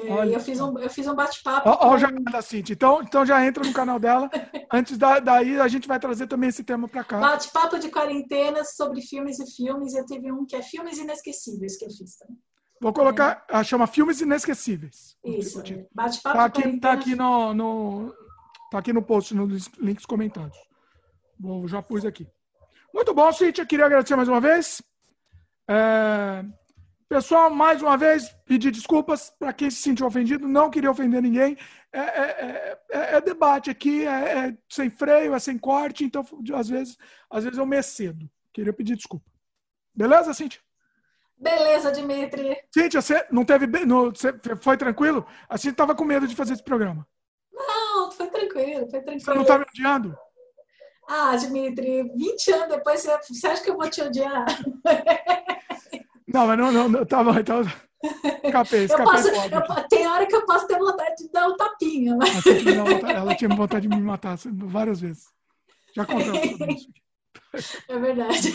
Olha 0.08 0.34
eu 0.34 0.40
fiz 0.40 0.60
um, 0.60 0.78
eu 0.78 0.90
fiz 0.90 1.06
um 1.06 1.14
bate-papo. 1.14 1.68
Ó 1.70 1.94
o 1.94 1.98
jabá 1.98 2.30
da 2.30 2.42
Cintia. 2.42 2.74
Então, 2.74 3.02
então 3.02 3.24
já 3.24 3.44
entra 3.46 3.64
no 3.64 3.72
canal 3.72 3.98
dela. 3.98 4.28
Antes 4.72 4.98
da, 4.98 5.18
daí 5.20 5.58
a 5.60 5.68
gente 5.68 5.88
vai 5.88 5.98
trazer 5.98 6.26
também 6.26 6.48
esse 6.50 6.62
tema 6.62 6.86
pra 6.88 7.02
cá. 7.04 7.18
Bate-papo 7.18 7.78
de 7.78 7.88
quarentena 7.88 8.64
sobre 8.64 9.00
filmes 9.00 9.38
e 9.38 9.46
filmes. 9.56 9.94
Eu 9.94 10.04
teve 10.04 10.30
um 10.30 10.44
que 10.44 10.54
é 10.56 10.62
Filmes 10.62 10.98
Inesquecíveis 10.98 11.76
que 11.78 11.84
eu 11.86 11.90
fiz 11.90 12.16
também. 12.18 12.36
Vou 12.78 12.92
colocar, 12.92 13.42
ah, 13.50 13.64
chama 13.64 13.86
Filmes 13.86 14.20
Inesquecíveis. 14.20 15.16
Isso. 15.24 15.60
é. 15.60 15.86
Bate-papo 15.94 16.36
Tá 16.36 16.42
de 16.48 16.52
aqui, 16.52 16.62
quarentena. 16.62 16.80
tá 16.80 16.92
aqui 16.92 17.14
no, 17.14 17.54
no 17.54 18.14
tá 18.70 18.78
aqui 18.78 18.92
no 18.92 19.02
post, 19.02 19.34
nos 19.34 19.68
links 19.78 20.04
comentados. 20.04 20.58
Vou, 21.40 21.66
já 21.66 21.80
pus 21.80 22.04
aqui. 22.04 22.26
Muito 22.92 23.14
bom, 23.14 23.32
Cíntia. 23.32 23.64
Queria 23.64 23.86
agradecer 23.86 24.14
mais 24.16 24.28
uma 24.28 24.40
vez. 24.40 24.82
É, 25.68 26.44
Pessoal, 27.08 27.48
mais 27.50 27.80
uma 27.82 27.96
vez, 27.96 28.34
pedir 28.44 28.72
desculpas 28.72 29.30
para 29.38 29.52
quem 29.52 29.70
se 29.70 29.76
sentiu 29.80 30.06
ofendido. 30.06 30.48
Não 30.48 30.68
queria 30.70 30.90
ofender 30.90 31.22
ninguém. 31.22 31.56
É, 31.92 32.00
é- 32.00 32.78
é- 32.90 33.16
é 33.16 33.20
debate 33.20 33.70
aqui, 33.70 34.04
é, 34.04 34.48
é 34.48 34.58
sem 34.68 34.90
freio, 34.90 35.32
é 35.34 35.38
sem 35.38 35.56
corte. 35.56 36.04
Então, 36.04 36.24
às 36.54 36.68
vezes, 36.68 36.98
às 37.30 37.44
vezes 37.44 37.58
eu 37.58 37.64
me 37.66 37.78
excedo. 37.78 38.28
Queria 38.52 38.72
pedir 38.72 38.96
desculpa. 38.96 39.24
Beleza, 39.94 40.34
Cíntia? 40.34 40.60
Beleza, 41.38 41.92
Dimitri. 41.92 42.56
Cíntia, 42.74 43.00
você 43.00 43.24
não 43.30 43.44
teve. 43.44 43.66
você 43.66 44.32
foi 44.60 44.76
tranquilo? 44.76 45.24
A 45.48 45.56
Cíntia 45.56 45.70
estava 45.70 45.94
com 45.94 46.04
medo 46.04 46.26
de 46.26 46.34
fazer 46.34 46.54
esse 46.54 46.62
programa. 46.64 47.06
Não, 47.52 48.10
foi 48.10 48.26
tranquilo, 48.28 48.90
foi 48.90 49.00
Você 49.00 49.04
tranquilo. 49.04 49.34
não 49.36 49.42
está 49.42 49.58
me 49.58 49.64
odiando? 49.64 50.18
Ah, 51.08 51.36
Dimitri, 51.36 52.02
20 52.16 52.50
anos 52.52 52.68
depois, 52.68 53.00
você, 53.00 53.16
você 53.32 53.46
acha 53.46 53.62
que 53.62 53.70
eu 53.70 53.76
vou 53.76 53.88
te 53.88 54.02
odiar? 54.02 54.44
Não, 56.36 56.46
mas 56.46 56.58
não, 56.58 56.70
não, 56.70 56.88
não 56.90 57.06
tá 57.06 57.24
bom, 57.24 57.38
então. 57.38 57.62
Escapei, 58.44 58.84
escapei 58.84 59.06
posso, 59.06 59.28
eu 59.28 59.88
tem 59.88 60.06
hora 60.06 60.26
que 60.26 60.36
eu 60.36 60.44
posso 60.44 60.66
ter 60.66 60.78
vontade 60.78 61.16
de 61.16 61.32
dar 61.32 61.48
um 61.48 61.56
tapinha, 61.56 62.14
mas 62.14 62.44
Ela 62.46 63.34
tinha, 63.34 63.48
vontade- 63.48 63.88
de 63.88 63.96
me 63.96 64.02
matar 64.02 64.36
várias 64.52 65.00
vezes. 65.00 65.24
Já 65.94 66.04
contamos 66.04 66.50
sobre 66.50 66.74
isso. 66.74 66.88
é 67.88 67.98
verdade. 67.98 68.54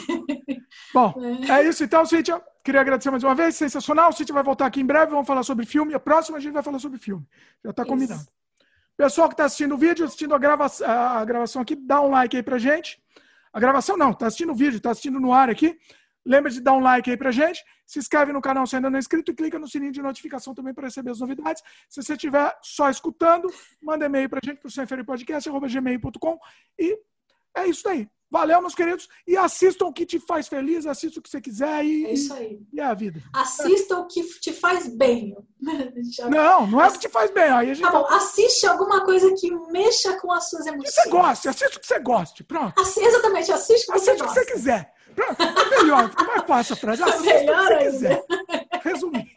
Bom, 0.93 1.15
é 1.49 1.67
isso 1.67 1.83
então, 1.83 2.05
Cíntia. 2.05 2.39
Queria 2.63 2.81
agradecer 2.81 3.09
mais 3.09 3.23
uma 3.23 3.33
vez, 3.33 3.55
sensacional. 3.55 4.13
Cíntia 4.13 4.33
vai 4.33 4.43
voltar 4.43 4.67
aqui 4.67 4.79
em 4.79 4.85
breve, 4.85 5.09
vamos 5.09 5.25
falar 5.25 5.41
sobre 5.41 5.65
filme. 5.65 5.95
A 5.95 5.99
próxima 5.99 6.37
a 6.37 6.39
gente 6.39 6.53
vai 6.53 6.61
falar 6.61 6.77
sobre 6.77 6.99
filme. 6.99 7.25
Já 7.65 7.71
está 7.71 7.83
combinado. 7.83 8.27
Pessoal 8.95 9.27
que 9.27 9.33
está 9.33 9.45
assistindo 9.45 9.73
o 9.73 9.77
vídeo, 9.77 10.05
assistindo 10.05 10.35
a, 10.35 10.37
grava 10.37 10.67
a 10.85 11.25
gravação 11.25 11.63
aqui, 11.63 11.75
dá 11.75 11.99
um 11.99 12.11
like 12.11 12.37
aí 12.37 12.43
pra 12.43 12.59
gente. 12.59 13.01
A 13.51 13.59
gravação 13.59 13.97
não, 13.97 14.11
está 14.11 14.27
assistindo 14.27 14.51
o 14.51 14.55
vídeo, 14.55 14.77
está 14.77 14.91
assistindo 14.91 15.19
no 15.19 15.33
ar 15.33 15.49
aqui. 15.49 15.77
Lembra 16.25 16.51
de 16.51 16.61
dar 16.61 16.73
um 16.73 16.79
like 16.79 17.09
aí 17.09 17.17
pra 17.17 17.31
gente. 17.31 17.63
Se 17.85 17.97
inscreve 17.99 18.31
no 18.31 18.41
canal 18.41 18.65
se 18.67 18.75
ainda 18.75 18.89
não 18.89 18.97
é 18.97 18.99
inscrito 18.99 19.31
e 19.31 19.35
clica 19.35 19.57
no 19.59 19.67
sininho 19.67 19.91
de 19.91 20.01
notificação 20.01 20.53
também 20.53 20.73
para 20.73 20.85
receber 20.85 21.11
as 21.11 21.19
novidades. 21.19 21.61
Se 21.89 22.01
você 22.01 22.13
estiver 22.13 22.55
só 22.61 22.89
escutando, 22.89 23.51
manda 23.81 24.05
e-mail 24.05 24.29
pra 24.29 24.39
gente 24.43 24.59
pro 24.59 24.69
semferipodcast.gmail.com 24.69 26.39
e 26.79 26.97
é 27.55 27.67
isso 27.67 27.87
aí. 27.89 28.07
Valeu, 28.33 28.61
meus 28.61 28.73
queridos. 28.73 29.09
E 29.27 29.35
assistam 29.35 29.87
o 29.87 29.91
que 29.93 30.05
te 30.05 30.17
faz 30.17 30.47
feliz, 30.47 30.85
assista 30.85 31.19
o 31.19 31.21
que 31.21 31.29
você 31.29 31.41
quiser 31.41 31.83
e, 31.83 32.05
É 32.05 32.13
isso 32.13 32.33
aí. 32.33 32.61
e 32.71 32.79
é 32.79 32.83
a 32.85 32.93
vida. 32.93 33.21
Assista 33.33 33.97
o 33.99 34.07
que 34.07 34.23
te 34.39 34.53
faz 34.53 34.87
bem. 34.87 35.35
Não, 36.29 36.65
não 36.65 36.81
é 36.81 36.87
o 36.87 36.91
que 36.93 36.99
te 36.99 37.09
faz 37.09 37.29
bem. 37.31 37.43
Aí 37.43 37.69
a 37.71 37.73
gente 37.73 37.83
Tá 37.83 37.91
bom, 37.91 38.05
assiste 38.07 38.65
alguma 38.65 39.03
coisa 39.03 39.33
que 39.37 39.51
mexa 39.71 40.17
com 40.19 40.31
as 40.31 40.49
suas 40.49 40.61
O 40.61 40.63
que 40.63 40.69
emoções. 40.75 40.93
você 40.95 41.09
goste, 41.09 41.49
assista 41.49 41.77
o 41.77 41.79
que 41.81 41.87
você 41.87 41.99
goste. 41.99 42.43
Pronto. 42.43 42.79
Assi- 42.81 43.01
exatamente, 43.03 43.51
assiste 43.51 43.89
o 43.89 43.93
que 43.93 43.99
você 43.99 44.11
Assista 44.11 44.25
o 44.25 44.27
que 44.29 44.33
você 44.33 44.45
quiser. 44.45 44.93
É 45.17 45.81
melhor, 45.83 46.09
fica 46.09 46.23
mais 46.25 46.43
fácil 46.45 46.73
a 46.73 46.77
frase. 46.77 47.03
Assista 47.03 47.21
o 47.21 47.23
que 47.23 47.33
Melhor 47.39 47.63
você 47.67 47.73
ainda. 47.73 47.91
quiser. 47.91 48.25
Resumindo. 48.83 49.29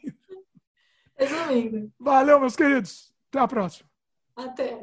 Resumindo, 1.17 1.93
Valeu, 1.99 2.41
meus 2.41 2.57
queridos. 2.57 3.13
Até 3.31 3.39
a 3.41 3.49
próxima. 3.49 3.89
até. 4.37 4.79